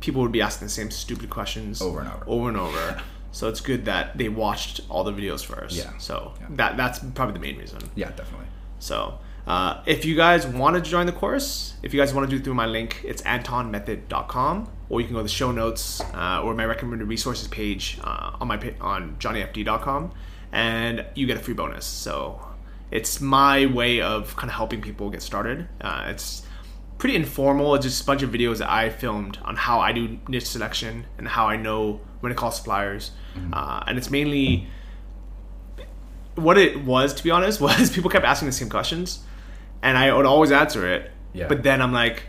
people 0.00 0.22
would 0.22 0.32
be 0.32 0.40
asking 0.42 0.66
the 0.66 0.72
same 0.72 0.90
stupid 0.90 1.28
questions 1.30 1.82
Over 1.82 2.00
and 2.00 2.08
over. 2.08 2.24
over 2.26 2.48
and 2.48 2.56
over. 2.56 3.02
so 3.32 3.48
it's 3.48 3.60
good 3.60 3.84
that 3.84 4.16
they 4.18 4.28
watched 4.28 4.80
all 4.88 5.04
the 5.04 5.12
videos 5.12 5.44
first. 5.44 5.76
Yeah. 5.76 5.90
So 5.98 6.32
Yeah. 6.40 6.46
that 6.50 6.76
that's 6.76 6.98
probably 7.14 7.34
the 7.34 7.40
main 7.40 7.58
reason. 7.58 7.78
yeah, 7.94 8.10
definitely. 8.10 8.46
So 8.78 9.18
uh, 9.46 9.82
if 9.86 10.04
you 10.04 10.14
guys 10.16 10.46
want 10.46 10.76
to 10.76 10.82
join 10.82 11.06
the 11.06 11.12
course, 11.12 11.74
if 11.82 11.92
you 11.94 12.00
guys 12.00 12.14
want 12.14 12.28
to 12.28 12.30
do 12.34 12.40
it 12.40 12.44
through 12.44 12.54
my 12.54 12.66
link, 12.66 13.00
it's 13.04 13.22
antonmethod.com, 13.22 14.68
or 14.88 15.00
you 15.00 15.06
can 15.06 15.14
go 15.14 15.20
to 15.20 15.24
the 15.24 15.28
show 15.28 15.50
notes 15.50 16.00
uh, 16.14 16.42
or 16.42 16.54
my 16.54 16.64
recommended 16.64 17.08
resources 17.08 17.48
page 17.48 17.98
uh, 18.04 18.36
on 18.40 18.48
my 18.48 18.58
on 18.80 19.16
johnnyfd.com, 19.18 20.12
and 20.52 21.04
you 21.14 21.26
get 21.26 21.36
a 21.36 21.40
free 21.40 21.54
bonus. 21.54 21.84
So 21.86 22.40
it's 22.90 23.20
my 23.20 23.66
way 23.66 24.00
of 24.00 24.36
kind 24.36 24.50
of 24.50 24.56
helping 24.56 24.80
people 24.82 25.10
get 25.10 25.22
started. 25.22 25.68
Uh, 25.80 26.06
it's 26.08 26.42
pretty 26.98 27.16
informal. 27.16 27.74
It's 27.74 27.84
just 27.86 28.02
a 28.02 28.06
bunch 28.06 28.22
of 28.22 28.30
videos 28.30 28.58
that 28.58 28.70
I 28.70 28.90
filmed 28.90 29.38
on 29.44 29.56
how 29.56 29.80
I 29.80 29.92
do 29.92 30.18
niche 30.28 30.46
selection 30.46 31.06
and 31.18 31.26
how 31.28 31.46
I 31.46 31.56
know 31.56 32.00
when 32.20 32.30
to 32.30 32.36
call 32.36 32.50
suppliers, 32.50 33.12
uh, 33.52 33.82
and 33.86 33.96
it's 33.96 34.10
mainly 34.10 34.66
what 36.36 36.56
it 36.58 36.84
was 36.84 37.12
to 37.14 37.22
be 37.22 37.30
honest 37.30 37.60
was 37.66 37.90
people 37.90 38.10
kept 38.10 38.24
asking 38.24 38.46
the 38.46 38.52
same 38.52 38.68
questions 38.70 39.20
and 39.82 39.98
i 39.98 40.12
would 40.14 40.26
always 40.26 40.52
answer 40.52 40.88
it 40.88 41.10
Yeah. 41.32 41.48
but 41.48 41.62
then 41.62 41.82
i'm 41.82 41.92
like 41.92 42.22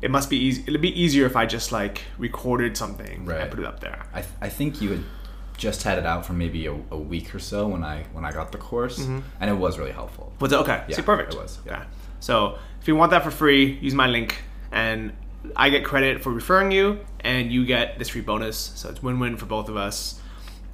it 0.00 0.10
must 0.10 0.30
be 0.30 0.36
easy 0.36 0.62
it'd 0.66 0.80
be 0.80 0.98
easier 1.00 1.26
if 1.26 1.36
i 1.36 1.44
just 1.44 1.72
like 1.72 2.02
recorded 2.18 2.76
something 2.76 3.24
Right. 3.26 3.40
and 3.42 3.50
put 3.50 3.58
it 3.58 3.66
up 3.66 3.80
there 3.80 4.06
I, 4.14 4.20
th- 4.22 4.32
I 4.40 4.48
think 4.48 4.80
you 4.80 4.90
had 4.90 5.04
just 5.58 5.82
had 5.82 5.98
it 5.98 6.06
out 6.06 6.24
for 6.24 6.32
maybe 6.32 6.64
a, 6.66 6.72
a 6.90 6.96
week 6.96 7.34
or 7.34 7.38
so 7.38 7.68
when 7.68 7.84
I 7.84 8.04
when 8.14 8.24
I 8.24 8.32
got 8.32 8.52
the 8.52 8.58
course, 8.58 8.98
and 8.98 9.22
it 9.40 9.58
was 9.58 9.78
really 9.78 9.92
helpful. 9.92 10.32
was 10.40 10.52
it? 10.52 10.56
Okay. 10.56 10.84
Yeah, 10.88 10.96
see 10.96 11.02
perfect. 11.02 11.34
it 11.34 11.38
was, 11.38 11.58
yeah. 11.66 11.74
okay 11.74 11.84
so 12.20 12.58
if 12.80 12.88
you 12.88 12.96
want 12.96 13.10
that 13.12 13.22
for 13.22 13.30
free 13.30 13.78
use 13.80 13.94
my 13.94 14.08
link 14.08 14.42
and 14.72 15.12
i 15.54 15.70
get 15.70 15.84
credit 15.84 16.20
for 16.20 16.32
referring 16.32 16.72
you 16.72 16.98
and 17.20 17.52
you 17.52 17.64
get 17.64 17.98
this 17.98 18.10
free 18.10 18.20
bonus. 18.20 18.56
So 18.56 18.88
it's 18.90 19.02
win-win 19.02 19.36
for 19.36 19.46
both 19.46 19.68
of 19.68 19.76
us. 19.76 20.20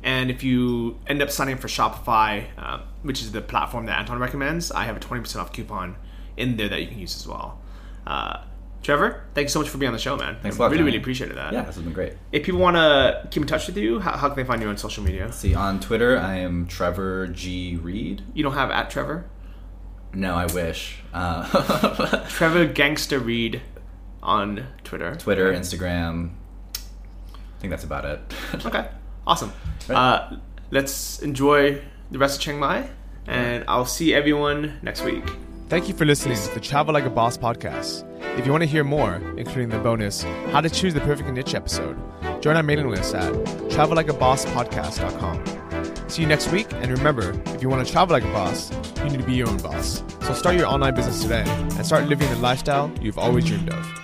And 0.03 0.31
if 0.31 0.45
you 0.45 0.99
end 1.07 1.23
up 1.23 1.31
signing 1.31 1.55
up 1.55 1.61
for 1.61 1.69
Shopify, 1.69 2.47
uh, 2.59 2.81
which 3.03 3.23
is 3.23 3.33
the 3.33 3.41
platform 3.41 3.87
that 3.87 3.99
Anton 3.99 4.19
recommends, 4.19 4.71
I 4.71 4.85
have 4.85 4.97
a 4.97 5.01
20% 5.01 5.37
off 5.41 5.53
coupon 5.53 5.97
in 6.37 6.57
there 6.57 6.69
that 6.69 6.81
you 6.81 6.89
can 6.89 6.99
use 6.99 7.17
as 7.17 7.27
well. 7.27 7.61
Uh, 8.07 8.45
Trevor, 8.85 9.25
thanks 9.35 9.53
so 9.53 9.59
much 9.61 9.69
for 9.71 9.79
being 9.79 9.89
on 9.89 9.93
the 9.95 9.99
show, 9.99 10.15
man. 10.17 10.37
Thanks 10.43 10.57
I 10.57 10.59
a 10.59 10.61
lot, 10.61 10.67
Really, 10.67 10.77
Johnny. 10.79 10.85
really 10.91 10.99
appreciated 10.99 11.37
that. 11.39 11.53
Yeah, 11.55 11.63
this 11.63 11.75
has 11.77 11.83
been 11.85 11.93
great. 11.95 12.13
If 12.33 12.45
people 12.45 12.61
want 12.61 12.77
to 12.77 13.27
keep 13.31 13.41
in 13.43 13.49
touch 13.49 13.67
with 13.67 13.77
you, 13.79 13.99
how, 13.99 14.13
how 14.17 14.29
can 14.29 14.37
they 14.37 14.45
find 14.45 14.61
you 14.63 14.69
on 14.69 14.77
social 14.77 15.03
media? 15.03 15.33
See, 15.33 15.55
on 15.55 15.81
Twitter, 15.81 16.19
I 16.19 16.37
am 16.37 16.67
Trevor 16.67 17.27
G. 17.29 17.77
Reed. 17.77 18.23
You 18.35 18.43
don't 18.45 18.53
have 18.53 18.71
at 18.71 18.91
Trevor? 18.91 19.25
No, 20.13 20.35
I 20.35 20.47
wish. 20.47 20.99
Uh, 21.13 22.25
Trevor 22.29 22.67
Gangster 22.67 23.19
Reed 23.19 23.63
on 24.23 24.67
Twitter. 24.85 25.17
Twitter, 25.17 25.51
right? 25.51 25.59
Instagram. 25.59 26.31
I 26.77 27.59
think 27.61 27.71
that's 27.71 27.85
about 27.85 28.05
it. 28.05 28.21
Okay, 28.67 28.87
awesome. 29.27 29.51
Right. 29.89 29.97
Uh, 29.97 30.37
let's 30.71 31.21
enjoy 31.21 31.81
the 32.11 32.19
rest 32.19 32.37
of 32.37 32.43
Chiang 32.43 32.59
Mai, 32.61 32.87
and 33.27 33.65
I'll 33.67 33.87
see 33.87 34.13
everyone 34.15 34.79
next 34.83 35.03
week. 35.05 35.25
Thank 35.71 35.89
you 35.89 35.95
for 35.95 36.05
listening 36.05 36.37
to 36.37 36.53
the 36.55 36.61
Travel 36.61 36.93
Like 36.93 37.07
a 37.07 37.11
Boss 37.11 37.39
podcast. 37.39 38.05
If 38.37 38.47
you 38.47 38.53
want 38.53 38.63
to 38.63 38.69
hear 38.69 38.85
more, 38.85 39.15
including 39.37 39.69
the 39.69 39.79
bonus 39.79 40.23
How 40.51 40.61
to 40.61 40.69
Choose 40.69 40.93
the 40.95 41.01
Perfect 41.01 41.31
Niche 41.31 41.55
episode, 41.55 41.97
join 42.43 42.57
our 42.57 42.63
mailing 42.63 42.91
list 42.91 43.15
at 43.15 43.33
travellikeabosspodcast.com. 43.33 46.09
See 46.09 46.23
you 46.23 46.29
next 46.29 46.51
week, 46.53 46.67
and 46.73 46.91
remember, 46.91 47.41
if 47.47 47.63
you 47.63 47.69
want 47.69 47.87
to 47.87 47.93
travel 47.93 48.13
like 48.13 48.25
a 48.25 48.33
boss, 48.33 48.73
you 48.99 49.05
need 49.05 49.21
to 49.21 49.27
be 49.27 49.35
your 49.35 49.49
own 49.49 49.59
boss. 49.59 50.03
So 50.23 50.35
start 50.35 50.57
your 50.57 50.67
online 50.67 50.95
business 50.95 51.23
today 51.23 51.45
and 51.47 51.87
start 51.87 52.09
living 52.09 52.29
the 52.31 52.37
lifestyle 52.37 52.91
you've 53.01 53.19
always 53.19 53.45
dreamed 53.45 53.73
of. 53.73 54.04